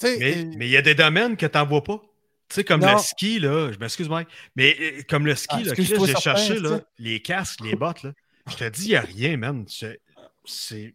tu 0.00 0.06
sais. 0.06 0.16
Mais 0.18 0.36
euh, 0.38 0.50
mais 0.56 0.66
il 0.66 0.70
y 0.70 0.76
a 0.78 0.82
des 0.82 0.94
domaines 0.94 1.36
que 1.36 1.44
tu 1.44 1.58
n'en 1.58 1.66
vois 1.66 1.82
pas. 1.82 2.00
Tu 2.48 2.56
sais, 2.56 2.64
comme 2.64 2.80
Non. 2.82 2.92
le 2.92 2.98
ski, 2.98 3.38
là, 3.40 3.72
je 3.72 3.78
m'excuse, 3.78 4.08
Mike, 4.08 4.28
mais 4.54 4.76
euh, 4.80 5.02
comme 5.08 5.26
le 5.26 5.34
ski, 5.34 5.56
Ah, 5.58 5.62
là, 5.62 5.72
j'ai 5.76 5.84
certain, 5.84 6.20
cherché 6.20 6.58
là, 6.58 6.80
les 6.98 7.20
casques, 7.20 7.60
les 7.64 7.74
bottes, 7.74 8.02
là. 8.02 8.12
Je 8.46 8.56
te 8.56 8.68
dis, 8.68 8.84
il 8.86 8.90
n'y 8.90 8.96
a 8.96 9.00
rien, 9.00 9.36
man. 9.38 9.64
C'est 9.66 10.00
c'est- 10.44 10.94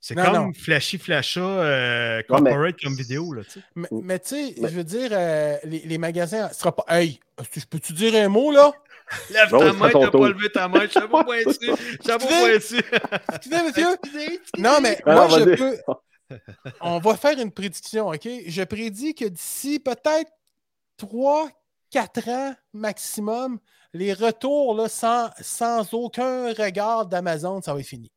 c'est 0.00 0.14
Non, 0.14 0.24
comme 0.24 0.34
non. 0.34 0.52
flashy 0.52 0.98
flasha 0.98 1.40
euh, 1.40 2.18
mais- 2.18 2.22
corporate 2.24 2.80
comme 2.80 2.94
vidéo, 2.94 3.32
là, 3.32 3.42
tu 3.42 3.50
sais. 3.50 3.60
mais, 3.74 3.88
mais 3.90 4.18
tu 4.20 4.28
sais, 4.28 4.54
Mais- 4.60 4.68
je 4.68 4.74
veux 4.76 4.84
dire, 4.84 5.08
euh, 5.10 5.56
les, 5.64 5.80
les 5.80 5.98
magasins, 5.98 6.48
ce 6.50 6.54
sera 6.60 6.70
pas. 6.74 6.84
Hey, 6.88 7.18
je 7.56 7.64
peux-tu 7.68 7.92
dire 7.92 8.14
un 8.14 8.28
mot, 8.28 8.52
là? 8.52 8.70
Lève 9.30 9.50
ta 9.50 9.72
main, 9.72 9.90
t'as 9.90 10.10
pas 10.10 10.28
levé 10.28 10.48
ta 10.50 10.68
main, 10.68 10.88
chapeau 10.88 11.22
pointu, 11.24 11.66
chapeau 12.06 12.26
pointu. 12.26 12.76
Excusez, 13.34 13.62
monsieur. 13.64 13.86
Non, 14.58 14.78
mais 14.80 14.98
moi, 15.04 15.28
je 15.30 15.56
peux. 15.56 15.76
On 16.80 16.98
va 16.98 17.16
faire 17.16 17.38
une 17.38 17.52
prédiction, 17.52 18.08
OK? 18.08 18.28
Je 18.46 18.62
prédis 18.64 19.14
que 19.14 19.24
d'ici 19.26 19.78
peut-être 19.80 20.30
3, 20.96 21.50
4 21.90 22.28
ans 22.28 22.54
maximum, 22.72 23.58
les 23.92 24.12
retours 24.12 24.88
sans, 24.90 25.94
aucun 25.94 26.52
regard 26.52 27.06
d'Amazon, 27.06 27.62
ça 27.62 27.74
va 27.74 27.80
être 27.80 27.86
fini. 27.86 28.12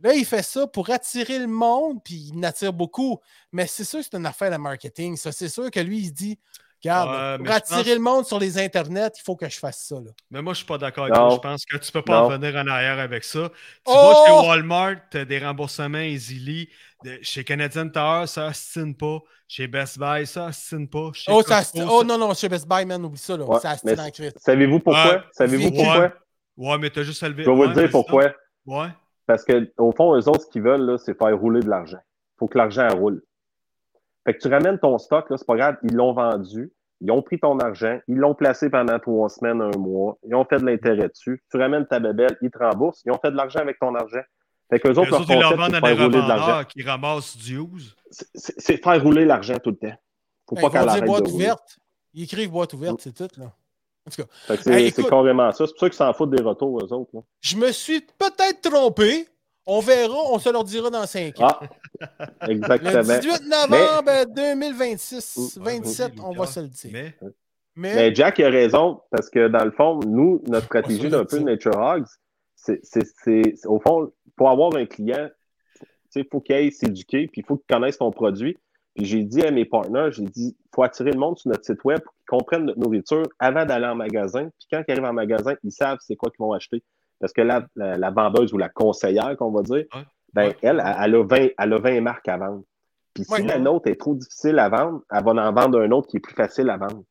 Là, 0.00 0.14
il 0.14 0.24
fait 0.24 0.42
ça 0.42 0.66
pour 0.66 0.90
attirer 0.90 1.38
le 1.38 1.46
monde, 1.46 2.02
puis 2.02 2.30
il 2.32 2.38
en 2.38 2.42
attire 2.42 2.72
beaucoup. 2.72 3.20
Mais 3.52 3.68
c'est 3.68 3.84
sûr 3.84 4.00
que 4.00 4.06
c'est 4.10 4.16
une 4.16 4.26
affaire 4.26 4.50
de 4.50 4.56
marketing. 4.56 5.16
C'est 5.16 5.48
sûr 5.48 5.70
que 5.70 5.78
lui, 5.78 5.98
il 5.98 6.12
dit 6.12 6.40
Regarde, 6.84 7.38
Ouais, 7.40 7.44
pour 7.46 7.54
attirer 7.54 7.82
pense- 7.84 7.92
le 7.94 7.98
monde 8.00 8.26
sur 8.26 8.38
les 8.40 8.58
internets, 8.58 9.10
il 9.16 9.22
faut 9.24 9.36
que 9.36 9.48
je 9.48 9.58
fasse 9.58 9.84
ça. 9.86 9.94
Là. 9.96 10.10
Mais 10.30 10.42
moi, 10.42 10.52
je 10.52 10.58
suis 10.58 10.66
pas 10.66 10.78
d'accord 10.78 11.04
avec 11.04 11.14
toi. 11.14 11.30
Je 11.32 11.36
pense 11.38 11.64
que 11.64 11.76
tu 11.76 11.92
peux 11.92 12.02
pas 12.02 12.22
en 12.22 12.30
Non. 12.30 12.36
venir 12.38 12.56
en 12.56 12.66
arrière 12.66 12.98
avec 12.98 13.22
ça. 13.24 13.48
Tu 13.50 13.54
Oh! 13.86 13.92
vas 13.94 14.26
chez 14.42 14.48
Walmart, 14.48 14.96
tu 15.10 15.18
as 15.18 15.24
des 15.24 15.38
remboursements 15.38 15.98
easily. 15.98 16.68
De- 17.04 17.18
chez 17.22 17.42
Canadian 17.44 17.88
Tower, 17.88 18.26
ça 18.26 18.46
ostine 18.48 18.94
pas. 18.96 19.18
Chez 19.48 19.66
Best 19.66 19.98
Buy, 19.98 20.26
ça 20.26 20.46
ostine 20.46 20.88
pas. 20.88 21.10
Chez 21.14 21.30
Oh, 21.32 21.42
ça, 21.42 21.60
oh 21.76 22.00
ça- 22.00 22.04
non, 22.06 22.16
non, 22.18 22.32
chez 22.34 22.48
Best 22.48 22.66
Buy, 22.68 22.84
man, 22.86 23.04
oublie 23.04 23.18
ça. 23.18 23.36
Là. 23.36 23.44
Ouais, 23.44 23.58
ça 23.60 23.70
astine 23.70 23.90
mais 23.96 24.00
en 24.00 24.10
Christ. 24.10 24.38
Savez-vous 24.40 24.78
pourquoi? 24.80 25.04
Ouais. 25.16 25.20
Savez-vous 25.32 25.70
pourquoi? 25.72 26.12
Ouais, 26.56 26.78
mais 26.78 26.90
t'as 26.90 27.02
juste 27.02 27.22
à 27.22 27.28
lever. 27.28 27.44
Je 27.44 27.50
vais 27.50 27.56
vous 27.56 27.66
dire 27.72 27.90
pourquoi. 27.90 28.24
donc. 28.24 28.34
Ouais. 28.66 28.88
Parce 29.26 29.44
que, 29.44 29.72
au 29.78 29.92
fond, 29.92 30.14
eux 30.16 30.28
autres, 30.28 30.42
ce 30.42 30.50
qu'ils 30.50 30.62
veulent, 30.62 30.82
là, 30.84 30.98
c'est 30.98 31.16
faire 31.16 31.36
rouler 31.38 31.60
de 31.60 31.68
l'argent. 31.68 31.98
Il 31.98 32.38
faut 32.38 32.48
que 32.48 32.58
l'argent 32.58 32.88
roule. 32.88 33.22
Fait 34.24 34.34
que 34.34 34.38
tu 34.40 34.48
ramènes 34.48 34.78
ton 34.78 34.98
stock, 34.98 35.28
là, 35.30 35.36
c'est 35.36 35.46
pas 35.46 35.56
grave, 35.56 35.76
ils 35.82 35.94
l'ont 35.94 36.12
vendu, 36.12 36.72
ils 37.00 37.10
ont 37.10 37.22
pris 37.22 37.40
ton 37.40 37.58
argent, 37.58 37.98
ils 38.06 38.16
l'ont 38.16 38.34
placé 38.34 38.70
pendant 38.70 38.98
trois 39.00 39.28
semaines, 39.28 39.60
un 39.60 39.76
mois, 39.78 40.16
ils 40.26 40.34
ont 40.34 40.44
fait 40.44 40.58
de 40.58 40.64
l'intérêt 40.66 41.08
dessus. 41.08 41.42
Tu 41.50 41.56
ramènes 41.58 41.86
ta 41.86 41.98
bébelle, 41.98 42.36
ils 42.42 42.50
te 42.50 42.58
remboursent, 42.58 43.02
ils 43.04 43.10
ont 43.12 43.18
fait 43.18 43.30
de 43.32 43.36
l'argent 43.36 43.58
avec 43.60 43.78
ton 43.80 43.94
argent. 43.94 44.20
Fait 44.70 44.78
que 44.78 44.88
eux 44.88 44.92
Les 44.92 44.98
autres, 44.98 45.10
leur 45.10 45.20
autres, 45.20 45.30
ils 45.32 45.38
leur 45.40 45.50
concept, 45.50 45.60
vendent 45.60 45.70
c'est 45.70 45.76
à 45.76 45.80
de 45.80 45.86
des 45.86 45.96
faire 45.96 46.06
rouler 46.06 46.22
de 46.22 46.28
l'argent. 46.28 46.64
qui 46.68 46.82
ramassent 46.82 47.36
du 47.36 47.58
use. 47.58 47.96
C'est- 48.10 48.82
faire 48.82 49.02
rouler 49.02 49.24
l'argent 49.24 49.56
tout 49.62 49.70
le 49.70 49.76
temps. 49.76 49.96
Faut 50.48 50.54
pas 50.56 50.70
qu'elle 50.70 50.88
arrête 50.88 51.04
boîte 51.04 51.24
de 51.24 51.30
rouler. 51.30 51.44
ouverte. 51.44 51.78
Ils 52.14 52.22
écrivent 52.24 52.50
boîte 52.50 52.72
ouverte, 52.74 53.00
c'est 53.00 53.12
tout. 53.14 53.40
Là. 53.40 53.46
En 54.06 54.10
tout 54.10 54.22
cas, 54.22 54.28
Fait 54.46 54.56
que 54.56 54.62
c'est 54.62 54.72
Hey, 54.82 54.92
carrément 54.92 55.50
ça. 55.52 55.66
C'est 55.66 55.72
pour 55.72 55.80
ça 55.80 55.88
qu'ils 55.88 55.96
s'en 55.96 56.12
foutent 56.12 56.30
des 56.30 56.42
retours, 56.42 56.78
eux 56.80 56.92
autres. 56.92 57.10
là. 57.14 57.20
je 57.40 57.56
me 57.56 57.70
suis 57.72 58.00
peut-être 58.00 58.60
trompé. 58.70 59.26
On 59.66 59.80
verra, 59.80 60.14
on 60.32 60.38
se 60.38 60.48
leur 60.50 60.64
dira 60.64 60.90
dans 60.90 61.06
5 61.06 61.40
ans. 61.40 61.48
Ah, 61.48 62.26
Le 62.46 62.52
exactement. 62.52 63.02
18 63.02 63.42
novembre 63.48 64.24
2026, 64.34 65.36
Mm, 65.58 65.62
27, 65.62 66.12
oui, 66.16 66.20
on 66.24 66.32
va 66.32 66.46
se 66.46 66.60
le 66.60 66.68
dire. 66.68 66.90
Mais 66.92 67.14
Mais, 67.74 67.94
Mais 67.94 68.14
Jack 68.14 68.38
a 68.40 68.50
raison, 68.50 69.00
parce 69.10 69.30
que 69.30 69.48
dans 69.48 69.64
le 69.64 69.70
fond, 69.70 70.00
nous, 70.00 70.42
notre 70.46 70.66
stratégie 70.66 71.08
d'un 71.08 71.24
peu 71.24 71.38
ça. 71.38 71.42
Nature 71.44 71.76
Hogs, 71.78 72.04
c'est, 72.54 72.80
c'est, 72.82 73.06
c'est- 73.24 73.56
c'est- 73.56 73.66
au 73.66 73.80
fond, 73.80 74.12
pour 74.36 74.50
avoir 74.50 74.74
un 74.76 74.84
client, 74.84 75.28
il 76.14 76.26
faut 76.30 76.40
qu'il 76.40 76.54
aille 76.54 76.70
s'éduquer, 76.72 77.28
puis 77.28 77.40
il 77.40 77.46
faut 77.46 77.56
qu'il 77.56 77.74
connaisse 77.74 77.96
ton 77.98 78.10
produit. 78.10 78.58
Puis 78.94 79.06
j'ai 79.06 79.22
dit 79.24 79.42
à 79.42 79.50
mes 79.50 79.64
partenaires, 79.64 80.12
j'ai 80.12 80.24
dit, 80.24 80.54
il 80.58 80.68
faut 80.74 80.82
attirer 80.82 81.12
le 81.12 81.18
monde 81.18 81.38
sur 81.38 81.48
notre 81.50 81.64
site 81.64 81.82
web 81.84 82.00
pour 82.02 82.12
qu'ils 82.12 82.26
comprennent 82.38 82.64
notre 82.66 82.78
nourriture 82.78 83.22
avant 83.38 83.64
d'aller 83.64 83.86
en 83.86 83.94
magasin. 83.94 84.50
Puis 84.58 84.68
quand 84.70 84.82
ils 84.86 84.92
arrivent 84.92 85.04
en 85.06 85.14
magasin, 85.14 85.54
ils 85.64 85.72
savent 85.72 85.96
c'est 86.02 86.14
quoi 86.16 86.28
qu'ils 86.30 86.44
vont 86.44 86.52
acheter. 86.52 86.82
Parce 87.22 87.32
que 87.32 87.40
la, 87.40 87.64
la, 87.76 87.96
la 87.96 88.10
vendeuse 88.10 88.52
ou 88.52 88.58
la 88.58 88.68
conseillère, 88.68 89.34
qu'on 89.38 89.50
va 89.52 89.62
dire, 89.62 89.84
Ouais. 89.94 90.02
ben, 90.34 90.48
Ouais. 90.48 90.56
elle, 90.60 90.82
elle, 90.84 90.96
elle 91.04 91.14
a 91.14 91.22
20, 91.22 91.48
elle 91.56 91.72
a 91.72 91.78
20 91.78 92.00
marques 92.02 92.28
à 92.28 92.36
vendre. 92.36 92.62
Puis 93.14 93.24
si 93.24 93.32
Ouais. 93.32 93.42
la 93.46 93.58
nôtre 93.58 93.88
est 93.88 93.96
trop 93.96 94.14
difficile 94.14 94.58
à 94.58 94.68
vendre, 94.68 95.00
elle 95.10 95.24
va 95.24 95.30
en 95.30 95.52
vendre 95.52 95.80
un 95.80 95.90
autre 95.92 96.08
qui 96.08 96.16
est 96.18 96.20
plus 96.20 96.34
facile 96.34 96.68
à 96.68 96.76
vendre. 96.76 97.02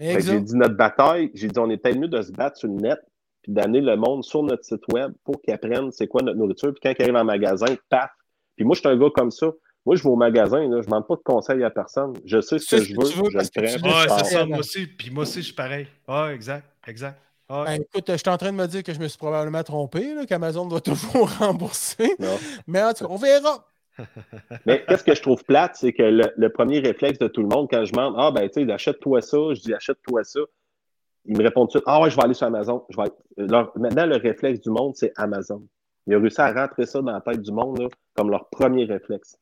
Que 0.00 0.18
J'ai 0.20 0.40
dit 0.40 0.56
notre 0.56 0.74
bataille, 0.76 1.30
j'ai 1.34 1.48
dit 1.48 1.58
on 1.58 1.68
est 1.70 1.76
peut-être 1.76 1.98
mieux 1.98 2.08
de 2.08 2.22
se 2.22 2.32
battre 2.32 2.56
sur 2.56 2.68
le 2.68 2.74
net 2.74 2.98
puis 3.42 3.52
d'amener 3.52 3.80
le 3.80 3.96
monde 3.96 4.24
sur 4.24 4.42
notre 4.42 4.64
site 4.64 4.82
web 4.92 5.12
pour 5.24 5.40
qu'ils 5.42 5.52
apprennent 5.54 5.90
c'est 5.92 6.06
quoi 6.08 6.22
notre 6.22 6.38
nourriture. 6.38 6.72
Puis 6.72 6.80
quand 6.82 6.92
ils 6.98 7.02
arrivent 7.02 7.16
en 7.16 7.24
magasin, 7.24 7.66
paf. 7.90 8.10
Puis 8.56 8.64
moi, 8.64 8.74
je 8.74 8.80
suis 8.80 8.88
un 8.88 8.96
gars 8.96 9.10
comme 9.14 9.30
ça. 9.30 9.48
Moi, 9.84 9.96
je 9.96 10.02
vais 10.02 10.08
au 10.08 10.16
magasin, 10.16 10.60
là, 10.60 10.68
je 10.70 10.76
ne 10.76 10.82
demande 10.82 11.06
pas 11.06 11.14
de 11.16 11.22
conseils 11.22 11.62
à 11.64 11.70
personne. 11.70 12.12
Je 12.24 12.40
sais 12.40 12.58
ce 12.58 12.76
que 12.76 12.82
je 12.82 12.94
que 12.94 13.00
veux, 13.00 13.08
tu 13.08 13.18
veux 13.18 13.30
je 13.30 13.36
parce 13.36 13.50
le 13.56 13.62
que 13.62 13.80
prends. 13.80 13.88
Ouais, 13.90 14.18
c'est 14.18 14.24
ça, 14.34 14.44
moi 14.46 14.58
aussi. 14.58 14.86
Puis 14.86 15.10
moi 15.10 15.22
aussi, 15.22 15.40
je 15.40 15.46
suis 15.46 15.54
pareil. 15.54 15.86
Ouais, 16.06 16.34
exact, 16.34 16.64
exact. 16.86 17.18
Ben, 17.48 17.80
écoute, 17.82 18.04
je 18.08 18.16
suis 18.16 18.28
en 18.28 18.36
train 18.36 18.52
de 18.52 18.56
me 18.56 18.66
dire 18.66 18.82
que 18.82 18.92
je 18.92 18.98
me 19.00 19.08
suis 19.08 19.16
probablement 19.18 19.62
trompé, 19.62 20.14
là, 20.14 20.26
qu'Amazon 20.26 20.66
doit 20.66 20.80
toujours 20.82 21.30
rembourser. 21.38 22.14
Non. 22.18 22.36
Mais 22.66 22.82
en 22.82 22.92
tout 22.92 23.06
cas, 23.06 23.10
on 23.12 23.16
verra. 23.16 23.64
Mais 24.66 24.84
qu'est-ce 24.86 25.02
que 25.02 25.14
je 25.14 25.22
trouve 25.22 25.42
plate, 25.44 25.76
c'est 25.76 25.92
que 25.92 26.02
le, 26.02 26.32
le 26.36 26.52
premier 26.52 26.78
réflexe 26.78 27.18
de 27.18 27.26
tout 27.26 27.42
le 27.42 27.48
monde, 27.48 27.66
quand 27.70 27.84
je 27.84 27.92
demande 27.92 28.14
Ah, 28.16 28.30
ben, 28.30 28.48
tu 28.48 28.64
sais, 28.64 28.72
achète-toi 28.72 29.20
ça, 29.22 29.36
je 29.54 29.60
dis 29.60 29.74
achète-toi 29.74 30.22
ça. 30.24 30.40
Ils 31.24 31.36
me 31.36 31.42
répondent 31.42 31.68
tout 31.68 31.78
de 31.78 31.82
suite 31.82 31.84
Ah, 31.86 32.00
ouais, 32.00 32.10
je 32.10 32.16
vais 32.16 32.22
aller 32.22 32.34
sur 32.34 32.46
Amazon. 32.46 32.84
Je 32.90 32.96
vais 32.96 33.02
aller- 33.02 33.48
Leur- 33.48 33.72
Maintenant, 33.76 34.06
le 34.06 34.16
réflexe 34.16 34.60
du 34.60 34.70
monde, 34.70 34.92
c'est 34.94 35.12
Amazon. 35.16 35.62
Ils 36.06 36.16
ont 36.16 36.20
réussi 36.20 36.40
à 36.40 36.52
rentrer 36.52 36.86
ça 36.86 37.02
dans 37.02 37.12
la 37.12 37.20
tête 37.20 37.42
du 37.42 37.50
monde 37.52 37.80
là, 37.80 37.88
comme 38.14 38.30
leur 38.30 38.48
premier 38.50 38.84
réflexe. 38.84 39.36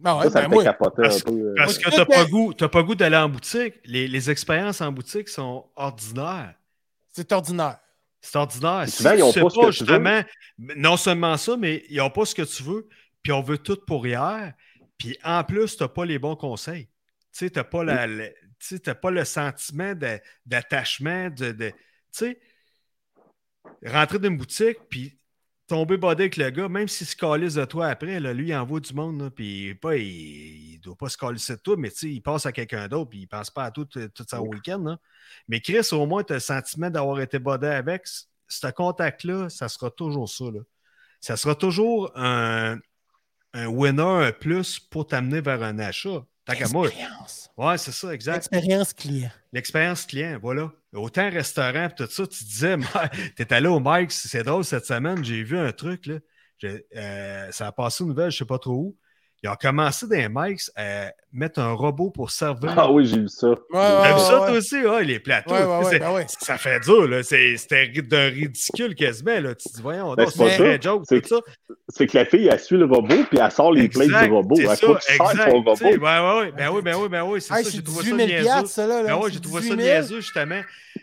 Non, 0.00 0.20
ça, 0.22 0.30
ça 0.30 0.40
ben, 0.40 0.44
me 0.46 0.48
fait 0.50 0.54
moi, 0.54 0.64
capoter 0.64 1.02
Parce- 1.02 1.18
un 1.26 1.30
peu. 1.30 1.32
euh. 1.38 1.54
Parce 1.56 1.76
que 1.78 1.90
t'as 1.90 1.96
je- 1.98 2.02
pas 2.04 2.24
goût, 2.24 2.54
t'as 2.54 2.68
pas 2.68 2.82
goût 2.82 2.94
d'aller 2.94 3.16
en 3.16 3.28
boutique. 3.28 3.74
Les, 3.84 4.08
les 4.08 4.30
expériences 4.30 4.80
en 4.80 4.90
boutique 4.90 5.28
sont 5.28 5.66
ordinaires. 5.76 6.54
C'est 7.18 7.32
ordinaire. 7.32 7.78
C'est 8.20 8.36
ordinaire. 8.36 8.84
Si 8.88 8.96
souvent, 8.98 9.12
ils 9.12 9.18
pas 9.42 9.50
ce 9.50 9.54
que 9.70 9.74
tu 9.78 9.84
veux. 9.84 9.98
non 10.76 10.96
seulement 10.96 11.36
ça, 11.36 11.56
mais 11.56 11.84
ils 11.88 11.96
n'ont 11.98 12.10
pas 12.10 12.24
ce 12.24 12.34
que 12.34 12.42
tu 12.42 12.62
veux, 12.62 12.88
puis 13.22 13.32
on 13.32 13.42
veut 13.42 13.58
tout 13.58 13.78
pour 13.86 14.06
hier. 14.06 14.52
Puis 14.98 15.16
en 15.24 15.42
plus, 15.42 15.76
tu 15.76 15.82
n'as 15.82 15.88
pas 15.88 16.04
les 16.04 16.18
bons 16.18 16.36
conseils. 16.36 16.86
Tu 16.86 16.92
sais, 17.46 17.50
tu 17.50 17.58
n'as 17.58 17.64
pas, 17.64 17.82
la- 17.84 18.06
tu 18.60 18.78
pas 18.80 19.10
le 19.10 19.24
sentiment 19.24 19.94
de- 19.94 20.20
d'attachement, 20.46 21.28
de, 21.30 21.52
de- 21.52 21.70
tu 21.70 21.76
sais, 22.12 22.40
rentrer 23.84 24.18
dans 24.18 24.28
une 24.28 24.36
boutique, 24.36 24.78
puis 24.88 25.17
tomber 25.68 25.96
bodé 25.96 26.24
avec 26.24 26.36
le 26.36 26.50
gars, 26.50 26.68
même 26.68 26.88
s'il 26.88 27.06
se 27.06 27.14
calisse 27.14 27.54
de 27.54 27.64
toi 27.64 27.88
après, 27.88 28.18
là, 28.20 28.32
lui, 28.32 28.48
il 28.48 28.54
envoie 28.56 28.80
du 28.80 28.92
monde, 28.94 29.30
puis 29.34 29.74
pas, 29.76 29.96
il, 29.96 30.72
il 30.74 30.80
doit 30.80 30.96
pas 30.96 31.08
se 31.08 31.16
calisser 31.16 31.56
de 31.56 31.60
toi, 31.60 31.76
mais 31.78 31.90
il 32.02 32.20
passe 32.22 32.46
à 32.46 32.52
quelqu'un 32.52 32.88
d'autre, 32.88 33.10
puis 33.10 33.20
il 33.20 33.26
pense 33.26 33.50
pas 33.50 33.64
à 33.64 33.70
tout, 33.70 33.84
tout 33.84 34.26
son 34.28 34.40
week-end. 34.40 34.78
là. 34.78 34.98
Mais 35.48 35.60
Chris, 35.60 35.86
au 35.92 36.06
moins, 36.06 36.24
tu 36.24 36.32
as 36.32 36.36
le 36.36 36.40
sentiment 36.40 36.90
d'avoir 36.90 37.20
été 37.20 37.38
bodé 37.38 37.68
avec. 37.68 38.06
Ce 38.48 38.66
contact-là, 38.66 39.50
ça 39.50 39.68
sera 39.68 39.90
toujours 39.90 40.28
ça. 40.28 40.44
Là. 40.44 40.60
Ça 41.20 41.36
sera 41.36 41.54
toujours 41.54 42.10
un, 42.16 42.78
un 43.52 43.66
winner, 43.66 44.02
un 44.02 44.32
plus 44.32 44.78
pour 44.80 45.06
t'amener 45.06 45.40
vers 45.40 45.62
un 45.62 45.78
achat. 45.78 46.24
Tant 46.48 46.54
qu'à 46.54 46.68
moi. 46.68 46.86
Expérience. 46.86 47.50
Ouais, 47.58 47.76
c'est 47.76 47.92
ça, 47.92 48.14
exact. 48.14 48.36
Expérience 48.38 48.94
client. 48.94 49.30
L'expérience 49.52 50.06
client, 50.06 50.38
voilà. 50.40 50.72
Autant 50.94 51.28
restaurant, 51.28 51.88
tout 51.94 52.06
ça, 52.08 52.26
tu 52.26 52.42
disais, 52.42 52.76
tu 53.36 53.42
es 53.42 53.52
allé 53.52 53.68
au 53.68 53.80
Mike, 53.80 54.10
c'est 54.10 54.42
drôle 54.42 54.64
cette 54.64 54.86
semaine, 54.86 55.22
j'ai 55.22 55.42
vu 55.42 55.58
un 55.58 55.72
truc, 55.72 56.06
là. 56.06 56.18
Euh, 56.64 57.52
ça 57.52 57.66
a 57.68 57.72
passé 57.72 58.02
une 58.02 58.08
nouvelle, 58.08 58.30
je 58.30 58.38
sais 58.38 58.44
pas 58.46 58.58
trop 58.58 58.72
où. 58.72 58.96
Ils 59.44 59.48
ont 59.48 59.54
commencé 59.54 60.08
des 60.08 60.28
Mikes 60.28 60.62
à 60.74 61.12
mettre 61.32 61.60
un 61.60 61.72
robot 61.72 62.10
pour 62.10 62.32
servir. 62.32 62.74
Ah 62.76 62.90
oui, 62.90 63.06
j'ai 63.06 63.20
vu 63.20 63.28
ça. 63.28 63.46
Ouais, 63.48 63.54
ouais, 63.72 64.12
vu 64.14 64.18
ça, 64.20 64.40
ouais. 64.40 64.46
toi 64.48 64.58
aussi? 64.58 64.84
Ouais, 64.84 65.04
les 65.04 65.20
plateaux. 65.20 65.52
Ouais, 65.54 65.62
ouais, 65.62 65.78
ouais, 65.78 65.84
c'est- 65.90 65.98
ben 66.00 66.12
ouais. 66.12 66.26
Ça 66.26 66.58
fait 66.58 66.80
dur, 66.80 67.06
là. 67.06 67.22
C'est- 67.22 67.56
C'était 67.56 67.86
d'un 68.02 68.30
ridicule 68.30 68.96
quasiment, 68.96 69.38
là. 69.38 69.54
Tu 69.54 69.68
te 69.68 69.76
dis, 69.76 69.82
voyons, 69.82 70.14
Ben, 70.14 70.26
c'est 70.28 70.42
un 70.42 70.56
vrai 70.58 70.78
joke, 70.82 71.04
C'est 71.08 71.20
tout 71.20 71.28
ça. 71.36 71.74
C'est 71.88 72.06
que 72.08 72.18
la 72.18 72.24
fille, 72.24 72.48
elle 72.50 72.58
suit 72.58 72.76
le 72.78 72.86
robot, 72.86 73.14
puis 73.30 73.38
elle 73.40 73.50
sort 73.52 73.72
les 73.72 73.88
plates 73.88 74.06
Exact, 74.08 74.24
du 74.26 74.32
robot. 74.32 74.56
c'est 74.56 74.62
Elle 74.62 74.68
ça, 74.70 74.76
sers 74.76 74.96
exact, 74.98 75.50
ton 75.50 75.62
tu 75.62 75.76
sais, 75.76 75.84
robot. 75.84 75.84
Ouais, 75.84 75.98
ouais, 76.18 76.38
ouais. 76.40 76.52
Ben 76.56 76.70
oui, 76.72 76.82
ben 76.82 76.96
oui, 76.96 77.08
ben 77.08 77.22
oui. 77.22 77.40
C'est 77.40 77.54
Hey, 77.54 77.64
ça, 77.64 77.70
j'ai 77.70 77.82
trouvé 77.82 78.02
18 78.02 78.10
ça 78.10 78.16
000 78.16 78.28
niaiseux. 78.28 78.44
là. 78.48 79.02
Ben 79.04 79.20
C'est 79.24 79.32
j'ai 79.32 79.40
trouvé 79.40 79.62
ça 79.62 79.68
18 79.68 79.68
000. 79.68 79.76
niaiseux, 79.76 80.20
justement. 80.20 80.60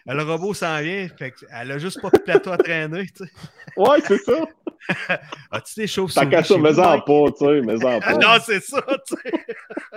Le 0.07 0.23
robot 0.23 0.53
s'en 0.53 0.79
vient, 0.81 1.07
fait 1.17 1.31
que 1.31 1.37
elle 1.57 1.71
a 1.71 1.77
juste 1.77 2.01
pas 2.01 2.09
de 2.09 2.17
plateau 2.19 2.51
à 2.51 2.57
traîner, 2.57 3.05
tu 3.07 3.23
sais. 3.23 3.31
Ouais, 3.77 3.97
c'est 4.05 4.21
ça. 4.23 4.33
As-tu 5.51 5.73
des 5.75 5.87
choses 5.87 6.13
Tant 6.13 6.29
qu'à 6.29 6.43
ça, 6.43 6.57
mets-en 6.57 7.01
pas, 7.01 7.31
tu 7.37 7.45
sais, 7.45 7.61
mets-en 7.61 7.99
pas. 7.99 8.13
Non, 8.13 8.37
c'est 8.45 8.61
ça, 8.63 8.81
tu 9.07 9.15
sais. 9.15 9.43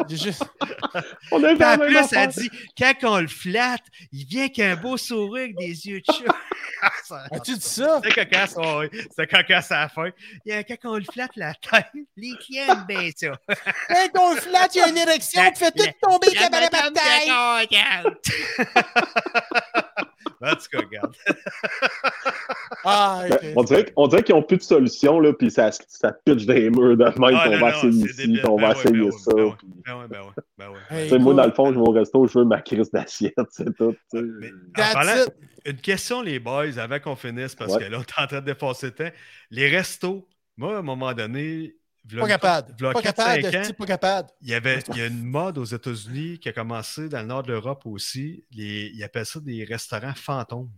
Juste- 0.09 0.45
On 1.31 1.43
est 1.45 1.55
Puis 1.57 1.65
en 1.65 1.79
plus, 1.79 2.13
elle 2.13 2.29
dit, 2.29 2.51
quand 2.79 2.95
on 3.03 3.21
le 3.21 3.27
flatte, 3.29 3.85
il 4.13 4.25
vient 4.27 4.43
avec 4.43 4.59
un 4.59 4.77
beau 4.77 4.97
sourire 4.97 5.45
avec 5.45 5.57
des 5.57 5.87
yeux 5.87 6.01
de 6.01 6.05
chat. 6.13 6.35
Ça- 7.05 7.25
As-tu 7.33 7.55
dit 7.55 7.61
ça? 7.61 8.01
C'était 8.03 8.25
cocasse, 8.25 8.57
ouais. 8.57 8.91
C'était 8.93 9.27
cocasse 9.27 9.73
à 9.73 9.81
la 9.81 9.89
fin. 9.89 10.11
Il 10.45 10.53
y 10.53 10.57
a 10.57 10.63
quand 10.65 10.77
on 10.85 10.97
le 10.97 11.05
flatte 11.05 11.33
la 11.37 11.55
tête, 11.55 11.87
les 12.17 12.35
clients 12.41 12.73
aiment 12.73 12.87
bien 12.89 13.11
ça. 13.17 13.33
Quand 14.15 14.23
on 14.23 14.35
le 14.35 14.41
flatte, 14.41 14.75
il 14.75 14.79
y 14.79 14.83
a 14.83 14.89
une 14.89 14.99
érection, 14.99 15.43
tu 15.53 15.65
fais 15.65 15.71
tout 15.73 15.85
tomber 16.01 16.29
La 16.35 16.45
comme 16.45 16.55
à 16.55 16.61
la 16.61 16.69
En 20.43 20.51
tout 20.55 20.67
cas, 20.73 20.79
regarde. 20.79 21.15
Ah, 22.85 23.23
Ben, 23.29 23.55
on 23.57 23.63
dirait, 23.65 23.93
on 23.97 24.07
dirait 24.07 24.23
qu'ils 24.23 24.35
n'ont 24.35 24.43
plus 24.43 24.57
de 24.59 24.63
solution, 24.63 25.19
là, 25.21 25.33
puis 25.33 25.51
ça, 25.51 25.71
ça 25.73 26.13
pitch 26.13 26.47
des 26.47 26.71
murs 26.71 26.97
de 26.97 27.05
même, 27.05 27.15
Ah, 27.19 27.49
non, 27.49 27.59
va 27.59 27.59
non, 27.61 27.69
essayer 27.69 28.09
c'est 28.13 28.25
ici, 28.27 28.41
on 28.47 28.57
va 28.57 28.69
Ben 28.69 28.79
essayer 28.79 29.01
ben 29.01 29.11
ça. 29.11 29.31
ben 29.35 29.45
ouais. 29.45 29.53
Ben 29.85 29.99
ouais, 29.99 30.07
ben 30.09 30.69
ouais, 30.71 30.79
ben. 30.91 30.97
Hey, 30.97 31.19
moi, 31.19 31.35
dans 31.35 31.47
le 31.47 31.53
fond, 31.53 31.69
je 31.73 31.75
vais 31.75 31.81
au 31.87 31.91
resto, 31.91 32.27
je 32.27 32.39
veux 32.39 32.45
ma 32.45 32.61
crise 32.61 32.91
d'assiette, 32.91 33.35
c'est 33.51 33.75
tout. 33.77 33.95
Mais 34.13 34.51
parlant- 34.75 35.25
une 35.67 35.77
question, 35.79 36.23
les 36.23 36.39
boys, 36.39 36.79
avant 36.79 36.99
qu'on 37.01 37.17
finisse, 37.17 37.55
parce 37.55 37.75
Ouais. 37.75 37.85
que 37.87 37.91
là, 37.91 37.99
on 37.99 38.03
est 38.03 38.23
en 38.23 38.27
train 38.27 38.41
de 38.41 38.47
défoncer 38.47 38.87
le 38.87 38.93
temps. 38.93 39.11
Les 39.51 39.69
restos, 39.69 40.27
moi, 40.57 40.77
à 40.77 40.79
un 40.79 40.83
moment 40.83 41.13
donné, 41.15 41.75
Pas 42.17 42.29
capable. 42.29 42.77
Pas 42.77 42.93
4-5 42.93 43.03
capable, 43.03 43.47
ans, 43.57 43.73
pas 43.79 43.87
capable. 43.87 44.29
Il 44.41 44.49
y, 44.49 44.55
avait, 44.55 44.83
il 44.93 44.97
y 44.97 45.03
a 45.03 45.07
une 45.07 45.25
mode 45.25 45.59
aux 45.59 45.65
États-Unis 45.65 46.39
qui 46.39 46.49
a 46.49 46.53
commencé 46.53 47.09
dans 47.09 47.21
le 47.21 47.27
nord 47.27 47.43
de 47.43 47.53
l'Europe 47.53 47.83
aussi. 47.87 48.45
Les, 48.53 48.91
ils 48.95 49.03
appellent 49.05 49.27
ça 49.27 49.41
des 49.41 49.65
restaurants 49.65 50.15
fantômes. 50.15 50.71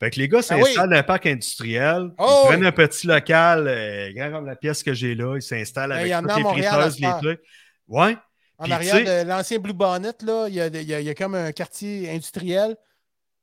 Fait 0.00 0.10
que 0.10 0.18
les 0.18 0.28
gars 0.28 0.40
Ah 0.50 0.56
oui. 0.56 0.64
s'installent 0.64 0.90
dans 0.90 0.96
un 0.96 1.02
parc 1.04 1.26
industriel, 1.26 2.10
Oh 2.18 2.26
ils 2.26 2.40
oui. 2.42 2.46
prennent 2.48 2.66
un 2.66 2.72
petit 2.72 3.06
local, 3.06 3.66
euh, 3.68 4.12
grand 4.12 4.30
comme 4.32 4.46
la 4.46 4.56
pièce 4.56 4.82
que 4.82 4.92
j'ai 4.92 5.14
là, 5.14 5.36
ils 5.36 5.42
s'installent 5.42 5.90
Ben, 5.90 6.12
avec 6.12 6.28
toutes 6.34 6.56
les 6.56 6.62
friteuses, 6.64 6.98
les 7.00 7.08
trucs. 7.20 7.40
Ouais. 7.88 8.16
En 8.58 8.64
Puis, 8.64 8.72
arrière 8.72 9.24
de 9.24 9.28
l'ancien 9.28 9.58
Blue 9.58 9.72
Bonnet, 9.72 10.12
là, 10.24 10.46
il 10.48 10.54
y 10.54 10.60
a, 10.60 10.66
il 10.66 10.82
y 10.82 10.94
a- 10.94 11.00
il 11.00 11.06
y 11.06 11.10
a 11.10 11.14
comme 11.14 11.34
un 11.34 11.50
quartier 11.52 12.10
industriel. 12.10 12.76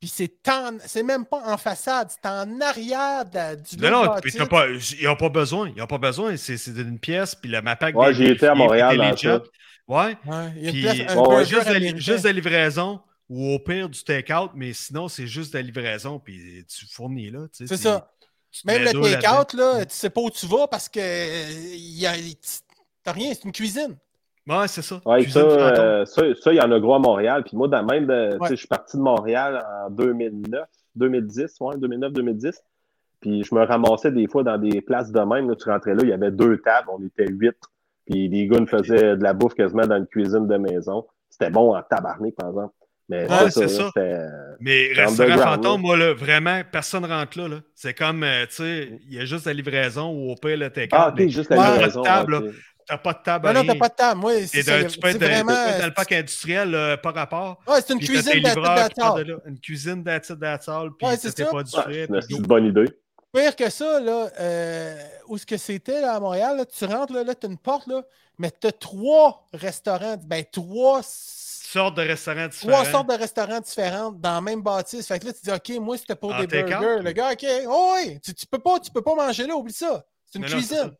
Puis 0.00 0.08
c'est 0.08 0.48
en- 0.48 0.78
c'est 0.86 1.02
même 1.02 1.26
pas 1.26 1.42
en 1.44 1.58
façade, 1.58 2.08
c'est 2.10 2.26
en 2.26 2.58
arrière 2.62 3.26
de 3.26 3.34
la- 3.34 3.56
du 3.56 3.76
Non, 3.76 3.90
non, 3.90 4.14
puis 4.22 4.32
t'as 4.32 4.46
pas, 4.46 4.66
ils 4.68 5.04
n'ont 5.04 5.16
pas 5.16 5.28
besoin. 5.28 5.68
Ils 5.68 5.76
n'ont 5.78 5.86
pas 5.86 5.98
besoin. 5.98 6.36
C'est 6.38 6.56
c'est 6.56 6.70
une 6.70 6.98
pièce, 6.98 7.34
puis 7.34 7.50
le 7.50 7.60
MAPAC. 7.60 7.94
Ouais, 7.94 8.14
j'ai 8.14 8.30
été 8.30 8.46
à 8.46 8.54
Montréal 8.54 8.96
dans. 8.96 9.42
Ouais. 9.88 10.16
Ouais, 10.26 10.52
il 10.56 10.62
y 10.62 10.66
a 10.66 10.68
une 10.68 10.72
Puis, 10.72 10.82
place, 10.82 10.98
un 11.00 11.16
ouais, 11.16 11.28
burger 11.28 11.44
juste, 11.44 11.66
américain. 11.66 11.96
juste 11.98 12.24
de 12.24 12.28
livraison 12.30 13.00
ou 13.28 13.52
au 13.54 13.58
pire 13.58 13.88
du 13.88 14.02
take-out, 14.02 14.52
mais 14.54 14.72
sinon, 14.72 15.08
c'est 15.08 15.26
juste 15.26 15.52
de 15.52 15.58
la 15.58 15.62
livraison, 15.62 16.18
puis 16.18 16.64
tu 16.66 16.86
fournis 16.86 17.30
là. 17.30 17.40
C'est 17.52 17.76
ça. 17.76 18.10
Même 18.64 18.82
le 18.84 18.92
take-out, 18.92 19.52
là, 19.54 19.84
tu 19.84 19.94
sais 19.94 20.08
pas 20.10 20.20
où 20.22 20.30
tu 20.30 20.46
vas 20.46 20.66
parce 20.66 20.88
que 20.88 20.98
euh, 21.00 21.50
il 21.74 21.98
y 21.98 22.06
a- 22.06 22.14
t'as 23.04 23.12
rien, 23.12 23.32
c'est 23.34 23.44
une 23.44 23.52
cuisine. 23.52 23.96
Ouais, 24.48 24.66
c'est 24.68 24.82
ça. 24.82 25.00
Ouais, 25.04 25.22
ça, 25.28 25.40
euh, 25.40 26.04
ça, 26.04 26.22
ça, 26.40 26.52
il 26.52 26.56
y 26.56 26.60
en 26.60 26.72
a 26.72 26.80
gros 26.80 26.94
à 26.94 26.98
Montréal. 26.98 27.44
Puis 27.44 27.56
moi, 27.56 27.68
dans 27.68 27.84
même, 27.84 28.08
Ouais. 28.08 28.48
je 28.50 28.54
suis 28.56 28.66
parti 28.68 28.96
de 28.96 29.02
Montréal 29.02 29.64
en 29.86 29.90
2009, 29.90 30.66
2010, 30.96 31.56
ouais, 31.60 31.76
2009-2010. 31.76 32.54
Puis 33.20 33.44
je 33.44 33.54
me 33.54 33.62
ramassais 33.64 34.10
des 34.10 34.26
fois 34.26 34.42
dans 34.42 34.56
des 34.58 34.80
places 34.80 35.12
de 35.12 35.20
même. 35.20 35.48
Là, 35.50 35.54
tu 35.56 35.68
rentrais 35.68 35.94
là, 35.94 36.00
il 36.02 36.08
y 36.08 36.12
avait 36.12 36.30
deux 36.30 36.58
tables, 36.58 36.88
on 36.92 37.04
était 37.04 37.30
huit. 37.30 37.56
Puis 38.06 38.28
les 38.28 38.46
gars 38.48 38.58
nous 38.58 38.66
faisaient 38.66 39.16
de 39.16 39.22
la 39.22 39.34
bouffe 39.34 39.54
quasiment 39.54 39.86
dans 39.86 39.96
une 39.98 40.06
cuisine 40.06 40.48
de 40.48 40.56
maison. 40.56 41.06
C'était 41.28 41.50
bon 41.50 41.76
en 41.76 41.82
tabarnak, 41.82 42.34
par 42.34 42.48
exemple. 42.48 42.74
Mais 43.08 43.28
Ouais, 43.30 43.50
c'est 43.50 43.68
ça. 43.68 43.90
Mais 44.60 44.92
restaurant 44.94 45.36
fantôme, 45.36 45.82
moi, 45.82 45.96
là, 45.96 46.14
vraiment, 46.14 46.60
personne 46.72 47.04
rentre 47.04 47.38
là. 47.38 47.48
là. 47.48 47.56
C'est 47.74 47.92
comme, 47.94 48.22
euh, 48.22 48.46
tu 48.46 48.54
sais, 48.56 49.00
il 49.08 49.14
y 49.14 49.18
a 49.20 49.24
juste 49.24 49.46
la 49.46 49.52
livraison 49.52 50.10
ou 50.12 50.30
au 50.30 50.34
pire 50.36 50.56
le 50.56 50.70
take-out. 50.70 50.90
Ah, 50.92 51.08
ok, 51.12 51.28
juste 51.28 51.50
la 51.50 51.56
livraison. 51.72 52.02
table. 52.02 52.52
T'as 52.90 52.98
pas 52.98 53.12
de 53.12 53.18
table. 53.22 53.46
Non, 53.46 53.54
non, 53.54 53.66
t'as 53.72 53.78
pas 53.78 53.88
de 53.88 53.94
table. 53.94 54.30
Et 54.32 54.46
c'est 54.48 54.62
ça, 54.62 54.84
tu 54.84 54.98
peux 54.98 55.08
être 55.08 55.18
dans- 55.18 55.26
vraiment. 55.26 55.90
parc 55.94 56.10
industriel, 56.12 56.74
euh, 56.74 56.96
par 56.96 57.14
rapport. 57.14 57.60
Ouais, 57.68 57.80
c'est 57.80 57.92
une 57.92 58.00
cuisine 58.00 58.32
tes 58.32 58.40
d'attente 58.40 58.56
livreurs 58.64 58.88
qui 58.88 58.94
partent 58.96 58.98
d'attente. 58.98 59.18
de 59.18 59.32
là. 59.32 59.38
Une 59.46 59.60
cuisine 59.60 60.02
d'attente 60.02 60.38
d'attente, 60.38 60.90
puis 60.98 61.06
Ouais, 61.06 61.16
ça. 61.16 61.30
pas 61.46 61.62
du 61.62 61.70
frais. 61.70 61.84
c'est 61.92 62.04
une- 62.08 62.20
c'est 62.20 62.28
d'eau. 62.28 62.36
une 62.38 62.42
bonne 62.42 62.66
idée. 62.66 62.84
Pire 63.32 63.54
que 63.54 63.70
ça, 63.70 64.00
là, 64.00 64.28
euh, 64.40 64.96
où 65.28 65.36
est-ce 65.36 65.46
que 65.46 65.56
c'était 65.56 66.00
là, 66.00 66.14
à 66.16 66.20
Montréal? 66.20 66.56
là, 66.56 66.66
tu 66.66 66.84
rentres, 66.84 67.12
là, 67.12 67.22
là 67.22 67.32
tu 67.36 67.46
as 67.46 67.48
une 67.48 67.58
porte, 67.58 67.86
là, 67.86 68.02
mais 68.38 68.50
tu 68.50 68.66
as 68.66 68.72
trois 68.72 69.46
restaurants, 69.54 70.16
ben 70.26 70.44
trois, 70.50 71.00
sortes 71.04 71.96
de 71.96 72.02
restaurants 72.02 72.48
différents. 72.48 72.72
trois 72.82 72.84
sortes 72.90 73.08
de 73.08 73.14
restaurants 73.14 73.60
différents 73.60 74.10
dans 74.10 74.34
la 74.34 74.40
même 74.40 74.62
bâtisse. 74.62 75.06
Fait 75.06 75.20
que 75.20 75.26
là, 75.26 75.32
tu 75.32 75.40
dis, 75.44 75.52
OK, 75.52 75.80
moi, 75.80 75.96
c'était 75.96 76.16
pour 76.16 76.34
En 76.34 76.40
des 76.40 76.46
burgers. 76.48 77.02
Le 77.04 77.12
gars, 77.12 77.30
OK, 77.30 77.46
oh, 77.68 77.94
oui, 77.94 78.18
tu, 78.20 78.34
tu 78.34 78.46
peux 78.46 78.58
pas, 78.58 78.80
tu 78.80 78.90
peux 78.90 79.02
pas 79.02 79.14
manger 79.14 79.46
là, 79.46 79.54
oublie 79.54 79.72
ça. 79.72 80.04
C'est 80.26 80.38
une 80.40 80.44
Non, 80.46 80.50
cuisine. 80.50 80.90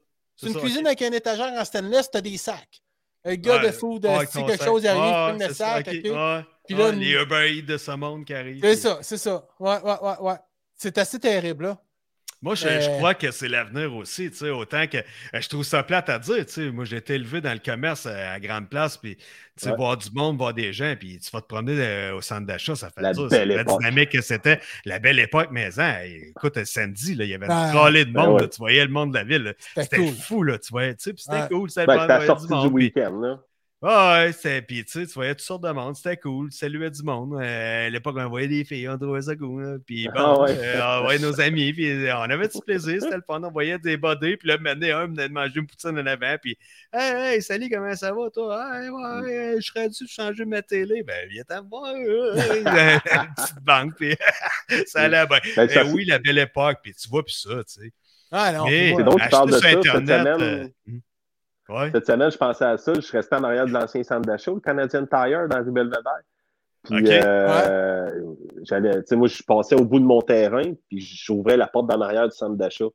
C'est 0.41 0.47
une 0.49 0.55
ça, 0.55 0.61
cuisine 0.61 0.87
avec 0.87 1.03
un 1.03 1.13
étagère 1.13 1.53
en 1.53 1.65
stainless, 1.65 2.11
tu 2.11 2.19
as 2.19 2.21
des 2.21 2.37
sacs. 2.37 2.83
Le 3.25 3.35
gars 3.37 3.59
Ouais, 3.61 3.67
de 3.67 3.73
food, 3.73 4.07
ouais, 4.07 4.27
si 4.27 4.39
quelque 4.39 4.57
sac. 4.57 4.67
chose 4.67 4.87
arrive, 4.87 5.03
il 5.05 5.37
prend 5.39 5.49
le 5.49 5.55
sac. 5.55 5.89
ok, 5.89 5.95
OK. 6.05 6.11
ouais. 6.11 6.45
Puis 6.67 6.75
là, 6.77 6.93
les 6.93 7.11
Uber 7.13 7.53
Eats 7.59 7.63
de 7.67 7.77
ce 7.77 7.91
monde 7.93 8.25
qui 8.25 8.33
arrivent. 8.33 8.61
C'est 8.63 8.77
ça, 8.77 8.99
c'est 9.03 9.19
ça. 9.19 9.47
Ouais, 9.59 9.79
ouais, 9.83 9.97
ouais, 10.01 10.19
ouais. 10.21 10.35
C'est 10.75 10.97
assez 10.97 11.19
terrible, 11.19 11.65
là. 11.65 11.79
Moi, 12.43 12.55
je, 12.55 12.67
Euh, 12.67 12.81
je 12.81 12.89
crois 12.89 13.13
que 13.13 13.31
c'est 13.33 13.49
l'avenir 13.49 13.95
aussi, 13.95 14.31
tu 14.31 14.37
sais, 14.39 14.49
autant 14.49 14.87
que 14.87 14.97
euh, 14.97 15.03
je 15.41 15.47
trouve 15.49 15.63
ça 15.63 15.83
plate 15.83 16.09
à 16.09 16.19
dire, 16.19 16.47
tu 16.47 16.53
sais, 16.53 16.71
moi 16.71 16.87
j'ai 16.87 16.97
été 16.97 17.15
élevé 17.15 17.43
dans 17.43 17.53
le 17.53 17.59
commerce 17.59 18.07
euh, 18.07 18.35
à 18.35 18.41
grande 18.41 18.69
place, 18.71 18.97
puis 18.97 19.17
tu 19.17 19.23
sais, 19.59 19.71
Ouais. 19.71 19.77
voir 19.77 19.99
du 19.99 20.09
monde, 20.13 20.39
voir 20.39 20.55
des 20.55 20.73
gens, 20.73 20.95
puis 20.99 21.19
tu 21.19 21.31
vas 21.31 21.43
te 21.43 21.47
promener 21.47 21.79
euh, 21.79 22.15
au 22.17 22.23
centre 22.23 22.47
d'achat, 22.47 22.75
ça 22.77 22.89
fait 22.89 23.03
La 23.03 23.13
dur, 23.13 23.29
belle 23.29 23.49
la 23.49 23.65
dynamique 23.65 24.09
que 24.09 24.23
c'était, 24.23 24.59
la 24.87 24.99
belle 24.99 25.19
époque, 25.19 25.49
mais 25.53 25.79
hein, 25.79 25.99
écoute, 26.05 26.65
samedi, 26.65 27.15
là, 27.15 27.25
il 27.25 27.31
y 27.31 27.35
avait 27.35 27.47
Ben, 27.47 27.67
une 27.67 27.73
trolley 27.75 28.05
de 28.07 28.13
ben 28.13 28.23
monde, 28.23 28.35
ouais. 28.37 28.41
là, 28.43 28.49
tu 28.49 28.57
voyais 28.59 28.85
le 28.87 28.91
monde 28.91 29.11
de 29.13 29.19
la 29.19 29.25
ville. 29.25 29.55
C'était 29.77 29.99
cool. 29.99 30.15
fou, 30.15 30.43
là, 30.43 30.59
tu 30.59 30.71
voyais, 30.71 30.95
tu 30.95 31.03
sais, 31.03 31.13
puis 31.13 31.23
c'était 31.23 31.43
Ouais. 31.43 31.49
cool, 31.51 31.69
Ben, 31.77 31.95
y 31.95 32.11
avait 32.11 32.27
sortie 32.27 32.47
du 32.47 32.55
week-end. 32.69 33.21
Là. 33.21 33.41
Ah 33.83 34.25
ouais, 34.27 34.33
c'était. 34.33 34.61
Puis 34.61 34.85
tu 34.85 34.91
sais, 34.93 35.07
tu 35.07 35.15
voyais 35.15 35.35
toutes 35.35 35.41
sortes 35.47 35.63
de 35.65 35.71
monde, 35.71 35.97
c'était 35.97 36.19
cool, 36.19 36.51
tu 36.51 36.59
saluais 36.59 36.91
du 36.91 37.03
monde. 37.03 37.33
Euh, 37.41 37.87
à 37.87 37.91
l'époque, 37.91 38.17
on 38.19 38.29
voyait 38.29 38.47
des 38.49 38.65
filles, 38.65 38.89
on 38.91 38.99
trouvait 38.99 39.23
ça 39.23 39.35
cool. 39.37 39.65
hein. 39.65 39.79
Puis 39.87 40.09
bon, 40.15 40.21
Ah 40.21 40.39
ouais. 40.39 40.59
euh, 40.59 40.99
on 40.99 41.03
voyait 41.05 41.19
nos 41.19 41.41
amis, 41.41 41.73
puis 41.73 41.91
euh, 41.91 42.15
on 42.19 42.23
avait 42.29 42.49
du 42.49 42.59
plaisir, 42.61 43.01
c'était 43.01 43.17
le 43.17 43.23
fun. 43.27 43.43
On 43.43 43.51
voyait 43.51 43.79
des 43.79 43.97
bodés, 43.97 44.37
puis 44.37 44.49
là, 44.49 44.59
maintenant, 44.59 44.99
un 44.99 45.07
venait 45.07 45.29
de 45.29 45.33
manger 45.33 45.61
une 45.61 45.67
poutine 45.67 45.99
en 45.99 46.07
avant, 46.07 46.37
puis 46.43 46.59
Hey, 46.93 47.35
hey, 47.37 47.43
salut, 47.43 47.71
comment 47.71 47.95
ça 47.97 48.13
va, 48.13 48.29
toi? 48.31 48.83
Hey, 48.83 48.91
ouais, 48.91 49.55
euh, 49.55 49.61
je 49.61 49.67
serais 49.67 49.89
dû 49.89 50.07
changer 50.07 50.45
ma 50.45 50.61
télé. 50.61 51.03
Ben, 51.03 51.27
viens 51.31 51.45
t'en 51.45 51.65
voir. 51.67 51.95
euh, 51.95 52.37
euh, 52.67 52.99
une 53.15 53.35
petite 53.35 53.61
banque, 53.63 53.95
puis 53.97 54.15
ça 54.87 55.03
allait 55.03 55.27
bien. 55.27 55.39
Ben, 55.57 55.69
ça, 55.69 55.83
Eh 55.83 55.83
oui, 55.85 56.05
la 56.05 56.19
belle 56.19 56.39
époque, 56.39 56.79
puis 56.83 56.95
tu 56.95 57.09
vois, 57.09 57.25
puis 57.25 57.35
ça, 57.35 57.65
tu 57.65 57.81
sais. 57.83 57.93
Ah 58.33 58.53
non, 58.53 58.67
c'est 58.97 59.05
drôle 59.05 59.21
tu 59.23 59.29
parles 59.29 59.49
acheter 59.49 59.53
de 59.53 59.61
sur 59.61 59.69
ça, 59.71 59.83
cette 59.83 59.95
Internet. 59.95 60.39
semaine. 60.39 60.43
euh, 60.43 60.69
ouais. 61.71 61.91
Cette 61.93 62.07
semaine, 62.07 62.31
je 62.31 62.37
pensais 62.39 62.65
à 62.65 62.77
ça. 62.77 62.93
Je 62.95 63.01
suis 63.01 63.17
resté 63.17 63.37
en 63.37 63.45
arrière 63.45 63.67
de 63.67 63.73
l'ancien 63.73 64.03
centre 64.03 64.23
d'achat, 64.23 64.51
le 64.53 64.61
Canadian 64.61 65.07
Tire, 65.07 65.49
dans 65.49 65.63
rue 65.63 65.71
Belvedere. 65.73 66.21
Puis, 66.83 67.05
euh, 67.25 68.09
j'allais, 68.63 69.01
tu 69.03 69.07
sais, 69.09 69.17
moi, 69.17 69.29
je 69.29 69.43
passais 69.43 69.75
au 69.75 69.85
bout 69.85 70.01
de 70.01 70.05
mon 70.05 70.23
terrain, 70.23 70.63
puis 70.89 71.01
j'ouvrais 71.01 71.57
la 71.59 71.67
porte 71.67 71.89
d'en 71.89 72.01
arrière 72.01 72.27
du 72.29 72.35
centre 72.35 72.57
d'achat. 72.57 72.87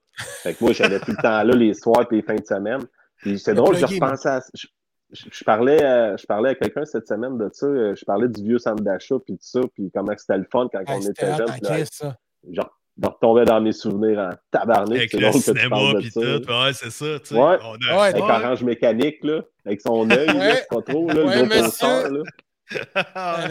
Fait 0.43 0.53
que 0.56 0.64
moi, 0.64 0.73
j'allais 0.73 0.99
tout 0.99 1.11
le 1.11 1.18
temps 1.22 1.43
là, 1.43 1.56
les 1.56 1.73
soirs 1.76 2.06
et 2.11 2.15
les 2.15 2.22
fins 2.23 2.35
de 2.35 2.45
semaine. 2.45 2.81
Puis 3.18 3.38
c'est 3.38 3.52
Le 3.52 3.57
drôle, 3.57 3.76
je 3.76 3.85
repensais 4.03 4.30
à 4.30 4.41
je, 4.56 4.68
je- 5.11 5.26
je 5.31 5.43
parlais, 5.43 5.84
euh, 5.84 6.18
je 6.18 6.26
parlais 6.26 6.49
à 6.49 6.56
quelqu'un 6.56 6.84
cette 6.84 7.07
semaine 7.07 7.38
de 7.38 7.47
ça. 7.53 7.68
euh, 7.68 7.93
Je 7.95 8.03
parlais 8.06 8.27
du 8.27 8.41
vieux 8.43 8.57
centre 8.57 8.81
d'achat, 8.84 9.15
puis 9.23 9.34
tout 9.35 9.43
ça, 9.43 9.61
puis 9.73 9.91
comment 9.93 10.14
c'était 10.18 10.38
le 10.39 10.47
fun 10.52 10.68
quand 10.72 10.80
on 10.80 10.99
était 11.11 11.26
là, 11.38 11.45
ça. 11.91 12.18
genre, 12.52 12.77
je 13.01 13.07
retombais 13.07 13.45
dans 13.45 13.59
mes 13.61 13.73
souvenirs 13.73 14.19
en 14.19 14.30
tabarnak. 14.51 14.97
Avec 14.97 15.13
le 15.13 15.31
cinéma, 15.34 15.77
de 15.93 15.99
puis 15.99 16.11
tout. 16.11 16.19
Ouais, 16.19 16.73
c'est 16.73 16.91
ça, 16.91 17.19
tu 17.19 17.26
sais. 17.27 17.35
Ouais. 17.35 17.57
On 17.63 17.76
a- 17.89 17.97
Ouais, 18.01 18.07
Avec 18.09 18.23
Orange 18.23 18.63
Mécanique, 18.63 19.17
là, 19.23 19.41
avec 19.65 19.81
son 19.81 20.09
œil, 20.11 20.27
là, 20.27 20.34
Ouais. 20.34 20.55
c'est 20.55 20.67
pas 20.69 20.81
trop, 20.81 21.07
là, 21.07 21.13
le 21.13 21.26
Ouais, 21.26 21.35
gros 21.38 21.45
monsieur. 21.45 21.61
penseur, 21.63 22.09
là. 22.11 22.23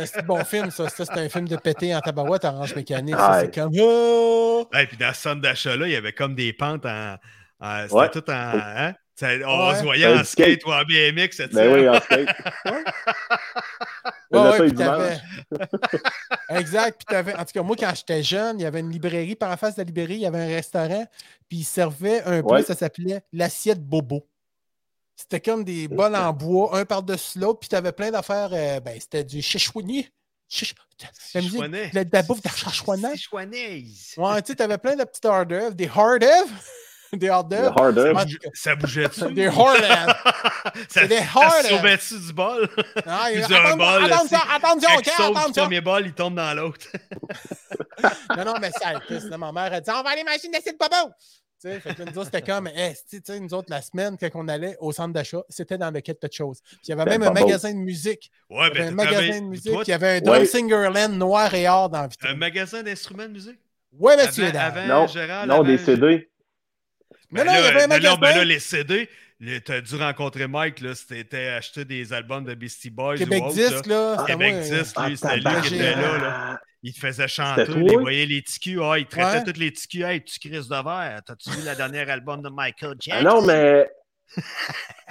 C'est 0.06 0.20
un 0.20 0.22
bon 0.24 0.44
film, 0.44 0.70
ça. 0.70 0.88
Ça, 0.88 1.04
c'est 1.04 1.18
un 1.20 1.28
film 1.28 1.46
de 1.46 1.56
pété 1.56 1.94
en 1.94 2.00
tabarouette, 2.00 2.44
orange 2.44 2.74
mécanique. 2.74 3.14
Ouais. 3.14 3.20
Ça, 3.20 3.40
c'est 3.40 3.54
comme. 3.54 3.70
Oh! 3.80 4.66
Ouais, 4.74 4.86
puis 4.86 4.96
dans 4.96 5.12
ce 5.14 5.20
centre 5.20 5.40
d'achat-là, 5.40 5.86
il 5.86 5.92
y 5.92 5.96
avait 5.96 6.12
comme 6.12 6.34
des 6.34 6.52
pentes 6.52 6.84
en. 6.86 7.14
en- 7.60 7.82
C'était 7.82 7.94
Ouais. 7.94 8.10
tout 8.10 8.28
en. 8.30 8.32
Hein? 8.32 8.94
Ça- 9.16 9.28
On 9.46 9.68
Ouais? 9.70 9.78
se 9.78 9.82
voyait 9.84 10.06
Ouais, 10.06 10.18
en 10.18 10.24
skate 10.24 10.60
skate. 10.60 10.64
ou 10.66 10.72
en 10.72 10.82
BMX, 10.82 11.36
c'est 11.36 11.52
Ben 11.52 11.72
oui, 11.72 11.88
en 11.88 12.00
skate. 12.00 12.28
Ouais, 14.30 14.40
ouais, 14.40 14.58
ça, 14.58 14.64
puis 14.64 14.74
exact. 16.58 16.96
Puis 16.98 17.04
t'avais... 17.14 17.34
En 17.34 17.44
tout 17.44 17.52
cas, 17.54 17.62
moi, 17.62 17.76
quand 17.78 17.92
j'étais 17.94 18.22
jeune, 18.22 18.58
il 18.58 18.64
y 18.64 18.66
avait 18.66 18.80
une 18.80 18.90
librairie. 18.90 19.36
Par 19.36 19.52
en 19.52 19.56
face 19.56 19.76
de 19.76 19.80
la 19.82 19.84
librairie, 19.84 20.14
il 20.14 20.20
y 20.22 20.26
avait 20.26 20.40
un 20.42 20.46
restaurant. 20.48 21.06
Puis 21.48 21.58
il 21.58 21.64
servait 21.64 22.22
un 22.22 22.42
plat, 22.42 22.54
Ouais. 22.56 22.62
ça 22.64 22.74
s'appelait 22.74 23.22
l'assiette 23.32 23.80
bobo. 23.80 24.26
C'était 25.14 25.40
comme 25.40 25.62
des 25.62 25.86
bols 25.86 26.16
en 26.16 26.32
bois, 26.32 26.76
un 26.76 26.84
par-dessus 26.84 27.38
l'autre. 27.38 27.60
Puis 27.60 27.68
t'avais 27.68 27.92
plein 27.92 28.10
d'affaires. 28.10 28.50
euh, 28.52 28.80
ben, 28.80 28.98
c'était 28.98 29.22
du 29.24 29.40
chichouini. 29.40 30.08
Chich... 30.48 30.74
La 31.34 31.40
musique, 31.40 31.62
la 32.12 32.22
bouffe 32.22 32.42
de 32.42 32.48
chouanet. 32.72 33.16
Chouanaise. 33.16 34.14
Ouais, 34.16 34.42
tu 34.42 34.52
sais, 34.52 34.56
t'avais 34.56 34.78
plein 34.78 34.96
de 34.96 35.04
petites 35.04 35.24
hors 35.24 35.46
d'œuvre, 35.46 35.74
des 35.74 35.88
hors 35.94 36.18
d'œuvre. 36.18 36.50
des 37.18 37.26
Le 37.26 37.32
hard 37.32 37.94
cas, 38.38 38.48
Ça 38.54 38.74
bougeait-tu? 38.76 39.32
Des. 39.34 39.50
Ça, 39.50 40.14
C'est 40.88 41.08
des 41.08 41.16
ça 41.18 41.22
hard 41.34 41.62
se 41.62 41.68
sauvait-tu 41.68 42.18
du 42.26 42.32
bol? 42.32 42.68
Ah, 43.06 43.26
il- 43.32 43.38
Plusieurs 43.40 43.66
Attention, 43.66 44.38
attention, 44.54 44.88
ok, 44.96 45.06
il 45.06 45.10
sauve 45.12 45.32
du 45.34 45.38
attention. 45.38 45.62
premier 45.64 45.80
bol, 45.80 46.06
il 46.06 46.12
tombe 46.14 46.34
dans 46.34 46.54
l'autre. 46.54 46.86
Non, 48.36 48.44
non, 48.44 48.54
mais 48.60 48.70
ça, 48.70 49.38
ma 49.38 49.52
mère 49.52 49.72
a 49.72 49.80
dit 49.80 49.90
On 49.90 50.02
va 50.02 50.10
aller 50.10 50.24
manger 50.24 50.46
une 50.48 50.54
assiette 50.54 50.78
bobo. 50.78 51.12
Tu 51.60 51.70
Tu 51.70 51.74
sais, 51.74 51.80
fait 51.80 51.94
que 51.94 52.02
nous 52.02 52.18
autres, 52.18 52.24
c'était 52.26 52.42
comme, 52.42 52.66
hey, 52.66 52.94
tu 53.08 53.20
sais, 53.24 53.40
nous 53.40 53.54
autres, 53.54 53.68
la 53.70 53.80
semaine, 53.80 54.16
quand 54.20 54.28
on 54.34 54.48
allait 54.48 54.76
au 54.80 54.92
centre 54.92 55.14
d'achat, 55.14 55.40
c'était 55.48 55.78
dans 55.78 55.90
le 55.90 56.00
quelque 56.02 56.28
chose. 56.30 56.60
Puis 56.62 56.78
il 56.84 56.90
y 56.90 56.92
avait 56.92 57.04
même 57.06 57.22
un 57.22 57.30
magasin 57.32 57.70
de 57.72 57.78
musique. 57.78 58.30
Ouais, 58.50 58.66
avait 58.66 58.82
un 58.82 58.92
ben, 58.92 58.94
magasin 58.96 59.40
de 59.40 59.46
musique. 59.46 59.72
toi, 59.72 59.82
Il 59.86 59.90
y 59.90 59.94
avait 59.94 60.16
un 60.16 60.20
Dunsingerland 60.20 61.12
noir 61.16 61.54
et 61.54 61.66
or 61.68 61.88
dans 61.88 62.02
la 62.02 62.30
un 62.30 62.34
magasin 62.34 62.82
d'instruments 62.82 63.22
de 63.24 63.28
musique? 63.32 63.58
Oui, 63.98 64.12
monsieur. 64.18 64.46
Avant, 64.54 64.86
Non, 64.86 65.06
Gérald, 65.06 65.48
non, 65.48 65.54
avant- 65.60 65.64
des 65.64 65.78
CD. 65.78 66.28
Non, 67.34 67.44
non, 67.44 67.52
il 67.52 67.64
y 67.64 67.66
avait 67.66 67.82
un 67.82 67.86
non, 67.88 67.94
non, 67.96 68.16
magasin. 68.16 68.16
ben 68.20 68.36
là, 68.36 68.44
les 68.44 68.60
CD, 68.60 69.08
t'as 69.64 69.80
dû 69.80 69.96
rencontrer 69.96 70.46
Mike, 70.48 70.80
là, 70.80 70.94
si 70.94 71.06
t'étais 71.06 71.48
acheté 71.48 71.84
des 71.84 72.12
albums 72.12 72.44
de 72.44 72.54
Beastie 72.54 72.90
Boys 72.90 73.16
Québec 73.16 73.42
ou 73.42 73.46
autre, 73.46 73.88
là. 73.88 74.16
c'était 74.18 74.32
Québec 74.32 74.54
euh, 74.54 74.78
lui, 75.08 75.16
c'était 75.16 75.36
lui 75.36 75.60
qui 75.68 75.74
était 75.74 75.94
là, 75.96 76.18
là. 76.18 76.60
Il 76.86 76.92
te 76.92 76.98
faisait 77.00 77.28
chanter, 77.28 77.64
C'était 77.66 77.80
il 77.94 77.98
voyait 77.98 78.26
les 78.26 78.42
ticus, 78.42 78.78
ah, 78.82 78.98
il 78.98 79.06
traitait 79.06 79.38
Ouais. 79.38 79.52
tous 79.52 79.58
les 79.58 79.72
ticus, 79.72 80.04
hey, 80.04 80.22
tu 80.22 80.38
crises 80.38 80.68
de 80.68 80.74
verre, 80.84 81.22
t'as-tu 81.26 81.50
vu 81.50 81.62
la 81.64 81.74
dernière 81.74 82.10
album 82.10 82.42
de 82.42 82.50
Michael 82.50 82.92
Ah 82.92 82.96
Jackson? 83.00 83.24
non, 83.24 83.42
mais. 83.42 83.90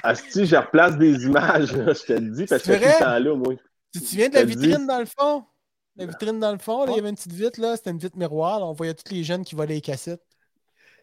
Asti, 0.04 0.46
je 0.46 0.56
replace 0.56 0.98
des 0.98 1.24
images, 1.26 1.72
là, 1.74 1.94
je 1.94 2.02
te 2.04 2.14
le 2.14 2.30
dis, 2.30 2.46
parce 2.46 2.62
que 2.64 2.74
C'est 2.74 2.74
j'étais 2.74 2.80
tout 2.80 2.86
le 2.86 2.92
vrai? 2.92 3.00
temps 3.00 3.20
là, 3.20 3.36
moi. 3.36 3.54
Tu 3.94 4.02
te 4.02 4.06
souviens 4.06 4.30
de 4.30 4.36
la 4.36 4.46
dis. 4.46 4.56
vitrine 4.56 4.88
dans 4.88 5.00
le 5.00 5.06
fond? 5.06 5.46
La 5.96 6.06
vitrine 6.08 6.40
dans 6.40 6.52
le 6.52 6.58
fond, 6.58 6.86
là, 6.86 6.92
il 6.94 6.96
y 6.96 7.00
avait 7.00 7.10
une 7.10 7.16
petite 7.16 7.34
vitre, 7.34 7.60
là. 7.62 7.76
C'était 7.76 7.92
une 7.92 8.00
vitre 8.00 8.18
miroir. 8.18 8.60
là, 8.60 8.66
on 8.66 8.74
voyait 8.74 8.94
tous 8.96 9.12
les 9.14 9.24
jeunes 9.24 9.44
qui 9.46 9.56
volaient 9.56 9.76
les 9.76 9.82
cassettes. 9.82 10.22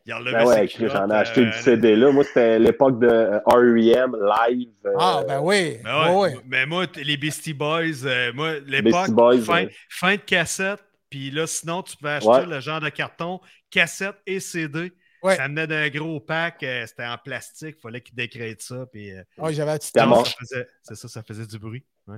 Ben 0.07 0.47
ouais, 0.47 0.67
j'en 0.69 1.11
ai 1.11 1.15
acheté 1.15 1.43
euh, 1.43 1.45
du 1.51 1.53
CD 1.59 1.95
là. 1.97 2.11
Moi, 2.11 2.25
c'était 2.25 2.59
l'époque 2.59 2.99
de 3.01 3.07
euh, 3.07 3.39
R.E.M. 3.47 4.17
live. 4.17 4.69
euh, 4.87 4.95
Ah, 4.99 5.23
ben 5.27 5.41
oui. 5.41 5.79
Ben 5.85 6.03
ouais, 6.03 6.09
ouais, 6.15 6.17
ouais. 6.35 6.41
Mais 6.47 6.67
moi, 6.67 6.87
les 6.97 7.17
Beastie 7.17 7.55
Boys, 7.55 8.05
euh, 8.05 8.33
moi, 8.33 8.55
l'époque, 8.67 9.07
fin, 9.45 9.55
ouais. 9.55 9.71
fin 9.89 10.13
de 10.17 10.21
cassette, 10.21 10.81
puis 11.11 11.31
là, 11.31 11.47
sinon, 11.47 11.83
tu 11.83 11.97
pouvais 11.97 12.13
acheter 12.13 12.29
Ouais. 12.31 12.47
le 12.47 12.61
genre 12.61 12.81
de 12.81 12.89
carton, 12.89 13.41
cassette 13.71 14.17
et 14.27 14.41
CD. 14.41 14.93
Ouais. 15.23 15.37
Ça 15.37 15.49
venait 15.49 15.67
d'un 15.67 15.89
gros 15.91 16.19
pack, 16.19 16.63
euh, 16.63 16.87
c'était 16.87 17.05
en 17.05 17.19
plastique, 17.19 17.77
il 17.79 17.81
fallait 17.83 18.01
qu'ils 18.01 18.15
décrètent 18.15 18.63
ça, 18.63 18.87
puis 18.91 19.13
euh, 19.13 19.23
Ouais, 19.37 19.53
j'avais 19.53 19.77
c'est 19.81 20.95
ça, 20.95 21.09
ça 21.09 21.23
faisait 21.23 21.47
du 21.47 21.59
bruit. 21.59 21.85
ouais. 22.09 22.17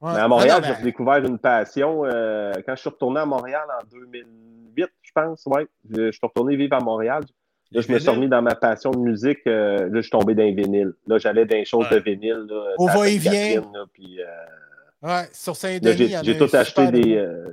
Ouais. 0.00 0.12
Mais 0.12 0.20
à 0.20 0.28
Montréal, 0.28 0.60
Ah, 0.62 0.68
non, 0.68 0.74
j'ai 0.78 0.84
découvert 0.84 1.16
une 1.24 1.38
passion. 1.38 2.04
euh, 2.04 2.52
quand 2.66 2.76
je 2.76 2.80
suis 2.82 2.90
retourné 2.90 3.18
à 3.20 3.24
Montréal 3.26 3.64
en 3.80 3.84
2008, 4.76 4.90
je 5.02 5.10
pense, 5.14 5.46
ouais. 5.46 5.66
Je, 5.90 6.06
je 6.06 6.10
suis 6.12 6.20
retourné 6.26 6.56
vivre 6.56 6.76
à 6.76 6.80
Montréal. 6.80 7.24
Là, 7.72 7.80
je 7.80 7.90
me 7.92 7.98
suis 7.98 8.10
remis 8.10 8.28
dans 8.28 8.42
ma 8.42 8.54
passion 8.54 8.90
de 8.92 8.98
musique. 8.98 9.40
euh, 9.46 9.88
là, 9.88 9.96
je 9.96 10.00
suis 10.02 10.10
tombé 10.10 10.34
dans 10.34 10.44
les 10.44 10.52
vinyles. 10.52 10.92
Là, 11.06 11.18
j'allais 11.18 11.46
dans 11.46 11.56
les 11.56 11.64
choses 11.64 11.86
Ouais. 11.90 11.98
de 11.98 12.04
vinyle. 12.04 12.46
Là, 12.48 12.74
Au 12.78 12.86
va-et-vient. 12.86 13.62
Puis, 13.92 14.20
euh, 14.20 14.26
Ouais, 15.02 15.28
sur 15.32 15.54
Saint-Denis. 15.56 16.14
j'ai 16.22 16.38
tout 16.38 16.48
acheté 16.54 16.86
de 16.86 16.90
des, 16.92 17.16
euh, 17.16 17.44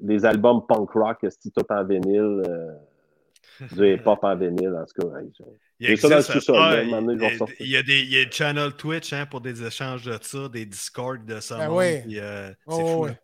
des 0.00 0.24
albums 0.24 0.64
punk 0.66 0.90
rock, 0.92 1.24
esti, 1.24 1.50
tout 1.52 1.64
en 1.68 1.84
vinyle. 1.84 2.42
euh, 2.48 2.70
du 3.72 3.94
hip-hop 3.94 4.18
en 4.22 4.36
vinyle, 4.36 4.74
en 4.74 4.84
tout 4.84 5.08
cas. 5.08 5.18
Il 5.80 5.98
ça 5.98 6.08
dans 6.08 6.16
ah, 6.56 6.76
donné, 6.76 7.14
y 7.68 7.76
a 7.76 7.82
des 7.82 8.00
il 8.00 8.12
y 8.12 8.20
a 8.20 8.24
des 8.24 8.30
channels 8.30 8.72
Twitch 8.74 9.12
hein, 9.12 9.26
pour 9.26 9.40
des 9.40 9.62
échanges 9.66 10.04
de 10.04 10.16
ça, 10.20 10.48
des 10.48 10.64
Discord 10.66 11.24
de 11.24 11.40
ça. 11.40 11.58
Ben 11.58 11.68
puis, 12.02 12.18
euh, 12.18 12.50
Oh, 12.66 12.72
c'est 12.76 12.92
fou. 12.92 13.02
ouais. 13.04 13.18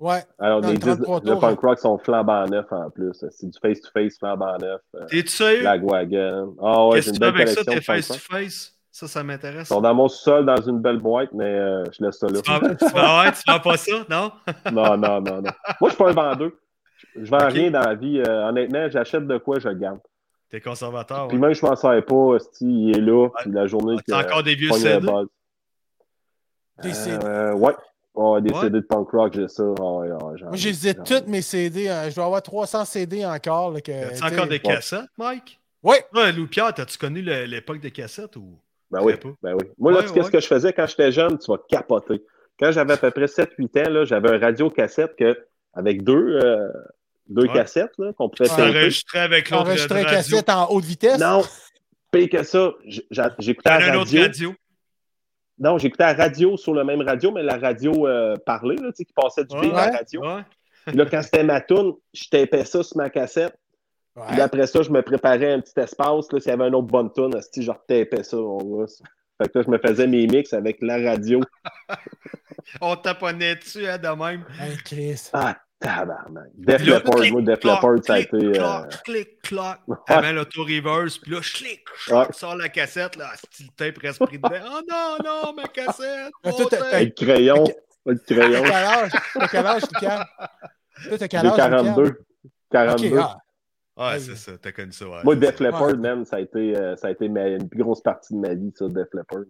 Ouais. 0.00 0.24
Alors, 0.38 0.60
les 0.62 0.68
le 0.68 0.78
disques 0.78 1.02
33 1.02 1.20
de 1.20 1.30
tours, 1.30 1.40
punk 1.40 1.60
rock 1.60 1.78
sont 1.78 1.98
flambant 1.98 2.46
neufs 2.46 2.72
en 2.72 2.88
plus. 2.88 3.12
C'est 3.12 3.46
du 3.50 3.58
face-to-face 3.60 4.18
flambant 4.18 4.56
neuf. 4.58 4.80
euh, 4.94 5.04
T'es-tu 5.06 5.28
sérieux? 5.28 5.62
Lagwagon. 5.62 6.56
Ah 6.60 6.86
ouais, 6.86 6.96
Qu'est-ce 6.96 7.10
que 7.10 7.16
une 7.16 7.20
tu 7.20 7.24
fais 7.26 7.32
belle 7.32 7.40
avec 7.42 7.58
ça, 7.58 7.64
tes 7.64 7.80
face-to-face? 7.82 8.74
Ça, 8.90 9.06
ça 9.06 9.22
m'intéresse. 9.22 9.68
Ils 9.68 9.74
sont 9.74 9.80
dans 9.82 9.94
mon 9.94 10.08
sol 10.08 10.46
dans 10.46 10.60
une 10.60 10.80
belle 10.80 10.98
boîte, 10.98 11.30
mais 11.32 11.44
euh, 11.44 11.84
je 11.92 12.02
laisse 12.02 12.18
ça 12.18 12.26
là. 12.28 12.40
Tu 12.42 12.50
ouais, 12.50 13.32
tu 13.32 13.42
vends 13.46 13.60
pas 13.60 13.76
ça, 13.76 14.04
non? 14.08 14.32
non, 14.72 14.96
non, 14.96 15.20
non, 15.20 15.42
non. 15.42 15.50
Moi, 15.80 15.90
je 15.90 15.94
suis 15.94 15.96
pas 15.96 16.10
un 16.10 16.12
vendeur. 16.12 16.50
Je 17.14 17.30
vends 17.30 17.48
rien 17.48 17.70
dans 17.70 17.80
la 17.80 17.94
vie. 17.94 18.20
Euh, 18.20 18.48
honnêtement, 18.48 18.88
j'achète 18.88 19.26
de 19.26 19.36
quoi, 19.38 19.58
je 19.58 19.68
garde. 19.68 20.00
T'es 20.48 20.60
conservateur. 20.60 21.28
Puis 21.28 21.36
ouais. 21.36 21.46
même, 21.46 21.54
je 21.54 21.64
m'en 21.64 21.76
sers 21.76 22.04
pas. 22.04 22.34
esti, 22.36 22.64
il 22.64 22.96
est 22.96 23.00
là. 23.00 23.28
Puis 23.38 23.50
la 23.52 23.66
journée 23.66 23.96
que. 23.98 24.02
T'as 24.08 24.24
encore 24.24 24.42
des 24.42 24.54
vieux 24.54 24.72
CD? 24.72 25.06
Des 26.82 26.94
CD. 26.94 27.24
Euh, 27.24 27.52
ouais. 27.54 27.74
Ouais, 28.14 28.40
des 28.42 28.52
Ouais. 28.52 28.60
CD 28.62 28.80
de 28.80 28.86
punk 28.86 29.08
rock, 29.10 29.32
j'ai 29.34 29.46
ça. 29.48 29.62
Ouais, 29.64 30.08
j'en 30.36 30.46
Moi, 30.46 30.54
ai, 30.54 30.56
j'ai 30.56 30.94
toutes 30.94 31.28
mes 31.28 31.42
CD. 31.42 31.88
hein. 31.88 32.10
Je 32.10 32.14
dois 32.16 32.24
avoir 32.26 32.42
300 32.42 32.84
CD 32.84 33.24
encore. 33.24 33.70
Là, 33.70 33.80
que, 33.80 33.92
As-tu 33.92 34.20
tu 34.20 34.24
encore 34.24 34.46
des 34.48 34.58
cassettes, 34.58 35.06
Mike? 35.16 35.60
Oui. 35.82 35.96
Ouais, 36.14 36.32
Lou 36.32 36.46
Pierre, 36.48 36.74
t'as-tu 36.74 36.98
connu 36.98 37.22
l'époque 37.22 37.80
des 37.80 37.90
cassettes 37.90 38.36
ou? 38.36 38.58
Ben 38.90 39.00
oui, 39.02 39.14
ben 39.42 39.54
oui. 39.54 39.64
Moi, 39.78 39.92
là, 39.92 39.98
Ouais, 39.98 40.02
tu 40.02 40.08
sais, 40.08 40.14
qu'est-ce 40.14 40.26
ouais. 40.26 40.32
que 40.32 40.40
je 40.40 40.46
faisais 40.48 40.72
quand 40.72 40.86
j'étais 40.86 41.12
jeune? 41.12 41.38
Tu 41.38 41.50
vas 41.50 41.58
capoter. 41.68 42.22
Quand 42.58 42.72
j'avais 42.72 42.94
à 42.94 42.96
peu 42.96 43.10
près 43.12 43.26
7-8 43.28 43.86
ans, 43.86 43.90
là, 43.90 44.04
j'avais 44.04 44.30
un 44.30 44.38
radio-cassette 44.38 45.14
que, 45.16 45.38
avec 45.72 46.02
deux, 46.02 46.40
euh, 46.42 46.68
deux 47.28 47.46
Ouais. 47.46 47.52
cassettes 47.54 47.92
là, 47.98 48.12
qu'on 48.14 48.28
pouvait 48.28 48.50
Ouais. 48.50 48.56
taper. 48.56 48.72
T'enregistrais 48.72 49.18
avec 49.20 49.50
l'autre 49.50 49.62
Enregistrer 49.66 50.04
cassette 50.04 50.50
en 50.50 50.68
haute 50.70 50.84
vitesse? 50.84 51.18
Non, 51.20 51.42
pire 52.10 52.28
que 52.28 52.42
ça. 52.42 52.72
J'écoutais 53.38 53.70
la 53.70 53.76
as 53.76 53.92
un 53.92 53.94
autre 54.00 54.18
radio. 54.20 54.52
Non, 55.60 55.76
j'écoutais 55.78 56.04
la 56.04 56.14
radio 56.14 56.56
sur 56.56 56.72
le 56.74 56.82
même 56.84 57.02
radio, 57.02 57.30
mais 57.32 57.42
la 57.42 57.58
radio 57.58 58.06
euh, 58.08 58.34
parlée, 58.46 58.76
là, 58.76 58.88
tu 58.88 58.96
sais, 58.96 59.04
qui 59.04 59.12
passait 59.12 59.44
du 59.44 59.54
Ouais. 59.56 59.70
à 59.72 59.90
la 59.90 59.98
radio. 59.98 60.20
Ouais. 60.22 60.42
Puis 60.86 60.96
là, 60.96 61.04
quand 61.06 61.22
c'était 61.22 61.44
ma 61.44 61.60
tune, 61.60 61.92
je 62.14 62.24
tapais 62.30 62.64
ça 62.64 62.82
sur 62.82 62.96
ma 62.96 63.10
cassette. 63.10 63.54
Ouais. 64.16 64.24
Puis 64.30 64.40
après 64.40 64.66
ça, 64.66 64.82
je 64.82 64.90
me 64.90 65.02
préparais 65.02 65.52
un 65.52 65.60
petit 65.60 65.78
espace. 65.78 66.32
Là, 66.32 66.40
s'il 66.40 66.50
y 66.50 66.52
avait 66.54 66.66
une 66.68 66.74
autre 66.74 66.86
bonne 66.88 67.12
tune, 67.12 67.30
si 67.52 67.62
je 67.62 67.70
retapais 67.70 68.22
ça, 68.22 68.36
mon 68.38 68.80
gars. 68.80 68.86
Fait 69.40 69.48
que 69.48 69.58
là, 69.58 69.64
je 69.66 69.70
me 69.70 69.78
faisais 69.78 70.06
mes 70.06 70.26
mix 70.26 70.52
avec 70.54 70.78
la 70.80 70.98
radio. 71.10 71.40
On 72.80 72.96
taponnait 72.96 73.56
dessus, 73.56 73.86
hein, 73.86 73.98
de 73.98 74.08
même. 74.08 74.44
Hey, 74.60 74.76
Chris. 74.84 75.28
Ah, 75.32 75.56
tabarnak. 75.80 76.48
Def 76.54 76.84
Leppard, 76.84 77.24
moi, 77.32 77.42
Def 77.42 77.64
Leppard, 77.64 78.04
ça 78.04 78.14
a 78.14 78.18
été. 78.20 78.36
euh, 78.36 78.52
Cloc, 78.52 79.02
clic, 79.04 79.42
cloc. 79.42 79.76
Avant 80.08 80.32
l'auto-reverse, 80.32 81.18
puis 81.18 81.32
là, 81.32 81.40
clic, 81.40 81.80
Ouais. 82.10 82.26
sort 82.32 82.56
la 82.56 82.68
cassette, 82.68 83.16
là, 83.16 83.30
si 83.50 83.64
le 83.64 83.70
tape 83.76 83.98
reste 83.98 84.24
pris 84.24 84.38
dedans. 84.38 84.50
Oh 84.66 84.80
non, 84.88 85.16
non, 85.24 85.52
ma 85.54 85.64
cassette! 85.64 86.30
Avec 86.92 87.14
crayon. 87.14 87.64
Le 88.06 88.16
T'as 88.18 88.34
crayon. 88.34 88.62
T'as 89.34 89.48
quel 89.48 89.66
âge, 89.66 89.82
Lucas? 89.92 90.26
Toi, 91.08 91.18
t'as 91.18 91.28
quel 91.28 91.46
âge? 91.46 91.56
42. 91.56 92.02
Lucas? 92.02 92.16
42. 92.70 93.18
Ok, 93.18 93.24
ah. 93.24 93.36
Ouais, 94.12 94.18
c'est 94.18 94.36
ça, 94.36 94.52
t'as 94.60 94.72
connu 94.72 94.92
ça. 94.92 95.06
Ouais, 95.06 95.18
Moi, 95.22 95.36
Def 95.36 95.58
ça. 95.58 95.64
Leppard, 95.64 95.96
man, 95.98 96.24
ça 96.24 96.36
a 96.36 96.40
été, 96.40 96.74
euh, 96.76 96.96
ça 96.96 97.08
a 97.08 97.10
été 97.10 97.28
ma- 97.28 97.46
une 97.48 97.68
plus 97.68 97.82
grosse 97.82 98.00
partie 98.00 98.32
de 98.32 98.38
ma 98.38 98.54
vie, 98.54 98.72
ça, 98.74 98.88
Def 98.88 99.08
Leppard. 99.12 99.40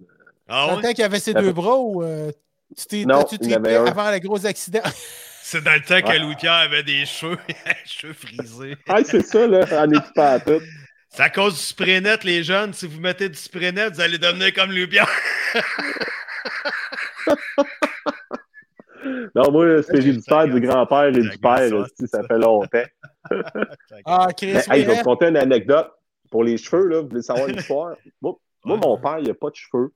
Ah 0.48 0.74
ouais? 0.76 0.94
qu'il 0.94 1.04
avait 1.04 1.20
ses 1.20 1.32
deux 1.32 1.52
bras 1.52 1.76
ou 1.78 2.02
euh, 2.02 2.32
tu 2.76 2.86
t'es 2.86 3.04
avant 3.12 4.10
le 4.10 4.18
gros 4.18 4.44
accident? 4.44 4.80
C'est 5.42 5.64
dans 5.64 5.72
le 5.74 5.80
temps 5.80 6.00
que 6.00 6.08
Ouais. 6.08 6.18
Louis 6.18 6.36
Pierre 6.36 6.52
avait 6.52 6.82
des 6.82 7.04
cheveux, 7.06 7.38
cheveux 7.84 8.12
frisés. 8.12 8.76
Ah, 8.88 9.02
c'est 9.04 9.22
ça, 9.22 9.46
là, 9.46 9.66
en 9.84 9.90
équipant 9.92 10.32
à 10.32 10.40
tout. 10.40 10.60
C'est 11.08 11.22
à 11.22 11.30
cause 11.30 11.54
du 11.54 11.60
spray 11.60 12.00
net, 12.00 12.22
les 12.24 12.44
jeunes. 12.44 12.72
Si 12.72 12.86
vous 12.86 13.00
mettez 13.00 13.28
du 13.28 13.36
spray 13.36 13.72
net, 13.72 13.94
vous 13.94 14.00
allez 14.00 14.18
devenir 14.18 14.52
comme 14.54 14.70
Louis 14.70 14.86
Pierre. 14.86 15.08
Non, 19.34 19.50
moi, 19.50 19.82
c'est 19.82 19.96
héréditaire 19.96 20.46
du 20.46 20.60
grand-père 20.60 21.06
et 21.06 21.12
du 21.12 21.38
père, 21.38 21.86
si, 21.98 22.06
ça. 22.06 22.20
ça 22.20 22.28
fait 22.28 22.38
longtemps. 22.38 22.82
Ah, 24.04 24.28
Chris, 24.36 24.52
Mais, 24.52 24.76
hey, 24.76 24.82
je 24.82 24.88
vais 24.90 24.96
vous 24.96 25.02
conter 25.02 25.28
une 25.28 25.36
anecdote. 25.36 25.90
Pour 26.30 26.44
les 26.44 26.58
cheveux, 26.58 26.86
là, 26.86 27.00
vous 27.00 27.08
voulez 27.08 27.22
savoir 27.22 27.48
l'histoire? 27.48 27.96
Moi, 28.20 28.36
mon 28.64 28.98
père, 28.98 29.18
il 29.18 29.28
n'a 29.28 29.34
pas 29.34 29.50
de 29.50 29.56
cheveux. 29.56 29.92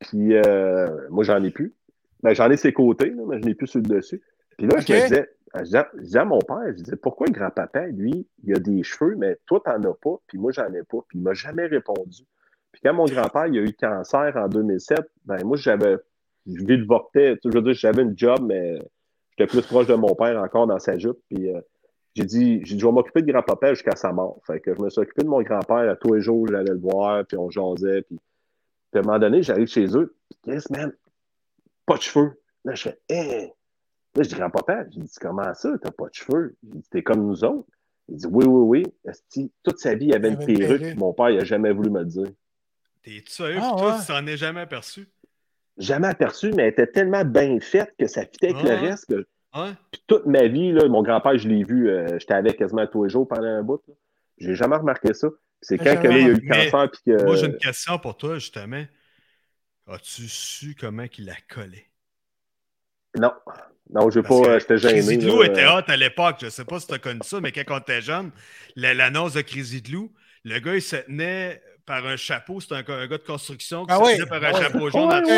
Puis, 0.00 0.34
euh, 0.34 1.08
moi, 1.10 1.24
j'en 1.24 1.42
ai 1.42 1.50
plus. 1.50 1.74
Ben, 2.22 2.34
j'en 2.34 2.50
ai 2.50 2.56
ses 2.56 2.72
côtés, 2.72 3.10
là, 3.10 3.22
mais 3.26 3.40
je 3.40 3.46
n'ai 3.46 3.54
plus 3.54 3.66
sur 3.66 3.80
le 3.80 3.86
dessus. 3.86 4.22
Puis 4.56 4.66
là, 4.66 4.80
je 4.80 4.92
me 4.92 5.02
disais, 5.02 5.28
je 5.54 6.00
disais- 6.00 6.18
à 6.18 6.24
mon 6.24 6.38
père, 6.38 6.64
je 6.68 6.82
disais, 6.82 6.96
pourquoi 6.96 7.26
le 7.26 7.32
grand-papa, 7.32 7.86
lui, 7.86 8.26
il 8.44 8.54
a 8.54 8.58
des 8.58 8.82
cheveux, 8.82 9.16
mais 9.16 9.38
toi, 9.46 9.60
t'en 9.64 9.82
as 9.82 9.94
pas, 9.94 10.16
puis 10.26 10.38
moi, 10.38 10.52
j'en 10.52 10.72
ai 10.72 10.82
pas. 10.82 10.98
Puis 11.08 11.18
il 11.18 11.22
m'a 11.22 11.34
jamais 11.34 11.66
répondu. 11.66 12.22
Puis 12.72 12.80
quand 12.84 12.94
mon 12.94 13.06
grand-père, 13.06 13.46
il 13.46 13.58
a 13.58 13.62
eu 13.62 13.72
cancer 13.72 14.32
en 14.36 14.48
2007, 14.48 15.00
ben, 15.24 15.42
moi, 15.44 15.56
j'avais, 15.56 15.96
je 16.46 16.64
virevoltais, 16.64 17.38
je 17.44 17.50
veux 17.50 17.62
dire, 17.62 17.74
j'avais 17.74 18.02
une 18.02 18.16
job, 18.16 18.38
mais 18.42 18.78
j'étais 19.30 19.46
plus 19.50 19.62
proche 19.66 19.86
de 19.86 19.94
mon 19.94 20.14
père 20.14 20.40
encore 20.42 20.66
dans 20.66 20.78
sa 20.78 20.98
jupe. 20.98 21.18
Puis 21.30 21.54
euh, 21.54 21.60
j'ai 22.14 22.24
dit, 22.24 22.60
j'ai 22.64 22.74
dit, 22.74 22.80
je 22.80 22.86
vais 22.86 22.92
m'occuper 22.92 23.22
de 23.22 23.32
grand-papa 23.32 23.74
jusqu'à 23.74 23.96
sa 23.96 24.12
mort. 24.12 24.40
Fait 24.46 24.60
que 24.60 24.74
je 24.74 24.82
me 24.82 24.90
suis 24.90 25.00
occupé 25.00 25.22
de 25.22 25.28
mon 25.28 25.42
grand-père 25.42 25.90
à 25.90 25.96
tous 25.96 26.14
les 26.14 26.20
jours, 26.20 26.46
j'allais 26.48 26.72
le 26.72 26.78
voir, 26.78 27.24
puis 27.26 27.36
on 27.36 27.50
jasait. 27.50 28.02
Puis, 28.02 28.18
puis 28.90 28.98
à 28.98 28.98
un 29.00 29.02
moment 29.02 29.18
donné, 29.18 29.42
j'arrive 29.42 29.68
chez 29.68 29.86
eux, 29.96 30.14
puis 30.28 30.38
qu'est-ce, 30.42 30.72
man? 30.72 30.92
Pas 31.86 31.96
de 31.96 32.02
cheveux. 32.02 32.40
Là, 32.64 32.74
je 32.74 32.82
fais, 32.82 32.98
hé! 33.08 33.52
Là, 34.16 34.22
je 34.22 34.28
dis, 34.28 34.34
grand-papa, 34.34 34.84
j'ai 34.90 35.00
dit, 35.00 35.14
comment 35.20 35.52
ça, 35.54 35.70
t'as 35.82 35.90
pas 35.90 36.08
de 36.08 36.14
cheveux? 36.14 36.56
J'ai 36.62 36.78
dit, 36.78 36.88
t'es 36.90 37.02
comme 37.02 37.26
nous 37.26 37.44
autres. 37.44 37.68
Il 38.08 38.16
dit, 38.16 38.26
oui, 38.30 38.44
oui, 38.46 38.82
oui. 38.82 38.94
Esti, 39.08 39.52
toute 39.62 39.78
sa 39.78 39.94
vie, 39.94 40.06
il 40.06 40.14
avait 40.14 40.28
Il 40.28 40.34
une 40.34 40.42
avait 40.42 40.52
une 40.52 40.58
perruque, 40.78 40.96
mon 40.96 41.12
père, 41.12 41.30
il 41.30 41.40
a 41.40 41.44
jamais 41.44 41.72
voulu 41.72 41.90
me 41.90 42.00
le 42.00 42.06
dire. 42.06 42.28
T'es-tu 43.02 43.30
sérieux? 43.32 43.58
Ah, 43.60 43.74
toi, 43.76 43.94
ouais. 43.94 44.00
tu 44.00 44.06
t'en 44.06 44.26
es 44.26 44.36
jamais 44.36 44.60
aperçu? 44.60 45.08
Jamais 45.76 46.08
aperçu, 46.08 46.52
mais 46.52 46.62
elle 46.64 46.68
était 46.70 46.86
tellement 46.86 47.24
bien 47.24 47.60
faite 47.60 47.92
que 47.98 48.06
ça 48.06 48.22
fitait 48.22 48.54
avec 48.54 48.66
Ah. 48.66 48.74
le 48.80 48.88
reste 48.88 49.06
que 49.06 49.26
Ouais? 49.54 49.72
Puis 49.90 50.02
toute 50.06 50.26
ma 50.26 50.46
vie, 50.48 50.72
là, 50.72 50.86
mon 50.86 51.02
grand-père, 51.02 51.38
je 51.38 51.48
l'ai 51.48 51.64
vu, 51.64 51.88
euh, 51.88 52.18
j'étais 52.18 52.34
avec 52.34 52.58
quasiment 52.58 52.86
tous 52.86 53.04
les 53.04 53.10
jours 53.10 53.26
pendant 53.26 53.46
un 53.46 53.62
bout. 53.62 53.82
J'ai 54.36 54.54
jamais 54.54 54.76
remarqué 54.76 55.14
ça. 55.14 55.30
Puis 55.30 55.38
C'est 55.62 55.78
quand 55.78 56.02
que, 56.02 56.08
là, 56.08 56.18
il 56.18 56.22
y 56.22 56.26
a 56.26 56.28
eu 56.28 56.34
le 56.34 56.46
cancer. 56.46 56.90
Puis 56.90 57.00
que, 57.06 57.24
Moi, 57.24 57.36
j'ai 57.36 57.46
une 57.46 57.56
question 57.56 57.98
pour 57.98 58.18
toi, 58.18 58.34
justement. 58.34 58.84
As-tu 59.86 60.28
su 60.28 60.74
comment 60.78 61.08
qu'il 61.08 61.24
la 61.24 61.36
collait? 61.48 61.86
Non. 63.18 63.32
Non, 63.92 64.10
Parce 64.22 64.42
pas. 64.44 64.50
euh, 64.50 64.58
J'étais 64.58 64.78
gêné. 64.78 64.94
Crazy 64.94 65.18
de 65.18 65.26
là, 65.42 65.46
était 65.46 65.66
hot 65.66 65.82
à 65.86 65.96
l'époque. 65.96 66.36
Je 66.42 66.48
sais 66.48 66.64
pas 66.64 66.80
si 66.80 66.86
tu 66.86 66.94
as 66.94 66.98
connu 66.98 67.20
ça, 67.22 67.40
mais 67.40 67.52
quand 67.52 67.62
on 67.70 67.78
était 67.78 68.00
jeune, 68.02 68.30
la- 68.74 68.94
l'annonce 68.94 69.34
de 69.34 69.42
Crazy 69.42 69.80
de 69.82 69.92
Lou, 69.92 70.12
le 70.44 70.58
gars, 70.58 70.74
il 70.74 70.82
se 70.82 70.96
tenait 70.96 71.62
par 71.86 72.04
un 72.04 72.16
chapeau. 72.16 72.60
C'était 72.60 72.74
un, 72.76 72.84
un 72.88 73.06
gars 73.06 73.18
de 73.18 73.22
construction 73.22 73.86
qui 73.86 73.92
Ah 73.92 73.98
se 73.98 74.02
oui. 74.02 74.16
tenait 74.16 74.26
par 74.28 74.42
un 74.44 74.52
oui. 74.52 74.60
chapeau 74.60 74.90
jaune 74.90 75.08
Ouais, 75.08 75.14
en 75.14 75.20
dessous 75.20 75.32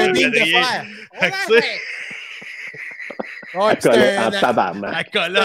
Ouais, 3.54 3.74
c'était 3.80 4.16
un- 4.18 4.28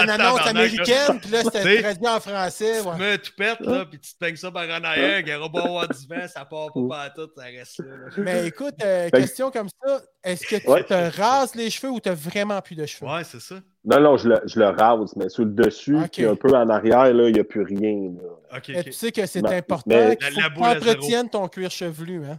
une 0.02 0.10
annonce 0.10 0.46
américaine, 0.46 1.18
puis 1.20 1.30
là, 1.30 1.42
c'était 1.42 1.80
traduit 1.82 2.08
en 2.08 2.20
français. 2.20 2.80
Tu 2.82 2.88
ouais. 2.88 2.96
mets 2.98 3.12
un 3.12 3.18
toupette, 3.18 3.60
là, 3.60 3.84
puis 3.86 3.98
tu 3.98 4.12
te 4.12 4.18
peignes 4.18 4.36
ça 4.36 4.50
par 4.50 4.64
en 4.64 4.84
arrière, 4.84 5.20
il 5.20 5.28
y 5.28 5.34
aura 5.34 5.48
beau 5.48 5.58
avoir 5.60 5.88
du 5.88 6.06
vent, 6.06 6.26
ça 6.28 6.44
part 6.44 6.68
pas 6.74 6.80
partout, 6.88 7.30
ça 7.36 7.44
reste 7.44 7.78
là. 7.78 7.86
là. 7.96 8.12
Mais 8.18 8.46
écoute, 8.48 8.74
euh, 8.84 9.08
question 9.10 9.50
comme 9.50 9.68
ça, 9.82 10.00
est-ce 10.22 10.46
que 10.46 10.56
tu 10.56 10.68
Ouais. 10.70 10.84
te 10.84 11.18
rases 11.20 11.54
les 11.54 11.70
cheveux 11.70 11.92
ou 11.92 12.00
tu 12.00 12.10
vraiment 12.10 12.60
plus 12.60 12.76
de 12.76 12.84
cheveux? 12.86 13.10
Ouais, 13.10 13.24
c'est 13.24 13.40
ça. 13.40 13.56
Non, 13.86 14.00
non, 14.00 14.16
je 14.16 14.28
le, 14.28 14.40
je 14.46 14.58
le 14.58 14.68
rase, 14.68 15.14
mais 15.16 15.28
sur 15.28 15.44
le 15.44 15.50
dessus, 15.50 15.96
puis 16.12 16.24
un 16.26 16.36
peu 16.36 16.48
en 16.54 16.68
arrière, 16.68 17.12
là, 17.12 17.28
il 17.28 17.34
n'y 17.34 17.40
a 17.40 17.44
plus 17.44 17.62
rien. 17.62 18.12
là. 18.50 18.60
Tu 18.60 18.92
sais 18.92 19.12
que 19.12 19.24
c'est 19.26 19.44
important 19.46 19.82
mais- 19.86 20.16
que 20.16 20.24
tu 20.26 20.44
entretiennes 20.62 21.28
ton 21.30 21.48
cuir 21.48 21.70
chevelu. 21.70 22.22
Hein? 22.24 22.38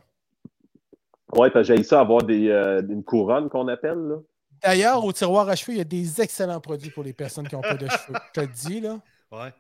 Ouais, 1.33 1.49
parce 1.49 1.67
que 1.67 1.75
j'ai 1.75 1.83
ça 1.83 1.99
avoir 2.01 2.23
des, 2.23 2.49
euh, 2.49 2.81
une 2.87 3.03
couronne 3.03 3.49
qu'on 3.49 3.67
appelle. 3.67 3.97
Là. 3.97 4.15
D'ailleurs, 4.61 5.03
au 5.03 5.11
tiroir 5.11 5.47
à 5.49 5.55
cheveux, 5.55 5.73
il 5.73 5.77
y 5.77 5.81
a 5.81 5.85
des 5.85 6.21
excellents 6.21 6.59
produits 6.59 6.89
pour 6.89 7.03
les 7.03 7.13
personnes 7.13 7.47
qui 7.47 7.55
n'ont 7.55 7.61
pas 7.61 7.75
de 7.75 7.87
cheveux. 7.87 8.17
Je 8.27 8.31
te 8.33 8.39
le 8.41 8.47
dis, 8.47 8.81
là. 8.81 8.99
Ouais. 9.31 9.53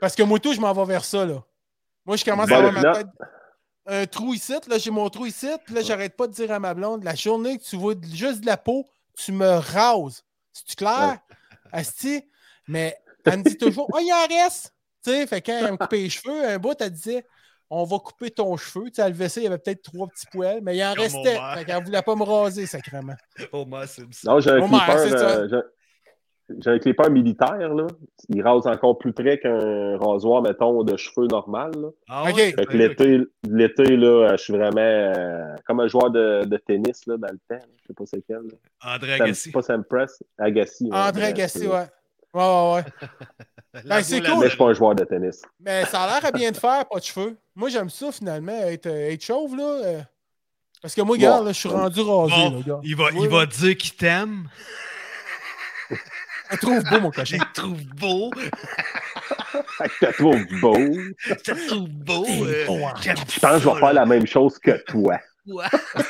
Parce 0.00 0.14
que 0.14 0.22
moi, 0.22 0.38
tout, 0.38 0.54
je 0.54 0.60
m'en 0.60 0.72
vais 0.72 0.84
vers 0.84 1.04
ça, 1.04 1.24
là. 1.26 1.42
Moi, 2.06 2.16
je 2.16 2.24
commence 2.24 2.48
Bon, 2.48 2.54
à 2.54 2.58
avoir 2.58 2.72
le 2.72 2.80
ma 2.80 2.92
tête. 2.94 3.06
Un 3.86 4.06
trou 4.06 4.34
ici, 4.34 4.54
là, 4.68 4.78
j'ai 4.78 4.90
mon 4.90 5.08
trou 5.08 5.26
ici, 5.26 5.48
puis 5.64 5.74
là, 5.74 5.82
j'arrête 5.82 6.16
pas 6.16 6.26
de 6.26 6.32
dire 6.32 6.50
à 6.52 6.58
ma 6.58 6.74
blonde, 6.74 7.02
la 7.04 7.14
journée 7.14 7.58
que 7.58 7.64
tu 7.64 7.76
vois 7.76 7.94
juste 8.12 8.40
de 8.40 8.46
la 8.46 8.56
peau, 8.56 8.88
tu 9.16 9.32
me 9.32 9.48
rases. 9.48 10.24
C'est-tu 10.52 10.76
clair? 10.76 11.18
Asti? 11.72 12.22
Mais 12.66 12.96
elle 13.24 13.38
me 13.38 13.44
dit 13.44 13.56
toujours, 13.56 13.88
oh, 13.92 13.98
il 14.00 14.12
en 14.12 14.26
reste! 14.26 14.74
Tu 15.02 15.10
sais, 15.10 15.26
fait 15.26 15.40
quand 15.40 15.52
elle 15.52 15.72
me 15.72 15.76
coupait 15.76 15.96
les 15.98 16.10
cheveux, 16.10 16.44
un 16.48 16.58
bout, 16.58 16.74
elle 16.80 16.90
disait, 16.90 17.26
on 17.70 17.84
va 17.84 17.98
couper 17.98 18.30
ton 18.30 18.56
cheveu. 18.56 18.86
Tu 18.86 18.94
sais, 18.94 19.08
le 19.08 19.14
vaisselle, 19.14 19.44
il 19.44 19.46
y 19.46 19.48
avait 19.48 19.58
peut-être 19.58 19.82
trois 19.82 20.06
petits 20.08 20.26
poils, 20.32 20.60
mais 20.62 20.76
il 20.76 20.82
en 20.84 20.90
Comme 20.94 21.02
restait. 21.04 21.36
Homer. 21.38 21.54
Fait 21.58 21.64
qu'elle 21.64 21.84
voulait 21.84 22.02
pas 22.02 22.14
me 22.16 22.24
raser, 22.24 22.66
sacrément. 22.66 23.14
Moi, 23.66 23.86
c'est 23.86 24.02
une 24.02 24.10
Non, 24.24 24.40
j'ai 24.40 24.50
un 24.50 24.58
Homer, 24.62 24.78
clipper. 24.86 25.14
euh, 25.14 25.48
j'ai- 25.48 25.60
un 26.66 26.78
clipper 26.80 27.08
militaire, 27.10 27.72
là. 27.72 27.86
Il 28.28 28.42
rase 28.42 28.66
encore 28.66 28.98
plus 28.98 29.12
près 29.12 29.38
qu'un 29.38 29.96
rasoir, 29.98 30.42
mettons, 30.42 30.82
de 30.82 30.96
cheveux 30.96 31.28
normal. 31.28 31.70
là. 31.80 31.88
Ah 32.08 32.24
Ok. 32.28 32.34
Fait 32.38 32.66
que 32.66 32.76
l'été, 32.76 33.20
l'été, 33.48 33.96
là, 33.96 34.32
je 34.36 34.42
suis 34.42 34.52
vraiment 34.52 34.80
euh, 34.80 35.54
comme 35.64 35.78
un 35.78 35.86
joueur 35.86 36.10
de, 36.10 36.44
de 36.44 36.56
tennis 36.56 37.06
là, 37.06 37.16
dans 37.18 37.28
le 37.30 37.38
temps. 37.48 37.64
Je 37.82 37.86
sais 37.86 37.94
pas 37.94 38.04
c'est 38.04 38.22
quel. 38.26 38.38
là. 38.38 38.94
André 38.96 39.16
Sam- 39.16 39.26
Agassi. 39.26 39.50
pas 39.52 39.62
Sam 39.62 39.84
Press, 39.84 40.24
Agassi. 40.38 40.86
ouais, 40.90 40.98
André 40.98 41.24
Agassi, 41.26 41.66
euh, 41.68 41.70
ouais. 41.70 41.86
Ouais, 42.34 42.42
ouais, 42.42 42.74
ouais. 42.74 42.84
Ben, 43.84 44.02
c'est 44.02 44.20
cool. 44.20 44.38
Mais 44.38 44.44
je 44.44 44.48
suis 44.50 44.58
pas 44.58 44.64
un 44.66 44.72
joueur 44.74 44.94
de 44.96 45.04
tennis. 45.04 45.42
Mais 45.60 45.84
ça 45.84 46.02
a 46.02 46.06
l'air 46.20 46.24
à 46.24 46.32
bien 46.32 46.50
de 46.50 46.56
faire, 46.56 46.84
pas 46.86 46.98
de 46.98 47.04
cheveux. 47.04 47.36
Moi, 47.54 47.68
j'aime 47.68 47.88
ça, 47.90 48.10
finalement, 48.10 48.52
être, 48.52 48.86
euh, 48.86 49.10
être 49.12 49.24
chauve, 49.24 49.56
là. 49.56 49.62
euh, 49.84 50.00
Parce 50.82 50.94
que 50.94 51.02
moi, 51.02 51.16
Bon. 51.16 51.20
regarde, 51.22 51.46
là, 51.46 51.52
je 51.52 51.58
suis 51.58 51.68
rendu 51.68 52.00
rasé, 52.00 52.32
Bon, 52.34 52.50
là, 52.56 52.62
gars. 52.66 52.80
il 52.82 52.96
va, 52.96 53.10
il 53.12 53.46
dire 53.48 53.76
qu'il 53.76 53.92
t'aime. 53.94 54.48
Je 56.50 56.56
te 56.56 56.60
trouve 56.62 56.82
beau, 56.84 57.00
mon 57.00 57.10
cochon. 57.12 57.36
Je 57.38 57.44
te 57.44 57.60
trouve 57.60 57.84
beau. 57.94 58.30
Tu 60.00 60.12
trouves 60.14 60.60
beau. 60.60 60.74
Je 61.18 61.34
te 61.34 61.66
trouve 61.68 61.88
beau. 61.88 62.26
euh, 62.28 62.64
Je 62.66 63.40
pense 63.40 63.52
que 63.52 63.58
je 63.60 63.68
vais 63.68 63.78
faire 63.80 63.92
la 63.92 64.06
même 64.06 64.26
chose 64.26 64.58
que 64.58 64.72
toi. 64.86 65.18
Ouais. 65.52 65.66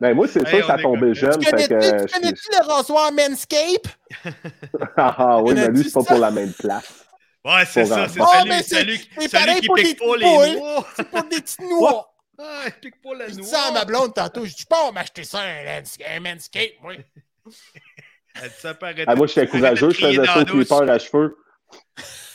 Ben, 0.00 0.14
moi, 0.14 0.26
c'est 0.28 0.46
Hey, 0.48 0.62
on 0.62 0.66
ça 0.66 0.76
est 0.78 0.82
tombait 0.82 1.14
jeune. 1.14 1.38
Tu 1.38 1.46
Fait 1.48 1.68
que, 1.68 1.68
connais-tu 1.68 1.74
euh, 1.74 2.04
tu 2.04 2.08
je- 2.08 2.14
connais-tu 2.20 2.48
le 2.52 2.66
rasoir 2.66 3.12
Manscape? 3.12 3.88
Ah, 4.96 5.14
ah, 5.18 5.42
oui, 5.42 5.54
mais 5.54 5.68
lui, 5.68 5.84
c'est 5.84 5.92
pas 5.92 6.00
ça? 6.02 6.06
pour 6.14 6.18
la 6.18 6.30
même 6.30 6.52
place. 6.52 7.04
Ouais, 7.44 7.64
c'est 7.66 7.84
ça. 7.86 8.08
C'est 8.08 8.20
Oh, 8.20 8.26
celui, 8.38 8.48
mais 8.48 8.62
c'est- 8.62 8.74
celui, 8.80 8.98
celui 9.14 9.28
pareil 9.28 9.60
qui 9.60 9.66
pour 9.66 9.76
pique 9.76 9.98
pas 9.98 10.16
les 10.16 10.56
noix. 10.56 10.86
C'est 10.96 11.08
pour 11.08 11.22
des 11.24 11.40
petits 11.40 11.62
noix. 11.70 12.12
Ah, 12.38 12.62
il 12.66 12.72
pique 12.72 13.02
pas 13.02 13.14
la 13.14 13.28
Je 13.28 13.34
noix. 13.34 13.42
dis 13.42 13.48
ça 13.48 13.62
à 13.68 13.72
ma 13.72 13.84
blonde 13.84 14.14
tantôt. 14.14 14.44
Je 14.44 14.54
dis 14.54 14.66
pas, 14.66 14.90
m'acheter 14.92 15.24
ça, 15.24 15.40
un, 15.40 16.20
Manscape, 16.20 16.70
moi. 16.82 16.94
Elle 16.94 18.48
dit, 18.48 18.54
ça 18.60 18.74
Ah, 19.06 19.14
moi, 19.16 19.26
j'étais 19.26 19.46
courageux. 19.46 19.90
Je 19.90 19.98
faisais 20.06 20.24
ça 20.24 20.38
au 20.40 20.44
clipper 20.44 20.90
à 20.90 20.98
cheveux. 20.98 21.36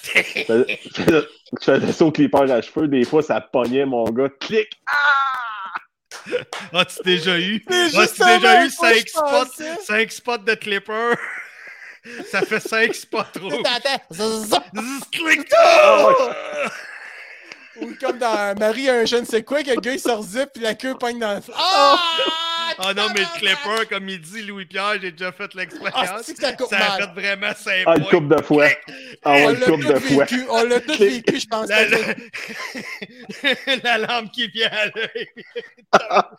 Je 0.04 0.44
faisais- 1.62 1.92
ça 1.94 2.06
au 2.06 2.12
clipper 2.12 2.52
à 2.52 2.62
cheveux. 2.62 2.88
Des 2.88 3.06
fois, 3.06 3.22
ça 3.24 3.40
pognait 3.42 3.86
mon 3.86 4.04
gars. 4.06 4.30
Clic! 4.40 4.70
Ah, 6.74 6.86
tu 6.86 6.96
t'es 6.98 7.04
déjà 7.16 7.38
eu? 7.40 7.64
Ah, 7.70 8.08
tu 8.08 8.14
t'es 8.18 8.38
déjà 8.40 8.64
eu 8.64 8.68
à 8.68 8.70
quoi 8.78 8.90
5 8.90 8.96
je 9.06 9.10
spots, 9.10 9.22
pensais. 9.22 9.76
5 9.86 10.12
spots 10.12 10.38
de 10.40 10.54
clipper? 10.56 11.14
Ça 12.30 12.42
fait 12.42 12.60
5 12.60 12.94
spots 12.96 13.24
trop. 13.34 13.50
Attends, 13.66 13.90
attends. 13.96 14.64
Click 15.12 15.50
Ou 17.82 17.94
comme 18.00 18.18
dans 18.20 18.58
Marie 18.60 18.90
a 18.90 18.96
un 18.96 19.06
je 19.06 19.16
ne 19.18 19.26
sais 19.26 19.44
quoi, 19.44 19.64
que 19.64 19.70
le 19.72 19.80
gars 19.82 19.94
il 19.94 20.00
sort 20.00 20.22
zip 20.22 20.50
puis 20.54 20.62
la 20.64 20.76
queue 20.76 20.96
pogne 20.96 21.18
dans 21.20 21.34
le 21.36 21.42
flanc. 21.42 21.56
Ah! 21.58 21.98
Ah 22.80 22.94
non, 22.94 23.08
mais 23.14 23.22
le 23.22 23.40
clipper, 23.40 23.86
comme 23.90 24.10
il 24.10 24.20
dit 24.22 24.42
Louis-Pierre, 24.44 25.00
j'ai 25.02 25.12
déjà 25.12 25.32
fait 25.32 25.44
Ah, 25.54 25.58
l'expérience. 25.60 26.26
que 26.28 26.42
ça 26.42 26.56
ça 26.70 26.94
a 26.94 26.98
fait 26.98 27.14
vraiment 27.22 27.54
5 27.56 27.84
Ah, 27.86 27.96
une 27.98 28.06
coupe 28.06 28.28
de 28.30 28.42
fois. 28.42 28.68
Ah, 29.24 29.32
On 29.32 29.34
ouais, 29.34 29.44
l'a 29.46 29.52
une 29.52 29.72
coupe 29.72 29.86
de 29.86 29.94
vécu, 29.94 30.46
on 30.50 30.64
l'a 30.64 30.80
tous 30.80 30.98
vécu, 30.98 31.40
je 31.40 31.48
pense. 31.48 31.68
La, 31.70 31.86
que- 31.86 31.92
la... 33.44 33.76
la 33.84 33.98
lampe 34.22 34.32
qui 34.32 34.48
vient 34.48 34.70
à 34.72 34.86
l'œil. 34.86 35.28
T'as 35.92 36.32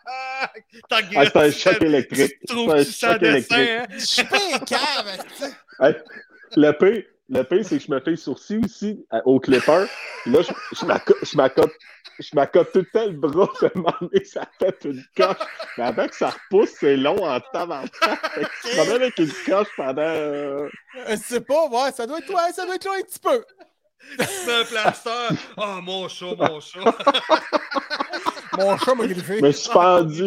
Ah, 1.17 1.25
c'est 1.25 1.37
un 1.37 1.51
choc 1.51 1.83
électrique. 1.83 2.33
Tu 2.41 2.47
trouves 2.47 2.83
C'est 2.85 3.07
un 3.07 3.19
tu 3.19 3.21
choc 3.21 3.21
dessin, 3.21 3.59
électrique. 3.59 3.69
hein? 3.71 3.87
Je 3.91 4.05
suis 4.05 4.25
pas 4.25 4.39
un. 5.81 5.87
Hey, 5.87 5.95
le 6.57 6.71
pire, 6.73 7.03
le 7.29 7.43
pire, 7.43 7.65
c'est 7.65 7.79
que 7.79 7.85
je 7.85 7.91
me 7.91 8.01
fais 8.01 8.11
les 8.13 8.17
sourcils 8.17 8.61
aussi 8.65 9.05
euh, 9.13 9.21
au 9.25 9.41
clipper. 9.41 9.87
Puis 10.23 10.33
là, 10.33 10.43
je, 10.43 10.53
je 10.77 10.85
m'accote- 10.87 11.17
je 11.23 11.37
je 12.21 12.37
tout 12.73 12.79
le 12.79 12.85
temps 12.93 13.07
le 13.07 13.13
bras. 13.13 13.49
Je 13.61 13.67
me 13.79 14.25
ça 14.25 14.47
fait 14.59 14.85
une 14.85 15.05
coche. 15.17 15.37
Mais 15.79 15.85
avant 15.85 16.07
que 16.07 16.15
ça 16.15 16.31
repousse, 16.31 16.71
c'est 16.79 16.97
long 16.97 17.25
en 17.25 17.41
tabarnak. 17.53 17.91
Fait 17.97 18.45
que 18.45 18.51
Tu 18.63 18.69
te 18.69 18.77
promènes 18.77 19.03
avec 19.03 19.19
une 19.19 19.33
coche 19.47 19.69
pendant... 19.77 20.03
euh, 20.03 20.69
Je 21.09 21.17
sais 21.17 21.41
pas, 21.41 21.67
ouais, 21.69 21.93
ça 21.93 22.07
doit 22.07 22.19
être 22.19 22.29
ouais, 22.31 22.53
ça 22.53 22.67
doit 22.67 22.75
être 22.77 22.85
loin 22.85 22.99
un 22.99 23.03
petit 23.03 23.19
peu. 23.19 23.45
Mets 24.19 24.53
un 24.53 24.65
plaster. 24.65 25.29
Oh, 25.57 25.81
mon 25.83 26.09
chat, 26.09 26.35
mon 26.37 26.61
chat. 26.61 26.81
Mon 28.59 28.77
chat 28.77 28.95
m'a 28.95 29.07
griffé. 29.07 29.39
Je 29.39 29.43
me 29.45 29.51
suis 29.53 29.71
pendu. 29.71 30.25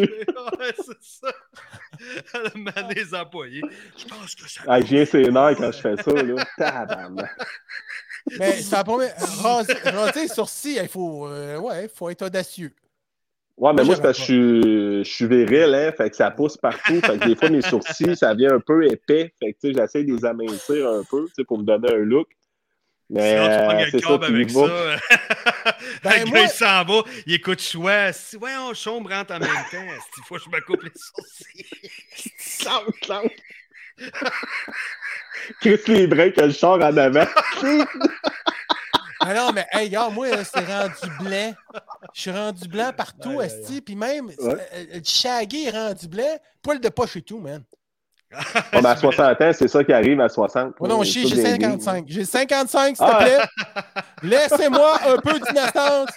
ouais, 0.59 0.73
c'est 0.77 0.97
ça. 1.01 1.31
Elle 2.33 2.61
m'a 2.61 2.93
des 2.93 3.13
employés. 3.13 3.61
Je 3.97 4.05
pense 4.05 4.35
que 4.35 4.49
ça. 4.49 4.61
Ah, 4.67 4.81
je 4.81 4.87
viens 4.87 5.05
ses 5.05 5.29
nerfs 5.29 5.55
quand 5.57 5.71
je 5.71 5.79
fais 5.79 5.95
ça. 5.97 6.11
Là. 6.11 6.45
Tabarnak. 6.57 7.31
Mais 8.39 8.51
c'est 8.53 8.75
la 8.75 8.83
première. 8.83 9.15
Raser, 9.41 9.73
raser 9.73 10.21
les 10.21 10.27
sourcils, 10.27 10.79
il 10.81 10.87
faut, 10.87 11.27
euh, 11.27 11.59
ouais, 11.59 11.89
faut 11.93 12.09
être 12.09 12.23
audacieux. 12.23 12.73
Ouais, 13.57 13.71
mais 13.73 13.83
Moi, 13.83 13.85
moi, 13.85 13.95
c'est 13.95 14.01
parce 14.01 14.17
que 14.19 14.23
je 14.23 14.25
suis, 14.25 15.03
je 15.03 15.09
suis 15.09 15.25
viril, 15.25 15.73
hein, 15.73 15.91
fait 15.91 16.09
que 16.11 16.15
ça 16.15 16.29
pousse 16.29 16.57
partout. 16.57 17.01
Fait 17.01 17.17
que 17.17 17.25
des 17.25 17.35
fois, 17.35 17.49
mes 17.49 17.61
sourcils, 17.61 18.15
ça 18.15 18.35
vient 18.35 18.53
un 18.53 18.59
peu 18.59 18.85
épais. 18.85 19.33
Fait 19.39 19.53
que, 19.53 19.57
tu 19.59 19.67
sais, 19.69 19.73
j'essaie 19.73 20.03
de 20.03 20.13
les 20.13 20.25
amincir 20.25 20.87
un 20.87 21.03
peu, 21.03 21.25
tu 21.25 21.33
sais, 21.37 21.43
pour 21.43 21.57
me 21.57 21.63
donner 21.63 21.91
un 21.91 21.97
look. 21.97 22.27
Mais 23.09 23.31
Sinon, 23.31 23.45
tu 23.45 23.51
euh, 23.51 23.67
prends 23.67 23.79
c'est 23.79 23.91
le 23.93 23.99
câble 24.01 24.25
avec 24.25 24.49
ça. 24.51 24.59
Ben, 26.03 26.19
le 26.19 26.25
moi- 26.25 26.39
gars, 26.39 26.43
il 26.43 26.49
s'en 26.49 26.83
va, 26.83 27.01
il 27.25 27.33
écoute 27.35 27.61
choix. 27.61 28.11
Si, 28.13 28.35
ouais, 28.37 28.51
on 28.57 28.73
chambre 28.73 29.09
rentre 29.09 29.33
en 29.33 29.39
même 29.39 29.49
temps. 29.71 29.77
Il 30.17 30.23
faut 30.25 30.35
que 30.35 30.41
je 30.43 30.49
me 30.49 30.59
coupe 30.61 30.83
les 30.83 30.91
sourcils. 30.95 31.65
Clang, 32.59 32.83
clang. 33.01 33.29
Chris 35.61 35.79
les 35.87 36.07
breaks, 36.07 36.37
le 36.37 36.51
char 36.51 36.73
en 36.73 36.97
avant. 36.97 37.25
Ah 39.19 39.33
non, 39.33 39.51
mais 39.53 39.65
hey, 39.71 39.89
gars, 39.89 40.09
moi, 40.09 40.27
c'est 40.43 40.65
rendu 40.65 41.17
blanc. 41.21 41.53
Je 42.13 42.21
suis 42.21 42.31
rendu 42.31 42.67
blanc 42.67 42.91
partout, 42.95 43.41
esti, 43.41 43.81
puis 43.81 43.95
même, 43.95 44.27
Ouais. 44.27 44.55
euh, 44.73 44.85
le 44.95 45.01
shaggy 45.03 45.65
est 45.65 45.71
rendu 45.71 46.07
blanc. 46.07 46.37
Poil 46.61 46.79
de 46.79 46.89
poche 46.89 47.15
et 47.17 47.21
tout, 47.21 47.39
man. 47.39 47.63
On 48.73 48.83
a 48.83 48.95
60 48.95 49.41
ans, 49.41 49.51
c'est 49.53 49.67
ça 49.69 49.83
qui 49.83 49.93
arrive 49.93 50.19
à 50.19 50.27
60. 50.29 50.75
Oh 50.79 50.87
non, 50.87 51.01
j'ai 51.03 51.23
bien 51.23 51.43
55. 51.45 52.05
J'ai 52.07 52.25
55, 52.25 52.97
s'il 52.97 53.05
te 53.05 53.11
Ah. 53.11 53.17
plaît. 53.23 53.39
Laissez-moi 54.23 54.99
un 55.07 55.17
peu 55.17 55.39
d'innocence. 55.39 56.09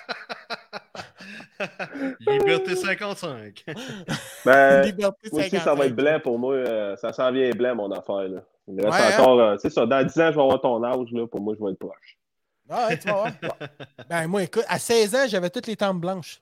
Liberté 2.26 2.76
55. 2.76 3.64
Ben, 4.44 4.82
Liberté 4.82 5.28
moi 5.32 5.40
aussi, 5.40 5.50
ça 5.50 5.58
55. 5.64 5.78
va 5.78 5.86
être 5.86 5.94
blanc 5.96 6.20
pour 6.22 6.38
moi. 6.38 6.54
euh, 6.54 6.96
ça 6.96 7.12
s'en 7.12 7.30
vient 7.30 7.50
blanc, 7.50 7.74
mon 7.76 7.92
affaire. 7.92 8.28
Là. 8.28 8.40
Il 8.66 8.74
me 8.74 8.82
reste 8.84 8.94
Ouais, 8.94 9.12
hein? 9.14 9.20
encore, 9.22 9.40
euh, 9.40 9.56
c'est 9.60 9.70
ça, 9.70 9.86
dans 9.86 10.02
10 10.02 10.18
ans, 10.20 10.30
je 10.30 10.36
vais 10.36 10.42
avoir 10.42 10.60
ton 10.60 10.82
âge. 10.82 11.06
Là, 11.12 11.26
pour 11.26 11.40
moi, 11.40 11.54
je 11.58 11.64
vais 11.64 11.72
être 11.72 11.78
proche. 11.78 12.16
Ah 12.70 12.86
ouais, 12.88 12.98
tu 12.98 13.06
vas 13.08 13.14
voir. 13.14 13.30
Ben, 14.08 14.26
moi, 14.26 14.42
écoute, 14.42 14.64
à 14.68 14.78
16 14.78 15.14
ans, 15.14 15.24
j'avais 15.28 15.50
toutes 15.50 15.66
les 15.66 15.76
tempes 15.76 16.00
blanches. 16.00 16.40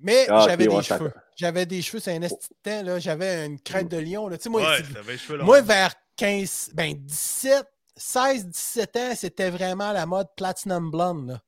Mais 0.00 0.26
Ah, 0.28 0.44
j'avais 0.48 0.68
ouais, 0.68 0.76
des 0.76 0.82
cheveux. 0.82 1.12
J'avais 1.36 1.66
des 1.66 1.82
cheveux, 1.82 2.00
c'est 2.00 2.14
un 2.16 2.22
esti 2.22 2.48
de 2.48 2.70
temps, 2.70 2.82
là. 2.82 2.98
J'avais 2.98 3.46
une 3.46 3.58
crête 3.60 3.88
de 3.88 3.96
lion, 3.98 4.28
là. 4.28 4.36
Tu 4.38 4.44
sais, 4.44 4.48
moi, 4.50 4.62
Ouais, 4.62 4.76
c'est- 4.78 4.92
t'avais 4.92 5.12
les 5.12 5.18
cheveux 5.18 5.38
longs. 5.38 5.44
moi, 5.44 5.60
vers 5.62 5.94
15, 6.16 6.70
ben 6.74 6.94
17, 6.94 7.66
16, 7.96 8.46
17 8.46 8.96
ans, 8.96 9.12
c'était 9.16 9.50
vraiment 9.50 9.92
la 9.92 10.06
mode 10.06 10.28
platinum 10.36 10.90
blonde, 10.90 11.28
là. 11.28 11.40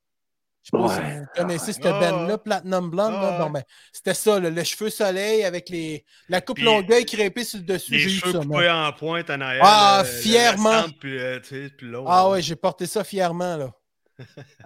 Je 0.65 0.71
sais 0.77 0.83
pas 0.83 0.95
si 0.95 1.01
Ouais. 1.01 1.21
vous 1.21 1.27
connaissez 1.37 1.73
cette 1.73 1.87
Ah, 1.87 2.01
band-là. 2.01 2.39
Platinum 2.39 2.91
Blonde. 2.91 3.13
là. 3.13 3.39
Ah, 3.41 3.49
ben, 3.49 3.63
c'était 3.93 4.15
ça, 4.15 4.41
là, 4.41 4.51
le 4.51 4.65
cheveu 4.65 4.91
soleil 4.91 5.45
avec 5.45 5.69
les... 5.69 6.05
la 6.29 6.41
coupe 6.41 6.59
longueuil 6.59 7.05
crêpée 7.07 7.45
sur 7.45 7.61
le 7.61 7.65
dessus. 7.67 7.93
Les 7.93 7.99
J'ai 8.01 8.11
eu 8.11 8.19
cheveux 8.19 8.33
ça, 8.33 8.39
coupés 8.41 8.69
en 8.69 8.93
pointe 8.93 9.31
en 9.31 9.41
arrière. 9.41 9.63
Ah, 9.65 10.03
là, 10.03 10.05
fièrement. 10.05 10.83
Puis, 10.99 11.17
euh, 11.21 11.39
tu 11.39 11.51
sais, 11.51 11.71
puis 11.71 11.87
l'autre. 11.87 12.11
Ah 12.11 12.29
ouais, 12.31 12.43
j'ai 12.43 12.57
porté 12.57 12.87
ça 12.87 13.05
fièrement, 13.05 13.57
là. 13.57 13.71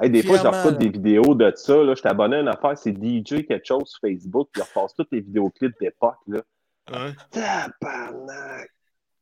Hey, 0.00 0.10
des 0.10 0.22
fois, 0.22 0.38
je 0.38 0.46
reçois 0.46 0.72
des 0.72 0.88
vidéos 0.88 1.34
de 1.34 1.52
ça. 1.56 1.76
Là. 1.76 1.94
Je 1.94 2.00
suis 2.00 2.08
abonné 2.08 2.36
à 2.36 2.40
une 2.40 2.48
affaire, 2.48 2.76
c'est 2.78 2.92
DJ 2.92 3.46
quelque 3.46 3.64
chose 3.66 3.88
sur 3.88 4.00
Facebook, 4.00 4.48
puis 4.52 4.62
ils 4.62 4.64
repassent 4.78 4.94
tous 4.94 5.06
les 5.12 5.20
vidéoclips 5.20 5.74
d'époque. 5.80 6.18
Là. 6.28 6.40
Hein? 6.92 7.12
Tabarnak! 7.30 8.70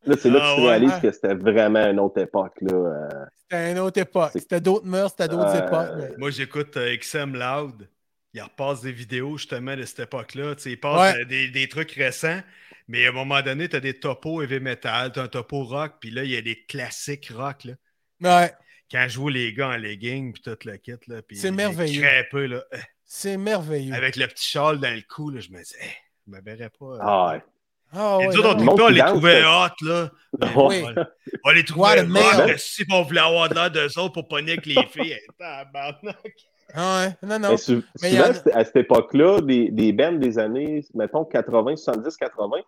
Là, 0.04 0.14
c'est 0.18 0.30
là 0.30 0.38
Ah 0.42 0.50
que 0.50 0.54
tu 0.56 0.60
ouais, 0.62 0.68
réalises 0.68 0.92
ouais. 0.92 1.00
que 1.00 1.10
c'était 1.12 1.34
vraiment 1.34 1.84
une 1.86 1.98
autre 2.00 2.20
époque. 2.20 2.54
Là. 2.60 2.72
euh. 2.76 3.08
C'était 3.42 3.72
une 3.72 3.78
autre 3.78 4.00
époque. 4.00 4.30
C'était 4.34 4.60
d'autres 4.60 4.86
mœurs, 4.86 5.10
c'était 5.10 5.28
d'autres 5.28 5.54
Euh, 5.56 5.66
époques. 5.66 5.96
mais- 5.98 6.16
Moi, 6.18 6.30
j'écoute 6.30 6.76
euh, 6.76 6.96
XM 6.96 7.34
Loud. 7.34 7.88
Il 8.34 8.42
repasse 8.42 8.82
des 8.82 8.92
vidéos 8.92 9.36
justement 9.38 9.74
de 9.74 9.82
cette 9.84 10.00
époque-là. 10.00 10.54
Tu 10.54 10.62
sais, 10.62 10.70
il 10.72 10.80
passe 10.80 11.14
Ouais. 11.14 11.22
euh, 11.22 11.24
des, 11.24 11.48
des 11.48 11.68
trucs 11.68 11.90
récents, 11.92 12.40
mais 12.86 13.06
à 13.06 13.08
un 13.08 13.12
moment 13.12 13.40
donné, 13.42 13.68
tu 13.68 13.76
as 13.76 13.80
des 13.80 13.98
topos 13.98 14.42
heavy 14.42 14.60
metal, 14.60 15.10
tu 15.12 15.18
as 15.18 15.22
un 15.24 15.28
topo 15.28 15.64
rock, 15.64 15.94
puis 16.00 16.10
là, 16.10 16.22
il 16.24 16.30
y 16.30 16.36
a 16.36 16.42
des 16.42 16.64
classiques 16.66 17.32
rock. 17.34 17.64
Là. 17.64 17.72
Ouais, 18.20 18.52
Quand 18.90 19.06
je 19.08 19.18
vois 19.18 19.30
les 19.30 19.52
gars 19.52 19.68
en 19.70 19.76
legging, 19.76 20.32
puis 20.32 20.42
tout 20.42 20.56
le 20.64 20.76
kit, 20.76 20.92
là, 21.08 21.22
puis 21.22 21.36
C'est 21.36 21.50
les 21.50 21.56
merveilleux. 21.56 22.00
crêpeux, 22.02 22.46
là, 22.46 22.64
euh, 22.72 22.78
c'est 23.04 23.36
merveilleux. 23.36 23.94
avec 23.94 24.16
le 24.16 24.26
petit 24.26 24.46
châle 24.46 24.78
dans 24.80 24.94
le 24.94 25.02
cou, 25.02 25.30
là, 25.30 25.40
je 25.40 25.50
me 25.50 25.62
dis, 25.62 25.74
hey, 25.80 25.90
je 26.26 26.32
me 26.32 26.40
verrais 26.40 26.70
pas. 26.70 26.86
euh. 26.86 26.98
Ah, 27.00 27.32
ouais. 27.34 27.42
Ah, 27.92 28.18
Et 28.20 28.26
ouais, 28.26 28.34
nous 28.34 28.40
autres, 28.40 28.82
on, 28.84 28.88
les 28.88 29.00
trouvait 29.06 29.44
hot, 29.44 29.84
là. 29.86 30.10
Mais 30.38 30.48
Oui. 30.56 30.82
on, 30.84 31.04
on 31.44 31.50
les 31.50 31.60
Ouais, 31.60 31.64
trouvait 31.64 32.00
hot, 32.54 32.58
si 32.58 32.84
on 32.90 33.02
voulait 33.02 33.20
avoir 33.20 33.48
de 33.48 33.54
l'air 33.54 33.70
d'eux 33.70 33.98
autres 33.98 34.12
pour 34.12 34.28
pogner 34.28 34.52
avec 34.52 34.66
les 34.66 34.86
filles. 34.86 35.18
Ah 36.74 37.06
ouais, 37.22 37.28
non, 37.28 37.38
non. 37.38 37.48
Mais 37.50 37.56
souvent, 37.56 38.24
a- 38.54 38.58
à 38.58 38.64
cette 38.64 38.76
époque-là, 38.76 39.40
des, 39.40 39.70
des 39.70 39.92
bands 39.92 40.12
des 40.12 40.38
années, 40.38 40.84
mettons, 40.94 41.24
80, 41.24 41.76
70, 41.76 42.16
80, 42.16 42.56
tu 42.58 42.64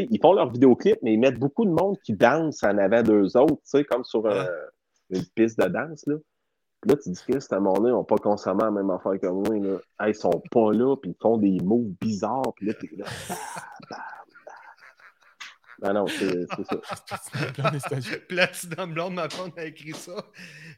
sais, 0.00 0.06
ils 0.10 0.18
font 0.20 0.32
leurs 0.32 0.50
vidéoclips, 0.50 0.98
mais 1.02 1.12
ils 1.12 1.20
mettent 1.20 1.38
beaucoup 1.38 1.64
de 1.64 1.70
monde 1.70 1.96
qui 2.04 2.14
danse 2.14 2.62
en 2.64 2.76
avant 2.78 3.02
d'eux 3.02 3.36
autres, 3.36 3.54
tu 3.56 3.60
sais, 3.64 3.84
comme 3.84 4.02
sur 4.02 4.26
euh, 4.26 4.44
une 5.10 5.24
piste 5.34 5.58
de 5.60 5.66
danse, 5.68 6.06
là. 6.06 6.16
Puis 6.80 6.90
Là, 6.90 6.96
tu 7.02 7.10
dis 7.10 7.20
que 7.26 7.54
à 7.54 7.56
un 7.56 7.60
moment 7.60 7.76
donné, 7.78 7.88
ils 7.88 7.92
n'ont 7.92 8.04
pas 8.04 8.16
consommé 8.16 8.62
la 8.62 8.70
même 8.70 8.90
affaire 8.90 9.18
que 9.20 9.26
moi. 9.26 9.56
Là. 9.56 9.78
Hey, 10.00 10.12
ils 10.12 10.14
sont 10.14 10.42
pas 10.50 10.72
là, 10.72 10.96
puis 10.96 11.12
ils 11.12 11.16
font 11.22 11.38
des 11.38 11.58
mots 11.62 11.86
bizarres, 12.00 12.52
puis 12.56 12.66
là, 12.66 12.74
t'es 12.74 12.90
là. 12.96 13.06
Non, 15.82 15.92
non, 15.92 16.06
c'est 16.06 16.46
ça. 16.64 18.18
Platinum 18.28 18.94
Blonde, 18.94 19.14
ma 19.14 19.28
femme 19.28 19.50
a 19.56 19.64
écrit 19.64 19.92
ça. 19.92 20.12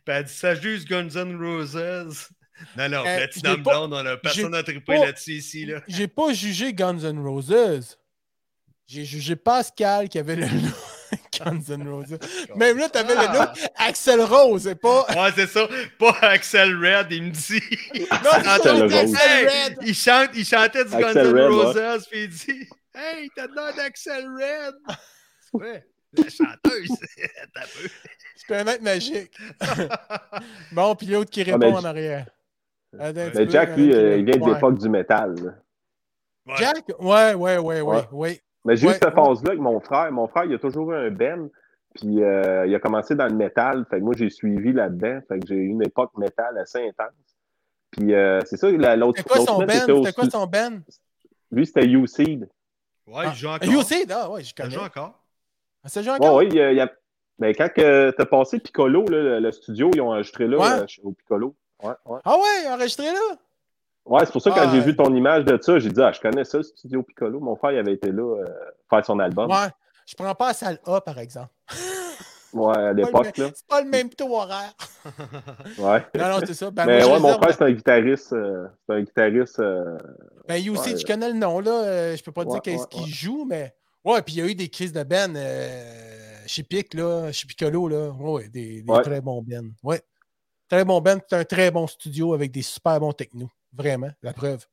Puis 0.04 0.14
elle 0.14 0.24
dit 0.24 0.32
Ça 0.32 0.54
juste 0.54 0.88
Guns 0.88 1.08
N' 1.14 1.36
Roses. 1.38 1.76
Non, 2.76 2.88
non, 2.88 3.00
Euh, 3.06 3.16
Platinum 3.18 3.62
pas- 3.62 3.70
Blonde, 3.72 3.92
on 3.92 4.06
a, 4.06 4.16
personne 4.16 4.50
n'a 4.52 4.62
trippé 4.62 4.96
là-dessus 4.98 5.34
ici. 5.34 5.66
Là. 5.66 5.82
J'ai 5.86 6.08
pas 6.08 6.32
jugé 6.32 6.72
Guns 6.72 6.98
N' 7.00 7.18
Roses. 7.18 7.98
J'ai 8.86 9.04
jugé 9.04 9.36
Pascal 9.36 10.08
qui 10.08 10.18
avait 10.18 10.36
le 10.36 10.46
look 10.46 10.74
Guns 11.44 11.60
N' 11.76 11.88
Roses. 11.88 12.18
Même 12.56 12.78
là, 12.78 12.88
t'avais 12.88 13.14
le 13.14 13.38
look 13.38 13.48
Axel 13.76 14.20
Rose, 14.22 14.66
et 14.66 14.74
pas. 14.74 15.06
Ouais, 15.16 15.30
c'est 15.34 15.46
ça. 15.46 15.68
Pas 15.98 16.16
Axel 16.22 16.74
Red, 16.76 17.12
il 17.12 17.22
me 17.24 17.30
dit. 17.30 17.62
Non, 18.10 18.30
c'est 18.62 18.70
Rose. 18.70 18.94
Axel 18.94 19.16
Hey, 19.20 19.46
Red. 19.46 19.78
il, 19.82 19.94
chante, 19.94 20.30
il 20.34 20.44
chantait 20.44 20.84
du 20.84 20.90
Guns 20.90 21.14
N' 21.14 21.36
Roses, 21.48 22.06
puis 22.10 22.24
il 22.24 22.28
dit 22.28 22.68
Hey, 22.94 23.28
t'as 23.36 23.46
l'air 23.46 23.74
d'Axel 23.76 24.24
Red. 24.26 24.74
Ouais, 25.52 25.84
la 26.14 26.24
chanteuse. 26.24 26.88
T'as 27.54 27.60
peu. 27.62 27.88
C'est 28.36 28.54
un 28.56 28.66
être 28.68 28.82
magique. 28.82 29.32
bon, 30.72 30.94
puis 30.94 31.06
l'autre 31.08 31.30
qui 31.30 31.42
répond 31.42 31.58
mais 31.58 31.66
en 31.72 31.84
arrière. 31.84 32.26
Attends 32.98 33.30
Mais 33.34 33.50
Jack, 33.50 33.76
lui, 33.76 33.88
qui 33.90 33.94
euh, 33.94 34.16
il 34.18 34.24
vient 34.24 34.36
de 34.36 34.42
répond. 34.44 34.54
l'époque 34.54 34.78
du 34.78 34.88
métal. 34.88 35.34
là. 35.42 35.52
Ouais. 36.46 36.54
Jack? 36.58 36.84
Ouais, 37.00 37.34
ouais, 37.34 37.58
ouais, 37.58 37.80
ouais, 37.80 38.02
Ouais. 38.12 38.40
Mais 38.66 38.76
j'ai 38.76 38.86
Ouais, 38.86 38.92
eu 38.92 38.94
cette 38.94 39.04
ouais. 39.04 39.24
phase-là 39.24 39.50
avec 39.50 39.60
mon 39.60 39.80
frère. 39.80 40.10
Mon 40.12 40.26
frère, 40.28 40.44
il 40.44 40.54
a 40.54 40.58
toujours 40.58 40.92
eu 40.92 40.96
un 40.96 41.10
Ben. 41.10 41.48
Puis 41.94 42.22
euh, 42.22 42.66
il 42.66 42.74
a 42.74 42.78
commencé 42.78 43.14
dans 43.14 43.26
le 43.26 43.34
métal. 43.34 43.86
Fait 43.88 43.98
que 43.98 44.04
moi, 44.04 44.12
j'ai 44.16 44.28
suivi 44.28 44.72
là-dedans. 44.72 45.20
Fait 45.28 45.38
que 45.38 45.46
j'ai 45.46 45.54
eu 45.54 45.68
une 45.68 45.82
époque 45.82 46.10
métal 46.18 46.58
assez 46.58 46.86
intense. 46.88 47.14
Puis 47.92 48.12
euh, 48.14 48.40
c'est 48.44 48.56
ça, 48.58 48.70
la- 48.70 48.96
l'autre 48.96 49.18
C'était 49.18 49.30
quoi 49.30 49.40
son 49.46 49.58
Ben? 49.60 49.70
c'était 49.70 49.92
au 49.92 50.02
quoi 50.02 50.28
son 50.30 50.46
Ben? 50.46 50.82
Lui, 51.50 51.64
c'était 51.66 51.86
U-Seed. 51.86 52.48
Ouais, 53.06 53.24
il 53.28 53.34
joue 53.34 53.46
encore. 53.48 53.68
Ah, 54.10 54.30
ouais, 54.30 54.42
je 54.42 54.50
Il 54.50 54.54
connais. 54.54 54.70
joue 54.70 54.80
encore. 54.80 55.14
Ah, 55.84 55.88
ça 55.88 56.02
joue 56.02 56.10
encore? 56.10 56.34
ouais, 56.34 56.48
il 56.48 56.54
y 56.54 56.60
a- 56.60 56.72
il 56.72 56.76
y 56.76 56.80
a- 56.80 56.92
Ben, 57.38 57.54
quand 57.54 57.68
que 57.72 58.10
t'as 58.10 58.24
passé 58.26 58.58
Piccolo, 58.58 59.02
là, 59.08 59.22
le, 59.22 59.40
le 59.40 59.52
studio, 59.52 59.90
ils 59.94 60.00
ont 60.00 60.08
enregistré 60.08 60.46
là, 60.48 60.56
Ouais. 60.58 60.82
euh, 60.82 60.86
au 61.04 61.12
Piccolo. 61.12 61.54
Ouais, 61.82 61.92
ouais. 62.06 62.18
Ah 62.24 62.34
ouais, 62.36 62.68
enregistré 62.70 63.04
là? 63.06 63.36
Ouais, 64.06 64.20
c'est 64.24 64.32
pour 64.32 64.40
ça 64.40 64.50
que 64.50 64.54
quand 64.54 64.62
Ah, 64.66 64.70
j'ai 64.72 64.78
ouais. 64.78 64.84
vu 64.84 64.96
ton 64.96 65.12
image 65.14 65.44
de 65.44 65.58
ça, 65.60 65.78
j'ai 65.78 65.90
dit, 65.90 66.00
ah, 66.00 66.12
je 66.12 66.20
connais 66.20 66.44
ça, 66.44 66.58
le 66.58 66.62
studio 66.64 67.02
Piccolo. 67.02 67.40
Mon 67.40 67.56
frère, 67.56 67.72
il 67.72 67.78
avait 67.78 67.94
été 67.94 68.12
là 68.12 68.22
euh, 68.40 68.44
faire 68.88 69.04
son 69.04 69.18
album. 69.18 69.50
Ouais. 69.50 69.68
Je 70.06 70.14
prends 70.14 70.34
pas 70.34 70.48
la 70.48 70.54
salle 70.54 70.78
A, 70.86 71.00
par 71.00 71.18
exemple. 71.18 71.50
Ouais, 72.52 72.78
à 72.78 72.92
l'époque. 72.94 73.32
C'est 73.34 73.66
pas 73.68 73.82
le 73.82 73.90
même 73.90 74.08
taux 74.08 74.34
horaire. 74.34 74.72
Ouais. 75.78 76.02
Non, 76.14 76.28
non, 76.30 76.38
c'est 76.46 76.54
ça. 76.54 76.70
Ben, 76.70 76.86
Mais 76.86 77.00
moi, 77.04 77.14
ouais, 77.14 77.20
mon 77.20 77.34
frère, 77.34 77.52
c'est 77.54 77.64
un 77.64 77.72
guitariste. 77.72 78.32
euh, 78.32 78.66
c'est 78.86 78.94
un 78.94 79.02
guitariste. 79.02 79.58
euh, 79.58 79.98
Ben, 80.48 80.54
You 80.56 80.72
aussi, 80.72 80.90
Ouais. 80.90 80.94
tu 80.96 81.04
connais 81.04 81.28
le 81.32 81.38
nom, 81.38 81.60
là. 81.60 81.70
euh, 81.84 82.16
je 82.16 82.22
peux 82.22 82.32
pas 82.32 82.44
Ouais, 82.44 82.52
dire 82.52 82.62
qu'est-ce 82.62 82.86
qu'il 82.86 83.12
joue, 83.12 83.44
mais. 83.46 83.74
Ouais, 84.04 84.22
puis 84.22 84.36
il 84.36 84.38
y 84.38 84.42
a 84.42 84.46
eu 84.50 84.54
des 84.54 84.68
crises 84.68 84.92
de 84.92 85.02
Ben 85.02 85.34
chez 86.46 86.62
Pic, 86.62 86.94
là, 86.94 87.30
chez 87.32 87.46
Piccolo, 87.46 87.88
là. 87.88 88.08
Ouais, 88.12 88.48
des, 88.48 88.82
très 89.02 89.20
bons 89.20 89.42
Ben. 89.42 89.72
Ouais. 89.82 90.00
Très 90.70 90.84
bon 90.84 91.00
Ben, 91.02 91.20
c'est 91.28 91.36
un 91.36 91.44
très 91.44 91.70
bon 91.70 91.86
studio 91.86 92.32
avec 92.32 92.52
des 92.52 92.62
super 92.62 92.98
bons 93.00 93.12
technos. 93.12 93.50
Vraiment, 93.76 94.10
la 94.22 94.32
preuve. 94.32 94.64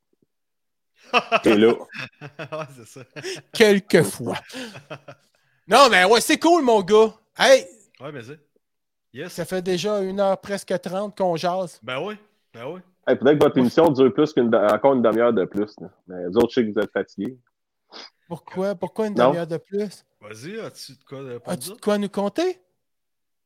Et 1.46 1.56
là, 1.56 1.74
ouais, 1.74 2.66
c'est 2.78 2.88
ça. 2.88 3.02
Quelquefois. 3.54 4.38
non, 5.68 5.90
mais 5.92 6.06
ouais, 6.06 6.22
c'est 6.22 6.40
cool, 6.40 6.64
mon 6.64 6.82
gars. 6.82 7.14
Hey, 7.38 7.66
Ouais, 8.00 8.12
mais 8.12 8.24
c'est. 8.24 8.40
Yes. 9.14 9.32
ça 9.34 9.46
fait 9.46 9.62
déjà 9.62 10.00
une 10.02 10.20
heure 10.20 10.40
presque 10.42 10.74
30 10.82 11.16
qu'on 11.16 11.36
jase. 11.36 11.80
Ben 11.84 12.00
oui. 12.02 12.16
Ben 12.54 12.66
oui. 12.68 12.80
il 13.08 13.18
faudrait 13.18 13.38
que 13.38 13.44
votre 13.44 13.58
émission 13.58 13.90
dure 13.92 14.12
plus 14.14 14.34
qu'une 14.34 14.54
encore 14.56 14.94
une 14.94 15.02
demi-heure 15.04 15.34
de 15.34 15.46
plus. 15.46 15.72
là. 15.80 15.88
Mais 16.08 16.26
vous 16.30 16.38
autres, 16.38 16.50
je 16.50 16.54
sais 16.62 16.66
que 16.68 16.74
vous 16.74 16.80
êtes 16.80 16.92
fatigués. 16.92 17.38
Pourquoi? 18.28 18.74
Pourquoi 18.76 19.08
une 19.08 19.14
demi-heure 19.14 19.46
de 19.48 19.58
plus? 19.58 20.04
Vas-y, 20.22 20.60
as-tu 20.60 20.94
de 20.94 21.04
quoi 21.08 21.22
de 21.22 21.38
pour 21.38 21.52
As-tu 21.54 21.66
dire? 21.66 21.76
de 21.76 21.82
quoi 21.82 21.98
nous 21.98 22.10
compter? 22.10 22.60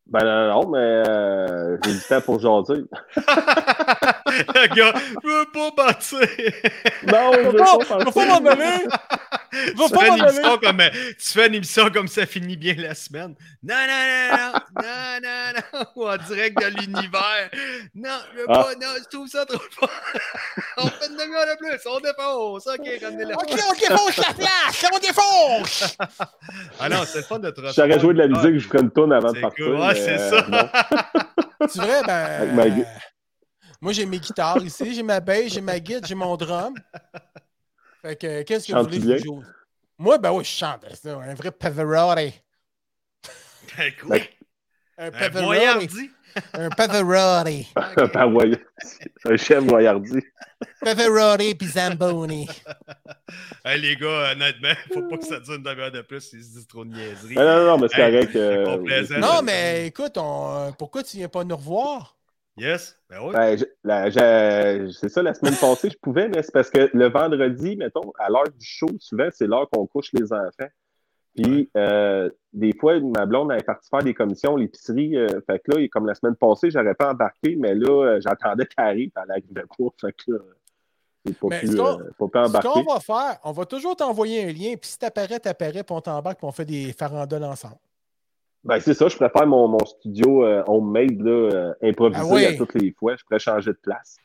Ben 0.06 0.24
non, 0.24 0.62
non, 0.62 0.70
mais 0.70 1.04
euh, 1.10 1.78
j'ai 1.84 1.92
du 1.94 2.00
temps 2.02 2.22
pour 2.22 2.40
jaser. 2.40 2.84
Le 4.56 4.76
gars, 4.76 4.94
je 5.24 5.28
veux 5.28 5.46
pas 5.52 5.72
bâtir. 5.86 6.20
Non, 7.08 7.32
je 7.34 7.40
veux 7.50 7.58
pas, 7.58 7.78
pas 7.78 8.12
pas 8.12 8.26
m'en! 8.26 8.42
Va 8.42 9.88
tu, 9.88 9.94
pas 9.94 10.00
fais 10.02 10.10
m'en 10.10 10.16
une 10.18 10.24
émission 10.24 10.42
donner! 10.44 10.60
comme, 10.62 10.82
euh, 10.82 10.90
tu 11.18 11.30
fais 11.34 11.48
une 11.48 11.56
émission 11.56 11.90
comme 11.90 12.08
ça 12.08 12.26
finit 12.26 12.58
bien 12.58 12.76
la 12.78 12.94
semaine. 12.94 13.34
Non, 13.64 13.76
non, 13.76 14.30
non, 14.32 14.38
non, 14.76 14.84
non, 14.84 15.20
non, 15.24 15.62
non, 15.74 15.86
ou 15.96 16.08
en 16.08 16.18
direct 16.18 16.58
de 16.62 16.68
l'univers. 16.82 17.50
Non, 17.96 18.18
je 18.34 18.38
veux 18.40 18.46
Ah. 18.50 18.64
pas, 18.64 18.76
non, 18.76 18.88
je 18.98 19.10
trouve 19.10 19.28
ça 19.28 19.46
trop 19.46 19.60
fort. 19.80 19.90
on 20.78 20.88
fait 20.88 21.08
une 21.10 21.18
demi-heure 21.18 21.46
de 21.46 21.58
plus, 21.58 21.80
on 21.90 22.00
défonce. 22.00 22.68
Ok, 22.68 22.88
ramenez-le. 23.02 23.34
Ok, 23.34 23.52
on 23.52 23.74
défonce 23.74 24.18
la 24.18 24.34
place! 24.34 24.86
On 24.94 25.00
défonce! 25.00 25.98
Ah 26.80 26.90
non, 26.90 27.04
c'est 27.06 27.20
le 27.20 27.24
fun 27.24 27.40
de 27.40 27.50
te 27.50 27.62
J'aurais 27.76 28.00
joué 28.00 28.14
de 28.14 28.20
la 28.20 28.28
musique, 28.28 28.60
je 28.60 28.68
ferais 28.68 28.80
une 28.82 28.92
tourne 28.92 29.12
avant 29.14 29.32
de 29.32 29.36
C'est 29.36 29.42
partir. 29.42 29.66
cool. 29.66 29.76
Ouais, 29.80 29.96
c'est 29.96 30.20
euh, 30.20 30.30
ça. 30.30 30.72
C'est 31.68 31.82
vrai, 31.82 32.02
ben. 32.06 32.86
Moi, 33.82 33.94
j'ai 33.94 34.06
mes 34.06 34.20
guitares 34.20 34.64
ici, 34.64 34.94
j'ai 34.96 35.04
ma 35.04 35.20
bass, 35.20 35.54
j'ai 35.54 35.62
ma 35.62 35.80
guitare, 35.80 36.08
j'ai 36.08 36.16
mon 36.16 36.36
drum. 36.36 36.74
Fait 38.02 38.16
que, 38.16 38.42
qu'est-ce 38.44 38.68
que 38.68 38.74
vous 38.74 38.84
voulez 38.84 38.98
que 39.00 39.18
je 39.20 39.24
joue? 39.26 39.44
Moi, 39.98 40.18
ben 40.18 40.32
oui, 40.32 40.44
je 40.44 40.50
chante. 40.50 40.86
C'est 40.94 41.10
un 41.10 41.34
vrai 41.34 41.52
Pavarotti. 41.52 42.34
Ben, 43.78 43.94
quoi? 44.02 44.18
Un 44.98 45.08
Un 45.08 45.12
Pavarotti. 45.12 46.10
Un 46.54 46.70
Pavarotti. 46.70 47.68
Un 47.76 48.28
voy- 48.28 48.58
un 49.26 49.38
chef 49.38 49.64
voyardi. 49.64 50.20
Pavarotti 50.82 51.56
puis 51.56 51.68
Zamboni. 51.68 52.48
Hey, 53.66 53.82
les 53.82 53.96
gars, 53.96 54.32
honnêtement, 54.34 54.74
faut 54.94 55.02
pas 55.04 55.18
que 55.18 55.26
ça 55.26 55.40
dure 55.40 55.56
une 55.56 55.64
demi-heure 55.64 55.92
de 55.92 56.02
plus 56.02 56.22
s'ils 56.22 56.44
se 56.44 56.50
disent 56.50 56.68
trop 56.68 56.86
de 56.86 56.92
niaiseries. 56.92 57.36
Non, 57.36 57.44
non, 57.44 57.66
non, 57.66 57.78
mais 57.80 57.88
c'est 57.90 58.02
Hey, 58.02 58.12
correct. 58.12 58.36
euh. 58.36 59.20
Non, 59.20 59.42
mais 59.42 59.88
écoute, 59.88 60.18
on- 60.18 60.74
pourquoi 60.78 61.04
tu 61.04 61.18
viens 61.18 61.28
pas 61.30 61.44
nous 61.44 61.56
revoir? 61.58 62.17
Yes? 62.58 62.98
Ben 63.10 63.20
oui. 63.24 63.34
Ben, 63.84 64.92
c'est 64.92 65.10
ça, 65.10 65.22
la 65.22 65.34
semaine 65.34 65.56
passée, 65.56 65.90
je 65.92 65.98
pouvais, 65.98 66.28
mais 66.28 66.42
c'est 66.42 66.52
parce 66.52 66.70
que 66.70 66.90
le 66.92 67.10
vendredi, 67.10 67.76
mettons, 67.78 68.12
à 68.18 68.30
l'heure 68.30 68.50
du 68.50 68.66
show, 68.66 68.88
souvent, 69.00 69.28
c'est 69.32 69.46
l'heure 69.48 69.70
qu'on 69.72 69.86
couche 69.86 70.10
les 70.14 70.34
enfants. 70.34 70.70
Puis, 71.36 71.70
euh, 71.78 72.32
des 72.52 72.74
fois, 72.80 73.00
ma 73.00 73.28
blonde 73.28 73.52
avait 73.52 73.62
parti 73.62 73.88
faire 73.90 74.02
des 74.02 74.16
commissions, 74.16 74.56
l'épicerie. 74.56 75.16
euh, 75.16 75.28
fait 75.46 75.60
que 75.60 75.78
là, 75.78 75.88
comme 75.90 76.08
la 76.08 76.16
semaine 76.16 76.36
passée, 76.36 76.72
j'aurais 76.72 76.96
pas 76.96 77.12
embarqué, 77.12 77.56
mais 77.56 77.76
là, 77.76 77.90
euh, 78.16 78.22
j'attendais 78.22 78.66
qu'elle 78.66 78.86
arrive, 78.86 79.12
elle 79.16 79.32
arrivait 79.32 79.68
pas. 79.78 79.86
Fait 80.02 80.14
que 80.14 80.32
là, 80.32 80.40
pas, 81.40 81.48
Mais 81.52 81.60
pu, 81.60 81.68
ce 81.68 81.76
qu'on- 81.78 82.00
euh, 82.00 82.10
pas 82.18 82.28
pu 82.28 82.32
Ce 82.34 82.50
embarquer. 82.50 82.70
qu'on 82.70 82.94
va 82.94 83.00
faire, 83.00 83.40
on 83.44 83.52
va 83.52 83.66
toujours 83.66 83.96
t'envoyer 83.96 84.46
un 84.46 84.48
lien, 84.48 84.74
puis 84.82 84.90
si 84.90 84.98
t'apparais, 84.98 85.40
t'apparais, 85.40 85.84
puis 85.84 85.96
on 85.96 86.02
t'embarque, 86.02 86.40
puis 86.40 86.48
on 86.48 86.52
fait 86.52 86.66
des 86.66 86.92
farandoles 86.94 87.44
ensemble. 87.44 87.76
Ben, 88.68 88.80
c'est 88.82 88.94
ça, 88.94 89.08
je 89.08 89.16
préfère 89.16 89.48
mon, 89.48 89.68
mon 89.70 89.86
studio 89.86 90.44
euh, 90.46 90.62
homemade, 90.68 91.20
là, 91.22 91.32
euh, 91.32 91.74
improvisé 91.82 92.22
Ah 92.22 92.28
oui. 92.34 92.46
à 92.46 92.54
toutes 92.58 92.74
les 92.76 92.92
fois. 92.92 93.16
Je 93.16 93.24
pourrais 93.24 93.40
changer 93.40 93.72
de 93.72 93.80
place. 93.82 94.18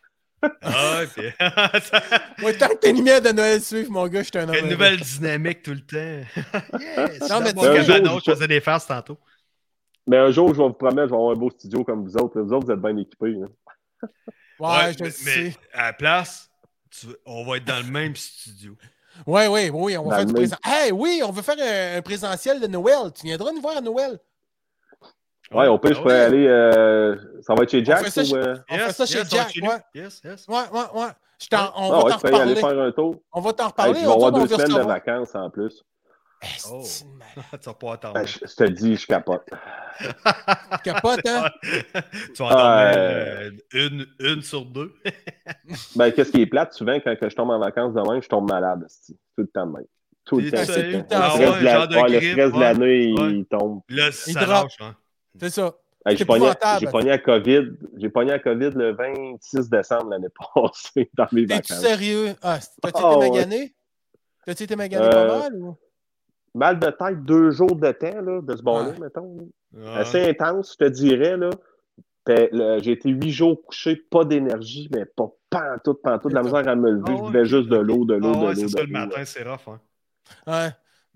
Ah, 0.60 0.98
ouais, 0.98 1.06
puis... 1.06 1.28
Moi, 2.42 2.52
tant 2.54 2.66
que 2.68 2.74
tes 2.78 2.92
lumières 2.92 3.22
de 3.22 3.30
Noël 3.30 3.60
suivent, 3.60 3.90
mon 3.90 4.08
gars, 4.08 4.22
je 4.24 4.28
suis 4.30 4.38
un 4.38 4.48
homme. 4.48 4.56
Une 4.56 4.70
nouvelle 4.70 4.98
dynamique 4.98 5.62
tout 5.62 5.70
le 5.70 5.80
temps. 5.80 5.96
yes! 6.80 7.30
Non, 7.30 7.40
mais 7.40 7.52
tu- 7.52 7.60
je- 7.60 8.30
faisais 8.32 8.48
des 8.48 8.60
farces 8.60 8.88
tantôt. 8.88 9.16
Mais 10.08 10.16
un 10.16 10.32
jour, 10.32 10.48
je 10.48 10.54
vais 10.60 10.64
vous 10.66 10.72
promettre, 10.72 11.04
je 11.06 11.10
vais 11.10 11.16
avoir 11.16 11.30
un 11.30 11.36
beau 11.38 11.48
studio 11.50 11.84
comme 11.84 12.02
vous 12.04 12.16
autres. 12.16 12.40
Vous 12.40 12.52
autres, 12.52 12.66
vous 12.66 12.72
êtes 12.72 12.80
bien 12.80 12.96
équipés. 12.96 13.30
là. 13.38 13.46
Ouais, 14.58 14.92
je 14.92 14.98
mais, 15.04 15.08
le 15.10 15.14
mais 15.24 15.50
sais. 15.50 15.56
à 15.72 15.82
la 15.86 15.92
place, 15.92 16.50
tu- 16.90 17.06
on 17.24 17.44
va 17.44 17.58
être 17.58 17.64
dans 17.64 17.78
le 17.86 17.90
même 17.92 18.16
studio. 18.16 18.74
Ouais, 19.26 19.46
ouais, 19.46 19.70
oui, 19.70 19.96
on 19.96 20.08
va 20.08 20.24
Dans 20.24 20.34
faire 20.34 20.48
du. 20.48 20.54
Hey, 20.64 20.90
oui, 20.90 21.22
on 21.24 21.30
veut 21.30 21.42
faire 21.42 21.54
un, 21.60 21.98
un 21.98 22.02
présentiel 22.02 22.60
de 22.60 22.66
Noël. 22.66 23.12
Tu 23.14 23.26
viendras 23.26 23.52
nous 23.52 23.60
voir 23.60 23.76
à 23.76 23.80
Noël. 23.80 24.18
Ouais, 25.54 25.66
au 25.68 25.78
pire, 25.78 25.92
je 25.94 25.98
Ah 25.98 26.02
pourrais 26.02 26.14
ouais. 26.14 26.24
aller. 26.24 26.46
euh, 26.46 27.16
Ça 27.42 27.54
va 27.54 27.62
être 27.64 27.70
chez 27.70 27.80
On 27.80 27.84
Jack 27.84 28.04
fait 28.04 28.10
ça 28.10 28.22
ou. 28.22 28.24
chez- 28.24 28.34
euh, 28.36 28.56
On 28.70 28.78
fait 28.78 28.92
ça 28.92 29.06
chez 29.06 29.18
yes, 29.18 29.30
Jack, 29.30 29.52
on 29.62 29.66
ouais. 29.68 29.76
Yes, 29.94 30.20
yes. 30.24 30.46
Ouais, 30.48 30.54
ouais, 30.72 31.00
ouais. 31.00 31.08
Je 31.40 31.48
t'en- 31.48 31.72
on 31.76 31.92
Ah 31.92 31.96
va 31.96 32.04
ouais, 32.04 32.10
t'en 32.12 32.16
tu 32.18 32.22
peux 32.26 32.32
y 32.32 32.34
aller 32.40 32.54
reparler. 32.54 32.76
faire 32.76 32.84
un 32.84 32.92
tour. 32.92 33.22
On 33.32 33.40
va 33.40 33.52
t'en 33.52 33.64
Hey, 33.64 33.68
reparler. 33.70 33.92
tu 33.94 33.98
on 34.00 34.08
vas 34.08 34.12
avoir 34.14 34.30
va- 34.32 34.38
on 34.38 34.42
deux 34.42 34.48
semaines 34.54 34.78
de 34.82 34.86
vacances 34.86 35.34
en 35.34 35.50
plus. 35.50 35.82
Oh. 36.72 36.82
tu 37.52 37.58
vas 37.66 37.74
pas 37.74 37.92
attendre. 37.92 38.14
Ben, 38.14 38.26
je, 38.26 38.38
je 38.42 38.54
te 38.56 38.64
dis, 38.64 38.96
je 38.96 39.06
capote. 39.06 39.48
Tu 40.00 40.90
capotes, 40.92 41.26
hein? 41.28 41.44
tu 42.34 42.42
vas 42.42 42.48
Ah, 42.50 42.92
euh, 42.96 43.50
une, 43.74 44.06
une 44.20 44.42
sur 44.42 44.64
deux. 44.64 44.92
Ben, 45.94 46.10
qu'est-ce 46.12 46.32
qui 46.32 46.42
est 46.42 46.46
plate, 46.46 46.72
souvent, 46.72 46.94
quand 46.98 47.14
que 47.16 47.28
je 47.28 47.36
tombe 47.36 47.50
en 47.50 47.58
vacances 47.60 47.92
demain, 47.94 48.20
je 48.20 48.28
tombe 48.28 48.50
malade. 48.50 48.86
Tout 49.36 49.42
le 49.42 49.46
temps 49.48 49.66
de 49.66 49.72
même. 49.72 49.84
Tout 50.24 50.38
le 50.40 50.50
temps. 50.50 50.58
le 50.60 51.02
temps. 51.02 51.16
Ah 51.20 51.30
stress 51.30 51.88
de 52.10 52.20
stress 52.20 52.52
l'année, 52.60 53.12
Ouais. 53.12 53.30
il 53.32 53.44
tombe. 53.46 53.80
Là, 53.88 54.06
Il 54.06 54.12
ça 54.12 54.46
lâche. 54.46 54.76
Hein. 54.80 54.94
C'est 55.40 55.50
ça. 55.50 55.74
Hey, 56.04 56.16
j'ai 56.16 56.24
pogné, 56.24 56.46
épouvantable. 56.46 56.80
j'ai 56.80 56.86
pogné 56.90 57.10
à 57.12 57.18
COVID. 57.18 57.62
J'ai 57.96 58.08
pogné 58.08 58.32
à 58.32 58.38
COVID 58.40 58.70
le 58.70 58.92
26 58.94 59.70
décembre 59.70 60.10
l'année 60.10 60.28
passée 60.54 61.10
dans 61.16 61.26
mes 61.32 61.46
T'es-tu 61.46 61.72
vacances. 61.72 61.80
sérieux? 61.80 62.34
Ah, 62.42 62.58
t'as-tu 62.80 63.00
Ah, 63.04 63.10
été 63.12 63.18
ouais. 63.20 63.30
magané? 63.30 63.74
T'as-tu 64.44 64.62
été 64.64 64.76
magané 64.76 65.06
Euh, 65.06 65.10
pas 65.10 65.38
mal? 65.38 65.54
Ou? 65.62 65.76
Mal 66.54 66.78
de 66.80 66.90
tête, 66.90 67.22
deux 67.24 67.50
jours 67.52 67.76
de 67.76 67.92
temps, 67.92 68.20
là, 68.20 68.40
de 68.42 68.56
ce 68.56 68.62
bon-là, 68.62 68.88
Ouais. 68.90 68.98
mettons. 69.00 69.36
Ouais. 69.74 69.94
Assez 69.94 70.28
intense, 70.28 70.72
je 70.78 70.84
te 70.84 70.90
dirais, 70.90 71.36
là. 71.36 71.50
J'ai 72.80 72.92
été 72.92 73.08
huit 73.10 73.30
jours 73.30 73.62
couché, 73.64 73.96
pas 73.96 74.24
d'énergie, 74.24 74.88
mais 74.94 75.04
pas 75.06 75.28
pantoute, 75.50 76.02
pantoute, 76.02 76.30
de 76.30 76.36
la 76.36 76.42
misère 76.42 76.68
à 76.68 76.74
me 76.76 76.90
lever. 76.90 77.04
Ah 77.12 77.16
je 77.16 77.22
buvais 77.30 77.44
juste 77.44 77.68
de 77.68 77.76
l'eau, 77.76 78.04
de 78.04 78.14
l'eau, 78.14 78.32
Ah 78.34 78.36
de 78.40 78.40
ouais, 78.46 78.54
l'eau, 78.54 78.60
c'est 78.60 78.68
ça, 78.68 78.80
de 78.80 78.86
le 78.86 78.92
l'eau. 78.92 78.98
matin, 79.06 79.24
c'est 79.24 79.42
rough. 79.44 79.68
Hein. 79.68 79.80
Ouais. 80.46 80.68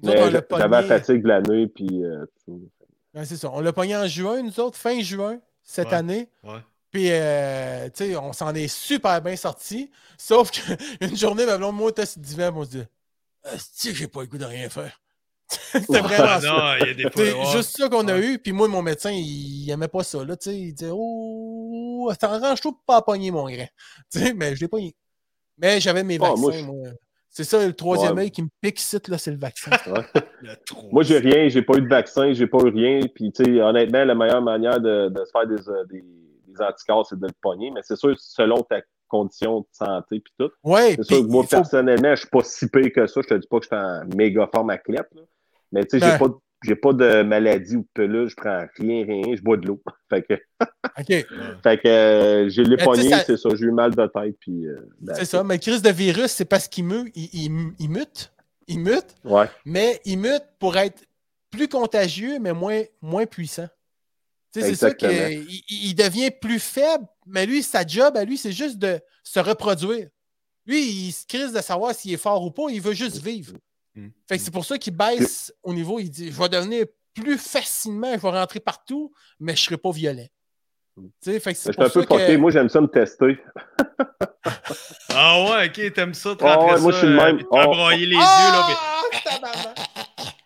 J'avais 0.02 0.68
la 0.68 0.82
fatigue 0.82 1.22
de 1.22 1.28
l'année, 1.28 1.66
puis... 1.66 2.04
euh, 2.04 2.24
tout. 2.44 2.68
Ouais, 3.16 3.24
c'est 3.24 3.36
ça. 3.36 3.50
On 3.52 3.60
l'a 3.60 3.72
pogné 3.72 3.96
en 3.96 4.06
juin, 4.06 4.42
nous 4.42 4.60
autres, 4.60 4.78
fin 4.78 5.00
juin, 5.00 5.40
cette 5.62 5.88
Ouais. 5.88 5.94
année. 5.94 6.28
Ouais. 6.44 6.60
Puis, 6.90 7.08
euh, 7.10 7.88
tu 7.90 8.04
sais, 8.10 8.16
on 8.16 8.32
s'en 8.32 8.54
est 8.54 8.68
super 8.68 9.20
bien 9.22 9.34
sortis. 9.36 9.90
Sauf 10.18 10.50
qu'une 10.50 10.76
journée, 11.16 11.46
ma 11.46 11.58
blonde, 11.58 11.76
moi, 11.76 11.92
test 11.92 12.18
d'hiver, 12.18 12.52
on 12.56 12.64
se 12.64 12.70
dit 12.70 12.84
Si 13.58 13.94
j'ai 13.94 14.06
pas 14.08 14.20
le 14.20 14.26
goût 14.26 14.38
de 14.38 14.44
rien 14.44 14.68
faire. 14.68 15.00
C'était 15.72 16.00
vraiment 16.00 16.40
ça. 16.40 16.48
non, 16.48 16.74
il 16.80 16.86
y 16.88 16.90
a 16.90 16.94
des 16.94 17.02
fois. 17.10 17.12
C'est 17.24 17.56
juste 17.56 17.76
ça 17.76 17.88
qu'on 17.88 18.06
a 18.08 18.18
eu. 18.18 18.38
Puis 18.38 18.52
moi, 18.52 18.66
mon 18.68 18.82
médecin, 18.82 19.10
il, 19.12 19.64
il 19.64 19.70
aimait 19.70 19.88
pas 19.88 20.02
ça. 20.04 20.24
Là, 20.24 20.36
tu 20.36 20.50
sais, 20.50 20.58
il 20.58 20.74
disait 20.74 20.90
Oh, 20.92 22.10
t'arranges-toi 22.18 22.72
pour 22.72 22.82
pas 22.84 23.00
pogner, 23.02 23.30
mon 23.30 23.48
grand. 23.48 23.68
Tu 24.12 24.18
sais, 24.18 24.34
mais 24.34 24.54
je 24.56 24.60
l'ai 24.60 24.68
pogné. 24.68 24.94
Mais 25.58 25.80
j'avais 25.80 26.02
mes 26.02 26.16
Ah, 26.20 26.28
vaccins, 26.30 26.40
moi, 26.40 26.52
moi. 26.62 26.88
C'est 27.36 27.44
ça, 27.44 27.66
le 27.66 27.74
troisième 27.74 28.14
Ouais. 28.14 28.22
œil 28.22 28.30
qui 28.30 28.40
me 28.42 28.48
pique 28.62 28.80
là, 29.08 29.18
c'est 29.18 29.30
le 29.30 29.36
vaccin. 29.36 29.70
Le. 30.40 30.52
Moi, 30.90 31.02
j'ai 31.02 31.18
rien, 31.18 31.48
j'ai 31.50 31.60
pas 31.60 31.76
eu 31.76 31.82
de 31.82 31.86
vaccin, 31.88 32.32
j'ai 32.32 32.46
pas 32.46 32.56
eu 32.64 32.70
rien. 32.70 33.00
Puis, 33.14 33.30
tu 33.30 33.44
sais, 33.44 33.60
honnêtement, 33.60 34.04
la 34.06 34.14
meilleure 34.14 34.40
manière 34.40 34.80
de, 34.80 35.10
de 35.10 35.22
se 35.22 35.30
faire 35.32 35.46
des, 35.46 35.68
euh, 35.68 35.84
des, 35.90 36.02
des 36.02 36.62
anticorps, 36.62 37.06
c'est 37.06 37.18
de 37.20 37.26
le 37.26 37.32
pogner. 37.42 37.70
Mais 37.72 37.80
c'est 37.82 37.96
sûr, 37.96 38.14
selon 38.18 38.62
ta 38.62 38.80
condition 39.06 39.60
de 39.60 39.66
santé, 39.70 40.20
puis 40.20 40.32
tout. 40.38 40.50
Ouais, 40.64 40.94
C'est 40.96 41.04
sûr 41.04 41.22
que 41.26 41.30
moi, 41.30 41.42
faut- 41.42 41.50
personnellement, 41.50 42.14
je 42.14 42.20
suis 42.20 42.30
pas 42.30 42.42
si 42.42 42.70
pire 42.70 42.90
que 42.94 43.06
ça. 43.06 43.20
Je 43.22 43.28
te 43.28 43.34
dis 43.34 43.46
pas 43.46 43.58
que 43.60 43.64
je 43.64 43.68
suis 43.68 43.76
en 43.76 44.16
méga 44.16 44.48
forme 44.54 44.70
athlète. 44.70 45.08
Là. 45.14 45.22
Mais 45.72 45.84
tu 45.84 45.90
sais, 45.90 46.06
Ben. 46.06 46.12
j'ai 46.12 46.18
pas, 46.18 46.28
de- 46.28 46.34
j'ai 46.64 46.74
pas 46.76 46.92
de 46.92 47.22
maladie 47.22 47.76
ou 47.76 47.80
de 47.82 47.88
peluche, 47.94 48.30
je 48.32 48.36
prends 48.36 48.66
rien, 48.78 49.04
rien, 49.04 49.36
je 49.36 49.42
bois 49.42 49.56
de 49.56 49.66
l'eau. 49.66 49.82
fait 50.10 50.22
que, 50.22 50.34
fait 51.62 51.78
que 51.82 51.88
euh, 51.88 52.50
sais, 52.50 52.84
pogné, 52.84 53.08
ça- 53.10 53.24
c'est 53.24 53.36
ça. 53.36 53.48
J'ai 53.54 53.66
eu 53.66 53.72
mal 53.72 53.94
de 53.94 54.06
tête. 54.06 54.36
Puis, 54.40 54.66
euh, 54.66 54.76
ben, 55.00 55.14
C'est 55.14 55.24
ça. 55.26 55.44
Mais 55.44 55.54
le 55.54 55.60
crise 55.60 55.82
de 55.82 55.90
virus, 55.90 56.30
c'est 56.32 56.44
parce 56.44 56.68
qu'il 56.68 56.84
meut, 56.84 57.04
il, 57.14 57.28
il- 57.32 57.72
il 57.78 57.88
mute. 57.90 58.32
Il 58.68 58.80
mute, 58.80 59.14
Ouais. 59.24 59.46
mais 59.64 60.00
il 60.04 60.18
mute 60.18 60.42
pour 60.58 60.76
être 60.76 61.04
plus 61.50 61.68
contagieux, 61.68 62.38
mais 62.40 62.52
moins, 62.52 62.82
moins 63.00 63.24
puissant. 63.26 63.68
C'est 64.52 64.74
ça 64.74 64.92
qu'il 64.92 65.46
il 65.68 65.94
devient 65.94 66.30
plus 66.30 66.58
faible, 66.58 67.04
mais 67.26 67.44
lui, 67.46 67.62
sa 67.62 67.86
job 67.86 68.16
à 68.16 68.24
lui, 68.24 68.38
c'est 68.38 68.52
juste 68.52 68.78
de 68.78 68.98
se 69.22 69.38
reproduire. 69.38 70.08
Lui, 70.66 70.80
il 70.82 71.12
se 71.12 71.26
crise 71.26 71.52
de 71.52 71.60
savoir 71.60 71.94
s'il 71.94 72.12
est 72.14 72.16
fort 72.16 72.42
ou 72.44 72.50
pas, 72.50 72.64
il 72.70 72.80
veut 72.80 72.94
juste 72.94 73.22
vivre. 73.22 73.52
Mm. 73.96 74.08
Fait 74.28 74.36
que 74.38 74.42
c'est 74.44 74.50
pour 74.50 74.64
ça 74.64 74.76
qu'il 74.78 74.94
baisse 74.96 75.52
au 75.62 75.72
niveau, 75.72 75.98
il 75.98 76.10
dit 76.10 76.30
Je 76.30 76.38
vais 76.40 76.48
devenir 76.48 76.84
plus 77.14 77.38
facilement, 77.38 78.12
je 78.14 78.20
vais 78.20 78.30
rentrer 78.30 78.60
partout, 78.60 79.12
mais 79.40 79.56
je 79.56 79.62
ne 79.62 79.64
serai 79.64 79.76
pas 79.78 79.90
violent. 79.90 80.26
Tu 80.96 81.02
sais, 81.20 81.40
fait 81.40 81.52
que 81.52 81.58
Je 81.58 81.62
c'est 81.62 81.72
suis 81.72 81.82
un 81.82 81.88
peu 81.88 82.00
ça 82.02 82.06
que. 82.06 82.14
fucké. 82.18 82.36
Moi, 82.36 82.50
j'aime 82.50 82.68
ça 82.68 82.80
me 82.80 82.86
tester. 82.88 83.38
Ah 85.10 85.42
ouais, 85.44 85.66
ok, 85.68 85.92
t'aimes 85.92 86.14
ça, 86.14 86.34
te 86.36 86.44
Ah 86.44 86.56
rentrer 86.56 86.74
ouais, 86.76 86.80
moi, 86.80 86.92
ça, 86.92 86.98
je 87.00 87.04
suis 87.06 87.14
le 87.14 87.20
euh, 87.20 87.24
même. 87.26 87.38
te 87.38 87.44
Oh, 87.50 87.64
broyer 87.64 88.06
les 88.06 88.12
yeux, 88.14 88.20
là. 88.20 88.66
mais- 88.68 88.74
Ah! 89.42 89.85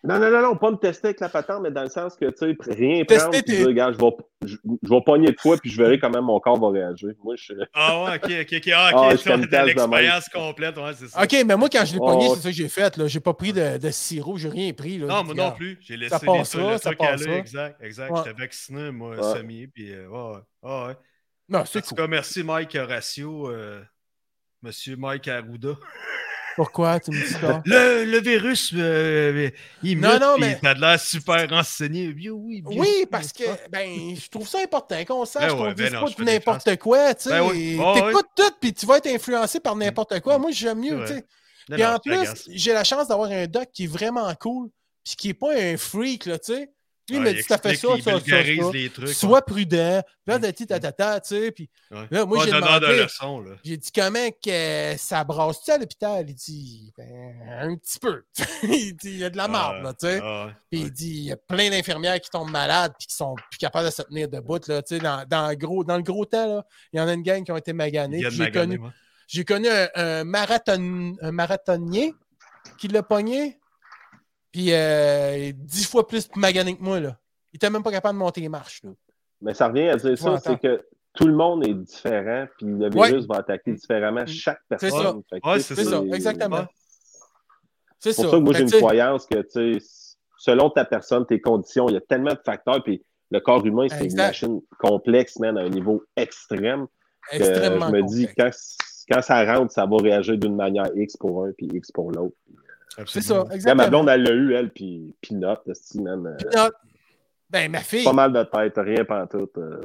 Non, 0.02 0.18
non, 0.18 0.31
non, 0.31 0.40
non, 0.43 0.56
pas 0.56 0.70
me 0.70 0.77
tester 0.78 1.09
avec 1.09 1.20
la 1.20 1.28
patente, 1.28 1.60
mais 1.62 1.70
dans 1.70 1.82
le 1.82 1.90
sens 1.90 2.16
que, 2.16 2.24
tu 2.31 2.36
sais, 2.39 2.72
rien 2.72 3.05
Tester 3.05 3.16
prendre, 3.16 3.31
puis 3.32 3.43
tes- 3.43 3.56
dire, 3.59 3.66
regarde, 3.66 3.94
je 3.94 3.98
vais, 4.01 4.10
je, 4.47 4.56
je 4.82 4.89
vais 4.89 5.01
pogner 5.05 5.27
de 5.27 5.36
quoi, 5.36 5.59
puis 5.59 5.70
je 5.70 5.77
verrai 5.77 5.98
comment 5.98 6.22
mon 6.22 6.40
corps 6.40 6.59
va 6.59 6.70
réagir. 6.70 7.10
Moi, 7.22 7.35
je 7.36 7.52
Ah 7.74 8.05
ouais, 8.05 8.14
ok, 8.16 8.31
ok, 8.40 8.55
ok. 8.56 8.72
Ah, 8.74 8.90
Ah, 8.94 9.09
ok, 9.14 9.20
t'as 9.22 9.36
de 9.36 9.66
l'expérience 9.66 10.28
complète, 10.31 10.77
ouais, 10.78 10.93
c'est 10.94 11.09
ça. 11.09 11.22
OK, 11.22 11.36
mais 11.44 11.55
moi, 11.56 11.68
quand 11.70 11.85
je 11.85 11.93
l'ai 11.93 11.98
Oh, 12.01 12.06
pogné, 12.06 12.28
ouais. 12.28 12.35
c'est 12.36 12.40
ça 12.40 12.48
que 12.48 12.55
j'ai 12.55 12.68
fait. 12.70 12.97
Là. 12.97 13.06
J'ai 13.09 13.20
pas 13.20 13.35
pris 13.35 13.52
de, 13.52 13.77
de 13.77 13.90
sirop, 13.90 14.39
j'ai 14.39 14.48
rien 14.48 14.72
pris. 14.72 14.97
Là. 14.97 15.06
Non, 15.06 15.24
moi 15.24 15.35
non 15.35 15.52
plus. 15.52 15.77
J'ai 15.82 15.98
laissé 15.98 16.16
Ça 16.16 16.20
les 16.20 16.27
trucs, 16.44 16.62
le 16.64 16.78
ça 16.78 16.78
truc 16.78 17.02
aller, 17.02 17.16
passera. 17.24 17.36
exact, 17.36 17.82
exact. 17.82 18.10
Ouais. 18.10 18.20
J'étais 18.24 18.40
vacciné, 18.40 18.90
moi, 18.93 19.16
Ouais. 19.16 19.39
semi, 19.39 19.66
puis 19.66 19.93
euh, 19.93 20.09
ouais, 20.09 20.32
ouais. 20.36 20.40
Ah 20.62 20.86
ouais. 20.86 20.94
Non, 21.51 21.59
En 21.59 21.64
c'est 21.66 21.82
tout 21.82 21.89
cool. 21.89 21.98
cas, 21.98 22.06
merci 22.06 22.43
Mike 22.43 22.74
Horacio, 22.77 23.51
euh, 23.51 23.82
monsieur 24.62 24.97
Mike 24.97 25.28
Arruda. 25.28 25.74
Pourquoi? 26.56 27.01
Tu 27.01 27.10
me 27.10 27.16
dis 27.22 27.32
ça? 27.32 27.62
Le, 27.64 28.05
le 28.05 28.20
virus, 28.20 28.72
euh, 28.74 29.51
il 29.82 29.98
Non, 30.01 30.12
mute, 30.12 30.20
non, 30.20 30.36
mais- 30.39 30.59
t'as 30.60 30.74
de 30.74 30.81
l'air 30.81 31.01
super 31.01 31.48
renseigné. 31.48 32.09
Oui, 32.14 32.28
oui, 32.31 32.62
Oui, 32.64 33.06
parce 33.10 33.32
que 33.32 33.44
ben, 33.70 34.14
je 34.16 34.28
trouve 34.28 34.48
ça 34.48 34.59
important 34.60 35.05
qu'on 35.05 35.24
sache 35.24 35.48
Ben 35.48 35.56
qu'on 35.56 35.62
ouais, 35.64 35.74
ben 35.74 35.89
dise 36.05 36.14
pas 36.16 36.24
n'importe 36.24 36.77
quoi. 36.77 37.14
Tu 37.14 37.22
sais, 37.24 37.31
Ben 37.31 37.48
oui. 37.51 37.78
T'écoutes 37.94 38.28
tout, 38.36 38.52
puis 38.60 38.72
tu 38.74 38.86
vas 38.86 38.98
être 38.98 39.06
influencé 39.06 39.60
par 39.60 39.77
n'importe 39.77 40.20
quoi. 40.20 40.39
Moi, 40.39 40.51
j'aime 40.52 40.81
mieux. 40.81 41.05
Puis 41.70 41.85
en 41.85 41.98
plus, 41.98 42.44
j'ai 42.48 42.72
la 42.72 42.85
chance 42.85 43.09
d'avoir 43.09 43.31
un 43.31 43.47
doc 43.47 43.68
qui 43.72 43.85
est 43.85 43.89
vraiment 43.93 44.32
cool, 44.35 44.68
puis 45.05 45.14
qui 45.16 45.28
est 45.31 45.35
pas 45.35 45.55
un 45.56 45.77
freak, 45.77 46.27
là, 46.27 46.39
tu 46.39 46.52
sais. 46.55 46.70
Lui, 47.11 47.16
il 47.16 47.19
Ouais, 47.19 47.24
m'a 47.24 47.32
dit, 47.32 47.45
t'as 47.47 47.59
fait 47.59 47.74
ça, 47.74 47.89
ça, 48.03 48.20
ça, 48.20 49.07
ça. 49.07 49.12
Sois 49.12 49.43
prudent. 49.43 50.03
Là, 50.27 50.39
de 50.39 50.51
ta, 50.51 50.78
ta, 50.93 51.20
tu 51.20 51.28
sais. 51.28 51.51
Puis 51.51 51.69
ouais. 51.91 52.07
là, 52.11 52.24
moi, 52.24 52.45
j'ai 52.45 52.53
de 52.53 52.57
demandé-. 52.57 53.07
J'ai 53.65 53.77
dit 53.77 53.91
comment 53.93 54.28
que 54.45 54.95
ça 54.97 55.24
brasse-tu 55.24 55.73
à 55.73 55.78
l'hôpital? 55.78 56.24
Il 56.28 56.35
dit 56.35 56.93
ben, 56.97 57.35
un 57.62 57.77
petit 57.77 57.99
peu. 57.99 58.23
il 58.62 58.95
dit 58.95 59.11
il 59.11 59.19
y 59.19 59.24
a 59.24 59.31
de 59.31 59.37
la 59.37 59.49
marde, 59.49 59.82
là, 59.82 59.93
tu 59.93 60.07
sais. 60.07 60.20
Ah. 60.23 60.51
Puis 60.70 60.81
il 60.82 60.93
dit 60.93 61.11
il 61.11 61.24
y 61.24 61.32
a 61.32 61.37
plein 61.37 61.69
d'infirmières 61.70 62.20
qui 62.20 62.31
tombent 62.31 62.51
malades 62.51 62.93
puis 62.99 63.09
qui 63.09 63.15
sont 63.16 63.35
plus 63.51 63.59
capables 63.59 63.87
de 63.87 63.93
se 63.93 64.03
tenir 64.03 64.28
debout. 64.28 64.61
Là, 64.69 64.82
tu 64.82 64.99
sais, 64.99 65.01
dans, 65.01 65.55
gros, 65.55 65.82
dans 65.82 65.97
le 65.97 66.03
gros 66.03 66.24
temps, 66.24 66.47
là, 66.47 66.65
il 66.93 66.99
y 66.99 67.01
en 67.01 67.09
a 67.09 67.12
une 67.12 67.23
gang 67.23 67.43
qui 67.43 67.51
ont 67.51 67.57
été 67.57 67.73
de 67.73 68.31
J'ai 68.31 68.53
connu, 68.53 68.81
j'ai 69.27 69.45
connu 69.45 69.69
un, 69.69 69.89
un 69.95 70.24
marathon, 70.24 71.16
un 71.20 71.32
marathonnier 71.32 72.15
qui 72.78 72.89
l'a 72.89 73.03
pogné. 73.03 73.60
Puis 74.52 74.72
euh, 74.72 75.52
dix 75.55 75.86
fois 75.86 76.06
plus 76.06 76.28
magané 76.36 76.77
que 76.77 76.82
moi. 76.82 77.01
Là. 77.01 77.16
Il 77.52 77.56
était 77.56 77.70
même 77.70 77.82
pas 77.82 77.90
capable 77.93 78.14
de 78.14 78.18
monter 78.24 78.40
les 78.40 78.48
marches. 78.48 78.82
Là. 78.85 78.90
Mais 79.43 79.55
ça 79.55 79.68
revient 79.68 79.89
à 79.89 79.97
dire 79.97 80.18
ça, 80.18 80.39
c'est 80.39 80.59
que 80.60 80.85
tout 81.14 81.27
le 81.27 81.35
monde 81.35 81.66
est 81.66 81.74
différent, 81.74 82.47
puis 82.56 82.66
le 82.66 82.89
Ouais. 82.94 83.09
virus 83.09 83.27
va 83.27 83.36
attaquer 83.36 83.72
différemment 83.72 84.24
chaque 84.27 84.60
C'est 84.70 84.78
personne. 84.90 85.22
Ouais, 85.32 85.56
tu 85.56 85.60
sais, 85.62 85.74
c'est 85.74 85.85
C'est 85.85 85.90
ça, 85.90 86.02
exactement. 86.14 86.64
C'est 87.98 88.12
C'est 88.12 88.22
pour 88.22 88.24
ça. 88.24 88.31
ça 88.31 88.36
que 88.39 88.43
moi, 88.43 88.55
j'ai 88.55 88.62
une 88.62 88.70
croyance 88.70 89.27
que, 89.27 89.39
tu 89.43 89.81
sais, 89.81 89.86
selon 90.39 90.70
ta 90.70 90.85
personne, 90.85 91.27
tes 91.27 91.40
conditions, 91.40 91.89
il 91.89 91.94
y 91.94 91.97
a 91.97 92.01
tellement 92.01 92.32
de 92.32 92.40
facteurs, 92.44 92.82
puis 92.82 93.05
le 93.31 93.40
corps 93.40 93.64
humain, 93.66 93.86
c'est 93.89 94.06
une 94.06 94.16
machine 94.16 94.60
complexe, 94.78 95.39
man, 95.39 95.56
à 95.59 95.62
un 95.62 95.68
niveau 95.68 96.02
extrême. 96.16 96.86
que 97.31 97.36
extrêmement 97.36 97.89
je 97.89 97.93
me 97.93 98.02
dis, 98.02 98.27
complexe. 98.28 98.77
quand, 99.09 99.14
quand 99.16 99.22
ça 99.22 99.44
rentre, 99.56 99.72
ça 99.72 99.86
va 99.86 99.97
réagir 99.98 100.39
d'une 100.39 100.56
manière 100.56 100.90
X 100.97 101.16
pour 101.16 101.44
un, 101.44 101.52
puis 101.52 101.68
X 101.72 101.90
pour 101.93 102.10
l'autre. 102.12 102.35
C'est 103.07 103.21
ça, 103.23 103.35
Quand 103.35 103.49
ma 103.49 103.55
exactement. 103.55 103.89
blonde, 103.89 104.09
elle 104.09 104.23
l'a 104.25 104.31
eu, 104.33 104.55
elle, 104.55 104.71
puis 104.71 105.15
Pinote, 105.21 105.62
esti, 105.69 106.01
man, 106.01 106.27
euh, 106.27 106.37
Pinot. 106.51 106.71
Ben, 107.49 107.71
ma 107.71 107.81
fille, 107.81 108.05
pas 108.05 108.12
mal 108.12 108.33
de 108.33 108.43
tête, 108.45 108.75
rien 108.77 109.05
pantoute. 109.05 109.57
euh. 109.59 109.81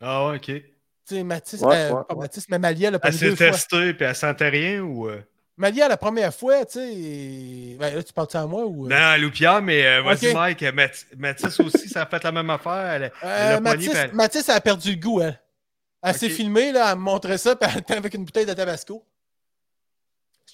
Ah 0.00 0.28
ouais, 0.28 0.36
ok. 0.36 0.42
tu 0.44 0.62
sais, 1.04 1.22
Mathis, 1.24 1.60
Ouais, 1.62 1.74
euh, 1.76 1.92
ouais, 1.94 2.02
pas 2.08 2.14
ouais. 2.14 2.20
Mathis, 2.20 2.46
mais 2.48 2.58
Malia 2.58 2.90
l'a 2.90 2.98
pas 2.98 3.08
Elle 3.08 3.14
mis 3.14 3.20
s'est 3.20 3.34
testée, 3.34 3.94
puis 3.94 4.04
elle 4.06 4.14
sentait 4.14 4.48
rien 4.48 4.80
ou. 4.82 5.08
euh? 5.08 5.20
Malia, 5.56 5.88
la 5.88 5.96
première 5.96 6.32
fois, 6.32 6.64
tu 6.64 6.78
sais. 6.78 7.76
Ben 7.80 7.92
là, 7.96 8.02
tu 8.04 8.12
parles 8.12 8.28
à 8.34 8.46
moi 8.46 8.64
ou. 8.64 8.86
euh? 8.86 8.88
Non, 8.88 9.20
Loupia, 9.20 9.60
mais 9.60 9.84
euh, 9.84 10.02
vas-y, 10.02 10.28
Ok. 10.28 10.34
Mike. 10.34 10.62
Math- 10.72 11.06
Mathis 11.16 11.58
aussi, 11.60 11.88
ça 11.88 12.02
a 12.02 12.06
fait 12.06 12.22
la 12.22 12.30
même 12.30 12.48
affaire. 12.50 12.92
Elle, 12.92 13.12
elle 13.22 13.28
a 13.54 13.60
Mathis, 13.60 13.90
elle- 13.92 14.12
Mathis, 14.14 14.48
elle 14.48 14.54
a 14.54 14.60
perdu 14.60 14.90
le 14.92 15.00
goût, 15.00 15.20
elle. 15.20 15.40
Elle 16.00 16.14
s'est 16.14 16.26
Ok. 16.26 16.32
filmée, 16.32 16.70
là, 16.70 16.90
elle 16.92 16.98
me 16.98 17.02
montrait 17.02 17.38
ça, 17.38 17.56
puis 17.60 17.68
elle 17.72 17.80
était 17.80 17.96
avec 17.96 18.14
une 18.14 18.24
bouteille 18.24 18.46
de 18.46 18.52
tabasco. 18.54 19.04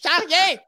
Rien! 0.05 0.59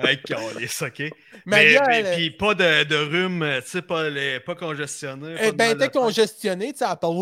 Hey, 0.00 0.20
câlisse, 0.22 0.82
OK. 0.82 0.98
Mais, 1.00 1.12
mais- 1.46 1.72
elle- 1.90 2.14
puis 2.16 2.30
pas 2.30 2.54
de, 2.54 2.84
de 2.84 2.96
rhume, 2.96 3.42
euh, 3.42 3.60
tu 3.62 3.68
sais, 3.70 3.82
pas, 3.82 4.08
les- 4.10 4.40
pas 4.40 4.54
congestionné. 4.54 5.34
pas 5.36 5.40
Eh 5.44 5.52
de 5.52 5.56
ben, 5.56 5.64
elle 5.70 5.76
était 5.76 5.88
congestionnée, 5.90 6.72
tu 6.72 6.78
sais, 6.80 6.84
elle 6.90 6.96
parle 6.98 7.14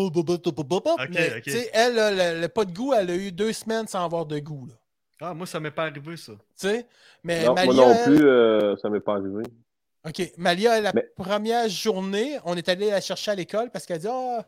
Ok, 0.99 1.09
mais 1.11 1.35
ok. 1.37 1.41
tu 1.43 1.51
sais, 1.51 1.69
elle, 1.73 1.95
le, 1.95 2.41
le 2.41 2.47
pas 2.49 2.65
de 2.65 2.71
goût, 2.73 2.93
elle 2.93 3.09
a 3.11 3.15
eu 3.15 3.31
deux 3.31 3.53
semaines 3.53 3.87
sans 3.87 4.03
avoir 4.03 4.25
de 4.25 4.39
goût, 4.39 4.65
là. 4.67 4.73
Ah, 5.21 5.33
moi, 5.33 5.47
ça 5.47 5.59
m'est 5.61 5.71
pas 5.71 5.83
arrivé, 5.85 6.17
ça. 6.17 6.33
Tu 6.33 6.39
sais? 6.67 6.85
Mais 7.23 7.45
Non, 7.45 7.53
Malia, 7.53 7.73
moi 7.73 7.85
non 7.85 7.93
elle- 7.95 8.03
plus, 8.03 8.27
euh, 8.27 8.75
ça 8.77 8.89
m'est 8.89 8.99
pas 8.99 9.13
arrivé. 9.15 9.43
OK. 10.05 10.31
Malia, 10.37 10.81
la 10.81 10.91
Mais- 10.93 11.09
première 11.15 11.69
journée, 11.69 12.37
on 12.43 12.55
est 12.57 12.67
allé 12.67 12.89
la 12.91 12.99
chercher 13.01 13.31
à 13.31 13.35
l'école 13.35 13.71
parce 13.71 13.85
qu'elle 13.85 13.99
dit 13.99 14.07
Ah, 14.09 14.45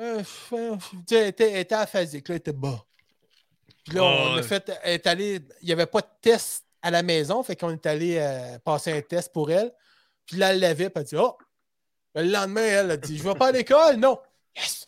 euh, 0.00 0.22
euh, 0.54 0.76
tu 0.90 0.96
sais, 1.06 1.16
elle 1.16 1.26
était, 1.28 1.50
elle 1.52 1.58
était 1.60 1.74
aphasique, 1.74 2.28
là, 2.28 2.34
elle 2.36 2.38
était 2.38 2.52
bas. 2.54 2.82
Puis 3.84 3.94
là, 3.96 4.02
Ah, 4.04 4.06
on 4.06 4.32
a 4.32 4.36
ouais. 4.36 4.42
fait, 4.42 4.72
elle 4.82 4.94
est 4.94 5.06
allée, 5.06 5.40
il 5.60 5.66
n'y 5.66 5.72
avait 5.72 5.86
pas 5.86 6.00
de 6.00 6.06
test 6.22 6.64
à 6.82 6.90
la 6.90 7.02
maison, 7.02 7.42
fait 7.42 7.56
qu'on 7.56 7.70
est 7.70 7.86
allé 7.86 8.16
euh, 8.18 8.58
passer 8.64 8.92
un 8.92 9.00
test 9.00 9.32
pour 9.32 9.50
elle. 9.50 9.72
Puis 10.26 10.36
là, 10.36 10.52
elle 10.52 10.60
l'avait, 10.60 10.90
puis 10.90 11.02
elle 11.02 11.04
dit 11.04 11.16
Oh, 11.16 11.36
le 12.14 12.30
lendemain, 12.30 12.62
elle 12.62 12.90
a 12.92 12.96
dit 12.96 13.18
Je 13.18 13.22
vais 13.22 13.34
pas 13.34 13.48
à 13.48 13.52
l'école, 13.52 13.96
non. 13.96 14.18
Yes! 14.56 14.86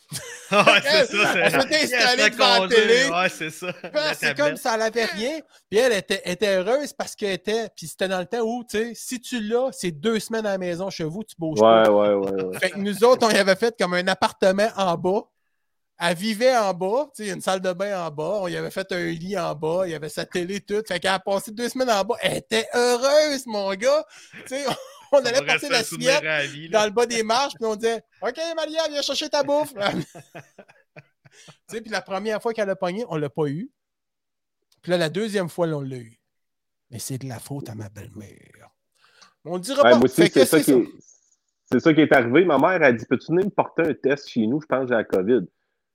Ah, 0.51 0.65
ouais, 0.67 0.81
c'est 0.83 1.05
ça. 1.05 1.33
Elle 1.35 1.71
Yes, 1.71 1.93
installée 1.93 2.29
devant 2.29 2.63
la 2.63 2.67
télé. 2.67 3.09
Ouais, 3.09 3.29
c'est 3.29 3.49
ça. 3.49 3.73
La 3.93 4.13
C'est 4.13 4.37
comme 4.37 4.57
ça, 4.57 4.73
elle 4.73 4.79
n'avait 4.81 5.05
rien. 5.05 5.39
Puis 5.69 5.79
elle 5.79 5.93
était, 5.93 6.21
était 6.25 6.57
heureuse 6.57 6.93
parce 6.93 7.15
qu'elle 7.15 7.31
était. 7.31 7.69
Puis 7.75 7.87
c'était 7.87 8.07
dans 8.07 8.19
le 8.19 8.25
temps 8.25 8.41
où, 8.41 8.63
tu 8.63 8.77
sais, 8.77 8.91
si 8.93 9.19
tu 9.21 9.39
l'as, 9.39 9.69
c'est 9.71 9.91
deux 9.91 10.19
semaines 10.19 10.45
à 10.45 10.51
la 10.51 10.57
maison 10.57 10.89
chez 10.89 11.05
vous, 11.05 11.23
tu 11.23 11.35
bouges 11.37 11.59
pas. 11.59 11.89
Ouais, 11.89 12.13
ouais, 12.13 12.13
ouais. 12.13 12.43
ouais. 12.43 12.59
Fait 12.59 12.71
que 12.71 12.79
nous 12.79 13.03
autres, 13.03 13.25
on 13.25 13.31
y 13.31 13.37
avait 13.37 13.55
fait 13.55 13.75
comme 13.77 13.93
un 13.93 14.07
appartement 14.07 14.69
en 14.75 14.97
bas. 14.97 15.21
Elle 15.99 16.17
vivait 16.17 16.55
en 16.57 16.73
bas, 16.73 17.07
tu 17.15 17.23
sais, 17.23 17.31
une 17.31 17.41
salle 17.41 17.61
de 17.61 17.71
bain 17.71 18.07
en 18.07 18.11
bas. 18.11 18.39
On 18.41 18.47
y 18.47 18.57
avait 18.57 18.71
fait 18.71 18.91
un 18.91 19.05
lit 19.05 19.37
en 19.37 19.53
bas. 19.55 19.83
Il 19.85 19.91
y 19.91 19.95
avait 19.95 20.09
sa 20.09 20.25
télé 20.25 20.59
toute. 20.59 20.87
Fait 20.87 20.99
qu'elle 20.99 21.11
a 21.11 21.19
passé 21.19 21.51
deux 21.51 21.69
semaines 21.69 21.91
en 21.91 22.03
bas. 22.03 22.15
Elle 22.21 22.37
était 22.37 22.67
heureuse, 22.73 23.45
mon 23.45 23.73
gars. 23.75 24.05
Tu 24.47 24.55
sais, 24.55 24.65
on 25.11 25.21
Ça 25.21 25.29
allait 25.29 26.27
à 26.27 26.45
vie, 26.45 26.67
là. 26.67 26.79
dans 26.79 26.85
le 26.85 26.91
bas 26.91 27.05
des 27.05 27.23
marches, 27.23 27.53
puis 27.53 27.65
on 27.65 27.75
disait 27.75 28.03
OK, 28.21 28.37
Maria, 28.55 28.87
viens 28.89 29.01
chercher 29.01 29.29
ta 29.29 29.43
bouffe. 29.43 29.73
tu 29.75 30.01
sais, 31.67 31.81
puis 31.81 31.91
la 31.91 32.01
première 32.01 32.41
fois 32.41 32.53
qu'elle 32.53 32.69
a 32.69 32.75
pogné, 32.75 33.05
on 33.09 33.15
l'a 33.15 33.29
pas 33.29 33.47
eu. 33.47 33.71
Puis 34.81 34.91
là, 34.91 34.97
la 34.97 35.09
deuxième 35.09 35.49
fois, 35.49 35.67
là, 35.67 35.77
on 35.77 35.81
l'a 35.81 35.97
eu. 35.97 36.19
Mais 36.89 36.99
c'est 36.99 37.17
de 37.17 37.27
la 37.27 37.39
faute 37.39 37.69
à 37.69 37.75
ma 37.75 37.89
belle-mère. 37.89 38.69
On 39.45 39.57
dira 39.57 39.83
Ouais, 39.83 39.91
pas. 39.91 39.97
moi 39.97 40.05
aussi, 40.05 40.15
Fait 40.15 40.29
que 40.29 40.45
c'est 40.45 40.45
ça, 40.45 40.59
qui 40.61 41.79
ça 41.79 41.93
qui 41.93 42.01
est 42.01 42.13
arrivé. 42.13 42.45
Ma 42.45 42.57
mère 42.57 42.81
a 42.83 42.91
dit 42.91 43.05
Peux-tu 43.05 43.31
venir 43.31 43.45
me 43.45 43.49
porter 43.49 43.83
un 43.83 43.93
test 43.93 44.29
chez 44.29 44.45
nous? 44.47 44.61
Je 44.61 44.65
pense 44.65 44.83
que 44.83 44.87
j'ai 44.89 44.95
la 44.95 45.03
COVID. 45.03 45.41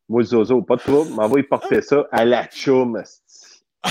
Moi, 0.09 0.23
Zozo, 0.23 0.63
pas 0.63 0.77
de 0.77 0.81
trouble, 0.81 1.11
m'en 1.15 1.29
va 1.29 1.39
y 1.39 1.43
porter 1.43 1.83
ça 1.83 2.07
à 2.11 2.25
la 2.25 2.47
chum. 2.47 3.03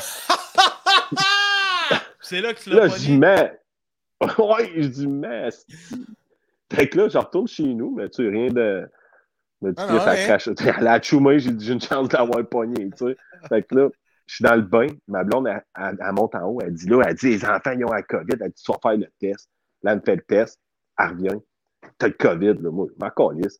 C'est 2.21 2.41
là 2.41 2.53
que 2.53 2.59
tu 2.59 2.69
Là, 2.71 2.75
l'as 2.81 2.87
je 2.89 2.95
dis 2.97 3.05
dit. 3.07 3.17
Mais. 3.17 3.59
Ouais, 4.39 4.71
je 4.75 4.87
dis 4.87 5.07
Mais. 5.07 5.49
Fait 6.73 6.89
que 6.89 6.97
là, 6.97 7.07
je 7.07 7.17
retourne 7.17 7.47
chez 7.47 7.63
nous, 7.73 7.93
mais 7.95 8.09
tu 8.09 8.23
sais, 8.23 8.29
rien 8.29 8.49
de. 8.49 8.89
Mais 9.61 9.73
tu 9.73 9.81
sais, 9.81 9.87
ça 9.99 10.15
crache. 10.17 10.47
À 10.77 10.81
la 10.81 11.01
choumée, 11.01 11.39
j'ai 11.39 11.51
dit 11.51 11.65
J'ai 11.65 11.73
une 11.73 11.81
chance 11.81 12.09
d'avoir 12.09 12.45
pogné, 12.47 12.89
tu 12.91 13.07
sais. 13.07 13.15
Fait 13.47 13.63
que 13.63 13.75
là, 13.75 13.89
je 14.25 14.35
suis 14.35 14.43
dans 14.43 14.55
le 14.55 14.61
bain. 14.63 14.87
Ma 15.07 15.23
blonde, 15.23 15.47
elle, 15.47 15.63
elle- 15.79 15.97
elle 16.05 16.11
monte 16.13 16.35
en 16.35 16.43
haut. 16.49 16.59
Elle 16.61 16.73
dit 16.73 16.87
là, 16.89 17.01
elle 17.07 17.15
dit 17.15 17.29
Les 17.29 17.45
enfants, 17.45 17.71
ils 17.71 17.85
ont 17.85 17.91
la 17.93 18.03
COVID. 18.03 18.35
Elle 18.41 18.49
dit 18.49 18.63
Tu 18.63 18.71
vas 18.71 18.79
faire 18.81 18.97
le 18.97 19.07
test. 19.19 19.49
Là, 19.83 19.91
elle 19.93 19.99
me 19.99 20.03
fait 20.03 20.15
le 20.15 20.21
test. 20.23 20.59
Elle 20.97 21.09
revient. 21.09 21.39
T'as 21.99 22.07
le 22.07 22.13
COVID, 22.13 22.53
là, 22.61 22.71
moi. 22.71 22.87
Je 22.89 23.03
m'en 23.05 23.11
calisse. 23.11 23.59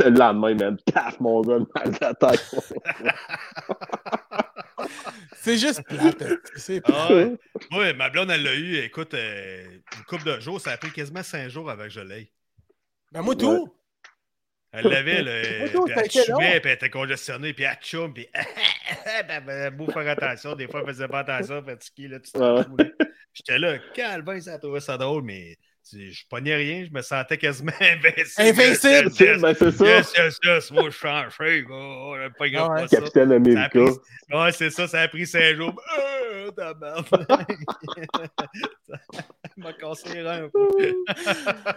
Le 0.00 0.10
lendemain, 0.10 0.54
même, 0.54 0.76
paf, 0.92 1.20
mon 1.20 1.40
gars, 1.42 1.58
mal 1.74 1.90
de 1.92 1.98
la 2.00 2.14
tête. 2.14 2.54
C'est 5.36 5.58
juste 5.58 5.82
plate. 5.84 6.24
C'est 6.56 6.80
plate. 6.80 7.38
Ah 7.70 7.76
ouais. 7.76 7.94
Ma 7.94 8.10
blonde, 8.10 8.30
elle 8.30 8.42
l'a 8.42 8.54
eu, 8.54 8.76
écoute, 8.76 9.14
euh, 9.14 9.64
une 9.96 10.04
couple 10.04 10.24
de 10.24 10.40
jours. 10.40 10.60
Ça 10.60 10.72
a 10.72 10.76
pris 10.76 10.90
quasiment 10.90 11.22
cinq 11.22 11.48
jours 11.48 11.70
avec 11.70 11.86
que 11.86 11.92
je 11.92 12.00
l'aie. 12.00 12.30
Ben, 13.10 13.22
moi, 13.22 13.34
tout. 13.34 13.74
Elle 14.72 14.86
l'avait, 14.86 15.22
là. 15.22 15.42
Puis 15.42 15.92
elle 15.94 16.10
chumait, 16.10 16.60
puis 16.60 16.70
elle 16.70 16.76
était 16.76 16.88
congestionnée, 16.88 17.52
puis 17.52 17.64
elle 17.64 17.76
chum, 17.82 18.14
puis 18.14 18.26
elle 19.04 19.30
avait 19.30 19.70
beau 19.70 19.86
faire 19.90 20.08
attention. 20.08 20.54
Des 20.54 20.66
fois, 20.66 20.80
elle 20.80 20.86
faisait 20.86 21.08
pas 21.08 21.20
attention, 21.20 21.62
fatiguée, 21.62 22.08
là, 22.08 22.20
tu 22.20 22.32
te. 22.32 23.04
J'étais 23.34 23.58
là, 23.58 23.78
calvaire, 23.94 24.42
ça 24.42 24.58
trouvait 24.58 24.80
ça 24.80 24.96
drôle, 24.96 25.24
mais 25.24 25.56
je 25.90 26.22
pognais 26.28 26.54
rien, 26.54 26.84
je 26.88 26.90
me 26.94 27.02
sentais 27.02 27.36
quasiment 27.38 27.72
invincible. 27.80 28.32
Invincible. 28.38 29.40
Ben, 29.40 29.54
c'est 29.58 29.70
ça. 29.72 29.84
yes, 29.86 30.12
yes, 30.16 30.38
yes, 30.44 30.70
moi, 30.70 30.84
je 30.84 30.90
change, 30.90 31.34
hey, 31.40 31.64
oh, 31.70 32.14
oh, 32.16 32.28
pas 32.38 32.44
ouais. 32.44 32.88
ça. 32.88 32.96
Capitaine 32.98 33.32
America. 33.32 33.68
pris- 33.68 34.36
Ouais, 34.36 34.52
c'est 34.52 34.70
ça, 34.70 34.86
ça 34.88 35.00
a 35.02 35.08
pris 35.08 35.26
cinq 35.26 35.56
jours. 35.56 35.74
Euh, 36.34 36.50
ta 36.50 36.72
merde. 36.74 37.06
Ça 38.88 38.98
m'a 39.56 39.72
cassé 39.74 40.08
les 40.14 40.22
reins 40.22 40.44
un 40.44 40.48
peu. 40.48 40.68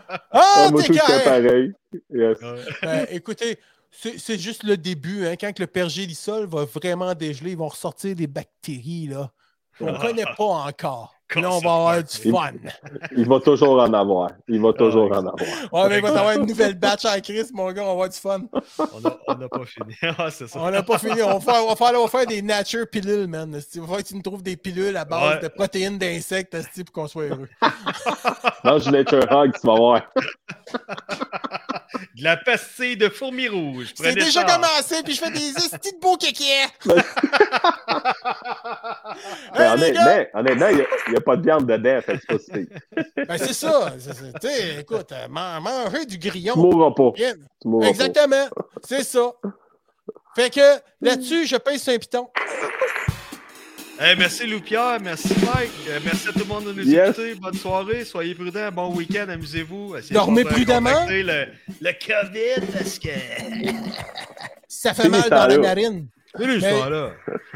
Ah, 0.10 0.20
Ah, 0.32 0.70
moi, 0.72 0.82
t'es 0.82 0.94
pareil. 1.24 1.74
Yes. 2.10 2.42
Ouais. 2.42 2.56
Ben, 2.82 3.08
écoutez, 3.12 3.60
c'est 3.92 4.18
c'est 4.18 4.38
juste 4.40 4.64
le 4.64 4.78
début. 4.78 5.26
Hein. 5.28 5.36
Quand 5.40 5.54
que 5.54 5.62
le 5.62 5.68
pergélisol 5.68 6.46
va 6.48 6.66
vraiment 6.66 7.14
dégeler, 7.14 7.52
ils 7.52 7.58
vont 7.58 7.68
ressortir 7.68 8.16
des 8.16 8.28
bactéries. 8.28 9.08
là. 9.08 9.30
On 9.82 9.92
ne 9.92 9.98
connaît 10.00 10.26
pas 10.38 10.44
encore. 10.44 11.15
Là, 11.36 11.52
on 11.52 11.60
va 11.60 11.74
avoir 11.74 12.04
du 12.04 12.32
fun. 12.32 12.52
Il 13.18 13.28
va 13.28 13.40
toujours 13.40 13.82
en 13.82 13.92
avoir. 13.94 14.30
Il 14.48 14.62
va 14.62 14.74
toujours 14.74 15.12
en 15.12 15.26
avoir. 15.26 15.34
Ouais, 15.74 15.90
mais 15.90 15.96
il 15.98 16.02
va 16.02 16.10
avoir 16.10 16.32
une 16.34 16.46
nouvelle 16.46 16.76
batch 16.76 17.04
en 17.06 17.20
crise, 17.20 17.52
mon 17.54 17.72
gars. 17.72 17.82
On 17.82 17.86
va 17.88 17.92
avoir 17.92 18.10
du 18.10 18.18
fun. 18.18 18.42
On 19.28 19.36
n'a 19.36 19.50
pas 19.50 19.66
fini. 19.66 19.96
Ah, 20.18 20.30
c'est 20.32 20.48
ça. 20.48 20.60
On 20.62 20.70
n'a 20.70 20.84
pas 20.84 20.98
fini. 21.00 21.22
On 21.24 21.40
va, 21.40 21.40
faire, 21.40 21.64
on, 21.66 21.70
va 21.70 21.76
faire, 21.76 22.00
on 22.00 22.06
va 22.06 22.10
faire 22.10 22.28
des 22.28 22.42
nature 22.42 22.86
pilules, 22.90 23.28
man. 23.28 23.50
Il 23.74 23.82
va 23.82 23.86
falloir 23.88 24.04
que 24.04 24.08
tu 24.08 24.16
nous 24.16 24.22
trouves 24.22 24.44
des 24.44 24.56
pilules 24.56 24.96
à 24.96 25.04
base 25.06 25.36
Ouais. 25.36 25.42
de 25.42 25.48
protéines 25.48 25.98
d'insectes 25.98 26.56
pour 26.84 26.92
qu'on 26.94 27.08
soit 27.08 27.24
heureux. 27.24 27.50
Mange 28.64 28.88
Nature 28.90 29.26
Hug, 29.32 29.52
tu 29.60 29.66
vas 29.68 29.76
voir. 29.76 30.02
De 32.16 32.24
la 32.24 32.38
pastille 32.38 32.98
de 32.98 33.10
fourmi 33.10 33.48
rouge. 33.48 33.94
C'est 33.96 34.14
déjà 34.14 34.44
commencé, 34.44 35.02
puis 35.04 35.14
je 35.14 35.20
fais 35.22 35.32
des 35.32 35.50
estis 35.50 35.94
de 35.94 36.00
beaux 36.02 36.18
kékés. 36.18 36.66
Mais 39.58 39.66
Hey, 39.66 39.78
les 39.80 39.92
gars! 39.92 40.02
honnêtement, 40.02 40.40
honnêtement, 40.40 40.68
il 41.08 41.12
n'y 41.12 41.18
a, 41.18 41.22
pas 41.22 41.36
de 41.38 41.42
viande 41.44 41.66
dedans. 41.68 42.00
Fait 42.02 42.18
que 42.18 42.38
c'est. 42.38 43.26
Ben, 43.28 43.38
c'est 43.38 43.54
ça. 43.54 43.94
Tu 44.42 44.48
sais, 44.48 44.80
écoute, 44.82 45.12
euh, 45.12 45.28
man- 45.30 45.62
manger 45.64 46.06
du 46.06 46.18
grillon. 46.18 46.54
Tu 46.54 46.60
mourras 46.60 46.92
pas. 46.92 47.12
Bien. 47.12 47.34
Tu 47.62 47.68
mourras 47.68 47.86
pas. 47.86 47.90
Exactement. 47.92 48.46
C'est 48.84 49.04
ça. 49.04 49.32
Fait 50.36 50.50
que 50.54 50.80
là-dessus, 51.02 51.46
je 51.48 51.56
paye 51.58 51.80
Saint-Piton. 51.80 52.28
Eh, 54.02 54.14
merci 54.18 54.46
Lou-Pierre, 54.46 54.98
merci 55.02 55.30
Mike, 55.30 55.72
Euh, 55.88 56.00
merci 56.04 56.28
à 56.28 56.34
tout 56.34 56.40
le 56.40 56.46
monde 56.46 56.66
de 56.66 56.74
nous 56.74 56.84
Yes. 56.86 57.12
écouter. 57.12 57.36
Bonne 57.36 57.54
soirée, 57.54 58.04
soyez 58.04 58.36
prudents, 58.36 58.70
bon 58.70 58.94
week-end, 58.94 59.28
amusez-vous. 59.30 59.96
Essayez 59.96 60.14
Dormez 60.16 60.44
de 60.44 60.50
prudemment. 60.50 61.06
Le, 61.08 61.46
le 61.80 61.92
COVID 62.06 62.66
parce 62.74 63.00
que. 63.00 63.08
Ça 64.68 64.94
fait 64.94 65.08
mal 65.08 65.30
dans 65.30 65.48
la 65.48 65.58
narine. 65.58 66.08
Mais- 66.40 66.60
ce 66.60 66.66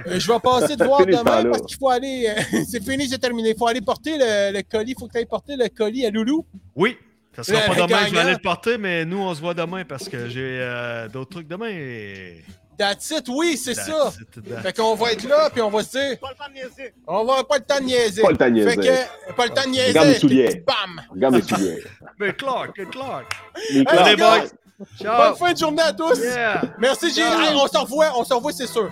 Euh, 0.07 0.19
je 0.19 0.31
vais 0.31 0.39
passer 0.39 0.75
de 0.75 0.83
voir 0.83 1.05
demain 1.05 1.43
parce 1.51 1.65
qu'il 1.65 1.77
faut 1.77 1.89
aller. 1.89 2.27
euh, 2.29 2.59
c'est 2.69 2.83
fini, 2.83 3.07
c'est 3.09 3.17
terminé. 3.17 3.49
Il 3.49 3.57
faut 3.57 3.67
aller 3.67 3.81
porter 3.81 4.17
le, 4.17 4.53
le 4.57 4.61
colis. 4.63 4.91
Il 4.91 4.99
faut 4.99 5.07
que 5.07 5.11
tu 5.13 5.17
ailles 5.17 5.25
porter 5.25 5.55
le 5.57 5.67
colis 5.69 6.05
à 6.05 6.09
Loulou. 6.09 6.45
Oui, 6.75 6.97
ça 7.35 7.43
sera 7.43 7.61
Le 7.61 7.67
pas 7.67 7.87
demain, 7.87 8.07
je 8.07 8.13
vais 8.13 8.19
aller 8.19 8.31
le 8.33 8.37
porter, 8.39 8.77
mais 8.77 9.05
nous, 9.05 9.19
on 9.19 9.33
se 9.35 9.41
voit 9.41 9.53
demain 9.53 9.83
parce 9.85 10.07
que 10.07 10.29
j'ai 10.29 10.59
euh, 10.61 11.07
d'autres 11.09 11.31
trucs 11.31 11.47
demain. 11.47 11.69
et- 11.69 12.43
That's 12.77 13.11
it, 13.11 13.25
oui, 13.27 13.57
c'est 13.57 13.73
ça. 13.73 14.09
it, 14.21 14.61
Fait 14.63 14.71
qu'on 14.73 14.95
va 14.95 15.11
être 15.11 15.27
là, 15.27 15.49
puis 15.49 15.61
on 15.61 15.69
va 15.69 15.83
se 15.83 15.91
dire. 15.97 16.17
On 17.05 17.25
va 17.25 17.43
pas 17.43 17.57
le 17.57 17.63
temps 17.65 17.77
de 17.81 17.83
niaiser. 17.83 18.21
Pas 18.21 18.31
le 18.31 18.37
temps 18.37 18.45
de 18.45 18.51
niaiser. 18.51 18.69
Fait 18.69 18.77
que, 18.77 19.33
pas 19.33 19.45
le 19.47 19.51
temps 19.53 19.63
de 19.65 19.69
niaiser. 19.71 19.89
Regarde 19.89 20.07
mes 20.07 20.11
puis 20.13 20.21
souliers. 20.21 20.63
Bam! 20.65 21.01
Regarde 21.11 21.35
mes 21.35 21.41
souliers. 21.41 21.83
Mais 22.17 22.33
Clark, 22.33 22.71
mais 22.77 22.85
Clark. 22.85 23.33
Hey, 23.69 23.83
claques. 23.83 23.99
Allez, 24.07 24.49
boys. 24.79 24.87
Bonne 24.99 25.07
Ciao. 25.07 25.35
fin 25.35 25.53
de 25.53 25.57
journée 25.57 25.81
à 25.81 25.93
tous. 25.93 26.19
Yeah. 26.19 26.61
Merci, 26.79 27.11
Gilles. 27.11 27.23
Ciao. 27.23 27.41
Hey, 27.41 27.55
on 27.55 27.67
se 27.67 27.77
revoit, 27.77 28.11
on 28.15 28.23
se 28.23 28.33
revoit, 28.33 28.51
c'est 28.53 28.67
sûr. 28.67 28.87